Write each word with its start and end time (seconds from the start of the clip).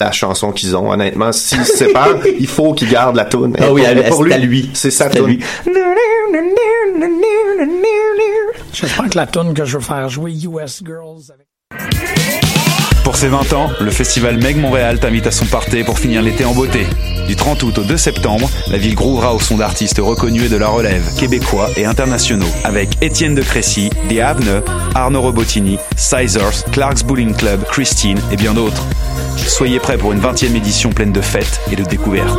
la 0.00 0.12
chanson 0.12 0.52
qu'ils 0.52 0.76
ont. 0.76 0.90
Honnêtement, 0.90 1.32
s'ils 1.32 1.64
se 1.64 1.76
séparent, 1.76 2.16
il 2.38 2.46
faut 2.46 2.72
qu'ils 2.74 2.90
gardent 2.90 3.16
la 3.16 3.24
tune. 3.24 3.56
Ah 3.60 3.72
oui, 3.72 3.82
Elle 3.86 3.98
est 3.98 4.02
elle- 4.02 4.12
c'est 4.12 4.32
à 4.32 4.38
lui. 4.38 4.70
C'est 4.74 4.90
sa 4.90 5.08
lui. 5.08 5.40
J'espère 8.72 9.08
que 9.08 9.16
la 9.16 9.26
tune 9.26 9.54
que 9.54 9.64
je 9.64 9.78
veux 9.78 9.82
faire 9.84 10.08
jouer 10.08 10.32
US 10.32 10.82
Girls 10.84 11.22
avec 11.32 11.46
Pour 13.02 13.16
ses 13.16 13.28
20 13.28 13.52
ans, 13.54 13.70
le 13.80 13.90
festival 13.90 14.36
Meg 14.38 14.56
Montréal 14.56 15.00
t'invite 15.00 15.26
à 15.26 15.30
son 15.30 15.46
party 15.46 15.82
pour 15.84 15.98
finir 15.98 16.22
l'été 16.22 16.44
en 16.44 16.52
beauté. 16.54 16.86
Du 17.26 17.34
30 17.36 17.62
août 17.64 17.78
au 17.78 17.82
2 17.82 17.96
septembre, 17.96 18.48
la 18.70 18.78
ville 18.78 18.94
grouvera 18.94 19.34
au 19.34 19.40
son 19.40 19.56
d'artistes 19.56 19.98
reconnus 19.98 20.44
et 20.44 20.48
de 20.48 20.56
la 20.56 20.68
relève, 20.68 21.02
québécois 21.18 21.68
et 21.76 21.84
internationaux, 21.84 22.46
avec 22.64 22.88
Étienne 23.02 23.34
de 23.34 23.42
Crécy, 23.42 23.90
The 24.08 24.18
Avne, 24.20 24.62
Arnaud 24.94 25.22
Robotini, 25.22 25.78
Sizers, 25.96 26.64
Clark's 26.72 27.02
Bowling 27.02 27.34
Club, 27.34 27.64
Christine 27.70 28.18
et 28.32 28.36
bien 28.36 28.54
d'autres. 28.54 28.82
Soyez 29.46 29.78
prêts 29.78 29.98
pour 29.98 30.12
une 30.12 30.20
20e 30.20 30.54
édition 30.54 30.90
pleine 30.90 31.12
de 31.12 31.20
fêtes 31.20 31.60
et 31.70 31.76
de 31.76 31.84
découvertes. 31.84 32.38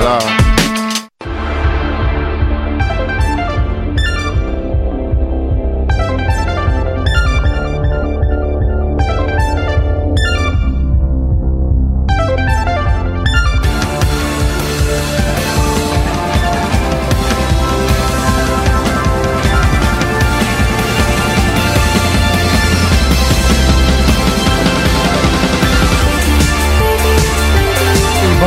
God. 0.00 0.45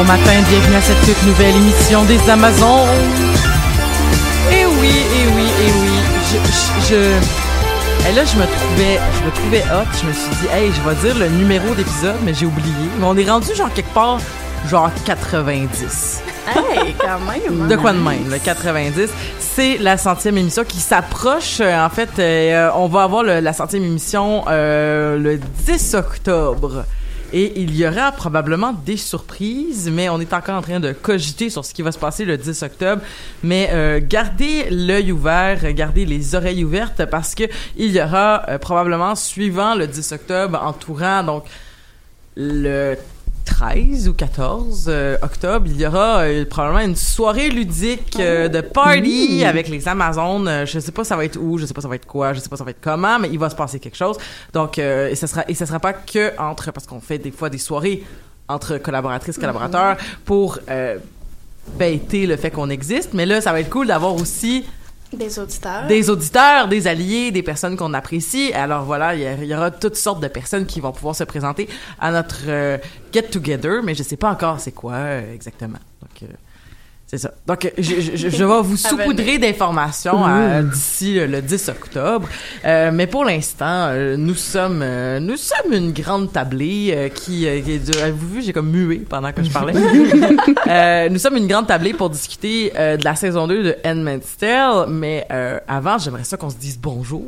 Matin, 0.10 0.42
bienvenue 0.50 0.76
à 0.76 0.82
cette 0.82 1.00
toute 1.06 1.24
nouvelle 1.28 1.56
émission 1.56 2.04
des 2.06 2.20
Amazones. 2.30 2.88
Eh 4.52 4.66
oui, 4.66 4.90
eh 4.92 5.28
oui, 5.36 5.44
eh 5.62 5.72
oui. 5.82 5.90
Je, 6.32 6.38
je, 6.38 6.96
je- 6.96 8.10
eh 8.10 8.14
là, 8.16 8.24
je 8.26 8.36
me 8.38 8.46
trouvais, 8.46 9.00
je 9.20 9.26
me 9.26 9.32
trouvais 9.32 9.64
hot. 9.72 9.88
Je 10.02 10.08
me 10.08 10.14
suis 10.14 10.30
dit, 10.42 10.48
hey, 10.54 10.72
je 10.72 10.90
vais 10.90 10.96
dire 10.96 11.18
le 11.20 11.28
numéro 11.38 11.76
d'épisode, 11.76 12.16
mais 12.24 12.34
j'ai 12.34 12.46
oublié. 12.46 12.74
Mais 13.00 13.06
on 13.06 13.16
est 13.18 13.30
rendu 13.30 13.54
genre 13.56 13.72
quelque 13.74 13.94
part, 13.94 14.20
genre 14.68 14.90
90. 15.06 16.22
Hey, 16.56 16.96
quand 17.00 17.20
même. 17.32 17.68
De 17.68 17.76
quoi 17.76 17.94
de 17.94 18.00
même, 18.00 18.30
le 18.32 18.40
90. 18.40 19.10
C'est 19.40 19.78
la 19.78 19.98
centième 19.98 20.38
émission 20.38 20.64
qui 20.64 20.80
s'approche. 20.80 21.58
Euh, 21.62 21.86
En 21.86 21.90
fait, 21.90 22.10
euh, 22.18 22.70
on 22.76 22.88
va 22.88 23.04
avoir 23.04 23.22
le- 23.24 23.42
la 23.42 23.54
centième 23.54 23.84
émission 23.84 24.44
euh, 24.48 25.18
le 25.20 25.38
10 25.38 25.94
octobre. 25.94 26.86
Et 27.34 27.60
il 27.62 27.76
y 27.76 27.88
aura 27.88 28.12
probablement 28.12 28.74
des 28.74 28.98
surprises, 28.98 29.90
mais 29.92 30.10
on 30.10 30.20
est 30.20 30.34
encore 30.34 30.56
en 30.56 30.62
train 30.62 30.80
de 30.80 30.94
cogiter 30.94 31.50
sur 31.50 31.64
ce 31.64 31.74
qui 31.74 31.82
va 31.82 31.92
se 31.92 32.00
passer 32.00 32.26
le 32.26 32.38
10 32.38 32.64
octobre. 32.64 33.02
Mais 33.44 33.70
euh, 33.72 34.00
gardez 34.02 34.68
l'œil 34.70 35.12
ouvert, 35.12 35.74
gardez 35.74 36.06
les 36.06 36.36
oreilles 36.36 36.64
ouvertes 36.64 37.06
parce 37.06 37.36
que 37.36 37.44
il 37.78 37.92
y 37.92 38.02
aura 38.02 38.44
euh, 38.50 38.58
probablement 38.58 39.16
suivant 39.16 39.76
le 39.76 39.88
10 39.88 40.12
octobre, 40.12 40.60
entourant 40.64 41.24
donc 41.24 41.46
le 42.36 42.96
13 43.50 44.08
ou 44.08 44.14
14 44.14 44.86
euh, 44.88 45.18
octobre, 45.22 45.66
il 45.68 45.80
y 45.80 45.86
aura 45.86 46.20
euh, 46.20 46.46
probablement 46.46 46.86
une 46.86 46.96
soirée 46.96 47.50
ludique 47.50 48.18
euh, 48.20 48.48
de 48.48 48.62
party 48.62 49.42
Mmh. 49.44 49.48
avec 49.48 49.70
les 49.70 49.88
Amazones. 49.88 50.66
Je 50.66 50.80
sais 50.80 50.92
pas 50.92 51.04
ça 51.04 51.16
va 51.16 51.26
être 51.26 51.38
où, 51.38 51.58
je 51.58 51.66
sais 51.66 51.74
pas 51.74 51.82
ça 51.82 51.88
va 51.88 51.96
être 51.96 52.06
quoi, 52.06 52.34
je 52.34 52.40
sais 52.40 52.50
pas 52.50 52.58
ça 52.58 52.64
va 52.64 52.72
être 52.72 52.82
comment, 52.82 53.20
mais 53.20 53.30
il 53.30 53.40
va 53.40 53.50
se 53.50 53.56
passer 53.56 53.80
quelque 53.80 53.98
chose. 53.98 54.18
Donc 54.54 54.78
et 54.78 55.16
ça 55.16 55.28
sera 55.28 55.44
et 55.48 55.54
ça 55.54 55.66
sera 55.66 55.80
pas 55.80 55.94
que 55.94 56.32
entre 56.40 56.72
parce 56.72 56.86
qu'on 56.86 57.02
fait 57.02 57.18
des 57.18 57.32
fois 57.32 57.50
des 57.50 57.58
soirées 57.58 58.04
entre 58.50 58.78
collaboratrices 58.80 59.38
collaborateurs 59.38 59.96
pour 60.26 60.60
euh, 60.70 60.98
bêter 61.78 62.26
le 62.26 62.36
fait 62.36 62.52
qu'on 62.52 62.70
existe, 62.70 63.14
mais 63.14 63.26
là 63.26 63.40
ça 63.42 63.52
va 63.52 63.62
être 63.62 63.70
cool 63.70 63.88
d'avoir 63.88 64.16
aussi 64.16 64.66
Des 65.12 65.40
auditeurs. 65.40 65.88
des 65.88 66.10
auditeurs, 66.10 66.68
des 66.68 66.86
alliés, 66.86 67.32
des 67.32 67.42
personnes 67.42 67.76
qu'on 67.76 67.94
apprécie. 67.96 68.54
Alors 68.54 68.84
voilà, 68.84 69.16
il 69.16 69.46
y, 69.46 69.56
aura 69.56 69.72
toutes 69.72 69.96
sortes 69.96 70.22
de 70.22 70.28
personnes 70.28 70.68
qui 70.68 70.80
vont 70.80 70.92
pouvoir 70.92 71.16
se 71.16 71.24
présenter 71.24 71.68
à 72.00 72.12
notre 72.12 72.44
euh, 72.48 72.78
get 73.12 73.24
together, 73.24 73.82
mais 73.84 73.96
je 73.96 74.04
sais 74.04 74.18
pas 74.18 74.30
encore 74.30 74.60
c'est 74.60 74.72
quoi 74.72 74.94
euh, 74.94 75.34
exactement. 75.34 75.80
Euh, 76.22 76.28
c'est 77.12 77.18
ça. 77.18 77.32
Donc 77.48 77.66
euh, 77.66 77.70
je, 77.78 77.96
je, 78.02 78.16
je- 78.16 78.30
je 78.30 78.44
vais 78.46 78.62
vous 78.62 78.78
saupoudrer 78.90 79.40
d'informations 79.40 80.24
euh, 80.28 80.62
d'ici 80.62 81.18
euh, 81.20 81.26
le 81.26 81.42
10 81.42 81.70
octobre. 81.70 82.28
Euh, 82.66 82.92
mais 82.94 83.08
pour 83.08 83.26
l'instant, 83.26 83.88
euh, 83.90 84.16
nous 84.16 84.36
sommes 84.36 84.82
euh, 84.84 85.20
nous 85.20 85.36
sommes 85.38 85.74
une 85.74 85.92
grande 85.92 86.32
tablée 86.32 87.12
qui, 87.16 87.40
qui 87.40 87.46
est 87.48 87.80
de- 87.92 88.00
avez-vous 88.00 88.28
vu, 88.36 88.42
j'ai 88.44 88.54
comme 88.54 88.70
mué 88.70 88.98
pendant 89.10 89.32
que 89.32 89.44
je 89.44 89.50
parlais. 89.50 89.74
Euh, 90.68 91.10
nous 91.10 91.18
sommes 91.18 91.38
une 91.38 91.48
grande 91.48 91.66
tablée 91.68 91.94
pour 91.94 92.10
discuter 92.12 92.72
euh, 92.76 92.96
de 92.98 93.04
la 93.04 93.16
saison 93.16 93.48
2 93.48 93.64
de 93.64 93.76
Handmaid's 93.86 94.38
Tale, 94.38 94.86
mais 94.88 95.26
euh, 95.32 95.60
avant, 95.68 95.98
j'aimerais 95.98 96.24
ça 96.24 96.38
qu'on 96.38 96.50
se 96.50 96.58
dise 96.58 96.78
bonjour. 96.80 97.22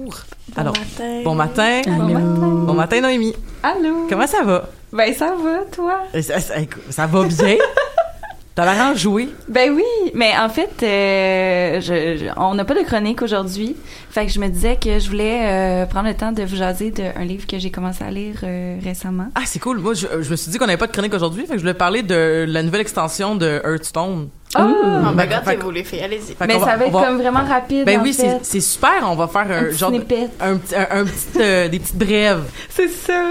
Bon 0.55 0.61
Alors, 0.61 0.73
matin. 0.73 1.21
bon 1.23 1.33
matin. 1.35 1.81
Bon 1.87 2.03
matin. 2.07 2.19
Bon 2.67 2.73
matin, 2.73 3.01
Noémie. 3.01 3.33
Allô? 3.63 4.05
Comment 4.09 4.27
ça 4.27 4.43
va? 4.43 4.69
Ben, 4.93 5.13
ça 5.13 5.33
va, 5.41 5.59
toi? 5.71 6.03
Ça 6.89 7.07
va 7.07 7.23
bien? 7.23 7.55
T'as 8.53 8.65
l'air 8.73 8.83
enjoué. 8.85 9.29
Ben 9.47 9.71
oui, 9.71 9.83
mais 10.13 10.33
en 10.37 10.49
fait, 10.49 10.69
euh, 10.83 11.79
je, 11.79 12.17
je- 12.17 12.31
on 12.35 12.53
n'a 12.53 12.65
pas 12.65 12.73
de 12.73 12.81
chronique 12.83 13.21
aujourd'hui. 13.21 13.77
Fait 14.09 14.25
que 14.25 14.31
je 14.31 14.41
me 14.41 14.49
disais 14.49 14.75
que 14.75 14.99
je 14.99 15.07
voulais 15.09 15.39
euh, 15.43 15.85
prendre 15.85 16.09
le 16.09 16.13
temps 16.15 16.33
de 16.33 16.43
vous 16.43 16.57
jaser 16.57 16.91
d'un 16.91 17.23
livre 17.23 17.47
que 17.47 17.57
j'ai 17.59 17.71
commencé 17.71 18.03
à 18.03 18.11
lire 18.11 18.35
euh, 18.43 18.77
récemment. 18.83 19.27
Ah, 19.35 19.43
c'est 19.45 19.59
cool. 19.59 19.79
Moi, 19.79 19.93
je, 19.93 20.05
je 20.21 20.29
me 20.29 20.35
suis 20.35 20.51
dit 20.51 20.57
qu'on 20.57 20.65
n'avait 20.65 20.77
pas 20.77 20.87
de 20.87 20.91
chronique 20.91 21.13
aujourd'hui, 21.13 21.43
fait 21.45 21.53
que 21.53 21.57
je 21.59 21.61
voulais 21.63 21.73
parler 21.73 22.03
de 22.03 22.45
la 22.47 22.61
nouvelle 22.61 22.81
extension 22.81 23.35
de 23.35 23.61
Hearthstone. 23.63 24.27
Ah, 24.55 24.67
Oh 24.67 25.13
ben, 25.15 25.23
my 25.25 25.27
god, 25.29 25.43
fait- 25.45 25.55
vous 25.57 25.71
les 25.71 25.83
filles, 25.83 26.01
allez-y. 26.01 26.35
Mais 26.45 26.59
ça 26.59 26.75
va 26.77 26.85
être 26.85 26.91
comme 26.91 27.17
vraiment 27.21 27.43
rapide. 27.45 27.85
Ben 27.85 27.99
en 27.99 28.03
oui, 28.03 28.13
c'est 28.13 28.59
super. 28.61 28.91
On 29.03 29.15
va 29.15 29.27
faire 29.27 29.41
un, 29.49 29.59
Un 29.59 29.63
petit 29.65 29.77
genre 29.77 29.89
snippet. 29.89 30.29
un 30.39 30.57
petit 30.57 30.75
un, 30.75 30.87
un 30.99 31.03
petit 31.05 31.27
euh, 31.39 31.67
des 31.69 31.79
petites 31.79 31.97
brèves. 31.97 32.43
C'est 32.69 32.89
ça. 32.89 33.23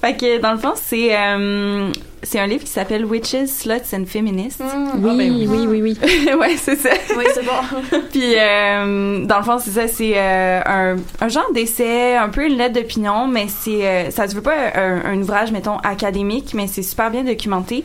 Fait 0.00 0.16
que 0.16 0.38
dans 0.40 0.52
le 0.52 0.58
fond, 0.58 0.72
c'est 0.76 1.16
euh, 1.16 1.90
c'est 2.22 2.38
un 2.40 2.46
livre 2.46 2.64
qui 2.64 2.70
s'appelle 2.70 3.04
Witches, 3.04 3.46
Sluts 3.46 3.94
and 3.94 4.04
Feminists. 4.06 4.60
Oui, 4.96 5.00
ben 5.02 5.16
oui. 5.18 5.46
oui, 5.48 5.66
oui, 5.68 5.82
oui. 5.82 6.32
ouais, 6.40 6.56
c'est 6.56 6.76
ça. 6.76 6.90
Oui, 7.16 7.24
c'est 7.34 7.44
bon. 7.44 7.98
Puis 8.12 8.34
euh, 8.36 9.24
dans 9.24 9.38
le 9.38 9.44
fond, 9.44 9.58
c'est 9.58 9.70
ça, 9.70 9.88
c'est 9.88 10.12
euh, 10.16 10.60
un, 10.64 10.96
un 11.20 11.28
genre 11.28 11.50
d'essai, 11.54 12.16
un 12.16 12.28
peu 12.28 12.44
une 12.46 12.56
lettre 12.56 12.74
d'opinion, 12.74 13.26
mais 13.28 13.46
c'est 13.48 13.84
euh, 13.86 14.10
ça 14.10 14.26
se 14.28 14.34
veut 14.34 14.42
pas 14.42 14.54
un, 14.74 15.04
un 15.04 15.18
ouvrage 15.22 15.50
mettons 15.52 15.78
académique, 15.78 16.52
mais 16.54 16.66
c'est 16.66 16.82
super 16.82 17.10
bien 17.10 17.22
documenté. 17.24 17.84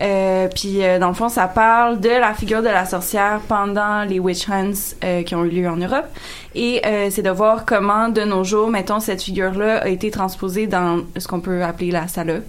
Euh, 0.00 0.48
puis 0.48 0.84
euh, 0.84 0.98
dans 0.98 1.08
le 1.08 1.14
fond, 1.14 1.28
ça 1.28 1.46
parle 1.46 2.00
de 2.00 2.08
la 2.08 2.34
figure 2.34 2.62
de 2.62 2.68
la 2.68 2.84
sorcière 2.84 3.40
pendant 3.48 4.04
les 4.04 4.18
witch 4.18 4.48
hunts 4.48 4.94
euh, 5.04 5.22
qui 5.22 5.34
ont 5.34 5.44
eu 5.44 5.50
lieu 5.50 5.68
en 5.68 5.76
Europe, 5.76 6.06
et 6.54 6.82
euh, 6.84 7.08
c'est 7.10 7.22
de 7.22 7.30
voir 7.30 7.64
comment 7.64 8.08
de 8.08 8.22
nos 8.22 8.44
jours, 8.44 8.68
mettons, 8.70 9.00
cette 9.00 9.22
figure-là 9.22 9.78
a 9.78 9.88
été 9.88 10.10
transposée 10.10 10.66
dans 10.66 11.00
ce 11.16 11.28
qu'on 11.28 11.40
peut 11.40 11.62
appeler 11.62 11.90
la 11.90 12.08
salope 12.08 12.44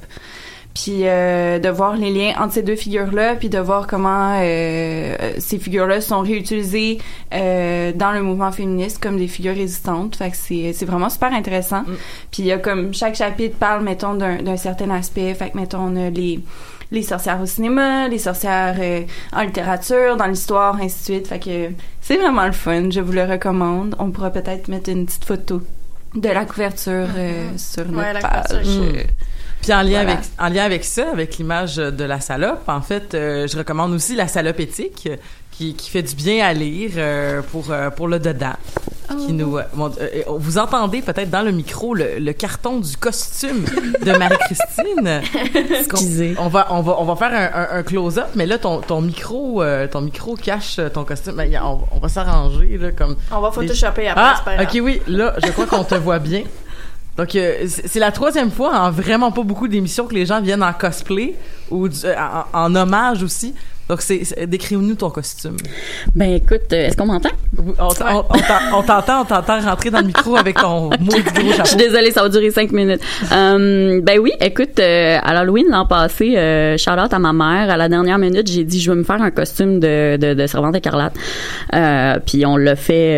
puis 0.75 1.03
euh, 1.07 1.57
de 1.57 1.69
voir 1.69 1.95
les 1.95 2.11
liens 2.11 2.33
entre 2.37 2.55
ces 2.55 2.61
deux 2.61 2.75
figures-là, 2.75 3.35
puis 3.35 3.47
de 3.47 3.57
voir 3.57 3.87
comment 3.87 4.37
euh, 4.41 5.15
ces 5.39 5.57
figures-là 5.57 6.01
sont 6.01 6.19
réutilisées 6.19 6.99
euh, 7.33 7.93
dans 7.93 8.11
le 8.11 8.21
mouvement 8.21 8.51
féministe 8.51 9.01
comme 9.01 9.17
des 9.17 9.29
figures 9.29 9.55
résistantes. 9.55 10.17
Fait 10.17 10.31
que 10.31 10.37
c'est 10.37 10.73
c'est 10.73 10.85
vraiment 10.85 11.09
super 11.09 11.33
intéressant. 11.33 11.83
Puis 12.29 12.43
il 12.43 12.45
y 12.47 12.51
a 12.51 12.57
comme 12.57 12.93
chaque 12.93 13.15
chapitre 13.15 13.55
parle 13.57 13.83
mettons 13.85 14.15
d'un 14.15 14.41
d'un 14.41 14.57
certain 14.57 14.89
aspect. 14.89 15.33
Fait 15.33 15.49
que 15.49 15.57
mettons 15.57 15.79
on 15.79 15.95
a 15.95 16.09
les 16.09 16.41
les 16.91 17.01
sorcières 17.03 17.41
au 17.41 17.45
cinéma, 17.45 18.07
les 18.07 18.19
sorcières 18.19 18.75
euh, 18.79 19.01
en 19.33 19.41
littérature, 19.41 20.15
dans 20.17 20.27
l'histoire, 20.27 20.75
ainsi 20.81 20.99
de 20.99 21.03
suite. 21.15 21.27
Fait 21.27 21.39
que 21.39 21.69
c'est 22.01 22.17
vraiment 22.17 22.45
le 22.45 22.51
fun. 22.51 22.89
Je 22.89 22.99
vous 23.01 23.11
le 23.11 23.23
recommande. 23.23 23.95
On 23.99 24.11
pourra 24.11 24.29
peut-être 24.31 24.67
mettre 24.67 24.89
une 24.89 25.05
petite 25.05 25.25
photo 25.25 25.61
de 26.15 26.29
la 26.29 26.45
couverture 26.45 27.07
euh, 27.17 27.49
sur 27.57 27.85
notre 27.85 27.97
Ouais, 27.97 28.13
la 28.13 28.21
page. 28.21 28.67
Puis 29.61 29.73
en 29.73 29.81
lien 29.81 30.03
Voilà. 30.03 30.11
avec 30.11 30.19
en 30.39 30.47
lien 30.49 30.63
avec 30.63 30.83
ça, 30.85 31.09
avec 31.11 31.37
l'image 31.37 31.77
de 31.77 32.03
la 32.03 32.19
salope, 32.19 32.67
en 32.69 32.81
fait, 32.81 33.13
euh, 33.15 33.47
je 33.47 33.57
recommande 33.57 33.93
aussi 33.93 34.15
la 34.15 34.27
salope 34.27 34.59
éthique 34.59 35.09
qui, 35.57 35.73
qui 35.73 35.89
fait 35.89 36.03
du 36.03 36.15
bien 36.15 36.45
à 36.45 36.53
lire 36.53 36.91
euh, 36.97 37.41
pour 37.51 37.71
euh, 37.71 37.89
pour 37.89 38.07
le 38.07 38.19
dedans. 38.19 38.53
Qui 39.27 39.33
nous, 39.33 39.57
euh, 39.57 39.63
vous 40.27 40.57
entendez 40.57 41.01
peut-être 41.03 41.29
dans 41.29 41.43
le 41.43 41.51
micro 41.51 41.93
le, 41.93 42.17
le 42.17 42.33
carton 42.33 42.79
du 42.79 42.97
costume 42.97 43.63
de 44.03 44.11
Marie-Christine? 44.11 45.21
Excusez. 45.79 46.35
On 46.39 46.47
va 46.47 46.67
on 46.71 46.81
va 46.81 46.95
on 46.99 47.05
va 47.05 47.15
faire 47.15 47.31
un, 47.33 47.75
un- 47.75 47.79
un 47.79 47.83
close-up, 47.83 48.27
mais 48.35 48.45
là 48.47 48.57
ton 48.57 48.81
ton 48.81 49.01
micro 49.01 49.61
euh, 49.61 49.87
ton 49.87 50.01
micro 50.01 50.35
cache 50.35 50.79
ton 50.93 51.03
costume. 51.03 51.35
Ben, 51.35 51.51
on, 51.63 51.79
on 51.95 51.99
va 51.99 52.09
s'arranger 52.09 52.77
là 52.79 52.91
comme. 52.91 53.15
On 53.31 53.41
va 53.41 53.49
les- 53.49 53.53
photoshopper 53.53 54.07
après, 54.07 54.23
Ah, 54.25 54.41
pas 54.43 54.63
ok 54.63 54.79
oui, 54.81 55.01
là 55.07 55.35
je 55.45 55.51
crois 55.51 55.67
qu'on 55.67 55.83
te 55.83 55.95
voit 55.95 56.19
bien. 56.19 56.43
Donc, 57.17 57.33
euh, 57.35 57.65
c'est 57.67 57.99
la 57.99 58.11
troisième 58.11 58.51
fois 58.51 58.75
en 58.77 58.91
vraiment 58.91 59.31
pas 59.31 59.43
beaucoup 59.43 59.69
d'émissions 59.69 60.05
que 60.05 60.13
les 60.15 60.25
gens 60.25 60.41
viennent 60.41 60.63
en 60.63 60.73
cosplay 60.73 61.35
ou 61.71 61.87
du- 61.87 61.95
en, 62.07 62.45
en 62.59 62.75
hommage 62.75 63.23
aussi. 63.23 63.53
Donc, 63.89 64.01
c'est 64.01 64.47
décris-nous 64.47 64.95
ton 64.95 65.09
costume. 65.11 65.57
Ben 66.15 66.33
écoute, 66.33 66.73
euh, 66.73 66.87
est-ce 66.87 66.97
qu'on 66.97 67.05
m'entend? 67.05 67.29
Oui, 67.57 67.73
On 67.79 67.87
t'entend, 68.81 69.21
on 69.21 69.25
t'entend 69.25 69.59
rentrer 69.61 69.91
dans 69.91 69.99
le 69.99 70.07
micro 70.07 70.35
avec 70.35 70.57
ton 70.57 70.89
maudit 70.99 71.21
gros 71.21 71.21
Je 71.35 71.41
suis 71.43 71.53
chapeau. 71.53 71.75
désolée, 71.77 72.11
ça 72.11 72.23
va 72.23 72.29
durer 72.29 72.49
cinq 72.49 72.71
minutes. 72.71 73.01
Euh, 73.31 74.01
ben 74.01 74.19
oui, 74.19 74.31
écoute, 74.41 74.79
euh, 74.79 75.17
à 75.21 75.33
l'Halloween 75.33 75.65
l'an 75.69 75.85
passé, 75.85 76.33
euh, 76.35 76.75
out 76.75 77.13
à 77.13 77.19
ma 77.19 77.33
mère. 77.33 77.69
À 77.69 77.77
la 77.77 77.87
dernière 77.89 78.17
minute, 78.17 78.47
j'ai 78.49 78.63
dit 78.63 78.79
je 78.81 78.89
veux 78.91 78.97
me 78.97 79.03
faire 79.03 79.21
un 79.21 79.31
costume 79.31 79.79
de, 79.79 80.17
de, 80.17 80.33
de 80.33 80.47
servante 80.47 80.75
écarlate. 80.75 81.13
Puis 82.25 82.45
on 82.45 82.57
l'a 82.57 82.75
fait 82.75 83.15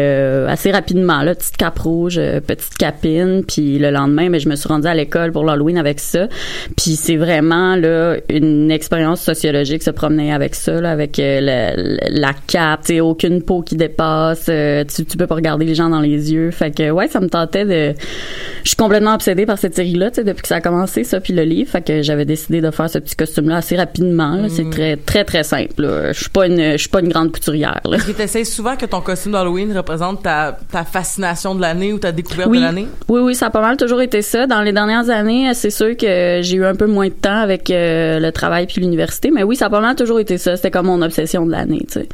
assez 0.47 0.71
rapidement, 0.71 1.21
là, 1.23 1.35
petite 1.35 1.57
cape 1.57 1.79
rouge, 1.79 2.19
petite 2.45 2.77
capine. 2.77 3.43
Puis 3.45 3.79
le 3.79 3.91
lendemain, 3.91 4.29
ben, 4.29 4.39
je 4.39 4.49
me 4.49 4.55
suis 4.55 4.67
rendue 4.67 4.87
à 4.87 4.93
l'école 4.93 5.31
pour 5.31 5.45
l'Halloween 5.45 5.77
avec 5.77 5.99
ça. 5.99 6.27
Puis 6.75 6.95
c'est 6.95 7.15
vraiment 7.17 7.75
là 7.75 8.15
une 8.29 8.71
expérience 8.71 9.21
sociologique 9.21 9.83
se 9.83 9.91
promener 9.91 10.33
avec 10.33 10.55
ça, 10.57 10.79
là, 10.81 10.91
avec 10.91 11.19
euh, 11.19 11.39
le- 11.41 12.19
la 12.19 12.31
cape, 12.47 12.81
tu 12.85 12.99
aucune 12.99 13.41
peau 13.43 13.61
qui 13.61 13.75
dépasse. 13.75 14.47
euh, 14.49 14.83
tu, 14.83 15.05
tu 15.05 15.17
peux 15.17 15.27
pas 15.27 15.35
regarder 15.35 15.65
les 15.65 15.75
gens 15.75 15.89
dans 15.89 16.01
les 16.01 16.33
yeux. 16.33 16.51
Fait 16.51 16.71
que 16.71 16.89
ouais, 16.91 17.07
ça 17.07 17.19
me 17.19 17.27
tentait 17.29 17.65
de. 17.65 17.93
Je 18.63 18.67
suis 18.69 18.75
complètement 18.77 19.13
obsédée 19.13 19.45
par 19.45 19.57
cette 19.57 19.75
série-là, 19.75 20.09
tu 20.11 20.15
sais, 20.15 20.23
depuis 20.23 20.41
que 20.41 20.47
ça 20.47 20.55
a 20.57 20.61
commencé, 20.61 21.03
ça, 21.03 21.19
puis 21.19 21.33
le 21.33 21.43
livre. 21.43 21.69
Fait 21.71 21.81
que 21.81 22.01
j'avais 22.01 22.25
décidé 22.25 22.61
de 22.61 22.71
faire 22.71 22.89
ce 22.89 22.99
petit 22.99 23.15
costume-là 23.15 23.57
assez 23.57 23.75
rapidement. 23.77 24.47
C'est 24.49 24.69
très, 24.69 24.95
très, 24.97 25.23
très 25.23 25.43
simple. 25.43 25.73
Je 26.13 26.19
suis 26.19 26.29
pas 26.29 26.47
une, 26.47 26.71
je 26.73 26.77
suis 26.77 26.89
pas 26.89 26.99
une 27.01 27.09
grande 27.09 27.31
couturière. 27.31 27.81
Là. 27.85 27.97
Tu 27.97 28.45
souvent 28.45 28.75
que 28.75 28.85
ton 28.85 29.01
costume 29.01 29.31
d'Halloween 29.33 29.75
représente 29.75 30.23
ta, 30.23 30.57
ta 30.71 30.83
fascination 30.83 31.55
de 31.55 31.61
l'année 31.61 31.93
ou 31.93 31.99
ta 31.99 32.11
découverte 32.11 32.49
Oui. 32.49 32.57
de 32.59 32.63
l'année? 32.63 32.87
Oui, 33.07 33.21
oui, 33.21 33.35
ça 33.35 33.47
a 33.47 33.49
pas 33.49 33.61
mal 33.61 33.77
toujours 33.77 34.01
été 34.01 34.21
ça. 34.21 34.47
Dans 34.47 34.61
les 34.61 34.71
dernières 34.73 35.09
années, 35.09 35.51
c'est 35.53 35.69
sûr 35.69 35.95
que 35.97 36.39
j'ai 36.41 36.57
eu 36.57 36.65
un 36.65 36.75
peu 36.75 36.87
moins 36.87 37.07
de 37.07 37.13
temps 37.13 37.37
avec 37.39 37.69
euh, 37.69 38.19
le 38.19 38.31
travail 38.31 38.67
puis 38.67 38.81
l'université, 38.81 39.31
mais 39.31 39.43
oui, 39.43 39.55
ça 39.55 39.65
a 39.67 39.69
pas 39.69 39.81
mal 39.81 39.95
toujours 39.95 40.19
été 40.19 40.37
ça. 40.37 40.46
C'était 40.55 40.71
comme 40.71 40.87
mon 40.87 41.01
obsession 41.01 41.45
de 41.45 41.51
l'année, 41.51 41.85
tu 41.87 41.99
sais. 41.99 42.09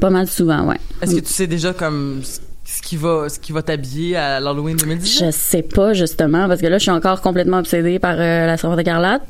Pas 0.00 0.10
mal 0.10 0.28
souvent, 0.28 0.66
ouais. 0.66 0.78
Est-ce 1.02 1.14
que 1.16 1.20
tu 1.20 1.32
sais 1.32 1.46
déjà 1.46 1.72
comme 1.72 2.20
ce 2.22 2.40
ce 2.66 2.82
qui 2.82 2.96
va, 2.96 3.28
ce 3.28 3.38
qui 3.38 3.52
va 3.52 3.62
t'habiller 3.62 4.16
à 4.16 4.40
l'Halloween 4.40 4.76
2018? 4.76 5.24
Je 5.26 5.30
sais 5.30 5.62
pas 5.62 5.92
justement 5.92 6.48
parce 6.48 6.60
que 6.60 6.66
là 6.66 6.78
je 6.78 6.82
suis 6.82 6.90
encore 6.90 7.20
complètement 7.20 7.58
obsédée 7.58 7.98
par 7.98 8.16
euh, 8.18 8.46
la 8.46 8.56
servante 8.56 8.80
écarlate. 8.80 9.22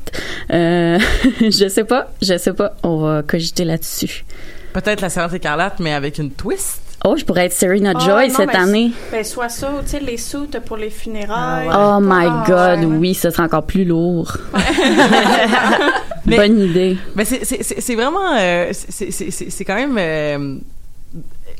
Euh, 0.51 0.97
je 1.41 1.67
sais 1.69 1.83
pas, 1.83 2.11
je 2.21 2.37
sais 2.37 2.53
pas. 2.53 2.75
On 2.83 2.97
va 2.97 3.23
cogiter 3.23 3.63
là-dessus. 3.63 4.25
Peut-être 4.73 5.01
la 5.01 5.09
servante 5.09 5.35
écarlate, 5.35 5.79
mais 5.79 5.93
avec 5.93 6.17
une 6.17 6.31
twist? 6.31 6.81
Oh, 7.05 7.15
je 7.15 7.23
pourrais 7.23 7.45
être 7.45 7.53
Serena 7.53 7.93
Ah, 7.95 7.99
Joy 7.99 8.27
non, 8.29 8.33
cette 8.35 8.55
année. 8.55 8.91
Ben, 9.11 9.23
soit 9.23 9.49
ça, 9.49 9.69
tu 9.83 9.89
sais, 9.91 9.99
les 9.99 10.17
soutes 10.17 10.59
pour 10.61 10.77
les 10.77 10.89
funérailles. 10.89 11.67
Oh 11.71 11.99
my 12.01 12.25
Ah, 12.27 12.43
God, 12.47 12.79
ouais. 12.89 12.97
oui, 12.97 13.13
ce 13.13 13.29
sera 13.29 13.43
encore 13.43 13.63
plus 13.65 13.85
lourd. 13.85 14.35
Mais- 16.25 16.35
Bonne 16.37 16.59
idée. 16.59 16.97
Mais 17.15 17.23
c'est 17.23 17.45
c'est 17.45 17.63
c'est 17.63 17.79
c'est 17.79 17.95
vraiment 17.95 18.33
euh, 18.37 18.69
c'est 18.73 19.11
c'est 19.11 19.31
c'est 19.31 19.49
c'est 19.49 19.63
quand 19.65 19.75
même 19.75 19.95
euh, 19.97 20.57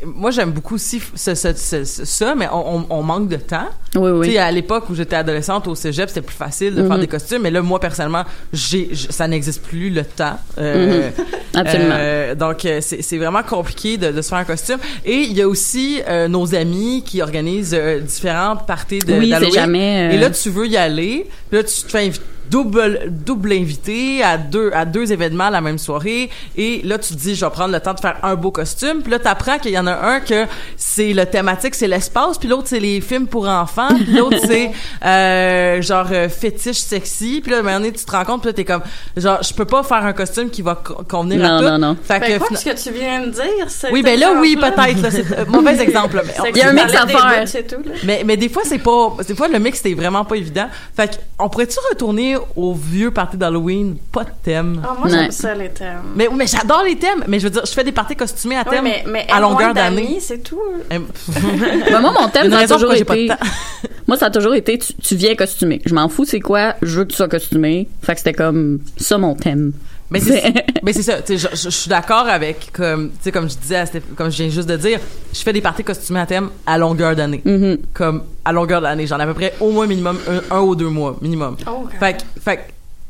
moi 0.05 0.29
j'aime 0.31 0.51
beaucoup 0.51 0.75
aussi 0.75 1.01
ce, 1.15 1.33
ce, 1.33 1.53
ce- 1.55 1.83
ce- 1.83 2.05
ça 2.05 2.35
mais 2.35 2.47
on, 2.51 3.01
manque 3.03 3.29
de 3.29 3.37
temps. 3.37 3.67
Oui, 3.95 4.11
oui. 4.11 4.27
Tu 4.27 4.33
sais 4.33 4.39
à 4.39 4.51
l'époque 4.51 4.89
où 4.89 4.95
j'étais 4.95 5.15
adolescente 5.15 5.67
au 5.67 5.73
cégep, 5.75 6.07
c'était 6.09 6.21
plus 6.21 6.35
facile 6.35 6.75
de 6.75 6.83
faire 6.83 6.95
Mhm. 6.95 7.01
des 7.01 7.07
costumes 7.07 7.41
mais 7.41 7.49
là 7.51 7.61
moi 7.63 7.79
personnellement, 7.79 8.23
j'ai 8.53 8.89
j- 8.91 9.07
ça 9.09 9.27
n'existe 9.27 9.63
plus 9.63 9.89
le 9.89 10.03
temps. 10.03 10.37
Euh, 10.59 11.09
Mhm. 11.09 11.25
Absolument. 11.55 11.95
euh, 11.97 12.35
donc 12.35 12.63
euh, 12.65 12.79
c'est 12.81 13.17
vraiment 13.17 13.41
compliqué 13.43 13.97
de, 13.97 14.11
de 14.11 14.21
se 14.21 14.29
faire 14.29 14.37
un 14.37 14.43
costume 14.45 14.77
et 15.05 15.15
il 15.21 15.33
y 15.33 15.41
a 15.41 15.47
aussi 15.47 16.01
euh, 16.07 16.27
nos 16.27 16.53
amis 16.53 17.03
qui 17.05 17.21
organisent 17.21 17.73
différentes 18.01 18.67
parties 18.67 18.99
de 18.99 19.13
Oui, 19.13 19.33
jamais, 19.53 20.13
Et 20.13 20.17
là 20.19 20.29
tu 20.29 20.49
veux 20.49 20.67
y 20.67 20.77
aller, 20.77 21.27
puis 21.49 21.57
là 21.59 21.63
tu 21.63 21.81
te 21.83 21.89
fais 21.89 22.05
inviter 22.05 22.23
double 22.49 22.99
double 23.09 23.53
invité 23.53 24.23
à 24.23 24.37
deux 24.37 24.71
à 24.73 24.85
deux 24.85 25.11
événements 25.11 25.49
la 25.49 25.61
même 25.61 25.77
soirée 25.77 26.29
et 26.55 26.81
là 26.83 26.97
tu 26.97 27.13
te 27.13 27.19
dis 27.19 27.35
je 27.35 27.45
vais 27.45 27.51
prendre 27.51 27.73
le 27.73 27.79
temps 27.79 27.93
de 27.93 27.99
faire 27.99 28.17
un 28.23 28.35
beau 28.35 28.51
costume 28.51 29.01
puis 29.01 29.11
là 29.11 29.19
t'apprends 29.19 29.57
qu'il 29.59 29.71
y 29.71 29.79
en 29.79 29.87
a 29.87 29.93
un 29.95 30.19
que 30.19 30.45
c'est 30.75 31.13
le 31.13 31.25
thématique 31.25 31.75
c'est 31.75 31.87
l'espace 31.87 32.37
puis 32.37 32.47
l'autre 32.47 32.67
c'est 32.67 32.79
les 32.79 33.01
films 33.01 33.27
pour 33.27 33.47
enfants 33.47 33.87
puis 33.95 34.05
l'autre 34.13 34.37
c'est 34.45 34.71
euh, 35.05 35.81
genre 35.81 36.07
euh, 36.11 36.29
fétiche 36.29 36.77
sexy 36.77 37.41
puis 37.41 37.51
là 37.51 37.59
un 37.59 37.61
moment 37.61 37.79
donné 37.79 37.91
tu 37.91 38.03
te 38.05 38.11
rends 38.11 38.25
compte 38.25 38.41
puis 38.41 38.49
là 38.49 38.53
t'es 38.53 38.65
comme 38.65 38.81
genre 39.15 39.39
je 39.41 39.53
peux 39.53 39.65
pas 39.65 39.83
faire 39.83 40.05
un 40.05 40.13
costume 40.13 40.49
qui 40.49 40.61
va 40.61 40.75
co- 40.75 41.03
convenir 41.07 41.43
à 41.43 41.49
Non, 41.49 41.59
tout 41.59 41.65
non, 41.65 41.77
non. 41.79 41.97
fait 42.01 42.19
Ben, 42.19 42.33
que 42.33 42.37
quoi, 42.37 42.47
fina- 42.47 42.59
ce 42.59 42.65
que 42.65 42.89
tu 42.89 42.97
viens 42.97 43.21
de 43.21 43.29
dire, 43.31 43.43
c'est 43.67 43.91
oui 43.91 44.01
ben 44.03 44.19
là 44.19 44.33
oui 44.39 44.55
peut-être 44.55 45.01
là, 45.01 45.11
c'est 45.11 45.37
euh, 45.37 45.45
mauvais 45.47 45.79
exemple 45.81 46.21
Il 46.51 46.57
y 46.57 46.61
a 46.61 46.69
un 46.69 46.73
mix 46.73 46.93
à 46.95 47.07
faire. 47.07 47.43
bouts, 47.43 47.75
tout, 47.75 47.89
mais, 48.03 48.23
mais 48.25 48.37
des 48.37 48.49
fois, 48.49 48.61
c'est 48.65 48.77
pas. 48.79 49.15
Des 49.27 49.35
fois, 49.35 49.47
le 49.47 49.59
mix, 49.59 49.79
c'est 49.83 49.93
vraiment 49.93 50.23
pas 50.25 50.35
évident. 50.35 50.67
Fait 50.95 51.19
qu'on 51.37 51.49
pourrait-tu 51.49 51.77
retourner 51.89 52.36
au 52.55 52.73
vieux 52.73 53.11
party 53.11 53.37
d'Halloween? 53.37 53.97
Pas 54.11 54.23
de 54.23 54.29
thème. 54.43 54.81
Ah, 54.83 54.95
moi, 54.99 55.09
j'aime 55.09 55.31
ça, 55.31 55.53
les 55.53 55.69
thèmes. 55.69 56.01
Mais, 56.15 56.27
mais 56.33 56.47
j'adore 56.47 56.83
les 56.83 56.97
thèmes. 56.97 57.23
Mais 57.27 57.39
je 57.39 57.45
veux 57.45 57.49
dire, 57.49 57.65
je 57.65 57.71
fais 57.71 57.83
des 57.83 57.91
parties 57.91 58.15
costumées 58.15 58.57
à 58.57 58.65
thème 58.65 58.83
mais, 58.83 59.03
mais 59.07 59.27
à 59.29 59.39
longueur 59.39 59.73
d'année. 59.73 60.17
c'est 60.19 60.43
tout. 60.43 60.59
Ben, 60.89 61.01
moi, 62.01 62.11
mon 62.11 62.27
thème, 62.29 62.51
ça 62.51 62.59
a 62.59 62.67
toujours 62.67 62.93
été. 62.93 63.29
moi, 64.07 64.17
ça 64.17 64.27
a 64.27 64.29
toujours 64.29 64.55
été 64.55 64.77
tu, 64.77 64.93
tu 64.93 65.15
viens 65.15 65.35
costumé. 65.35 65.81
Je 65.85 65.93
m'en 65.93 66.09
fous, 66.09 66.25
c'est 66.25 66.39
quoi? 66.39 66.75
Je 66.81 66.99
veux 66.99 67.05
que 67.05 67.11
tu 67.11 67.17
sois 67.17 67.27
costumé. 67.27 67.87
Fait 68.01 68.13
que 68.13 68.19
c'était 68.19 68.33
comme 68.33 68.79
ça 68.97 69.17
mon 69.17 69.35
thème. 69.35 69.73
Mais 70.09 70.19
c'est, 70.21 70.53
mais 70.83 70.93
c'est 70.93 71.01
ça. 71.03 71.21
Tu 71.21 71.37
sais, 71.37 71.49
je, 71.49 71.55
je- 71.55 71.63
je 71.63 71.69
suis 71.69 71.89
d'accord 71.89 72.27
avec 72.27 72.71
comme, 72.71 73.09
tu 73.11 73.15
sais, 73.23 73.31
comme 73.31 73.49
je 73.49 73.55
disais, 73.57 73.83
comme 74.15 74.29
je 74.31 74.37
viens 74.37 74.49
juste 74.49 74.69
de 74.69 74.77
dire, 74.77 74.99
je 75.33 75.39
fais 75.39 75.51
des 75.53 75.61
parties 75.61 75.83
costumées 75.83 76.19
à 76.21 76.25
thème 76.25 76.49
à 76.65 76.77
longueur 76.77 77.15
d'année. 77.15 77.41
Mhm. 77.43 77.77
Comme 77.93 78.23
à 78.45 78.51
longueur 78.53 78.81
d'année, 78.81 79.05
j'en 79.07 79.19
ai 79.19 79.23
à 79.23 79.27
peu 79.27 79.33
près 79.33 79.53
au 79.59 79.71
moins 79.71 79.85
minimum 79.87 80.17
un, 80.29 80.55
un 80.55 80.61
ou 80.61 80.75
deux 80.75 80.89
mois 80.89 81.17
minimum. 81.21 81.57
Oh, 81.67 81.81
God. 81.83 81.91
Fait, 81.99 82.13
que- 82.13 82.41
fait 82.41 82.57
que 82.57 82.61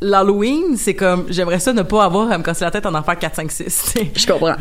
l'Halloween, 0.01 0.75
c'est 0.77 0.96
comme 0.96 1.25
j'aimerais 1.30 1.60
ça 1.60 1.74
ne 1.74 1.82
pas 1.84 2.04
avoir 2.04 2.32
à 2.32 2.38
me 2.38 2.44
casser 2.44 2.66
la 2.66 2.72
tête 2.72 2.86
en 2.86 2.94
en 2.96 3.04
faire 3.04 3.18
4 3.20 3.36
5 3.36 3.51
6. 3.51 3.94
Je 4.16 4.25
comprends. 4.27 4.56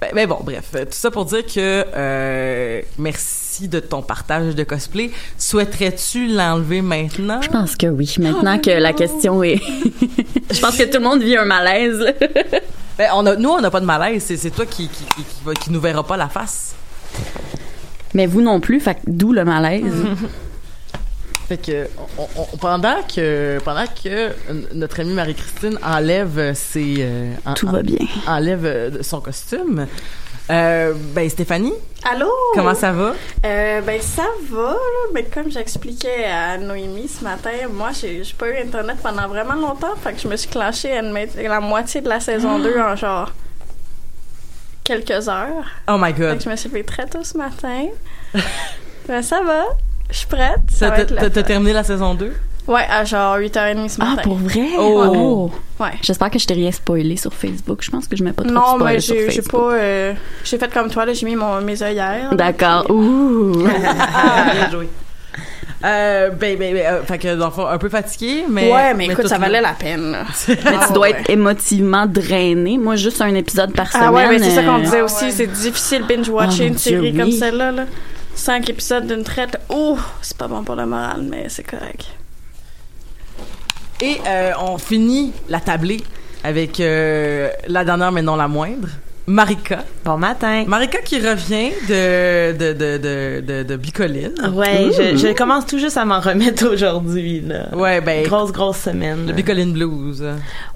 Ben, 0.00 0.10
ben 0.14 0.26
bon, 0.26 0.38
bref, 0.42 0.70
tout 0.72 0.86
ça 0.90 1.10
pour 1.12 1.24
dire 1.26 1.46
que 1.46 1.84
euh, 1.94 2.80
merci 2.98 3.41
de 3.68 3.80
ton 3.80 4.02
partage 4.02 4.54
de 4.54 4.64
cosplay. 4.64 5.10
Souhaiterais-tu 5.38 6.26
l'enlever 6.28 6.82
maintenant? 6.82 7.40
Je 7.42 7.48
pense 7.48 7.76
que 7.76 7.86
oui. 7.86 8.14
Maintenant 8.18 8.58
que 8.58 8.70
la 8.70 8.92
question 8.92 9.42
est. 9.42 9.56
je 10.50 10.60
pense 10.60 10.76
que 10.76 10.84
tout 10.84 10.98
le 10.98 11.04
monde 11.04 11.22
vit 11.22 11.36
un 11.36 11.44
malaise. 11.44 12.04
Ben, 12.98 13.08
on 13.14 13.24
a, 13.24 13.36
nous, 13.36 13.48
on 13.48 13.58
n'a 13.58 13.70
pas 13.70 13.80
de 13.80 13.86
malaise. 13.86 14.22
C'est, 14.22 14.36
c'est 14.36 14.50
toi 14.50 14.66
qui, 14.66 14.86
qui, 14.86 15.04
qui, 15.16 15.24
qui, 15.62 15.72
nous 15.72 15.80
verra 15.80 16.06
pas 16.06 16.18
la 16.18 16.28
face. 16.28 16.74
Mais 18.12 18.26
vous 18.26 18.42
non 18.42 18.60
plus, 18.60 18.82
d'où 19.06 19.32
le 19.32 19.46
malaise. 19.46 19.94
Fait 21.48 21.56
que 21.56 21.88
on- 22.18 22.28
on- 22.36 22.56
pendant 22.58 22.96
que 23.02 23.58
pendant 23.64 23.86
que 23.86 24.30
notre 24.74 25.00
amie 25.00 25.14
Marie-Christine 25.14 25.78
enlève 25.82 26.52
ses 26.54 26.96
euh, 27.00 27.32
en- 27.46 27.54
Tout 27.54 27.68
va 27.68 27.78
en- 27.78 27.82
bien. 27.82 27.96
enlève 28.26 28.64
euh, 28.66 29.02
son 29.02 29.20
costume, 29.22 29.86
euh, 30.52 30.92
ben 31.14 31.28
Stéphanie, 31.30 31.72
Allô? 32.04 32.30
comment 32.54 32.74
ça 32.74 32.92
va? 32.92 33.14
Euh, 33.44 33.80
ben 33.80 34.00
ça 34.00 34.26
va, 34.50 34.72
là, 34.72 35.10
mais 35.14 35.24
comme 35.24 35.50
j'expliquais 35.50 36.24
à 36.26 36.58
Noémie 36.58 37.08
ce 37.08 37.24
matin, 37.24 37.50
moi 37.72 37.90
j'ai 37.98 38.22
j'ai 38.22 38.34
pas 38.34 38.48
eu 38.48 38.56
internet 38.58 38.96
pendant 39.02 39.26
vraiment 39.28 39.54
longtemps, 39.54 39.94
fait 40.02 40.12
que 40.12 40.20
je 40.20 40.28
me 40.28 40.36
suis 40.36 40.48
clenchée 40.50 40.96
à 40.96 41.02
la 41.02 41.60
moitié 41.60 42.00
de 42.00 42.08
la 42.08 42.20
saison 42.20 42.58
2 42.58 42.78
en 42.80 42.94
genre 42.96 43.32
quelques 44.84 45.28
heures. 45.28 45.64
Oh 45.88 45.96
my 45.98 46.12
Fait 46.12 46.20
god. 46.20 46.38
que 46.38 46.44
je 46.44 46.48
me 46.50 46.56
suis 46.56 46.68
fait 46.68 46.82
très 46.82 47.06
tôt 47.06 47.22
ce 47.22 47.36
matin. 47.38 47.86
ben 49.08 49.22
ça 49.22 49.42
va, 49.42 49.64
je 50.10 50.16
suis 50.18 50.26
prête. 50.26 50.58
Ça 50.70 50.90
T'as, 50.90 50.96
va 50.96 51.02
être 51.02 51.14
t'as- 51.14 51.22
le 51.24 51.30
t'as 51.30 51.40
fun. 51.42 51.46
terminé 51.46 51.72
la 51.72 51.84
saison 51.84 52.14
2 52.14 52.34
Ouais, 52.68 52.84
à 52.88 53.04
genre 53.04 53.36
8h30 53.38 53.88
ce 53.88 53.98
matin. 53.98 54.14
Ah, 54.18 54.22
pour 54.22 54.36
vrai? 54.36 54.68
Oh. 54.78 55.50
Ouais. 55.80 55.90
J'espère 56.00 56.30
que 56.30 56.38
je 56.38 56.46
t'ai 56.46 56.54
rien 56.54 56.70
spoilé 56.70 57.16
sur 57.16 57.32
Facebook. 57.34 57.78
Je 57.82 57.90
pense 57.90 58.06
que 58.06 58.16
je 58.16 58.22
mets 58.22 58.32
pas 58.32 58.42
trop 58.44 58.50
de 58.52 58.54
Non, 58.56 58.76
spoil 58.76 58.94
mais 58.94 59.00
sur 59.00 59.14
j'ai 59.16 59.30
j'ai 59.30 59.36
Facebook. 59.42 59.60
pas. 59.60 59.72
euh, 59.74 60.12
j'ai 60.44 60.58
fait 60.58 60.72
comme 60.72 60.88
toi, 60.88 61.04
là, 61.04 61.12
j'ai 61.12 61.26
mis 61.26 61.34
mon, 61.34 61.60
mes 61.60 61.82
œillères. 61.82 62.34
D'accord. 62.34 62.84
puis- 62.84 62.94
Ouh. 62.94 63.66
Ah, 64.14 64.44
bien 64.54 64.70
joué. 64.70 64.88
Euh, 65.84 66.30
ben, 66.30 66.56
ben, 66.56 66.74
ben, 66.74 66.86
euh, 66.86 67.02
fait 67.02 67.18
que 67.18 67.34
dans 67.34 67.46
le 67.46 67.50
fond, 67.50 67.66
un 67.66 67.78
peu 67.78 67.88
fatigué, 67.88 68.44
mais. 68.48 68.72
ouais, 68.72 68.94
mais, 68.94 69.06
écoute, 69.06 69.26
ça 69.26 69.38
valait 69.38 69.60
la 69.60 69.72
peine. 69.72 70.12
là. 70.12 70.22
Mais 70.48 70.56
Ah, 70.66 70.84
tu 70.86 70.92
dois 70.92 71.08
ouais. 71.08 71.10
être 71.20 71.28
émotivement 71.30 72.06
drainé. 72.06 72.78
Moi, 72.78 72.94
juste 72.94 73.20
un 73.20 73.34
épisode 73.34 73.72
par 73.72 73.90
semaine. 73.90 74.06
Ah 74.08 74.12
ouais, 74.12 74.28
mais 74.28 74.38
c'est 74.38 74.50
ça 74.54 74.62
qu'on 74.62 74.78
euh, 74.78 74.82
disait 74.84 75.00
aussi, 75.02 75.32
c'est 75.32 75.48
difficile 75.48 76.04
binge-watcher 76.08 76.62
Ah, 76.62 76.68
une 76.68 76.78
série 76.78 77.10
Dieu, 77.10 77.18
comme 77.20 77.30
oui. 77.30 77.36
celle-là. 77.36 77.72
Là. 77.72 77.84
Cinq 78.36 78.70
épisodes 78.70 79.08
d'une 79.08 79.24
traite, 79.24 79.58
ouh, 79.70 79.98
c'est 80.20 80.36
pas 80.36 80.46
bon 80.46 80.62
pour 80.62 80.76
le 80.76 80.86
moral, 80.86 81.22
mais 81.28 81.46
c'est 81.48 81.64
correct. 81.68 82.06
Et 84.02 84.20
euh, 84.26 84.50
on 84.60 84.78
finit 84.78 85.32
la 85.48 85.60
tablée 85.60 86.02
avec 86.42 86.80
euh, 86.80 87.50
la 87.68 87.84
dernière 87.84 88.10
mais 88.10 88.20
non 88.20 88.34
la 88.34 88.48
moindre, 88.48 88.88
Marika. 89.28 89.84
Bon 90.04 90.18
matin. 90.18 90.64
Marika 90.66 90.98
qui 91.00 91.16
revient 91.20 91.70
de 91.88 92.52
de 92.58 92.72
de 92.72 92.98
de 92.98 93.40
de, 93.40 93.62
de 93.62 93.76
Bicoline. 93.76 94.34
Ouais, 94.52 94.86
Ouh. 94.86 94.92
je, 94.92 95.16
je 95.16 95.32
commence 95.32 95.64
tout 95.64 95.78
juste 95.78 95.96
à 95.96 96.04
m'en 96.04 96.18
remettre 96.18 96.66
aujourd'hui, 96.72 97.40
là. 97.40 97.68
Ouais, 97.72 98.00
ben 98.00 98.24
Grosse, 98.24 98.50
grosse 98.50 98.78
semaine. 98.78 99.26
le 99.28 99.32
Bicoline 99.32 99.72
Blues. 99.72 100.24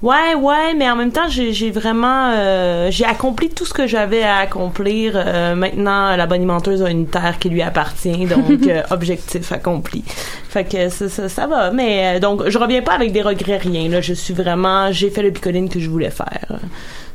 Ouais, 0.00 0.34
ouais, 0.38 0.74
mais 0.76 0.88
en 0.88 0.94
même 0.94 1.10
temps, 1.10 1.28
j'ai 1.28 1.52
j'ai 1.52 1.72
vraiment, 1.72 2.30
euh, 2.36 2.88
j'ai 2.92 3.04
accompli 3.04 3.48
tout 3.50 3.66
ce 3.66 3.74
que 3.74 3.88
j'avais 3.88 4.22
à 4.22 4.36
accomplir. 4.36 5.14
Euh, 5.16 5.56
maintenant, 5.56 6.14
la 6.14 6.26
bonimenteuse 6.26 6.82
a 6.84 6.90
une 6.90 7.08
terre 7.08 7.40
qui 7.40 7.48
lui 7.48 7.62
appartient, 7.62 8.26
donc 8.26 8.44
euh, 8.68 8.82
objectif 8.90 9.50
accompli. 9.50 10.04
Fait 10.48 10.62
que 10.64 10.88
ça, 10.88 11.08
ça, 11.08 11.28
ça 11.28 11.48
va, 11.48 11.72
mais 11.72 12.16
euh, 12.16 12.20
donc 12.20 12.48
je 12.48 12.58
reviens 12.58 12.82
pas 12.82 12.92
avec 12.92 13.10
des 13.10 13.22
regrets, 13.22 13.56
rien. 13.58 13.88
Là, 13.88 14.00
je 14.00 14.14
suis 14.14 14.34
vraiment, 14.34 14.92
j'ai 14.92 15.10
fait 15.10 15.22
le 15.22 15.32
picoline 15.32 15.68
que 15.68 15.80
je 15.80 15.90
voulais 15.90 16.10
faire. 16.10 16.60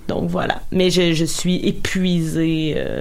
Donc 0.08 0.30
voilà. 0.30 0.62
Mais 0.72 0.90
je, 0.90 1.14
je 1.14 1.26
suis 1.26 1.58
épuisée, 1.68 2.74
euh, 2.78 3.00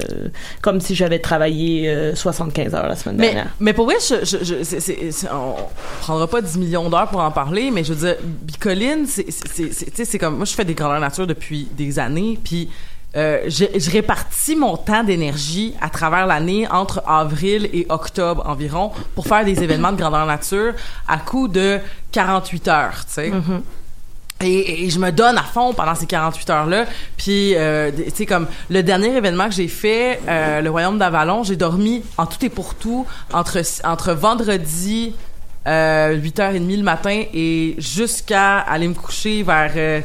comme 0.63 0.81
si 0.81 0.95
j'avais 0.95 1.19
travaillé 1.19 1.89
euh, 1.89 2.15
75 2.15 2.75
heures 2.75 2.89
la 2.89 2.97
semaine 2.97 3.17
Mais, 3.17 3.27
dernière. 3.33 3.55
mais 3.59 3.73
pour 3.73 3.87
vrai, 3.87 3.97
je, 4.01 4.25
je, 4.25 5.27
on 5.33 5.55
prendra 6.03 6.27
pas 6.29 6.41
10 6.41 6.59
millions 6.59 6.89
d'heures 6.89 7.09
pour 7.09 7.21
en 7.21 7.31
parler, 7.31 7.71
mais 7.71 7.83
je 7.85 7.93
veux 7.95 8.07
dire, 8.07 8.17
Bicoline, 8.23 9.07
c'est, 9.07 10.19
comme, 10.19 10.37
moi, 10.37 10.45
je 10.45 10.53
fais 10.53 10.65
des 10.65 10.75
grandeurs 10.75 11.01
nature 11.01 11.27
depuis 11.27 11.69
des 11.77 11.99
années, 11.99 12.39
puis 12.43 12.69
euh, 13.17 13.41
je, 13.49 13.65
je 13.77 13.91
répartis 13.91 14.55
mon 14.55 14.77
temps 14.77 15.03
d'énergie 15.03 15.75
à 15.81 15.89
travers 15.89 16.27
l'année 16.29 16.69
entre 16.71 17.03
avril 17.09 17.69
et 17.73 17.85
octobre 17.89 18.45
environ 18.47 18.93
pour 19.17 19.27
faire 19.27 19.45
des 19.45 19.65
événements 19.65 19.91
de 19.91 19.97
grandeur 19.97 20.27
nature 20.27 20.75
à 21.09 21.19
coup 21.19 21.49
de 21.49 21.81
48 22.13 22.69
heures, 22.69 23.05
tu 23.07 23.13
sais. 23.15 23.33
Et, 24.43 24.85
et 24.85 24.91
je 24.91 24.99
me 24.99 25.11
donne 25.13 25.37
à 25.37 25.43
fond 25.43 25.75
pendant 25.75 25.95
ces 25.95 26.07
48 26.07 26.49
heures-là. 26.51 26.87
Puis, 27.19 27.55
euh, 27.57 27.91
tu 27.95 28.05
sais, 28.15 28.25
comme 28.27 28.47
le 28.71 28.83
dernier 28.83 29.15
événement 29.15 29.47
que 29.49 29.55
j'ai 29.55 29.69
fait, 29.69 30.19
euh, 30.27 30.63
le 30.63 30.71
Royaume 30.71 30.99
d'Avalon, 30.99 31.45
j'ai 31.45 31.57
dormi 31.57 32.03
en 32.17 32.25
tout 32.25 32.43
et 32.45 32.49
pour 32.49 32.75
tout 32.75 33.07
entre, 33.35 33.61
entre 33.85 34.13
vendredi 34.15 35.15
euh, 35.67 36.17
8h30 36.17 36.77
le 36.79 36.83
matin 36.83 37.23
et 37.35 37.75
jusqu'à 37.77 38.61
aller 38.61 38.89
me 38.89 38.95
coucher 38.95 39.43
vers 39.43 39.73
euh, 39.77 40.01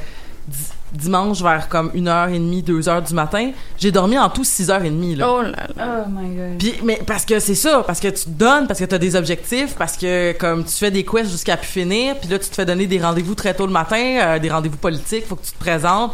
di- 0.47 0.57
dimanche 0.97 1.41
vers 1.41 1.69
comme 1.69 1.89
1h30, 1.89 2.63
2h 2.63 3.07
du 3.07 3.13
matin. 3.13 3.51
J'ai 3.77 3.91
dormi 3.91 4.17
en 4.17 4.29
tout 4.29 4.43
6h30. 4.43 5.17
Là. 5.17 5.29
Oh 5.29 5.41
là 5.41 5.67
là. 5.75 6.05
Oh 6.05 6.09
my 6.09 6.35
god. 6.35 6.57
Puis, 6.57 6.75
mais 6.83 7.01
parce 7.05 7.25
que 7.25 7.39
c'est 7.39 7.55
ça, 7.55 7.83
parce 7.85 7.99
que 7.99 8.07
tu 8.07 8.25
te 8.25 8.29
donnes, 8.29 8.67
parce 8.67 8.79
que 8.79 8.85
tu 8.85 8.95
as 8.95 8.99
des 8.99 9.15
objectifs, 9.15 9.75
parce 9.75 9.97
que 9.97 10.33
comme 10.33 10.63
tu 10.63 10.73
fais 10.73 10.91
des 10.91 11.03
quests 11.03 11.31
jusqu'à 11.31 11.57
plus 11.57 11.67
finir, 11.67 12.15
puis 12.19 12.29
là 12.29 12.39
tu 12.39 12.49
te 12.49 12.55
fais 12.55 12.65
donner 12.65 12.87
des 12.87 12.99
rendez-vous 12.99 13.35
très 13.35 13.53
tôt 13.53 13.65
le 13.65 13.73
matin, 13.73 13.97
euh, 13.97 14.39
des 14.39 14.49
rendez-vous 14.49 14.77
politiques, 14.77 15.25
faut 15.25 15.35
que 15.35 15.45
tu 15.45 15.51
te 15.51 15.59
présentes. 15.59 16.13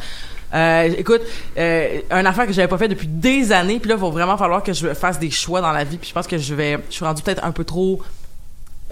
Euh, 0.54 0.90
écoute, 0.98 1.22
euh, 1.58 2.02
une 2.12 2.28
affaire 2.28 2.46
que 2.46 2.54
j'avais 2.54 2.68
pas 2.68 2.78
fait 2.78 2.90
depuis 2.90 3.08
des 3.08 3.52
années, 3.52 3.80
puis 3.80 3.90
là 3.90 3.96
il 3.96 4.02
va 4.02 4.10
vraiment 4.10 4.38
falloir 4.38 4.62
que 4.62 4.74
je 4.74 4.94
fasse 4.94 5.18
des 5.18 5.32
choix 5.32 5.62
dans 5.62 5.72
la 5.72 5.84
vie, 5.84 5.98
puis 5.98 6.10
je 6.10 6.14
pense 6.14 6.28
que 6.28 6.38
je 6.38 6.54
vais, 6.54 6.78
je 6.90 6.96
suis 6.96 7.06
rendue 7.06 7.22
peut-être 7.22 7.46
un 7.46 7.52
peu 7.52 7.64
trop 7.64 8.02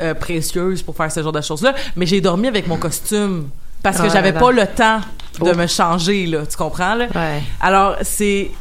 euh, 0.01 0.13
précieuse 0.13 0.81
pour 0.81 0.95
faire 0.95 1.11
ce 1.11 1.21
genre 1.21 1.33
de 1.33 1.41
choses-là, 1.41 1.75
mais 1.97 2.05
j'ai 2.05 2.21
dormi 2.21 2.47
avec 2.47 2.67
mon 2.67 2.77
costume 2.77 3.49
parce 3.83 3.97
que 3.97 4.07
Ah 4.07 4.09
j'avais 4.09 4.33
pas 4.33 4.51
le 4.51 4.65
temps 4.67 4.99
de 5.39 5.51
Oh. 5.51 5.55
me 5.55 5.67
changer 5.67 6.25
là, 6.25 6.45
tu 6.45 6.57
comprends 6.57 6.95
là? 6.95 7.05
Ouais. 7.15 7.41
Alors 7.61 7.95
c'est 8.01 8.51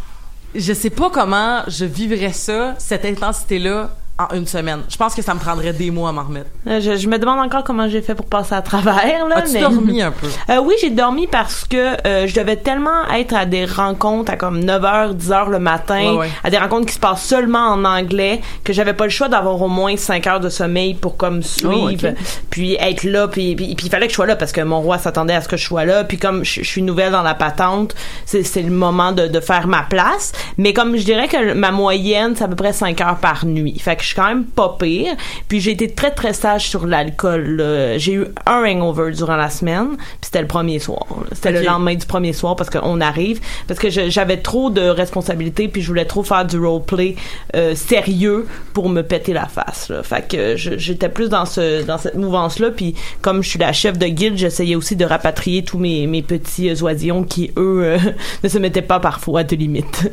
je 0.55 0.73
sais 0.73 0.91
pas 0.91 1.11
comment 1.11 1.63
je 1.69 1.85
vivrais 1.85 2.33
ça 2.33 2.75
cette 2.79 3.05
intensité 3.05 3.59
là 3.59 3.91
en 4.19 4.35
une 4.35 4.47
semaine. 4.47 4.81
Je 4.89 4.97
pense 4.97 5.15
que 5.15 5.23
ça 5.23 5.33
me 5.35 5.39
prendrait 5.39 5.73
des 5.73 5.91
mois 5.91 6.09
à 6.09 6.13
m'en 6.13 6.25
remettre. 6.25 6.51
Euh, 6.67 6.81
Je, 6.81 6.97
je 6.97 7.09
me 7.09 7.19
demande 7.19 7.39
encore 7.39 7.63
comment 7.65 7.89
j'ai 7.89 8.03
fait 8.03 8.15
pour 8.15 8.27
passer 8.27 8.55
à 8.55 8.63
travers. 8.63 9.27
Là, 9.29 9.39
As-tu 9.39 9.53
mais- 9.55 9.61
dormi 9.61 10.03
un 10.03 10.11
peu? 10.11 10.27
Euh, 10.51 10.59
oui, 10.61 10.75
j'ai 10.81 10.91
dormi 10.91 11.27
parce 11.27 11.65
que 11.65 11.77
euh, 12.07 12.27
je 12.27 12.35
devais 12.35 12.57
tellement 12.57 13.07
être 13.15 13.35
à 13.35 13.47
des 13.47 13.65
rencontres 13.65 14.33
à 14.33 14.37
comme 14.37 14.61
9h, 14.61 15.15
10h 15.17 15.51
le 15.51 15.59
matin, 15.59 16.13
Ouais, 16.15 16.17
ouais. 16.19 16.31
à 16.43 16.51
des 16.51 16.59
rencontres 16.59 16.87
qui 16.87 16.95
se 16.95 16.99
passent 16.99 17.23
seulement 17.25 17.69
en 17.69 17.85
anglais, 17.85 18.41
que 18.65 18.73
j'avais 18.73 18.95
pas 18.95 19.05
le 19.05 19.11
choix 19.11 19.29
d'avoir 19.29 19.61
au 19.63 19.69
moins 19.69 19.97
5 19.97 20.27
heures 20.27 20.41
de 20.41 20.49
sommeil 20.49 20.95
pour 20.95 21.17
comme 21.17 21.43
suivre, 21.43 21.69
Oh, 22.11 22.23
puis 22.51 22.75
être 22.81 23.05
là, 23.05 23.29
puis, 23.29 23.55
puis, 23.55 23.75
puis 23.75 23.87
il 23.87 23.91
fallait 23.91 24.07
que 24.07 24.13
je 24.13 24.17
sois 24.17 24.27
là 24.27 24.37
parce 24.37 24.53
que 24.53 24.61
mon 24.61 24.81
roi 24.81 24.99
s'attendait 24.99 25.35
à 25.35 25.41
ce 25.41 25.49
que 25.49 25.57
je 25.57 25.65
sois 25.65 25.85
là, 25.85 26.05
puis 26.05 26.19
comme 26.19 26.45
je, 26.45 26.63
je 26.63 26.69
suis 26.69 26.83
nouvelle 26.83 27.13
dans 27.13 27.23
la 27.23 27.35
patente, 27.35 27.95
c'est 28.27 28.43
c'est 28.43 28.63
le 28.63 28.71
moment 28.71 29.13
de, 29.13 29.27
de 29.27 29.41
faire 29.41 29.67
ma 29.69 29.83
place. 29.83 30.33
Mais 30.57 30.73
comme 30.73 30.97
je 30.97 31.05
dirais 31.05 31.29
que 31.29 31.53
ma 31.55 31.71
moyenne, 31.71 32.35
c'est 32.37 32.45
à 32.45 32.49
peu 32.49 32.57
près 32.57 32.73
5 32.73 33.01
heures 33.01 33.17
par 33.19 33.45
nuit. 33.47 33.79
Fait 33.79 33.97
que 33.97 34.03
je 34.09 34.15
suis 34.15 34.17
quand 34.17 34.29
même 34.29 34.45
pas 34.45 34.77
pire. 34.79 35.15
Puis 35.49 35.61
j'ai 35.61 35.73
été 35.73 35.91
très 35.91 36.11
très 36.11 36.33
sage 36.33 36.69
sur 36.69 36.87
l'alcool. 36.87 37.63
J'ai 37.97 38.15
eu 38.15 38.25
un 38.47 38.65
hangover 38.65 39.13
durant 39.13 39.37
la 39.37 39.51
semaine, 39.51 39.97
puis 39.97 40.19
c'était 40.23 40.41
le 40.41 40.47
premier 40.47 40.79
soir. 40.79 41.07
C'était 41.33 41.53
le 41.53 41.63
lendemain 41.63 41.95
du 41.95 42.07
premier 42.07 42.33
soir 42.33 42.57
parce 42.57 42.71
qu'on 42.71 43.01
arrive, 43.01 43.41
parce 43.67 43.79
que 43.79 43.91
j'avais 43.91 44.39
trop 44.39 44.71
de 44.71 44.81
responsabilités, 44.81 45.69
puis 45.69 45.83
je 45.83 45.89
voulais 45.89 46.05
trop 46.05 46.23
faire 46.23 46.45
du 46.45 46.59
roleplay 46.59 47.17
euh, 47.55 47.75
sérieux 47.75 48.47
pour 48.73 48.89
me 48.89 49.03
péter 49.03 49.33
la 49.33 49.47
face. 49.47 49.89
Là. 49.89 50.03
Fait 50.03 50.27
que 50.27 50.57
j'étais 50.57 51.09
plus 51.09 51.29
dans 51.29 51.45
ce 51.45 51.83
dans 51.83 51.99
cette 51.99 52.15
mouvance 52.15 52.59
là, 52.59 52.71
puis 52.71 52.95
comme 53.21 53.43
je 53.43 53.49
suis 53.51 53.59
la 53.59 53.73
chef 53.73 53.99
de 53.99 54.07
guilde, 54.07 54.37
j'essayais 54.37 54.75
aussi 54.75 54.97
de 54.97 55.05
rapatrier 55.05 55.65
tous 55.65 55.79
mes, 55.79 56.07
mes 56.07 56.23
petits 56.23 56.71
euh, 56.71 56.83
oisillons 56.83 57.25
qui 57.25 57.51
eux 57.57 57.83
euh, 57.83 57.99
ne 58.45 58.49
se 58.49 58.59
mettaient 58.59 58.83
pas 58.83 59.01
parfois 59.01 59.45
de 59.45 59.57
limite. 59.57 60.11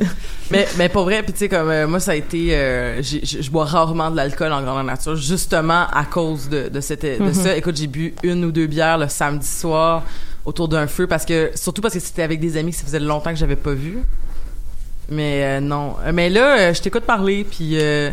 mais 0.50 0.66
mais 0.76 0.88
pour 0.88 1.04
vrai, 1.04 1.22
puis 1.22 1.32
tu 1.32 1.40
sais 1.40 1.48
comme 1.48 1.70
euh, 1.70 1.86
moi 1.86 2.00
ça 2.00 2.12
a 2.12 2.14
été 2.14 2.48
je 3.02 3.50
bois 3.50 3.64
rarement 3.64 3.85
de 3.94 4.16
l'alcool 4.16 4.52
en 4.52 4.62
grande 4.62 4.86
nature 4.86 5.16
justement 5.16 5.86
à 5.92 6.04
cause 6.04 6.48
de 6.48 6.68
de 6.68 6.80
cette 6.80 7.02
de 7.04 7.22
Mhm. 7.24 7.34
ça. 7.34 7.56
Écoute, 7.56 7.76
j'ai 7.76 7.86
bu 7.86 8.14
une 8.22 8.44
ou 8.44 8.52
deux 8.52 8.66
bières 8.66 8.98
le 8.98 9.08
samedi 9.08 9.46
soir 9.46 10.02
autour 10.44 10.68
d'un 10.68 10.86
feu 10.86 11.06
parce 11.06 11.24
que 11.24 11.50
surtout 11.54 11.80
parce 11.82 11.94
que 11.94 12.00
c'était 12.00 12.22
avec 12.22 12.40
des 12.40 12.56
amis 12.56 12.70
que 12.72 12.76
ça 12.78 12.84
faisait 12.84 13.00
longtemps 13.00 13.30
que 13.30 13.36
j'avais 13.36 13.56
pas 13.56 13.72
vu. 13.74 13.98
Mais 15.08 15.42
euh, 15.44 15.60
non, 15.60 15.94
Euh, 16.04 16.10
mais 16.12 16.28
là 16.30 16.58
euh, 16.58 16.74
je 16.74 16.82
t'écoute 16.82 17.04
parler 17.04 17.44
puis 17.48 17.78
euh, 17.80 18.10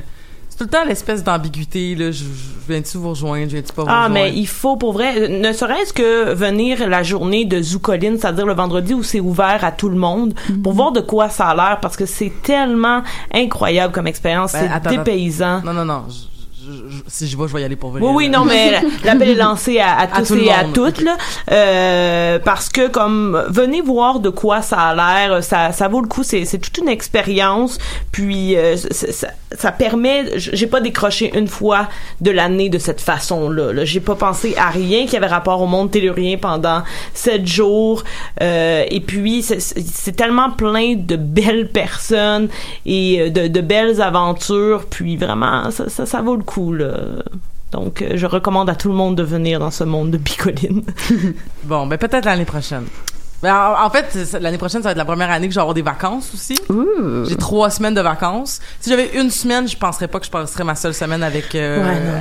c'est 0.53 0.57
tout 0.59 0.63
le 0.65 0.69
temps 0.69 0.85
l'espèce 0.85 1.23
d'ambiguïté 1.23 1.95
là, 1.95 2.11
je, 2.11 2.19
je 2.23 2.71
viens-tu 2.71 2.97
vous 2.97 3.09
rejoindre, 3.09 3.45
je 3.49 3.55
viens-tu 3.55 3.73
pas 3.73 3.81
vous 3.81 3.87
Ah, 3.89 4.03
rejoindre? 4.07 4.13
mais 4.13 4.33
il 4.33 4.47
faut 4.47 4.77
pour 4.77 4.93
vrai, 4.93 5.27
ne 5.27 5.51
serait-ce 5.51 5.91
que 5.93 6.33
venir 6.33 6.87
la 6.87 7.01
journée 7.01 7.45
de 7.45 7.59
Zoucoline, 7.61 8.17
c'est-à-dire 8.19 8.45
le 8.45 8.53
vendredi 8.53 8.93
où 8.93 9.01
c'est 9.01 9.19
ouvert 9.19 9.63
à 9.63 9.71
tout 9.71 9.89
le 9.89 9.97
monde, 9.97 10.33
pour 10.63 10.73
voir 10.73 10.91
de 10.91 11.01
quoi 11.01 11.29
ça 11.29 11.47
a 11.47 11.55
l'air, 11.55 11.79
parce 11.81 11.97
que 11.97 12.05
c'est 12.05 12.31
tellement 12.43 13.01
incroyable 13.33 13.93
comme 13.93 14.07
expérience, 14.07 14.53
Ben, 14.53 14.69
c'est 14.83 14.89
dépaysant. 14.97 15.61
Non, 15.63 15.73
non, 15.73 15.85
non. 15.85 16.03
Je, 16.09 16.32
je- 16.71 17.01
si 17.07 17.27
je 17.27 17.37
vais, 17.37 17.47
je 17.47 17.53
vais 17.53 17.61
y 17.61 17.65
aller 17.65 17.75
pour 17.75 17.91
vrai. 17.91 18.01
Oui, 18.01 18.11
oui, 18.13 18.29
non, 18.29 18.45
mais 18.45 18.81
l'appel 19.03 19.29
est 19.29 19.35
lancé 19.35 19.79
à, 19.79 19.97
à 19.99 20.07
tous 20.07 20.33
et 20.45 20.51
à 20.51 20.63
toutes, 20.73 21.01
là. 21.01 21.17
Euh, 21.51 22.39
parce 22.39 22.69
que, 22.69 22.87
comme, 22.87 23.43
venez 23.49 23.81
voir 23.81 24.19
de 24.19 24.29
quoi 24.29 24.61
ça 24.61 24.77
a 24.79 24.95
l'air, 25.27 25.43
ça, 25.43 25.71
ça 25.71 25.87
vaut 25.87 26.01
le 26.01 26.07
coup, 26.07 26.23
c'est, 26.23 26.45
c'est 26.45 26.57
toute 26.59 26.77
une 26.77 26.89
expérience, 26.89 27.77
puis 28.11 28.55
euh, 28.55 28.77
ça, 28.77 29.11
ça, 29.11 29.27
ça 29.51 29.71
permet, 29.71 30.25
j'ai 30.37 30.67
pas 30.67 30.79
décroché 30.81 31.31
une 31.37 31.47
fois 31.47 31.87
de 32.21 32.31
l'année 32.31 32.69
de 32.69 32.77
cette 32.79 33.01
façon-là, 33.01 33.71
là. 33.73 33.85
J'ai 33.85 33.99
pas 33.99 34.15
pensé 34.15 34.55
à 34.57 34.69
rien 34.69 35.05
qui 35.05 35.15
avait 35.17 35.27
rapport 35.27 35.61
au 35.61 35.67
monde 35.67 35.91
tellurien 35.91 36.37
pendant 36.37 36.83
sept 37.13 37.45
jours, 37.47 38.03
euh, 38.41 38.83
et 38.89 38.99
puis 39.01 39.41
c'est, 39.43 39.59
c'est 39.59 40.15
tellement 40.15 40.49
plein 40.51 40.95
de 40.95 41.15
belles 41.15 41.69
personnes 41.69 42.47
et 42.85 43.21
euh, 43.21 43.29
de, 43.29 43.47
de 43.47 43.61
belles 43.61 44.01
aventures, 44.01 44.85
puis 44.89 45.17
vraiment, 45.17 45.69
ça, 45.71 45.89
ça, 45.89 46.05
ça 46.05 46.21
vaut 46.21 46.35
le 46.35 46.43
coup, 46.43 46.52
là. 46.73 47.23
Donc, 47.71 48.01
euh, 48.01 48.11
je 48.15 48.25
recommande 48.25 48.69
à 48.69 48.75
tout 48.75 48.89
le 48.89 48.95
monde 48.95 49.15
de 49.15 49.23
venir 49.23 49.59
dans 49.59 49.71
ce 49.71 49.83
monde 49.83 50.11
de 50.11 50.17
bicoline. 50.17 50.83
Bon, 51.63 51.87
ben 51.87 51.97
peut-être 51.97 52.25
l'année 52.25 52.45
prochaine. 52.45 52.85
Ben, 53.43 53.53
en, 53.53 53.85
en 53.85 53.89
fait, 53.89 54.05
c'est- 54.09 54.39
l'année 54.39 54.57
prochaine, 54.57 54.81
ça 54.81 54.87
va 54.87 54.91
être 54.91 54.97
la 54.97 55.05
première 55.05 55.29
année 55.29 55.47
que 55.47 55.53
je 55.53 55.59
vais 55.59 55.61
avoir 55.61 55.73
des 55.75 55.81
vacances 55.81 56.31
aussi. 56.33 56.57
J'ai 57.27 57.35
trois 57.35 57.69
semaines 57.69 57.93
de 57.93 58.01
vacances. 58.01 58.59
Si 58.79 58.89
j'avais 58.89 59.11
une 59.19 59.29
semaine, 59.29 59.67
je 59.67 59.77
penserais 59.77 60.07
pas 60.07 60.19
que 60.19 60.25
je 60.25 60.31
passerais 60.31 60.63
ma 60.63 60.75
seule 60.75 60.93
semaine 60.93 61.21
avec 61.23 61.53
euh, 61.53 61.77
Ouais, 61.83 61.99
non, 61.99 62.11
non. 62.13 62.17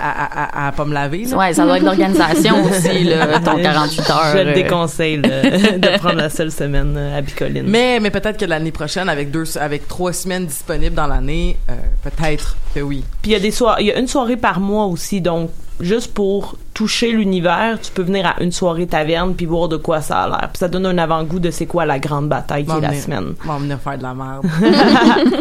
À, 0.00 0.64
à, 0.64 0.68
à, 0.68 0.72
pas 0.72 0.84
me 0.84 0.94
laver. 0.94 1.24
là. 1.26 1.36
Ouais, 1.36 1.52
ça 1.52 1.64
doit 1.64 1.76
être 1.76 1.84
l'organisation 1.84 2.64
aussi, 2.70 3.04
là, 3.04 3.38
ton 3.40 3.62
48 3.62 4.10
heures. 4.10 4.24
Je 4.32 4.38
te 4.42 4.48
euh. 4.48 4.54
déconseille 4.54 5.18
de 5.18 5.98
prendre 5.98 6.16
la 6.16 6.30
seule 6.30 6.50
semaine 6.50 6.94
euh, 6.96 7.18
à 7.18 7.20
bicoline. 7.20 7.64
Mais, 7.66 8.00
mais 8.00 8.10
peut-être 8.10 8.38
que 8.38 8.44
l'année 8.46 8.72
prochaine, 8.72 9.08
avec 9.08 9.30
deux, 9.30 9.44
avec 9.58 9.86
trois 9.86 10.12
semaines 10.12 10.46
disponibles 10.46 10.94
dans 10.96 11.06
l'année, 11.06 11.58
euh, 11.68 11.74
peut-être 12.02 12.56
que 12.74 12.80
oui. 12.80 13.04
Puis 13.22 13.30
il 13.30 13.34
y 13.34 13.36
a 13.36 13.40
des 13.40 13.50
soir- 13.50 13.76
il 13.80 13.86
y 13.86 13.92
a 13.92 13.98
une 13.98 14.08
soirée 14.08 14.36
par 14.36 14.60
mois 14.60 14.86
aussi, 14.86 15.20
donc 15.20 15.50
juste 15.80 16.14
pour 16.14 16.56
toucher 16.72 17.10
l'univers, 17.12 17.78
tu 17.82 17.90
peux 17.92 18.02
venir 18.02 18.26
à 18.26 18.42
une 18.42 18.52
soirée 18.52 18.86
taverne 18.86 19.34
puis 19.34 19.46
voir 19.46 19.68
de 19.68 19.76
quoi 19.76 20.00
ça 20.00 20.22
a 20.22 20.28
l'air. 20.28 20.48
Puis 20.52 20.58
ça 20.58 20.68
donne 20.68 20.86
un 20.86 20.98
avant-goût 20.98 21.38
de 21.40 21.50
c'est 21.50 21.66
quoi 21.66 21.84
la 21.84 21.98
grande 21.98 22.28
bataille 22.28 22.64
qui 22.64 22.70
est 22.70 22.80
la 22.80 22.88
venir- 22.90 23.02
semaine. 23.02 23.34
m'en 23.44 23.58
venir 23.58 23.78
faire 23.80 23.98
de 23.98 24.02
la 24.02 24.14
merde. 24.14 24.46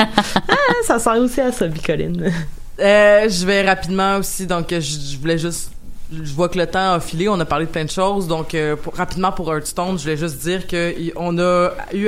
Ah, 0.50 0.56
ça 0.86 1.00
sert 1.00 1.18
aussi 1.18 1.42
à 1.42 1.52
ça, 1.52 1.68
bicoline. 1.68 2.32
Euh, 2.80 3.30
je 3.30 3.46
vais 3.46 3.62
rapidement 3.68 4.18
aussi, 4.18 4.46
donc 4.48 4.68
je, 4.72 4.80
je 4.80 5.18
voulais 5.20 5.38
juste. 5.38 5.72
Je 6.12 6.34
vois 6.34 6.48
que 6.50 6.60
le 6.60 6.68
temps 6.68 6.94
a 6.94 7.00
filé, 7.00 7.28
on 7.28 7.40
a 7.40 7.46
parlé 7.46 7.66
de 7.66 7.72
plein 7.72 7.86
de 7.86 7.90
choses, 7.90 8.28
donc 8.28 8.54
euh, 8.54 8.76
pour- 8.76 8.94
rapidement 8.96 9.32
pour 9.32 9.52
Hearthstone, 9.52 9.98
je 9.98 10.04
voulais 10.04 10.18
juste 10.18 10.38
dire 10.42 10.68
que 10.68 10.94
on 11.16 11.40
a 11.40 11.72
eu 11.94 12.08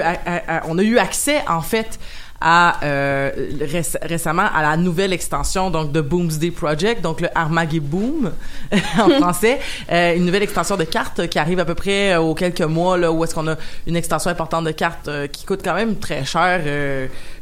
on 0.68 0.78
a 0.78 0.84
eu 0.84 0.98
accès 1.00 1.38
en 1.48 1.62
fait 1.62 2.00
à 2.42 2.84
euh, 2.84 3.32
réc- 3.62 3.98
récemment 4.02 4.48
à 4.54 4.62
la 4.62 4.78
nouvelle 4.78 5.14
extension 5.14 5.70
donc 5.72 5.92
de 5.92 6.02
Boomsday 6.02 6.52
Project, 6.52 7.02
donc 7.02 7.22
le 7.22 7.30
Armagé 7.34 7.80
Boom 7.80 8.32
en 9.00 9.10
français, 9.22 9.60
Euh, 9.92 10.16
une 10.16 10.26
nouvelle 10.26 10.44
extension 10.44 10.76
de 10.78 10.84
cartes 10.84 11.28
qui 11.28 11.40
arrive 11.40 11.60
à 11.60 11.66
peu 11.66 11.76
près 11.76 12.14
euh, 12.14 12.20
aux 12.20 12.36
quelques 12.36 12.62
mois 12.62 12.98
là 12.98 13.12
où 13.12 13.24
est-ce 13.24 13.34
qu'on 13.34 13.48
a 13.48 13.56
une 13.88 13.96
extension 13.96 14.30
importante 14.30 14.66
de 14.66 14.72
cartes 14.72 15.08
euh, 15.08 15.28
qui 15.28 15.46
coûte 15.46 15.62
quand 15.64 15.76
même 15.76 15.96
très 15.98 16.26
cher. 16.26 16.62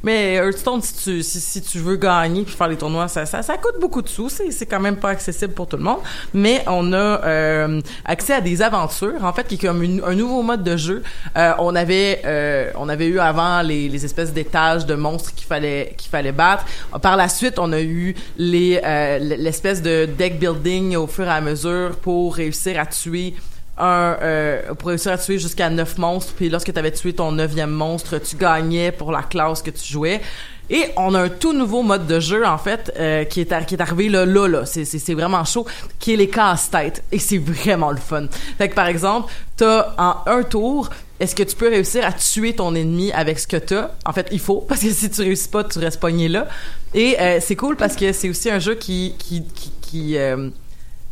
Mais 0.03 0.35
Hearthstone, 0.35 0.81
si 0.81 0.93
tu 1.03 1.23
si, 1.23 1.39
si 1.39 1.61
tu 1.61 1.79
veux 1.79 1.95
gagner 1.95 2.43
puis 2.43 2.53
faire 2.55 2.67
les 2.67 2.75
tournois, 2.77 3.07
ça, 3.07 3.25
ça, 3.25 3.41
ça 3.41 3.57
coûte 3.57 3.75
beaucoup 3.79 4.01
de 4.01 4.07
sous. 4.09 4.29
C'est 4.29 4.51
c'est 4.51 4.65
quand 4.65 4.79
même 4.79 4.97
pas 4.97 5.09
accessible 5.09 5.53
pour 5.53 5.67
tout 5.67 5.77
le 5.77 5.83
monde. 5.83 5.99
Mais 6.33 6.63
on 6.67 6.91
a 6.93 6.97
euh, 7.25 7.81
accès 8.05 8.33
à 8.33 8.41
des 8.41 8.61
aventures 8.61 9.23
en 9.23 9.33
fait 9.33 9.47
qui 9.47 9.55
est 9.55 9.67
comme 9.67 9.81
une- 9.81 10.03
un 10.05 10.15
nouveau 10.15 10.41
mode 10.43 10.63
de 10.63 10.75
jeu. 10.77 11.03
Euh, 11.37 11.53
on 11.59 11.75
avait 11.75 12.21
euh, 12.25 12.71
on 12.75 12.89
avait 12.89 13.07
eu 13.07 13.19
avant 13.19 13.61
les, 13.61 13.89
les 13.89 14.05
espèces 14.05 14.33
d'étages 14.33 14.85
de 14.85 14.95
monstres 14.95 15.33
qu'il 15.33 15.47
fallait 15.47 15.93
qu'il 15.97 16.09
fallait 16.09 16.31
battre. 16.31 16.65
Par 17.01 17.15
la 17.17 17.29
suite, 17.29 17.57
on 17.57 17.71
a 17.71 17.81
eu 17.81 18.15
les 18.37 18.81
euh, 18.83 19.19
l'espèce 19.19 19.81
de 19.81 20.05
deck 20.05 20.37
building 20.39 20.95
au 20.97 21.07
fur 21.07 21.25
et 21.25 21.29
à 21.29 21.41
mesure 21.41 21.95
pour 22.01 22.35
réussir 22.35 22.79
à 22.79 22.85
tuer 22.85 23.35
un 23.77 24.17
euh, 24.21 24.73
pour 24.75 24.89
réussir 24.89 25.11
à 25.11 25.17
tuer 25.17 25.39
jusqu'à 25.39 25.69
neuf 25.69 25.97
monstres 25.97 26.33
puis 26.35 26.49
lorsque 26.49 26.71
tu 26.71 26.79
avais 26.79 26.91
tué 26.91 27.13
ton 27.13 27.31
neuvième 27.31 27.71
monstre 27.71 28.19
tu 28.19 28.35
gagnais 28.35 28.91
pour 28.91 29.11
la 29.11 29.23
classe 29.23 29.61
que 29.61 29.71
tu 29.71 29.91
jouais. 29.91 30.21
Et 30.69 30.85
on 30.95 31.13
a 31.13 31.23
un 31.23 31.29
tout 31.29 31.51
nouveau 31.51 31.83
mode 31.83 32.07
de 32.07 32.19
jeu 32.19 32.45
en 32.45 32.57
fait 32.57 32.91
euh, 32.97 33.25
qui 33.25 33.41
est 33.41 33.65
qui 33.65 33.75
est 33.75 33.81
arrivé 33.81 34.07
là 34.09 34.25
là 34.25 34.47
là. 34.47 34.65
C'est 34.65 34.85
c'est 34.85 34.99
c'est 34.99 35.13
vraiment 35.13 35.43
chaud 35.43 35.65
qui 35.99 36.13
est 36.13 36.15
les 36.15 36.29
casse-têtes. 36.29 37.03
Et 37.11 37.19
c'est 37.19 37.37
vraiment 37.37 37.91
le 37.91 37.97
fun. 37.97 38.27
Fait 38.57 38.69
que 38.69 38.75
par 38.75 38.87
exemple 38.87 39.31
t'as 39.57 39.93
en 39.97 40.17
un 40.25 40.43
tour 40.43 40.89
est-ce 41.19 41.35
que 41.35 41.43
tu 41.43 41.55
peux 41.55 41.69
réussir 41.69 42.05
à 42.05 42.11
tuer 42.11 42.53
ton 42.53 42.75
ennemi 42.75 43.11
avec 43.11 43.39
ce 43.39 43.47
que 43.47 43.57
t'as? 43.57 43.91
En 44.05 44.13
fait 44.13 44.27
il 44.31 44.39
faut 44.39 44.61
parce 44.67 44.81
que 44.81 44.89
si 44.89 45.09
tu 45.09 45.21
réussis 45.21 45.49
pas 45.49 45.63
tu 45.63 45.79
restes 45.79 45.99
pogné 45.99 46.29
là. 46.29 46.47
Et 46.93 47.19
euh, 47.19 47.39
c'est 47.41 47.55
cool 47.55 47.75
parce 47.75 47.95
que 47.95 48.11
c'est 48.13 48.29
aussi 48.29 48.49
un 48.49 48.59
jeu 48.59 48.75
qui 48.75 49.15
qui 49.17 49.43
qui, 49.43 49.71
qui, 49.81 50.17
euh, 50.17 50.49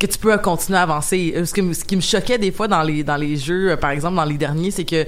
que 0.08 0.12
tu 0.12 0.18
peux 0.18 0.36
continuer 0.40 0.80
à 0.80 0.84
avancer. 0.84 1.34
Euh, 1.36 1.46
Ce 1.46 1.54
qui, 1.54 1.62
me- 1.62 2.02
choquait 2.02 2.38
des 2.38 2.52
fois 2.52 2.68
dans 2.68 2.82
les 2.82 3.04
dans 3.04 3.18
les 3.18 3.36
jeux, 3.38 3.72
euh, 3.72 3.78
par 3.78 3.92
exemple 3.92 4.16
dans 4.16 4.26
les 4.26 4.38
derniers, 4.38 4.72
c'est 4.72 4.84
que 4.86 5.06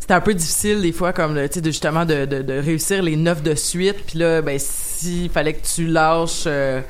c'était 0.00 0.14
un 0.14 0.20
peu 0.20 0.34
difficile 0.34 0.80
des 0.82 0.90
fois 0.92 1.12
comme 1.12 1.34
tu 1.48 1.54
sais 1.54 1.60
de- 1.60 1.70
justement 1.70 2.04
de, 2.04 2.24
de, 2.24 2.42
de 2.42 2.52
réussir 2.54 3.02
les 3.02 3.14
neuf 3.16 3.42
de 3.42 3.54
suite 3.54 3.98
puis 4.06 4.18
là 4.18 4.42
ben 4.42 4.58
s'il 4.58 5.30
fallait 5.30 5.52
que 5.54 5.64
tu 5.64 5.86
lâches 5.86 6.44
euh, 6.46 6.80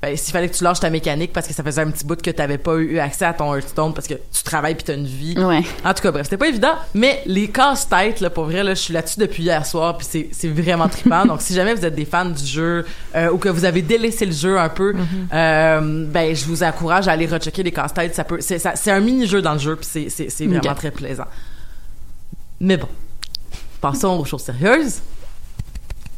ben, 0.00 0.16
s'il 0.16 0.32
fallait 0.32 0.48
que 0.48 0.54
tu 0.54 0.62
lâches 0.62 0.78
ta 0.78 0.90
mécanique 0.90 1.32
parce 1.32 1.48
que 1.48 1.52
ça 1.52 1.64
faisait 1.64 1.82
un 1.82 1.90
petit 1.90 2.04
bout 2.04 2.20
que 2.22 2.30
tu 2.30 2.58
pas 2.58 2.74
eu 2.76 3.00
accès 3.00 3.24
à 3.24 3.32
ton 3.32 3.52
Hearthstone 3.52 3.92
parce 3.92 4.06
que 4.06 4.14
tu 4.14 4.42
travailles 4.44 4.76
puis 4.76 4.84
tu 4.84 4.92
as 4.92 4.94
une 4.94 5.06
vie. 5.06 5.36
Ouais. 5.36 5.62
En 5.84 5.92
tout 5.92 6.02
cas, 6.02 6.12
bref, 6.12 6.24
c'était 6.24 6.36
pas 6.36 6.46
évident, 6.46 6.74
mais 6.94 7.20
les 7.26 7.48
casse-têtes, 7.48 8.20
là, 8.20 8.30
pour 8.30 8.44
vrai, 8.44 8.62
là, 8.62 8.74
je 8.74 8.80
suis 8.80 8.94
là-dessus 8.94 9.18
depuis 9.18 9.42
hier 9.42 9.66
soir, 9.66 9.98
puis 9.98 10.06
c'est, 10.08 10.28
c'est 10.30 10.48
vraiment 10.48 10.88
trippant. 10.88 11.26
Donc, 11.26 11.42
si 11.42 11.52
jamais 11.52 11.74
vous 11.74 11.84
êtes 11.84 11.96
des 11.96 12.04
fans 12.04 12.26
du 12.26 12.46
jeu 12.46 12.86
euh, 13.16 13.30
ou 13.30 13.38
que 13.38 13.48
vous 13.48 13.64
avez 13.64 13.82
délaissé 13.82 14.24
le 14.24 14.32
jeu 14.32 14.56
un 14.56 14.68
peu, 14.68 14.94
euh, 15.34 16.06
ben, 16.06 16.34
je 16.34 16.44
vous 16.44 16.62
encourage 16.62 17.08
à 17.08 17.12
aller 17.12 17.26
rechecker 17.26 17.64
les 17.64 17.72
casse-têtes. 17.72 18.14
Ça 18.14 18.22
peut, 18.22 18.38
c'est, 18.40 18.58
c'est 18.58 18.90
un 18.92 19.00
mini-jeu 19.00 19.42
dans 19.42 19.54
le 19.54 19.58
jeu, 19.58 19.74
puis 19.74 19.88
c'est, 19.90 20.08
c'est, 20.10 20.30
c'est 20.30 20.46
vraiment 20.46 20.76
très 20.76 20.92
plaisant. 20.92 21.26
Mais 22.60 22.76
bon, 22.76 22.88
passons 23.80 24.18
aux 24.20 24.24
choses 24.24 24.42
sérieuses. 24.42 25.00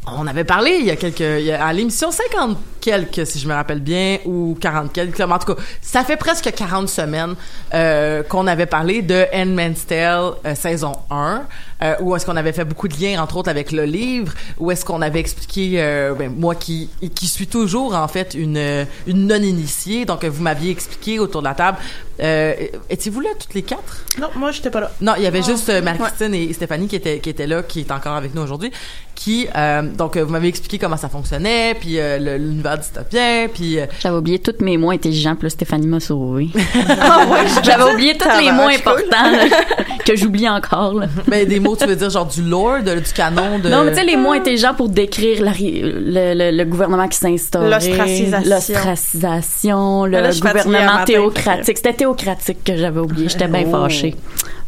On 0.07 0.27
avait 0.27 0.45
parlé 0.45 0.79
il 0.81 0.87
y 0.87 0.91
a 0.91 0.97
quelques 0.97 1.21
il 1.21 1.45
y 1.45 1.53
a- 1.53 1.65
à 1.65 1.73
l'émission 1.73 2.11
50 2.11 2.57
quelques 2.81 3.27
si 3.27 3.39
je 3.39 3.49
me 3.49 3.55
rappelle 3.55 3.81
bien 3.81 4.19
ou 4.25 4.57
40 4.61 4.93
quelques 4.93 5.21
en 5.21 5.39
tout 5.39 5.55
cas 5.55 5.63
ça 5.81 6.05
fait 6.05 6.17
presque 6.17 6.51
40 6.53 6.89
semaines 6.89 7.35
euh, 7.75 8.23
qu'on 8.23 8.47
avait 8.47 8.67
parlé 8.67 9.03
de 9.03 9.27
Handmaid's 9.35 9.87
Tale 9.87 10.33
euh, 10.45 10.55
saison 10.55 10.93
1 11.11 11.43
euh, 11.83 11.95
où 12.01 12.17
est-ce 12.17 12.27
qu'on 12.27 12.37
avait 12.37 12.53
fait 12.53 12.65
beaucoup 12.65 12.89
de 12.89 13.01
liens 13.01 13.23
entre 13.23 13.37
autres 13.37 13.51
avec 13.51 13.73
le 13.73 13.85
livre 13.85 14.33
où 14.59 14.71
est-ce 14.71 14.85
qu'on 14.85 15.03
avait 15.03 15.21
expliqué 15.21 15.77
ben, 16.19 16.33
moi 16.37 16.55
qui 16.55 16.91
qui 17.15 17.27
suis 17.27 17.47
toujours 17.47 17.95
en 17.95 18.09
fait 18.09 18.35
une 18.35 18.87
une 19.07 19.27
non 19.27 19.43
initiée 19.43 20.05
donc 20.05 20.25
vous 20.25 20.43
m'aviez 20.43 20.71
expliqué 20.71 21.19
autour 21.19 21.43
de 21.43 21.49
la 21.49 21.55
table 21.55 21.79
euh, 22.21 22.55
étiez-vous 22.91 23.21
là 23.21 23.31
toutes 23.39 23.55
les 23.55 23.63
quatre? 23.63 24.05
Non, 24.21 24.29
moi, 24.37 24.51
j'étais 24.51 24.69
pas 24.69 24.81
là. 24.81 24.91
non, 25.01 25.15
il 25.17 25.23
y 25.23 25.27
avait 25.27 25.43
juste 25.43 25.71
Marie-Christine 25.83 26.35
et 26.35 26.53
Stéphanie 26.53 26.87
qui 26.87 26.97
étaient, 26.97 27.19
qui 27.19 27.31
étaient 27.31 27.47
là, 27.47 27.63
qui 27.63 27.81
est 27.81 27.91
encore 27.91 28.15
avec 28.15 28.35
nous 28.35 28.43
aujourd'hui, 28.43 28.71
qui, 29.15 29.49
donc, 29.97 30.17
vous 30.17 30.31
m'avez 30.31 30.49
expliqué 30.49 30.79
comment 30.79 30.97
ça 30.97 31.09
fonctionnait, 31.09 31.75
puis 31.75 31.99
euh, 31.99 32.39
dystopien, 32.77 33.49
puis... 33.53 33.79
euh, 33.79 33.87
J'avais 34.01 34.17
oublié 34.17 34.39
tous 34.39 34.63
mes 34.63 34.77
mots 34.77 34.91
intelligents, 34.91 35.35
puis 35.35 35.45
là, 35.47 35.51
Stéphanie 35.51 35.87
m'a 35.87 36.01
sauvé. 36.01 36.49
J'avais 37.63 37.93
oublié 37.93 38.17
tous 38.17 38.29
les 38.41 38.51
mots 38.53 38.69
importants 38.69 39.31
là, 39.31 39.45
que 40.05 40.17
j'oublie 40.17 40.49
encore. 40.49 40.95
là. 40.95 41.07
ben, 41.29 41.47
des 41.47 41.61
mots, 41.61 41.77
tu 41.77 41.87
veux 41.87 41.97
dire 41.97 42.11
genre 42.11 42.27
du 42.27 42.43
lore, 42.43 42.83
de- 42.85 43.01
du 43.01 43.13
canon, 43.13 43.59
de... 43.59 43.69
Non, 43.69 43.85
mais 43.85 43.93
tu 43.93 43.99
sais, 43.99 44.05
les 44.05 44.17
mots 44.17 44.33
intelligents 44.33 44.75
pour 44.75 44.89
décrire 44.89 45.43
la 45.43 45.53
le, 45.53 46.35
le- 46.35 46.57
le 46.57 46.65
gouvernement 46.65 47.09
qui 47.09 47.19
s'instaure. 47.19 47.63
L'ostracisation. 47.65 48.51
L'ostracisation, 48.51 50.05
le 50.07 50.11
Mais 50.13 50.23
là, 50.23 50.31
gouvernement 50.33 51.05
théocratique. 51.05 51.77
C'était 51.77 51.93
théocratique 51.95 52.65
que 52.65 52.77
j'avais 52.77 53.01
oublié. 53.01 53.29
J'étais 53.29 53.49
bien 53.49 53.65
Oh. 53.67 53.71
fâchée. 53.73 54.15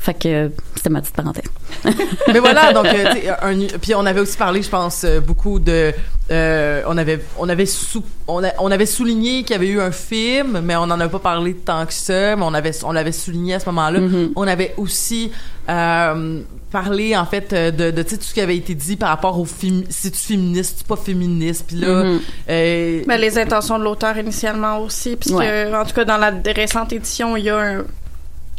Fait 0.03 0.15
que 0.15 0.51
c'était 0.75 0.91
ma 0.91 1.01
petite 1.01 1.15
parenthèse. 1.15 1.45
mais 2.33 2.41
voilà, 2.41 2.73
donc, 2.73 2.87
euh, 2.87 3.05
tu 3.13 3.21
sais, 3.21 3.29
un, 3.31 3.79
puis 3.81 3.95
on 3.95 4.05
avait 4.05 4.19
aussi 4.21 4.37
parlé, 4.37 4.61
je 4.61 4.69
pense, 4.69 5.05
euh, 5.05 5.21
beaucoup 5.21 5.61
de, 5.61 5.93
euh, 6.33 6.83
on 6.89 6.99
avait, 6.99 7.21
on 7.39 7.49
avait 7.49 7.67
sou, 7.67 8.03
on, 8.27 8.43
a- 8.43 8.53
on 8.59 8.71
avait 8.73 8.87
souligné 8.87 9.45
qu'il 9.45 9.53
y 9.53 9.55
avait 9.55 9.69
eu 9.69 9.81
un 9.81 9.93
film, 9.93 10.61
mais 10.65 10.75
on 10.75 10.89
n'en 10.89 10.99
a 10.99 11.09
pas 11.09 11.21
parlé 11.21 11.55
tant 11.55 11.87
que 11.87 11.93
ça, 11.93 12.35
mais 12.35 12.43
on 12.43 12.53
avait, 12.53 12.73
on 12.85 12.91
l'avait 12.91 13.13
souligné 13.13 13.55
à 13.55 13.61
ce 13.61 13.67
moment-là. 13.67 14.01
On 14.35 14.43
avait 14.49 14.75
aussi 14.77 15.31
euh, 15.69 16.41
parlé 16.73 17.17
en 17.17 17.25
fait 17.27 17.55
de, 17.55 17.93
de 17.93 18.03
tout 18.03 18.17
ce 18.21 18.35
qui 18.35 18.41
avait 18.41 18.57
été 18.57 18.75
dit 18.75 18.97
par 18.97 19.11
rapport 19.11 19.39
au 19.39 19.45
film, 19.45 19.85
si 19.89 20.11
tu 20.11 20.19
féministe, 20.19 20.79
tu 20.81 20.85
pas 20.85 20.97
féministe, 20.97 21.65
puis 21.69 21.77
là, 21.77 22.03
Mhm. 22.05 22.21
euh, 22.51 23.03
Ben, 23.07 23.21
les 23.21 23.39
intentions 23.39 23.79
de 23.79 23.85
l'auteur 23.85 24.19
initialement 24.19 24.81
aussi, 24.81 25.15
puisque 25.15 25.37
Ouais. 25.37 25.71
en 25.73 25.85
tout 25.85 25.95
cas 25.95 26.05
dans 26.05 26.17
la 26.19 26.33
récente 26.57 26.93
édition, 26.93 27.37
il 27.37 27.45
y 27.45 27.51
a 27.51 27.59
un- 27.59 27.85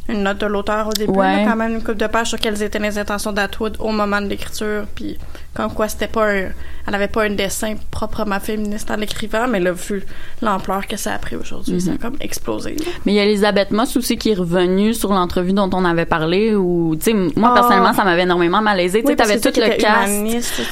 une 0.09 0.23
note 0.23 0.37
de 0.39 0.45
l'auteur 0.47 0.87
au 0.87 0.91
début, 0.93 1.11
Ouais. 1.17 1.43
là, 1.43 1.49
quand 1.49 1.55
même 1.55 1.75
une 1.75 1.83
coupe 1.83 1.95
de 1.97 2.07
pages 2.07 2.27
sur 2.29 2.39
quelles 2.39 2.61
étaient 2.61 2.79
les 2.79 2.97
intentions 2.97 3.31
d'Atwood 3.31 3.77
au 3.79 3.91
moment 3.91 4.19
de 4.21 4.27
l'écriture, 4.27 4.85
puis 4.95 5.17
comme 5.53 5.71
quoi 5.73 5.87
c'était 5.87 6.07
pas 6.07 6.25
un, 6.31 6.49
elle 6.87 6.95
avait 6.95 7.07
pas 7.07 7.23
un 7.25 7.29
dessin 7.29 7.75
proprement 7.91 8.39
féministe 8.39 8.89
en 8.91 8.95
l'écrivant, 8.95 9.47
mais 9.47 9.59
là, 9.59 9.71
vu 9.71 10.03
l'ampleur 10.41 10.87
que 10.87 10.97
ça 10.97 11.13
a 11.13 11.17
pris 11.19 11.35
aujourd'hui, 11.35 11.79
ça 11.79 11.91
a 11.91 11.97
comme 11.97 12.17
explosé. 12.21 12.71
là. 12.71 12.85
Mais 13.05 13.13
il 13.13 13.15
y 13.15 13.19
a 13.19 13.23
Elisabeth 13.25 13.71
Moss 13.71 13.95
aussi 13.97 14.17
qui 14.17 14.31
est 14.31 14.35
revenue 14.35 14.93
sur 14.93 15.13
l'entrevue 15.13 15.53
dont 15.53 15.69
on 15.73 15.85
avait 15.85 16.05
parlé 16.05 16.55
où, 16.55 16.95
tu 16.95 17.11
sais, 17.11 17.13
moi, 17.13 17.49
Ah. 17.51 17.53
personnellement, 17.53 17.93
ça 17.93 18.03
m'avait 18.03 18.23
énormément 18.23 18.61
malaisé. 18.61 19.01
Tu 19.01 19.09
Oui, 19.09 19.15
t'avais 19.15 19.37
que 19.39 19.49
tout 19.49 19.59
le 19.59 19.77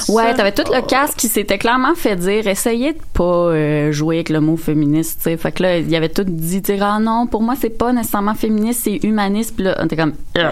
tout 0.06 0.12
Ouais, 0.12 0.34
t'avais 0.34 0.52
tout 0.52 0.64
le 0.74 0.82
cast 0.82 1.16
qui 1.18 1.28
s'était 1.28 1.58
clairement 1.58 1.96
fait 1.96 2.16
dire, 2.16 2.48
essayez 2.48 2.94
de 2.94 3.00
pas 3.14 3.24
euh, 3.24 3.92
jouer 3.92 4.18
avec 4.18 4.30
le 4.30 4.42
mot 4.42 4.58
féministe, 4.58 5.20
tu 5.20 5.24
sais. 5.30 5.38
Fait 5.38 5.52
que 5.52 5.64
là, 5.64 5.78
il 5.78 5.90
y 5.90 5.96
avait 5.96 6.10
tout 6.10 6.24
dit, 6.26 6.62
dire, 6.62 6.84
ah 6.84 7.00
non, 7.00 7.28
pour 7.28 7.42
moi, 7.42 7.56
c'est 7.60 7.70
pas 7.78 7.94
nécessairement 7.94 8.34
féministe, 8.36 8.82
c'est 8.84 9.00
humaniste. 9.04 9.54
Puis 9.56 9.66
là, 9.66 9.78
on 9.80 9.86
était 9.86 9.96
comme, 9.96 10.14
Ugh. 10.38 10.52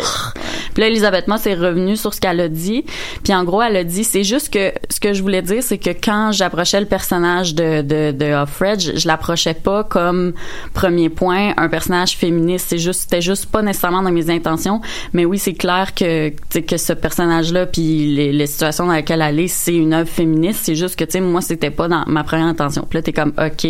Puis 0.73 0.81
là, 0.81 0.87
Elisabeth 0.87 1.27
Moss 1.27 1.45
est 1.47 1.55
revenue 1.55 1.97
sur 1.97 2.13
ce 2.13 2.21
qu'elle 2.21 2.39
a 2.39 2.47
dit. 2.47 2.85
Puis 3.23 3.33
en 3.33 3.43
gros, 3.43 3.61
elle 3.61 3.75
a 3.75 3.83
dit, 3.83 4.03
c'est 4.03 4.18
juste 4.23 4.51
que 4.51 4.71
ce 4.89 4.99
que 4.99 5.13
je 5.13 5.21
voulais 5.21 5.41
dire, 5.41 5.61
c'est 5.61 5.77
que 5.77 5.89
quand 5.89 6.31
j'approchais 6.31 6.79
le 6.79 6.85
personnage 6.85 7.55
de, 7.55 7.81
de, 7.81 8.11
de 8.11 8.25
je, 8.25 9.07
l'approchais 9.07 9.53
pas 9.53 9.83
comme 9.83 10.33
premier 10.73 11.09
point 11.09 11.53
un 11.57 11.69
personnage 11.69 12.17
féministe. 12.17 12.67
C'est 12.69 12.77
juste, 12.77 13.01
c'était 13.01 13.21
juste 13.21 13.47
pas 13.47 13.61
nécessairement 13.61 14.01
dans 14.01 14.11
mes 14.11 14.29
intentions. 14.29 14.81
Mais 15.13 15.25
oui, 15.25 15.37
c'est 15.37 15.53
clair 15.53 15.93
que, 15.93 16.29
que 16.59 16.77
ce 16.77 16.93
personnage-là, 16.93 17.65
puis 17.65 18.15
les, 18.15 18.31
les 18.31 18.47
situations 18.47 18.87
dans 18.87 18.93
lesquelles 18.93 19.21
elle 19.21 19.39
est, 19.39 19.47
c'est 19.47 19.75
une 19.75 19.93
œuvre 19.93 20.09
féministe. 20.09 20.61
C'est 20.63 20.75
juste 20.75 20.95
que, 20.97 21.03
tu 21.03 21.11
sais, 21.11 21.21
moi, 21.21 21.41
c'était 21.41 21.71
pas 21.71 21.87
dans 21.87 22.03
ma 22.07 22.23
première 22.23 22.47
intention. 22.47 22.85
Puis 22.89 22.97
là, 22.97 23.01
t'es 23.01 23.13
comme, 23.13 23.33
OK. 23.37 23.67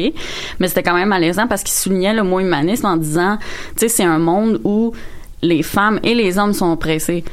Mais 0.59 0.67
c'était 0.67 0.83
quand 0.83 0.95
même 0.95 1.09
malaisant 1.09 1.47
parce 1.47 1.63
qu'il 1.63 1.73
soulignait 1.73 2.13
le 2.13 2.23
mot 2.23 2.39
humanisme 2.39 2.85
en 2.85 2.97
disant, 2.97 3.37
tu 3.75 3.81
sais, 3.81 3.89
c'est 3.89 4.03
un 4.03 4.19
monde 4.19 4.61
où 4.63 4.93
les 5.41 5.63
femmes 5.63 5.99
et 6.03 6.13
les 6.13 6.37
hommes 6.37 6.53
sont 6.53 6.71
oppressés. 6.71 7.23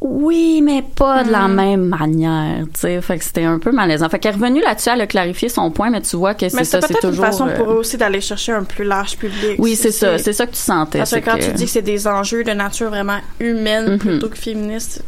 Oui, 0.00 0.60
mais 0.62 0.82
pas 0.82 1.24
de 1.24 1.32
la 1.32 1.48
même 1.48 1.84
manière, 1.86 2.64
tu 2.74 2.80
sais. 2.80 3.00
Fait 3.00 3.18
que 3.18 3.24
c'était 3.24 3.44
un 3.44 3.58
peu 3.58 3.72
malaisant. 3.72 4.08
Fait 4.10 4.18
qu'elle 4.18 4.32
est 4.32 4.36
revenue 4.36 4.60
là-dessus, 4.60 4.90
elle 4.92 5.00
a 5.00 5.06
clarifié 5.06 5.48
son 5.48 5.70
point, 5.70 5.88
mais 5.90 6.02
tu 6.02 6.16
vois 6.16 6.34
que 6.34 6.48
c'est 6.48 6.64
ça, 6.64 6.80
c'est 6.80 6.88
peut-être 6.88 7.04
une 7.04 7.10
toujours... 7.10 7.24
façon 7.24 7.48
euh, 7.48 7.56
pour 7.56 7.72
eux 7.72 7.76
aussi 7.76 7.96
d'aller 7.96 8.20
chercher 8.20 8.52
un 8.52 8.64
plus 8.64 8.84
large 8.84 9.16
public. 9.16 9.56
Oui, 9.58 9.74
c'est 9.74 9.90
ça. 9.92 10.18
C'est 10.18 10.32
ça 10.34 10.46
que 10.46 10.52
tu 10.52 10.58
sentais. 10.60 10.98
Parce 10.98 11.12
que 11.12 11.20
quand 11.20 11.38
tu 11.38 11.50
dis 11.52 11.64
que 11.64 11.70
c'est 11.70 11.82
des 11.82 12.06
enjeux 12.06 12.44
de 12.44 12.52
nature 12.52 12.90
vraiment 12.90 13.18
humaine 13.40 13.92
Mhm. 13.92 13.98
plutôt 13.98 14.28
que 14.28 14.36
féministe, 14.36 15.02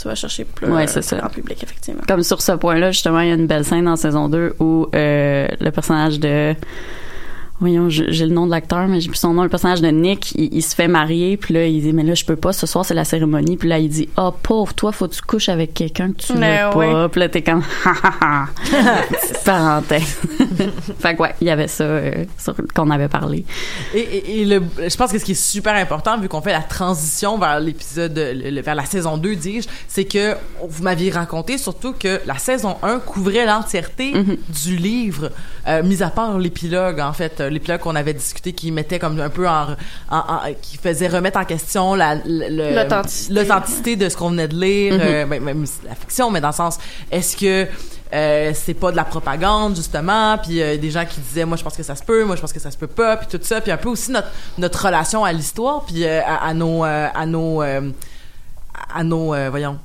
tu 0.00 0.08
vas 0.08 0.14
chercher 0.14 0.44
plus 0.46 0.66
Ouais, 0.72 0.84
euh, 0.84 1.02
ça. 1.02 1.16
grand 1.18 1.28
public, 1.28 1.62
effectivement. 1.62 2.00
Comme 2.08 2.22
sur 2.22 2.40
ce 2.40 2.52
point-là, 2.52 2.90
justement, 2.90 3.20
il 3.20 3.28
y 3.28 3.32
a 3.32 3.34
une 3.34 3.46
belle 3.46 3.64
scène 3.66 3.84
dans 3.84 3.96
saison 3.96 4.28
2 4.30 4.54
où 4.60 4.86
euh, 4.94 5.46
le 5.60 5.70
personnage 5.70 6.18
de... 6.18 6.54
Voyons, 7.62 7.88
j'ai 7.88 8.12
j'ai 8.12 8.26
le 8.26 8.34
nom 8.34 8.44
de 8.46 8.50
l'acteur, 8.50 8.88
mais 8.88 9.00
j'ai 9.00 9.08
plus 9.08 9.16
son 9.18 9.32
nom. 9.32 9.42
Le 9.44 9.48
personnage 9.48 9.80
de 9.80 9.86
Nick, 9.88 10.32
il, 10.34 10.52
il 10.52 10.62
se 10.62 10.74
fait 10.74 10.88
marier, 10.88 11.36
puis 11.36 11.54
là, 11.54 11.64
il 11.66 11.80
dit, 11.80 11.92
mais 11.92 12.02
là, 12.02 12.14
je 12.14 12.24
peux 12.24 12.34
pas, 12.36 12.52
ce 12.52 12.66
soir, 12.66 12.84
c'est 12.84 12.92
la 12.94 13.04
cérémonie. 13.04 13.56
Puis 13.56 13.68
là, 13.68 13.78
il 13.78 13.88
dit, 13.88 14.08
ah, 14.16 14.32
pauvre, 14.42 14.74
toi, 14.74 14.90
faut 14.92 15.06
que 15.08 15.14
tu 15.14 15.22
couches 15.22 15.48
avec 15.48 15.72
quelqu'un 15.72 16.12
que 16.12 16.18
tu 16.18 16.32
veux 16.32 16.40
pas. 16.40 16.76
ouais. 16.76 17.08
Puis 17.08 17.20
là, 17.20 17.28
t'es 17.28 17.42
comme, 17.42 17.62
ha, 17.84 17.92
ha, 18.02 18.14
ha. 18.20 18.46
Parenthèse. 19.44 20.18
fait 20.98 21.14
que 21.14 21.22
ouais, 21.22 21.34
il 21.40 21.46
y 21.46 21.50
avait 21.50 21.68
ça 21.68 21.84
euh, 21.84 22.24
qu'on 22.74 22.90
avait 22.90 23.08
parlé. 23.08 23.44
Et, 23.94 23.98
et- 24.00 24.40
et 24.40 24.44
le, 24.44 24.62
je 24.88 24.96
pense 24.96 25.12
que 25.12 25.18
ce 25.18 25.24
qui 25.24 25.32
est 25.32 25.34
super 25.34 25.74
important, 25.74 26.18
vu 26.18 26.28
qu'on 26.28 26.40
fait 26.42 26.52
la 26.52 26.60
transition 26.62 27.38
vers 27.38 27.60
l'épisode, 27.60 28.12
vers 28.18 28.74
la 28.74 28.84
saison 28.84 29.16
2, 29.16 29.34
dis-je, 29.36 29.68
c'est 29.88 30.04
que 30.04 30.34
vous 30.68 30.82
m'aviez 30.82 31.10
raconté 31.10 31.58
surtout 31.58 31.92
que 31.92 32.20
la 32.26 32.38
saison 32.38 32.76
1 32.82 32.98
couvrait 33.00 33.46
l'entièreté 33.46 34.12
du 34.64 34.76
livre, 34.76 35.30
euh, 35.68 35.82
mis 35.82 36.02
à 36.02 36.08
part 36.10 36.38
l'épilogue, 36.38 37.00
en 37.00 37.12
fait, 37.12 37.40
l'épilogue 37.52 37.80
qu'on 37.80 37.94
avait 37.94 38.14
discuté 38.14 38.52
qui 38.52 38.72
mettait 38.72 38.98
comme 38.98 39.20
un 39.20 39.28
peu 39.30 39.48
en, 39.48 39.68
en- 40.10 40.16
en- 40.16 40.40
qui 40.60 40.76
faisait 40.78 41.08
remettre 41.08 41.38
en 41.38 41.44
question 41.44 41.94
la, 41.94 42.16
L'authenticité. 42.24 43.96
de 43.96 44.08
ce 44.08 44.16
qu'on 44.16 44.30
venait 44.30 44.48
de 44.48 44.56
lire, 44.56 44.94
Mhm. 44.94 45.00
euh, 45.02 45.26
même, 45.26 45.44
même 45.44 45.64
la 45.84 45.94
fiction, 45.94 46.30
mais 46.30 46.40
dans 46.40 46.48
le 46.48 46.54
sens, 46.54 46.78
est-ce 47.10 47.36
que 47.36 47.66
euh, 48.14 48.52
c'est 48.54 48.74
pas 48.74 48.90
de 48.90 48.96
la 48.96 49.04
propagande 49.04 49.74
justement? 49.76 50.36
Puis 50.38 50.60
euh, 50.60 50.76
des 50.76 50.90
gens 50.90 51.04
qui 51.06 51.18
disaient 51.20 51.44
moi 51.46 51.56
je 51.56 51.62
pense 51.64 51.76
que 51.76 51.82
ça 51.82 51.94
se 51.94 52.02
peut 52.02 52.24
moi 52.24 52.36
je 52.36 52.40
pense 52.42 52.52
que 52.52 52.60
ça 52.60 52.70
se 52.70 52.76
peut 52.76 52.86
pas 52.86 53.16
puis 53.16 53.26
tout 53.30 53.40
ça 53.42 53.60
puis 53.62 53.72
un 53.72 53.78
peu 53.78 53.88
aussi 53.88 54.10
notre 54.10 54.28
notre 54.58 54.84
relation 54.84 55.24
à 55.24 55.32
l'histoire 55.32 55.84
puis 55.86 56.04
euh, 56.04 56.20
à, 56.26 56.46
à 56.48 56.52
nos 56.54 56.82
à 56.82 57.24
nos 57.26 57.62
à 57.62 59.02
nos 59.04 59.34
voyons 59.50 59.78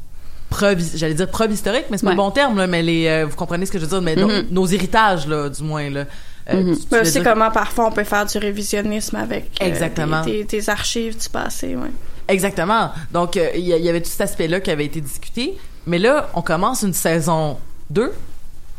preuves 0.50 0.82
j'allais 0.96 1.14
dire 1.14 1.30
preuves 1.30 1.52
historiques 1.54 1.86
mais 1.90 1.98
c'est 1.98 2.04
pas 2.06 2.10
Ouais. 2.12 2.16
le 2.16 2.22
bon 2.22 2.32
terme 2.32 2.58
là, 2.58 2.68
mais 2.68 2.82
les 2.82 3.24
vous 3.24 3.36
comprenez 3.38 3.66
ce 3.66 3.72
que 3.72 3.80
je 3.80 3.84
veux 3.86 3.90
dire 3.90 4.02
mais 4.02 4.16
nos- 4.18 4.28
Mhm. 4.28 4.48
nos, 4.52 4.66
héritages 4.68 5.26
là 5.28 5.48
du 5.50 5.64
moins 5.64 5.90
là 5.90 6.04
Euh, 6.50 6.64
Mhm. 6.64 6.76
tu- 6.76 6.82
tu 6.82 6.88
Mais 6.92 7.00
aussi 7.02 7.12
dire- 7.14 7.24
comment 7.24 7.52
parfois 7.52 7.88
on 7.88 7.92
peut 7.92 8.04
faire 8.04 8.26
du 8.26 8.38
révisionnisme 8.38 9.16
avec 9.18 9.50
euh, 9.62 9.66
Exactement. 9.66 10.22
des, 10.22 10.44
des- 10.44 10.44
des 10.46 10.70
archives 10.70 11.18
du 11.18 11.30
passé. 11.30 11.76
Ouais. 11.76 11.92
Exactement. 12.30 12.92
Donc, 13.12 13.38
euh, 13.38 13.50
il 13.56 13.62
y, 13.68 13.90
avait 13.90 14.02
tout 14.02 14.10
cet 14.10 14.22
aspect-là 14.22 14.60
qui 14.60 14.72
avait 14.72 14.86
été 14.86 15.00
discuté. 15.02 15.58
Mais 15.86 15.98
là, 16.00 16.30
on 16.34 16.42
commence 16.42 16.82
une 16.84 16.94
saison 16.94 17.58
2 17.90 18.14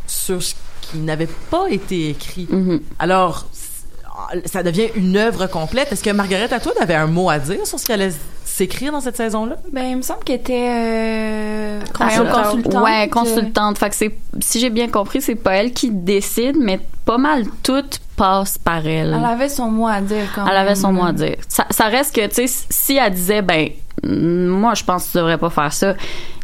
sur 0.07 0.43
ce 0.43 0.55
qui 0.83 0.99
n'avait 0.99 1.29
pas 1.51 1.67
été 1.71 2.11
écrit. 2.11 2.47
Alors, 2.99 3.47
c- 3.53 4.43
ça 4.47 4.63
devient 4.63 4.89
une 4.97 5.17
œuvre 5.17 5.47
complète. 5.47 5.93
Est-ce 5.93 6.03
que 6.05 6.11
Margaret, 6.11 6.53
à 6.53 6.61
toi, 6.61 6.73
t'avais 6.79 6.95
un 6.95 7.07
mot 7.07 7.31
à 7.31 7.39
dire 7.39 7.67
sur 7.67 7.79
ce 7.79 7.85
qui 7.87 7.93
allait 7.93 8.13
s'écrire 8.59 8.93
dans 8.93 9.01
cette 9.01 9.17
saison-là? 9.17 9.57
Ben, 9.73 9.85
il 9.85 9.97
me 9.97 10.03
semble 10.03 10.25
qu'elle 10.25 10.41
était 10.41 10.69
euh, 10.69 11.81
Consultante. 11.97 12.45
consultante. 12.45 12.83
Ouais, 12.85 13.09
consultante. 13.09 13.79
Fait 13.79 13.89
que 13.91 13.95
c'est, 13.95 14.15
si 14.41 14.59
j'ai 14.59 14.71
bien 14.71 14.89
compris, 14.89 15.23
c'est 15.23 15.37
pas 15.37 15.53
elle 15.53 15.73
qui 15.73 15.91
décide, 15.91 16.57
mais 16.59 16.81
pas 17.05 17.19
mal 17.19 17.45
tout 17.63 17.85
passe 18.17 18.59
par 18.59 18.85
elle. 18.87 19.15
Elle 19.17 19.25
avait 19.25 19.49
son 19.49 19.71
mot 19.71 19.87
à 19.87 20.01
dire 20.01 20.25
quand 20.35 20.45
Elle 20.47 20.57
avait 20.57 20.75
son 20.75 20.93
mot 20.93 21.05
à 21.05 21.13
dire. 21.13 21.37
Ça, 21.47 21.67
ça 21.71 21.85
reste 21.85 22.15
que, 22.15 22.27
tu 22.27 22.49
sais, 22.49 22.65
si 22.69 22.97
elle 22.97 23.13
disait, 23.15 23.43
ben, 23.43 23.69
mm, 24.03 24.47
moi, 24.49 24.75
je 24.75 24.83
pense 24.83 25.07
que 25.07 25.13
tu 25.13 25.19
devrais 25.19 25.39
pas 25.39 25.51
faire 25.51 25.73
ça, 25.73 25.95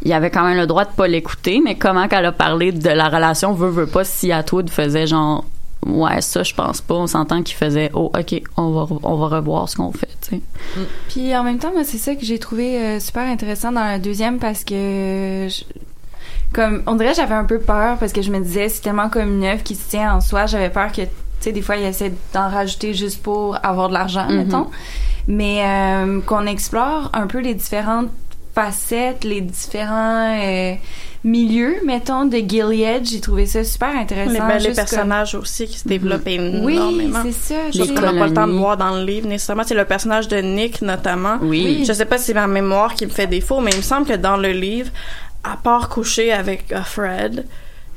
il 0.03 0.09
y 0.09 0.13
avait 0.13 0.29
quand 0.31 0.45
même 0.45 0.57
le 0.57 0.67
droit 0.67 0.85
de 0.85 0.91
pas 0.91 1.07
l'écouter, 1.07 1.61
mais 1.63 1.75
comment 1.75 2.07
qu'elle 2.07 2.25
a 2.25 2.31
parlé 2.31 2.71
de 2.71 2.89
la 2.89 3.09
relation 3.09 3.51
veut, 3.51 3.69
veut 3.69 3.87
pas, 3.87 4.05
si 4.05 4.31
Atwood 4.31 4.69
faisait 4.69 5.05
genre, 5.05 5.43
ouais, 5.85 6.21
ça, 6.21 6.43
je 6.43 6.53
pense 6.53 6.81
pas, 6.81 6.95
on 6.95 7.07
s'entend 7.07 7.41
qu'il 7.43 7.55
faisait, 7.55 7.91
oh, 7.93 8.11
ok, 8.17 8.41
on 8.57 8.71
va, 8.71 8.87
on 9.03 9.15
va 9.15 9.27
revoir 9.37 9.69
ce 9.69 9.75
qu'on 9.75 9.91
fait, 9.91 10.09
tu 10.21 10.29
sais. 10.37 10.41
Puis 11.09 11.35
en 11.35 11.43
même 11.43 11.59
temps, 11.59 11.71
moi, 11.73 11.83
c'est 11.83 11.97
ça 11.97 12.15
que 12.15 12.25
j'ai 12.25 12.39
trouvé 12.39 12.77
euh, 12.79 12.99
super 12.99 13.23
intéressant 13.23 13.71
dans 13.71 13.83
la 13.83 13.99
deuxième 13.99 14.39
parce 14.39 14.63
que. 14.63 15.47
je- 15.49 15.63
comme, 16.53 16.83
on 16.87 16.95
dirait 16.95 17.13
j'avais 17.13 17.33
un 17.35 17.43
peu 17.43 17.59
peur 17.59 17.97
parce 17.97 18.13
que 18.13 18.21
je 18.21 18.31
me 18.31 18.39
disais, 18.39 18.69
c'est 18.69 18.81
tellement 18.81 19.09
comme 19.09 19.29
une 19.39 19.43
œuvre 19.43 19.61
qui 19.63 19.75
se 19.75 19.89
tient 19.89 20.15
en 20.15 20.21
soi. 20.21 20.45
J'avais 20.45 20.69
peur 20.69 20.89
que, 20.91 21.01
tu 21.01 21.09
sais, 21.41 21.51
des 21.51 21.61
fois, 21.61 21.75
il 21.75 21.83
essaie 21.83 22.13
d'en 22.33 22.49
rajouter 22.49 22.93
juste 22.93 23.21
pour 23.21 23.57
avoir 23.63 23.89
de 23.89 23.93
l'argent, 23.93 24.25
Mhm. 24.29 24.35
mettons. 24.37 24.67
Mais 25.27 25.63
euh, 25.65 26.21
qu'on 26.21 26.45
explore 26.45 27.09
un 27.13 27.27
peu 27.27 27.39
les 27.39 27.55
différentes 27.55 28.07
facettes, 28.55 29.23
les 29.25 29.41
différents 29.41 30.39
euh, 30.41 30.73
milieux, 31.25 31.75
mettons, 31.85 32.25
de 32.25 32.37
Gilead. 32.37 33.05
J'ai 33.05 33.19
trouvé 33.19 33.45
ça 33.45 33.63
super 33.63 33.89
intéressant. 33.89 34.31
Les, 34.31 34.39
ben, 34.39 34.57
les 34.59 34.73
personnages 34.73 35.33
comme- 35.33 35.41
aussi 35.41 35.67
qui 35.67 35.77
se 35.77 35.87
développent 35.87 36.23
Oui, 36.25 36.75
énormément. 36.75 37.19
c'est 37.23 37.31
ça. 37.33 37.55
Les 37.73 37.87
qu'on 37.93 38.01
n'a 38.01 38.13
pas 38.13 38.27
le 38.27 38.33
temps 38.33 38.47
de 38.47 38.53
voir 38.53 38.77
dans 38.77 38.95
le 38.95 39.03
livre 39.03 39.27
nécessairement. 39.27 39.63
C'est 39.65 39.75
le 39.75 39.85
personnage 39.85 40.27
de 40.29 40.37
Nick 40.37 40.81
notamment. 40.81 41.37
Oui. 41.41 41.83
Je 41.85 41.93
sais 41.93 42.05
pas 42.05 42.17
si 42.17 42.25
c'est 42.25 42.33
ma 42.33 42.47
mémoire 42.47 42.95
qui 42.95 43.05
me 43.05 43.11
fait 43.11 43.27
défaut, 43.27 43.59
mais 43.59 43.71
il 43.71 43.77
me 43.77 43.81
semble 43.83 44.07
que 44.07 44.15
dans 44.15 44.37
le 44.37 44.49
livre, 44.51 44.89
à 45.43 45.57
part 45.57 45.89
coucher 45.89 46.31
avec 46.31 46.73
Fred, 46.85 47.45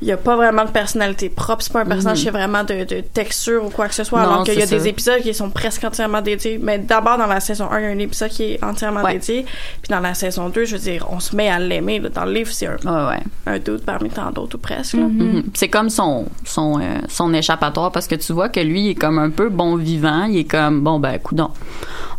il 0.01 0.09
y 0.09 0.13
a 0.13 0.17
pas 0.17 0.37
vraiment 0.37 0.65
de 0.65 0.71
personnalité 0.71 1.29
propre. 1.29 1.63
C'est 1.63 1.73
pas 1.73 1.81
un 1.81 1.87
personnage 1.87 2.19
Mhm. 2.19 2.23
qui 2.23 2.29
a 2.29 2.33
vraiment 2.33 2.63
de, 2.65 2.85
de 2.85 3.01
texture 3.01 3.65
ou 3.65 3.71
quoi 3.71 3.89
que 3.89 3.95
ce 3.95 4.05
soit. 4.05 4.23
Non, 4.23 4.29
alors 4.33 4.45
qu'il 4.45 4.59
y 4.59 4.63
a 4.63 4.67
des 4.67 4.87
épisodes 4.89 5.21
qui 5.23 5.35
sont 5.35 5.51
presque 5.51 5.83
entièrement 5.85 6.21
dédiés. 6.23 6.59
Mais 6.63 6.79
d'abord, 6.79 7.19
dans 7.19 7.27
la 7.27 7.41
saison 7.41 7.69
1, 7.71 7.79
il 7.81 7.83
y 7.85 7.87
a 7.87 7.91
un 7.91 7.99
épisode 7.99 8.29
qui 8.31 8.53
est 8.53 8.65
entièrement 8.65 9.03
Ouais. 9.03 9.15
dédié. 9.15 9.45
Puis 9.83 9.91
dans 9.91 10.01
la 10.01 10.15
saison 10.15 10.49
2, 10.51 10.65
je 10.65 10.77
veux 10.77 10.83
dire, 10.83 11.07
on 11.11 11.19
se 11.21 11.35
met 11.35 11.49
à 11.49 11.59
l'aimer. 11.59 11.99
là. 11.99 12.09
Dans 12.11 12.25
le 12.25 12.33
livre, 12.33 12.51
c'est 12.53 12.67
un, 12.67 12.77
Ouais, 12.77 13.09
ouais. 13.17 13.23
un 13.47 13.59
doute 13.59 13.85
parmi 13.85 14.09
tant 14.11 14.31
d'autres 14.31 14.57
ou 14.57 14.59
presque. 14.61 14.95
là. 14.95 15.01
Mhm. 15.01 15.45
C'est 15.55 15.69
comme 15.69 15.91
son 15.91 16.27
son 16.45 16.79
euh, 16.81 16.99
son 17.09 17.33
échappatoire 17.35 17.91
parce 17.91 18.07
que 18.07 18.15
tu 18.15 18.33
vois 18.33 18.49
que 18.49 18.61
lui 18.61 18.83
il 18.87 18.91
est 18.91 18.95
comme 18.95 19.19
un 19.19 19.31
peu 19.31 19.49
bon 19.49 19.77
vivant, 19.77 20.25
il 20.25 20.39
est 20.39 20.45
comme 20.45 20.83
bon 20.83 20.99
ben 21.01 21.19
coudon, 21.19 21.51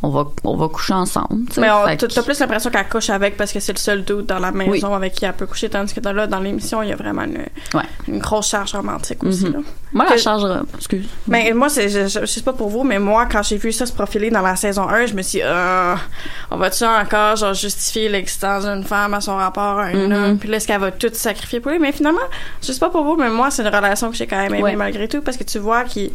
on 0.03 0.09
va 0.09 0.25
on 0.43 0.55
va 0.57 0.67
coucher 0.67 0.93
ensemble. 0.93 1.45
Mais 1.57 1.69
t'as 1.97 2.21
plus 2.23 2.39
l'impression 2.39 2.69
qu'elle 2.69 2.87
couche 2.89 3.09
avec 3.09 3.37
parce 3.37 3.51
que 3.53 3.59
c'est 3.59 3.73
le 3.73 3.77
seul 3.79 4.03
doute 4.03 4.25
dans 4.27 4.39
la 4.39 4.51
maison 4.51 4.89
Oui. 4.89 4.93
avec 4.95 5.13
qui 5.13 5.25
elle 5.25 5.33
peut 5.33 5.45
coucher, 5.45 5.69
tandis 5.69 5.93
que 5.93 5.99
dans, 5.99 6.11
là, 6.13 6.27
dans 6.27 6.39
l'émission, 6.39 6.81
il 6.83 6.89
y 6.89 6.91
a 6.91 6.95
vraiment 6.95 7.23
une, 7.23 7.45
Ouais. 7.73 7.83
une 8.07 8.19
grosse 8.19 8.47
charge 8.49 8.73
romantique 8.73 9.23
aussi. 9.23 9.45
Mhm. 9.45 9.53
là. 9.53 9.59
Moi 9.93 10.05
la 10.05 10.11
Que- 10.15 10.17
charge 10.21 10.43
excuse. 10.75 11.05
Mais 11.27 11.51
moi, 11.53 11.69
c'est, 11.69 11.89
je, 11.89 12.07
je, 12.07 12.25
sais 12.25 12.41
pas 12.41 12.53
pour 12.53 12.69
vous, 12.69 12.83
mais 12.83 12.99
moi, 12.99 13.25
quand 13.25 13.41
j'ai 13.43 13.57
vu 13.57 13.71
ça 13.71 13.85
se 13.85 13.93
profiler 13.93 14.29
dans 14.29 14.41
la 14.41 14.55
saison 14.55 14.87
1, 14.87 15.07
je 15.07 15.13
me 15.13 15.21
suis 15.21 15.39
dit, 15.39 15.43
euh, 15.45 15.95
on 16.51 16.57
va-tu 16.57 16.83
encore, 16.83 17.35
genre, 17.35 17.53
justifier 17.53 18.07
l'existence 18.09 18.65
d'une 18.65 18.83
femme 18.83 19.13
à 19.13 19.21
son 19.21 19.35
rapport 19.35 19.79
à 19.79 19.85
un 19.85 19.93
Mhm. 20.07 20.11
homme? 20.11 20.37
Puis 20.39 20.49
là, 20.49 20.57
est-ce 20.57 20.67
qu'elle 20.67 20.79
va 20.81 20.91
tout 20.91 21.09
sacrifier 21.13 21.59
pour 21.59 21.71
lui? 21.71 21.79
Mais 21.79 21.91
finalement, 21.91 22.19
je 22.61 22.71
sais 22.71 22.79
pas 22.79 22.89
pour 22.89 23.03
vous, 23.03 23.15
mais 23.15 23.29
moi, 23.29 23.49
c'est 23.51 23.61
une 23.63 23.67
relation 23.75 24.09
que 24.11 24.15
j'ai 24.17 24.27
quand 24.27 24.37
même 24.37 24.53
aimée 24.53 24.63
Ouais. 24.63 24.75
malgré 24.75 25.07
tout, 25.07 25.21
parce 25.21 25.37
que 25.37 25.43
tu 25.43 25.57
vois 25.59 25.83
qu'il, 25.85 26.11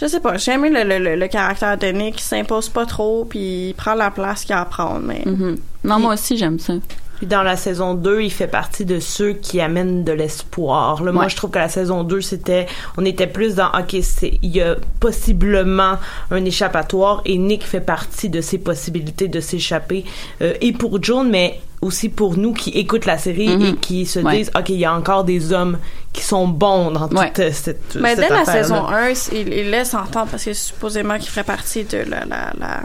je 0.00 0.06
sais 0.06 0.20
pas, 0.20 0.36
j'ai 0.36 0.52
aimé 0.52 0.70
le, 0.70 0.84
le, 0.84 0.98
le, 0.98 1.16
le 1.16 1.28
caractère 1.28 1.76
de 1.76 1.86
Nick, 1.88 2.16
qui 2.16 2.22
s'impose 2.24 2.68
pas 2.68 2.86
trop, 2.86 3.24
puis 3.24 3.68
il 3.70 3.74
prend 3.74 3.94
la 3.94 4.10
place 4.10 4.44
qu'il 4.44 4.54
a 4.54 4.60
à 4.60 4.64
prendre, 4.64 5.00
mais. 5.02 5.22
Mhm. 5.26 5.58
Non 5.84 5.98
moi 6.00 6.14
aussi 6.14 6.36
j'aime 6.36 6.58
ça. 6.58 6.74
Puis 7.18 7.26
dans 7.26 7.42
la 7.42 7.56
saison 7.56 7.94
2, 7.94 8.22
il 8.22 8.30
fait 8.32 8.46
partie 8.46 8.84
de 8.84 9.00
ceux 9.00 9.32
qui 9.32 9.60
amènent 9.60 10.04
de 10.04 10.12
l'espoir. 10.12 11.02
Là, 11.02 11.12
Moi, 11.12 11.24
Ouais. 11.24 11.28
je 11.28 11.36
trouve 11.36 11.50
que 11.50 11.58
la 11.58 11.68
saison 11.68 12.02
2, 12.04 12.20
c'était, 12.20 12.66
on 12.96 13.04
était 13.04 13.26
plus 13.26 13.56
dans, 13.56 13.68
ok, 13.68 13.96
c'est, 14.02 14.38
il 14.42 14.50
y 14.56 14.62
a 14.62 14.76
possiblement 15.00 15.94
un 16.30 16.44
échappatoire 16.44 17.22
et 17.24 17.36
Nick 17.38 17.64
fait 17.64 17.80
partie 17.80 18.28
de 18.28 18.40
ces 18.40 18.58
possibilités 18.58 19.28
de 19.28 19.40
s'échapper. 19.40 20.04
Euh, 20.42 20.54
et 20.60 20.72
pour 20.72 21.02
Joan, 21.02 21.28
mais 21.28 21.60
aussi 21.80 22.08
pour 22.08 22.36
nous 22.36 22.52
qui 22.52 22.70
écoutent 22.70 23.06
la 23.06 23.18
série 23.18 23.50
et 23.52 23.74
qui 23.76 24.04
se 24.06 24.18
Ouais. 24.20 24.36
disent, 24.38 24.50
ok, 24.56 24.68
il 24.70 24.76
y 24.78 24.84
a 24.84 24.92
encore 24.94 25.24
des 25.24 25.52
hommes 25.52 25.78
qui 26.12 26.22
sont 26.22 26.48
bons 26.48 26.90
dans 26.90 27.08
toute 27.08 27.38
euh, 27.38 27.50
cette, 27.52 27.94
Mais 27.96 28.16
cette 28.16 28.28
dès 28.28 28.34
la 28.34 28.44
saison 28.44 28.86
1, 28.86 29.10
il, 29.32 29.52
il 29.52 29.70
laisse 29.70 29.94
entendre 29.94 30.28
parce 30.30 30.44
que 30.44 30.52
supposément 30.52 31.18
qu'il 31.18 31.28
ferait 31.28 31.44
partie 31.44 31.84
de 31.84 31.98
la. 31.98 32.24
la, 32.24 32.52
la 32.58 32.80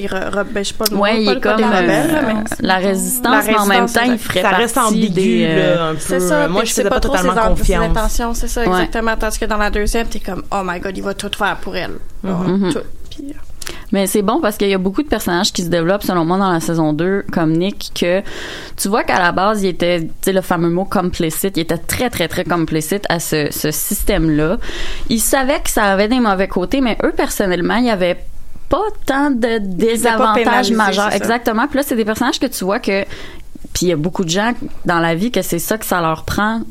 des 0.00 0.06
re, 0.06 0.30
re- 0.30 0.44
ben, 0.50 0.64
je 0.64 0.68
sais 0.68 0.74
pas 0.74 0.84
le 0.90 0.96
Ouais, 0.96 1.10
pas 1.10 1.16
il 1.18 1.28
est 1.28 1.34
pas 1.40 1.40
comme 1.40 1.56
des 1.56 1.64
rebelles, 1.64 2.12
là, 2.12 2.18
euh, 2.18 2.22
mais 2.26 2.44
la 2.60 2.76
résistance, 2.76 3.44
mais 3.46 3.56
en 3.58 3.66
même 3.66 3.86
temps, 3.86 4.00
il 4.04 4.18
ferait 4.18 4.42
Ça 4.42 4.50
reste 4.50 4.78
ambigu, 4.78 5.08
des, 5.10 5.46
euh, 5.48 5.90
un 5.90 5.94
peu. 5.94 6.20
Ça. 6.20 6.48
Moi, 6.48 6.62
je 6.64 6.68
sais 6.70 6.82
faisais 6.82 6.88
pas 6.88 7.00
trop 7.00 7.12
totalement 7.12 7.32
ses 7.34 7.38
am- 7.40 7.56
ses 7.56 7.58
confiance. 7.60 7.84
intentions, 7.84 8.34
c'est 8.34 8.48
ça, 8.48 8.60
Ouais. 8.62 8.68
exactement. 8.68 9.16
Tandis 9.16 9.38
que 9.38 9.44
dans 9.46 9.56
la 9.58 9.70
deuxième, 9.70 10.06
t'es 10.06 10.20
comme, 10.20 10.42
oh 10.52 10.60
my 10.64 10.78
god, 10.80 10.96
il 10.96 11.02
va 11.02 11.14
tout 11.14 11.30
faire 11.36 11.56
pour 11.56 11.74
elle. 11.76 11.92
Mhm. 12.22 12.72
Tout. 12.72 12.78
Puis, 13.10 13.24
euh, 13.30 13.32
Mais 13.92 14.06
c'est 14.06 14.22
bon 14.22 14.40
parce 14.40 14.56
qu'il 14.56 14.68
y 14.68 14.74
a 14.74 14.78
beaucoup 14.78 15.02
de 15.02 15.08
personnages 15.08 15.52
qui 15.52 15.62
se 15.62 15.68
développent, 15.68 16.02
selon 16.02 16.24
moi, 16.24 16.38
dans 16.38 16.50
la 16.52 16.60
saison 16.60 16.92
2, 16.92 17.24
comme 17.32 17.52
Nick, 17.52 17.90
que 17.98 18.20
tu 18.76 18.88
vois 18.88 19.02
qu'à 19.04 19.18
la 19.20 19.32
base, 19.32 19.62
il 19.62 19.68
était, 19.68 20.00
tu 20.02 20.08
sais, 20.22 20.32
le 20.32 20.40
fameux 20.40 20.70
mot 20.70 20.84
complicite, 20.84 21.56
il 21.56 21.60
était 21.60 21.78
très, 21.78 22.10
très, 22.10 22.28
très 22.28 22.44
complicite 22.44 23.04
à 23.08 23.18
ce, 23.20 23.48
ce 23.50 23.70
système-là. 23.72 24.58
Il 25.08 25.20
savait 25.20 25.60
que 25.60 25.70
ça 25.70 25.84
avait 25.84 26.08
des 26.08 26.20
mauvais 26.20 26.48
côtés, 26.48 26.80
mais 26.80 26.96
eux, 27.04 27.12
personnellement, 27.16 27.76
il 27.76 27.86
y 27.86 27.90
avait 27.90 28.18
pas 28.68 28.82
tant 29.04 29.30
de 29.30 29.58
désavantages 29.58 30.70
majeurs. 30.70 31.12
Exactement. 31.12 31.66
Puis 31.68 31.78
là, 31.78 31.82
c'est 31.86 31.96
des 31.96 32.04
personnages 32.04 32.38
que 32.40 32.46
tu 32.46 32.64
vois 32.64 32.78
que, 32.80 33.02
puis 33.72 33.82
il 33.82 33.88
y 33.88 33.92
a 33.92 33.96
beaucoup 33.96 34.24
de 34.24 34.30
gens 34.30 34.52
dans 34.84 34.98
la 35.00 35.14
vie 35.14 35.30
que 35.30 35.42
c'est 35.42 35.58
ça 35.58 35.78
que 35.78 35.84
ça 35.86 36.00
leur 36.00 36.24
prend 36.24 36.62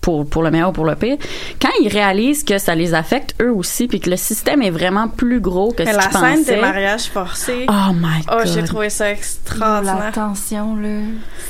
pour, 0.00 0.26
pour 0.28 0.42
le 0.42 0.50
meilleur 0.50 0.70
ou 0.70 0.72
pour 0.72 0.84
le 0.86 0.94
pire, 0.94 1.16
quand 1.60 1.68
ils 1.82 1.88
réalisent 1.88 2.44
que 2.44 2.56
ça 2.58 2.74
les 2.74 2.94
affecte 2.94 3.34
eux 3.42 3.52
aussi, 3.52 3.88
puis 3.88 4.00
que 4.00 4.08
le 4.08 4.16
système 4.16 4.62
est 4.62 4.70
vraiment 4.70 5.08
plus 5.08 5.40
gros 5.40 5.72
que 5.72 5.82
mais 5.82 5.92
ce 5.92 5.96
la 5.96 6.10
scène 6.10 6.44
des 6.44 6.56
mariages 6.60 7.06
forcés. 7.10 7.66
Oh 7.68 7.92
my 7.92 8.22
Oh, 8.30 8.36
God. 8.38 8.46
j'ai 8.46 8.62
trouvé 8.62 8.90
ça 8.90 9.04
La 9.06 9.10
extraordinaire. 9.10 10.12
tension, 10.14 10.76
là, 10.76 11.00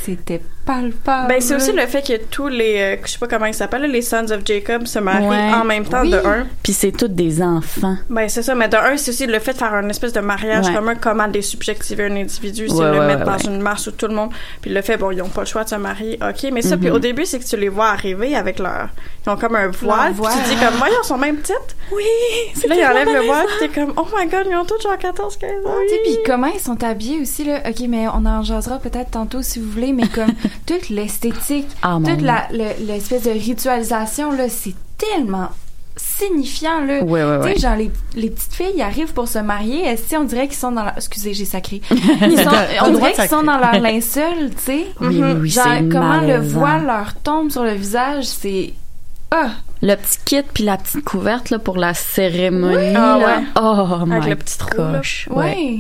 c'était 0.03 0.41
Ben, 1.07 1.41
c'est 1.41 1.55
aussi 1.57 1.73
le 1.73 1.87
fait 1.87 2.03
que 2.07 2.17
tous 2.31 2.49
les, 2.49 2.79
euh, 2.79 2.97
je 3.05 3.11
sais 3.13 3.19
pas 3.19 3.27
comment 3.27 3.47
ils 3.47 3.55
s'appellent, 3.55 3.91
les 3.91 4.03
Sons 4.03 4.31
of 4.31 4.41
Jacob 4.45 4.87
se 4.87 4.99
marient 4.99 5.27
Ouais. 5.29 5.55
en 5.55 5.65
même 5.65 5.85
temps 5.85 6.03
Oui. 6.03 6.11
de 6.11 6.17
un. 6.19 6.47
Puis 6.63 6.73
c'est 6.73 6.93
tous 6.93 7.09
des 7.09 7.43
enfants. 7.43 7.97
Ben, 8.11 8.29
c'est 8.29 8.43
ça, 8.43 8.55
mais 8.55 8.69
de 8.69 8.77
un, 8.77 8.97
c'est 8.97 9.11
aussi 9.11 9.27
le 9.27 9.39
fait 9.39 9.53
de 9.53 9.59
faire 9.59 9.75
un 9.75 9.89
espèce 9.89 10.13
de 10.13 10.21
mariage 10.21 10.67
Ouais. 10.67 10.75
commun, 10.75 10.95
comment 10.95 11.27
désubjectiver 11.29 12.05
un 12.07 12.17
individu, 12.17 12.69
c'est 12.69 12.75
Ouais, 12.75 12.91
le 12.93 12.99
ouais, 13.01 13.07
mettre 13.07 13.21
ouais, 13.27 13.39
dans 13.45 13.51
une 13.51 13.61
masse 13.61 13.87
où 13.87 13.93
tout 13.93 14.07
le 14.09 14.15
monde, 14.15 14.31
puis 14.61 14.71
le 14.73 14.83
fait, 14.83 14.97
bon, 14.97 15.11
ils 15.11 15.23
ont 15.23 15.29
pas 15.29 15.41
le 15.43 15.47
choix 15.47 15.65
de 15.65 15.69
se 15.71 15.75
marier, 15.77 16.19
ok, 16.23 16.51
mais 16.53 16.63
ça, 16.63 16.77
puis 16.77 16.91
au 16.91 16.99
début, 16.99 17.25
c'est 17.25 17.39
que 17.39 17.45
tu 17.45 17.57
les 17.57 17.69
vois 17.69 17.89
arriver 17.89 18.37
avec 18.37 18.59
leur, 18.59 18.89
ils 19.29 19.33
ont 19.33 19.37
comme 19.37 19.55
un 19.57 19.69
voile, 19.69 20.13
puis 20.15 20.23
tu 20.23 20.43
te 20.43 20.49
dis 20.49 20.57
comme, 20.65 20.75
voyons, 20.79 20.97
ils 21.03 21.07
sont 21.07 21.19
même 21.19 21.37
petites. 21.37 21.77
Oui, 21.93 22.05
Puis 22.59 22.69
là, 22.69 22.75
ils 22.77 22.85
enlèvent 22.85 23.15
le 23.15 23.27
voile, 23.27 23.47
puis 23.47 23.69
t'es 23.69 23.81
comme, 23.81 23.93
oh 23.97 24.07
my 24.17 24.27
god, 24.27 24.47
ils 24.51 24.57
ont 24.57 24.65
tous 24.65 24.81
genre 24.83 24.99
14, 24.99 25.37
15 25.37 25.51
ans. 25.67 25.71
Tu 25.89 25.95
sais, 25.95 26.01
puis 26.05 26.19
comment 26.27 26.49
ils 26.49 26.61
sont 26.61 26.83
habillés 26.83 27.21
aussi, 27.21 27.45
là? 27.45 27.61
OK, 27.69 27.81
mais 27.89 28.07
on 28.09 28.27
en 28.27 28.43
jasera 28.43 28.79
peut-être 28.79 29.11
tantôt 29.13 29.43
si 29.43 29.59
vous 29.59 29.71
voulez, 29.71 29.93
mais 29.93 30.09
comme 30.09 30.33
toute 30.67 30.89
l'esthétique, 30.91 31.69
Ah, 31.83 31.99
toute 32.05 32.21
la, 32.23 32.49
le- 32.53 32.85
l'espèce 32.87 33.23
de 33.23 33.31
ritualisation, 33.31 34.33
là, 34.33 34.49
c'est 34.49 34.75
tellement 34.99 35.49
signifiant, 35.97 36.81
là. 36.85 37.03
Ouais, 37.03 37.25
ouais, 37.25 37.41
Tu 37.55 37.61
sais, 37.61 37.67
genre, 37.69 37.77
les, 37.77 37.91
les 38.15 38.31
petites 38.31 38.55
filles 38.55 38.73
ils 38.77 38.83
arrivent 38.83 39.13
pour 39.13 39.27
se 39.29 39.39
marier, 39.39 39.85
est-ce 39.85 40.11
que 40.11 40.17
on 40.17 40.25
dirait 40.25 40.47
qu'ils 40.47 40.57
sont 40.57 40.71
dans 40.73 40.85
leur... 40.85 40.93
Excusez, 40.97 41.35
j'ai 41.35 41.45
sacré. 41.45 41.81
Ils 41.91 42.39
sont, 42.39 42.51
T'as 42.51 42.87
on 42.87 42.91
dirait 42.93 43.13
qu'ils 43.15 43.29
sont 43.29 43.43
dans 43.43 43.59
leur 43.59 43.81
linceul, 43.81 44.51
tu 44.51 44.63
sais. 44.63 44.87
Oui, 45.01 45.21
oui, 45.23 45.33
oui, 45.41 45.49
Genre, 45.49 45.65
comment 45.91 46.21
le 46.21 46.39
voile 46.39 46.87
leur 46.87 47.15
tombe 47.15 47.51
sur 47.51 47.65
le 47.65 47.73
visage, 47.73 48.25
c'est... 48.25 48.75
Ah! 49.31 49.51
Le 49.81 49.95
petit 49.95 50.19
kit 50.25 50.43
puis 50.43 50.65
la 50.65 50.77
petite 50.77 51.05
couverte 51.05 51.51
là 51.51 51.59
pour 51.59 51.77
la 51.77 51.95
cérémonie. 51.95 52.95
Ah 52.97 53.19
là. 53.21 53.27
ouais. 53.39 53.45
Oh 53.61 54.03
Avec 54.11 54.25
my 54.25 54.31
le 54.31 54.37
petit 54.37 54.59
trou, 54.59 54.71
là. 54.79 54.99
gosh. 54.99 55.29
Ouais. 55.31 55.79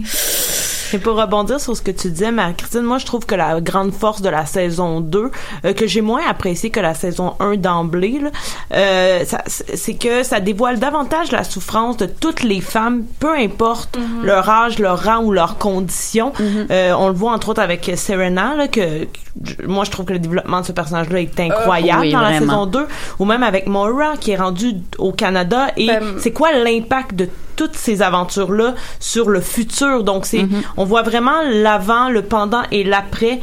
Et 0.92 0.98
pour 0.98 1.16
rebondir 1.16 1.60
sur 1.60 1.76
ce 1.76 1.82
que 1.82 1.90
tu 1.90 2.10
disais, 2.10 2.32
Marie-Christine, 2.32 2.80
moi, 2.82 2.98
je 2.98 3.06
trouve 3.06 3.26
que 3.26 3.34
la 3.34 3.60
grande 3.60 3.92
force 3.92 4.22
de 4.22 4.28
la 4.28 4.46
saison 4.46 5.00
2, 5.00 5.30
euh, 5.64 5.72
que 5.74 5.86
j'ai 5.86 6.00
moins 6.00 6.22
apprécié 6.28 6.70
que 6.70 6.80
la 6.80 6.94
saison 6.94 7.34
1 7.40 7.56
d'emblée, 7.56 8.20
là, 8.20 8.30
euh, 8.74 9.24
c'est 9.46 9.94
que 9.94 10.22
ça 10.22 10.40
dévoile 10.40 10.78
davantage 10.78 11.30
la 11.32 11.44
souffrance 11.44 11.96
de 11.98 12.06
toutes 12.06 12.42
les 12.42 12.60
femmes, 12.60 13.04
peu 13.20 13.34
importe 13.34 13.96
Mhm. 13.98 14.24
leur 14.24 14.48
âge, 14.48 14.78
leur 14.78 15.02
rang 15.04 15.22
ou 15.22 15.32
leur 15.32 15.58
condition. 15.58 16.32
Euh, 16.70 16.92
on 16.98 17.08
le 17.08 17.14
voit 17.14 17.32
entre 17.32 17.50
autres 17.50 17.60
avec 17.62 17.90
Serena, 17.96 18.54
là, 18.56 18.68
que, 18.68 19.04
que- 19.04 19.66
moi, 19.66 19.84
je 19.84 19.90
trouve 19.90 20.06
que 20.06 20.12
le 20.14 20.18
développement 20.18 20.60
de 20.62 20.66
ce 20.66 20.72
personnage-là 20.72 21.20
est 21.20 21.40
incroyable 21.40 22.00
oui, 22.02 22.12
dans 22.12 22.20
la 22.20 22.38
saison 22.38 22.66
2, 22.66 22.86
ou 23.18 23.24
même 23.24 23.42
avec 23.42 23.66
Moira, 23.66 24.16
qui 24.18 24.30
est 24.32 24.36
rendue 24.36 24.74
au 24.98 25.12
Canada, 25.12 25.68
et 25.76 25.86
Ben, 25.86 26.02
c'est 26.18 26.32
quoi 26.32 26.52
l'impact 26.52 27.14
de 27.14 27.28
toutes 27.58 27.76
ces 27.76 28.00
aventures-là 28.00 28.74
sur 29.00 29.28
le 29.28 29.40
futur. 29.42 30.04
Donc, 30.04 30.24
c'est, 30.24 30.46
on 30.78 30.84
voit 30.86 31.02
vraiment 31.02 31.42
l'avant, 31.44 32.08
le 32.08 32.22
pendant 32.22 32.62
et 32.70 32.84
l'après. 32.84 33.40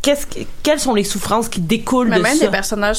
Qu'est-ce 0.00 0.26
que- 0.26 0.40
quelles 0.62 0.80
sont 0.80 0.94
les 0.94 1.04
souffrances 1.04 1.48
qui 1.48 1.60
découlent 1.60 2.08
Mais 2.08 2.16
de 2.18 2.22
même 2.22 2.36
ça? 2.36 2.44
des 2.46 2.50
personnages 2.50 2.98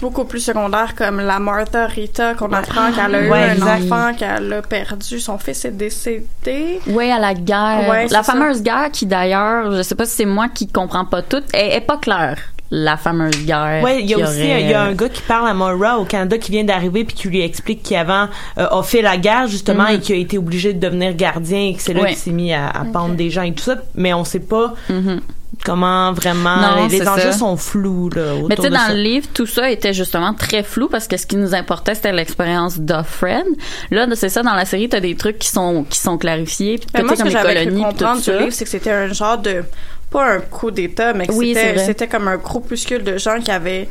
beaucoup 0.00 0.24
plus 0.24 0.40
secondaires 0.40 0.94
comme 0.96 1.20
la 1.20 1.38
Martha 1.38 1.86
Rita 1.86 2.34
qu'on 2.34 2.52
apprend 2.52 2.92
qu'elle 2.92 3.14
a 3.14 3.22
eu 3.22 3.30
Ouais, 3.30 3.44
un 3.44 3.52
exact. 3.54 3.82
enfant 3.84 4.12
qu'elle 4.18 4.52
a 4.52 4.60
perdu 4.60 5.18
son 5.20 5.38
fils 5.38 5.64
est 5.64 5.70
décédé 5.70 6.80
Oui, 6.88 7.10
à 7.10 7.18
la 7.18 7.32
guerre. 7.34 7.88
Ouais, 7.88 8.08
la 8.08 8.22
ça. 8.22 8.32
fameuse 8.32 8.62
guerre 8.62 8.90
qui 8.92 9.06
d'ailleurs, 9.06 9.70
je 9.72 9.80
sais 9.82 9.94
pas 9.94 10.04
si 10.04 10.16
c'est 10.16 10.24
moi 10.26 10.48
qui 10.52 10.66
comprends 10.68 11.04
pas 11.06 11.22
tout, 11.22 11.42
est, 11.54 11.76
est 11.76 11.80
pas 11.80 11.96
claire. 11.98 12.36
La 12.74 12.96
fameuse 12.96 13.44
guerre. 13.44 13.82
Ouais, 13.84 14.00
il 14.00 14.08
y 14.08 14.14
a 14.14 14.16
aussi 14.16 14.24
aurait- 14.40 14.62
il 14.62 14.70
y 14.70 14.72
a 14.72 14.80
un 14.82 14.92
gars 14.94 15.10
qui 15.10 15.20
parle 15.20 15.46
à 15.46 15.52
Moira 15.52 15.98
au 15.98 16.06
Canada 16.06 16.38
qui 16.38 16.52
vient 16.52 16.64
d'arriver 16.64 17.04
puis 17.04 17.14
qui 17.14 17.28
lui 17.28 17.42
explique 17.42 17.82
qu'il 17.82 17.98
avant 17.98 18.28
euh, 18.56 18.66
a 18.70 18.82
fait 18.82 19.02
la 19.02 19.18
guerre 19.18 19.46
justement 19.46 19.84
Mhm. 19.84 19.96
et 19.96 20.00
qui 20.00 20.12
a 20.14 20.16
été 20.16 20.38
obligé 20.38 20.72
de 20.72 20.80
devenir 20.80 21.14
gardien 21.14 21.60
et 21.68 21.74
que 21.74 21.82
c'est 21.82 21.92
là 21.92 22.00
Ouais. 22.00 22.08
qu'il 22.08 22.16
s'est 22.16 22.30
mis 22.30 22.54
à, 22.54 22.68
à 22.70 22.84
pendre 22.86 23.14
des 23.14 23.28
gens 23.28 23.42
et 23.42 23.52
tout 23.52 23.62
ça, 23.64 23.76
mais 23.94 24.14
on 24.14 24.24
sait 24.24 24.40
pas 24.40 24.72
Mhm. 24.88 25.20
comment 25.66 26.12
vraiment 26.14 26.56
Non, 26.56 26.86
les, 26.88 27.06
enjeux 27.06 27.20
ça. 27.30 27.32
sont 27.32 27.58
flous 27.58 28.08
là 28.08 28.36
autour 28.36 28.48
Mais 28.48 28.56
tu 28.56 28.62
sais, 28.62 28.70
dans 28.70 28.78
ça. 28.78 28.94
le 28.94 29.02
livre, 29.02 29.26
tout 29.34 29.44
ça 29.46 29.70
était 29.70 29.92
justement 29.92 30.32
très 30.32 30.62
flou 30.62 30.88
parce 30.88 31.06
que 31.06 31.18
ce 31.18 31.26
qui 31.26 31.36
nous 31.36 31.54
importait, 31.54 31.94
c'était 31.94 32.12
l'expérience 32.12 32.78
d'Offred. 32.80 33.44
Là, 33.90 34.06
c'est 34.14 34.30
ça, 34.30 34.42
dans 34.42 34.54
la 34.54 34.64
série, 34.64 34.88
t'as 34.88 35.00
des 35.00 35.14
trucs 35.14 35.38
qui 35.38 35.48
sont, 35.48 35.84
qui 35.90 35.98
sont 35.98 36.16
clarifiés, 36.16 36.78
puis 36.78 37.02
moi 37.04 37.12
ce 37.16 37.22
comme 37.22 37.30
que 37.30 37.38
j'avais 37.38 37.66
cru 37.66 37.76
comprendre 37.82 38.22
du 38.22 38.30
livre 38.30 38.46
c'est 38.52 38.64
que 38.64 38.70
c'était 38.70 38.90
un 38.92 39.12
genre 39.12 39.36
de 39.36 39.62
pas 40.12 40.34
un 40.34 40.40
coup 40.40 40.70
d'état 40.70 41.12
mais 41.14 41.26
Oui, 41.30 41.56
c'était 41.76 42.08
comme 42.08 42.28
un 42.28 42.36
groupuscule 42.36 43.02
de 43.02 43.16
gens 43.18 43.40
qui 43.40 43.50
avaient 43.50 43.88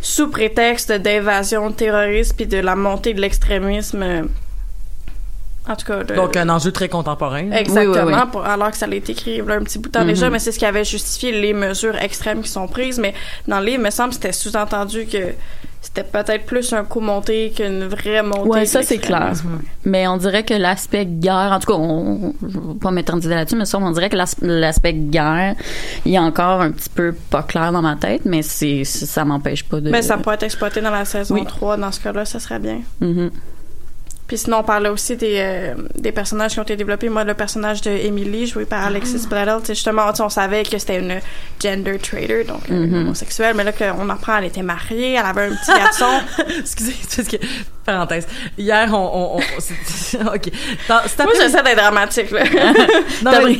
sous 0.00 0.28
prétexte 0.28 0.92
d'invasion 0.92 1.72
terroriste 1.72 2.34
puis 2.36 2.46
de 2.46 2.58
la 2.58 2.76
montée 2.76 3.14
de 3.14 3.20
l'extrémisme 3.20 4.28
en 5.66 5.76
tout 5.76 5.86
cas 5.86 6.02
Donc, 6.04 6.36
un 6.36 6.50
enjeu 6.50 6.72
très 6.72 6.90
contemporain. 6.90 7.50
Exactement, 7.50 8.04
Oui, 8.04 8.12
oui, 8.12 8.20
oui. 8.22 8.30
pour- 8.30 8.44
alors 8.44 8.70
que 8.70 8.76
ça 8.76 8.84
a 8.84 8.94
été 8.94 9.12
écrit 9.12 9.38
là, 9.38 9.54
un 9.54 9.62
petit 9.62 9.78
bout 9.78 9.88
de 9.88 9.92
temps 9.94 10.02
Mhm. 10.02 10.08
déjà, 10.08 10.28
mais 10.28 10.38
c'est 10.38 10.52
ce 10.52 10.58
qui 10.58 10.66
avait 10.66 10.84
justifié 10.84 11.32
les 11.32 11.54
mesures 11.54 11.96
extrêmes 11.96 12.42
qui 12.42 12.50
sont 12.50 12.68
prises. 12.68 12.98
Mais 12.98 13.14
dans 13.48 13.60
le 13.60 13.64
livre, 13.66 13.78
il 13.80 13.84
me 13.84 13.90
semble 13.90 14.10
que 14.10 14.16
c'était 14.16 14.32
sous-entendu 14.32 15.06
que 15.06 15.32
c'était 15.84 16.02
peut-être 16.02 16.46
plus 16.46 16.72
un 16.72 16.82
coup 16.84 17.00
monté 17.00 17.52
qu'une 17.54 17.84
vraie 17.84 18.22
montée. 18.22 18.60
De 18.60 18.64
ça 18.64 18.82
c'est 18.82 18.98
clair. 18.98 19.32
Mais 19.84 20.08
on 20.08 20.16
dirait 20.16 20.42
que 20.42 20.54
l'aspect 20.54 21.04
guerre, 21.06 21.52
en 21.52 21.58
tout 21.60 21.66
cas, 21.72 21.78
on, 21.78 22.32
je 22.42 22.58
vais 22.58 22.74
pas 22.80 22.90
m'éterniser 22.90 23.28
là-dessus, 23.28 23.56
mais 23.56 23.66
ça, 23.66 23.78
on 23.78 23.90
dirait 23.90 24.08
que 24.08 24.16
l'as- 24.16 24.34
l'aspect 24.40 24.94
guerre, 24.94 25.54
il 26.06 26.14
est 26.14 26.18
encore 26.18 26.62
un 26.62 26.70
petit 26.70 26.88
peu 26.88 27.14
pas 27.30 27.42
clair 27.42 27.70
dans 27.70 27.82
ma 27.82 27.96
tête, 27.96 28.22
mais 28.24 28.40
c'est, 28.42 28.84
ça 28.84 29.24
m'empêche 29.24 29.64
pas 29.64 29.80
de. 29.80 29.90
Mais 29.90 30.02
ça 30.02 30.16
pourrait 30.16 30.36
être 30.36 30.42
exploité 30.44 30.80
dans 30.80 30.90
la 30.90 31.04
saison 31.04 31.34
Oui. 31.34 31.44
3, 31.46 31.76
dans 31.76 31.92
ce 31.92 32.00
cas-là, 32.00 32.24
ça 32.24 32.40
serait 32.40 32.58
bien. 32.58 32.80
Mhm. 33.00 33.30
Puis 34.26 34.38
sinon, 34.38 34.58
on 34.58 34.62
parlait 34.62 34.88
aussi 34.88 35.16
des, 35.16 35.34
euh, 35.36 35.74
des 35.96 36.10
personnages 36.10 36.52
qui 36.54 36.58
ont 36.58 36.62
été 36.62 36.76
développés. 36.76 37.10
Moi, 37.10 37.24
le 37.24 37.34
personnage 37.34 37.82
de 37.82 37.90
Emily, 37.90 38.46
joué 38.46 38.64
par 38.64 38.84
Alexis 38.86 39.26
Ah. 39.26 39.28
Bledel, 39.28 39.58
justement, 39.68 40.04
on 40.18 40.28
savait 40.30 40.62
que 40.62 40.78
c'était 40.78 40.98
une 40.98 41.20
gender 41.62 41.98
trader, 41.98 42.44
donc 42.44 42.62
euh, 42.70 42.86
Mhm. 42.86 42.94
homosexuelle, 43.02 43.54
mais 43.54 43.64
là, 43.64 43.72
qu'on 43.72 44.08
apprend, 44.08 44.38
elle 44.38 44.44
était 44.46 44.62
mariée, 44.62 45.12
elle 45.12 45.26
avait 45.26 45.42
un 45.44 45.50
petit 45.54 45.70
garçon. 45.78 46.06
Excusez, 46.58 46.94
parce 47.16 47.28
que 47.28 47.36
parenthèse. 47.84 48.26
Hier, 48.56 48.88
on, 48.94 48.96
on, 48.96 49.36
on 49.36 49.40
c'est- 49.58 50.16
ok. 50.18 50.50
Moi, 50.88 51.02
j'essaie 51.38 51.62
d'être 51.62 51.76
dramatique, 51.76 52.30
là. 52.30 52.44
Non, 53.22 53.32
mais- 53.44 53.58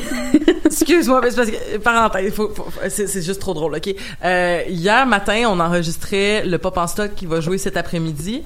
excuse-moi, 0.64 1.20
mais 1.22 1.30
c'est 1.30 1.36
parce 1.36 1.50
que 1.50 1.76
parenthèse, 1.76 2.32
faut, 2.32 2.48
faut- 2.54 2.68
c'est, 2.88 3.06
c'est 3.06 3.22
juste 3.22 3.40
trop 3.40 3.52
drôle, 3.52 3.74
ok. 3.76 3.94
Euh, 4.24 4.62
hier 4.68 5.04
matin, 5.06 5.44
on 5.48 5.60
enregistrait 5.60 6.42
le 6.46 6.56
pop 6.56 6.76
en 6.78 6.86
stock 6.86 7.14
qui 7.14 7.26
va 7.26 7.40
jouer 7.40 7.58
cet 7.58 7.76
après-midi. 7.76 8.42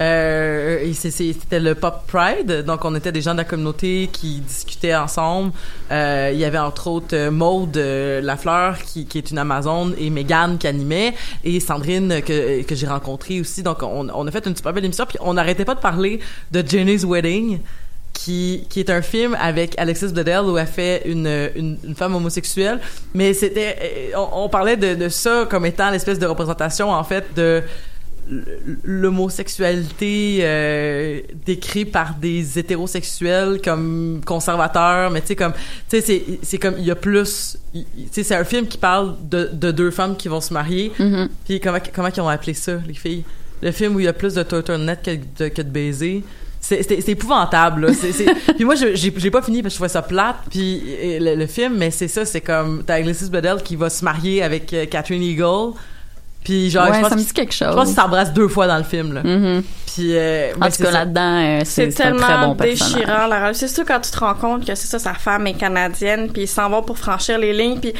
Euh, 0.00 0.92
c'était 0.92 1.58
le 1.58 1.74
Pop 1.74 2.04
Pride, 2.06 2.64
donc 2.64 2.84
on 2.84 2.94
était 2.94 3.10
des 3.10 3.20
gens 3.20 3.32
de 3.32 3.38
la 3.38 3.44
communauté 3.44 4.08
qui 4.12 4.40
discutaient 4.40 4.94
ensemble. 4.94 5.52
Euh, 5.90 6.30
il 6.32 6.38
y 6.38 6.44
avait 6.44 6.58
entre 6.58 6.86
autres 6.88 7.16
euh, 7.16 7.30
Maude 7.30 7.76
euh, 7.76 8.20
Lafleur 8.20 8.78
qui, 8.78 9.06
est 9.14 9.30
une 9.30 9.38
Amazone 9.38 9.94
et 9.98 10.10
Megan 10.10 10.58
qui 10.58 10.66
animait 10.66 11.14
et 11.44 11.58
Sandrine 11.60 12.22
que, 12.22 12.62
que 12.62 12.74
j'ai 12.74 12.86
rencontrée 12.86 13.40
aussi. 13.40 13.62
Donc 13.62 13.82
on, 13.82 14.08
on 14.08 14.26
a 14.26 14.30
fait 14.30 14.46
une 14.46 14.54
super 14.54 14.72
belle 14.72 14.84
émission 14.84 15.06
puis 15.06 15.18
on 15.20 15.34
n'arrêtait 15.34 15.64
pas 15.64 15.74
de 15.74 15.80
parler 15.80 16.20
de 16.52 16.62
Jenny's 16.66 17.04
Wedding 17.04 17.58
qui 18.12 18.66
qui 18.68 18.80
est 18.80 18.90
un 18.90 19.02
film 19.02 19.36
avec 19.40 19.78
Alexis 19.78 20.12
Bledel 20.12 20.42
où 20.42 20.58
elle 20.58 20.66
fait 20.66 21.02
une 21.06 21.50
une, 21.56 21.94
femme 21.96 22.14
homosexuelle, 22.14 22.80
mais 23.14 23.32
c'était 23.32 24.12
on, 24.16 24.48
parlait 24.48 24.76
de 24.76 25.08
ça 25.08 25.46
comme 25.48 25.66
étant 25.66 25.90
l'espèce 25.90 26.18
de 26.18 26.26
représentation 26.26 26.90
en 26.90 27.04
fait 27.04 27.24
de 27.34 27.62
l'homosexualité 28.84 30.38
euh, 30.42 31.20
décrite 31.46 31.92
par 31.92 32.14
des 32.14 32.58
hétérosexuels 32.58 33.60
comme 33.62 34.20
conservateurs 34.24 35.10
mais 35.10 35.20
tu 35.20 35.28
sais 35.28 35.36
comme 35.36 35.52
tu 35.52 35.58
sais 35.88 36.00
c'est 36.00 36.22
c'est 36.42 36.58
comme 36.58 36.74
il 36.78 36.84
y 36.84 36.90
a 36.90 36.94
plus 36.96 37.58
tu 37.72 37.80
sais 38.12 38.22
c'est 38.22 38.34
un 38.34 38.44
film 38.44 38.66
qui 38.66 38.78
parle 38.78 39.14
de, 39.30 39.50
de 39.52 39.70
deux 39.70 39.90
femmes 39.90 40.16
qui 40.16 40.28
vont 40.28 40.40
se 40.40 40.52
marier 40.52 40.92
Mhm. 40.98 41.28
puis 41.46 41.60
comment 41.60 41.78
comment 41.94 42.08
ils 42.14 42.20
ont 42.20 42.28
appelé 42.28 42.54
ça 42.54 42.72
les 42.86 42.94
filles? 42.94 43.24
Le 43.62 43.72
film 43.72 43.96
où 43.96 44.00
il 44.00 44.04
y 44.04 44.08
a 44.08 44.12
plus 44.12 44.34
de 44.34 44.42
turtleneck 44.42 45.02
que 45.02 45.10
de, 45.44 45.48
que 45.48 45.62
de 45.62 45.68
baisers 45.70 46.22
c'est 46.60 47.08
épouvantable 47.08 47.86
là. 47.86 47.92
Puis 48.56 48.64
moi 48.64 48.74
j'ai 48.74 49.30
pas 49.30 49.42
fini 49.42 49.62
parce 49.62 49.72
que 49.74 49.74
je 49.74 49.76
trouvais 49.76 49.88
ça 49.88 50.02
plate 50.02 50.36
puis 50.50 50.82
euh, 50.86 51.18
le, 51.20 51.34
le 51.36 51.46
film 51.46 51.76
mais 51.76 51.90
c'est 51.92 52.08
ça 52.08 52.24
c'est 52.24 52.40
comme 52.40 52.82
t'as 52.84 52.94
Alexis 52.96 53.30
Bledel 53.30 53.62
qui 53.62 53.76
va 53.76 53.88
se 53.90 54.04
marier 54.04 54.42
avec 54.42 54.72
euh, 54.72 54.84
Catherine 54.86 55.22
Eagle 55.22 55.72
puis 56.48 56.70
genre 56.70 56.88
Ouais, 56.88 56.94
je 56.96 57.00
pense 57.00 57.10
ça 57.10 57.16
me 57.16 57.20
dit 57.20 57.32
quelque 57.32 57.52
je 57.54 57.64
pense 57.64 57.74
chose. 57.74 57.84
qu'ils 57.86 57.94
s'embrassent 57.94 58.32
deux 58.32 58.48
fois 58.48 58.66
dans 58.66 58.78
le 58.78 58.84
film 58.84 59.12
là 59.12 59.22
Mhm. 59.22 59.62
puis 59.94 60.16
euh, 60.16 60.52
En 60.54 60.60
mais 60.60 60.66
tout 60.70 60.76
c'est 60.78 60.84
cas, 60.84 60.90
là-dedans, 60.92 61.20
euh, 61.42 61.58
c'est 61.64 61.64
C'est 61.64 61.90
c'est 61.90 62.02
un 62.04 62.16
très 62.16 62.26
tellement 62.26 62.48
bon 62.48 62.54
déchirant, 62.54 63.26
la. 63.26 63.52
C'est 63.52 63.68
sûr 63.68 63.84
quand 63.86 64.00
tu 64.00 64.10
te 64.10 64.18
rends 64.18 64.34
compte 64.34 64.64
que 64.66 64.74
c'est 64.74 64.86
ça, 64.86 64.98
sa 64.98 65.12
femme 65.14 65.46
est 65.46 65.54
canadienne, 65.54 66.30
puis 66.32 66.42
ils 66.42 66.48
s'en 66.48 66.70
vont 66.70 66.82
pour 66.82 66.96
franchir 66.98 67.38
les 67.38 67.52
lignes, 67.52 67.78
puis 67.80 67.92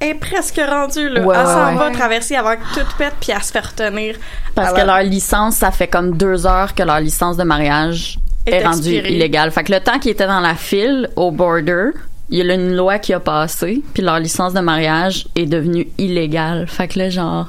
elle 0.00 0.08
est 0.08 0.14
presque 0.14 0.60
rendue, 0.66 1.08
là. 1.08 1.20
Ouais, 1.22 1.36
elle 1.38 1.46
s'en 1.46 1.68
ouais. 1.68 1.74
va 1.76 1.90
traverser 1.90 2.36
avant 2.36 2.54
que 2.56 2.80
tout 2.80 2.86
pète, 2.96 3.14
puis 3.20 3.32
elle 3.36 3.42
se 3.42 3.52
fait 3.52 3.60
retenir. 3.60 4.16
Parce 4.54 4.68
Alors- 4.68 4.80
que 4.80 4.86
leur 4.86 5.02
licence, 5.02 5.56
ça 5.56 5.70
fait 5.70 5.88
comme 5.88 6.16
deux 6.16 6.46
heures 6.46 6.74
que 6.74 6.82
leur 6.82 7.00
licence 7.00 7.36
de 7.36 7.44
mariage 7.44 8.18
Est 8.46 8.52
est, 8.56 8.64
rendue 8.66 8.94
illégale. 8.94 9.50
Fait 9.50 9.64
que 9.64 9.72
le 9.72 9.80
temps 9.80 9.98
qu'ils 9.98 10.12
étaient 10.12 10.26
dans 10.26 10.40
la 10.40 10.54
file 10.54 11.10
au 11.16 11.30
border, 11.30 11.90
il 12.30 12.38
y 12.46 12.50
a 12.50 12.54
une 12.54 12.76
loi 12.76 12.98
qui 12.98 13.12
a 13.12 13.20
passé, 13.20 13.82
puis 13.92 14.02
leur 14.02 14.18
licence 14.20 14.54
de 14.54 14.60
mariage 14.60 15.26
est 15.36 15.46
devenue 15.46 15.88
illégale. 15.98 16.66
Fait 16.68 16.86
que 16.88 16.98
là, 16.98 17.10
genre, 17.10 17.48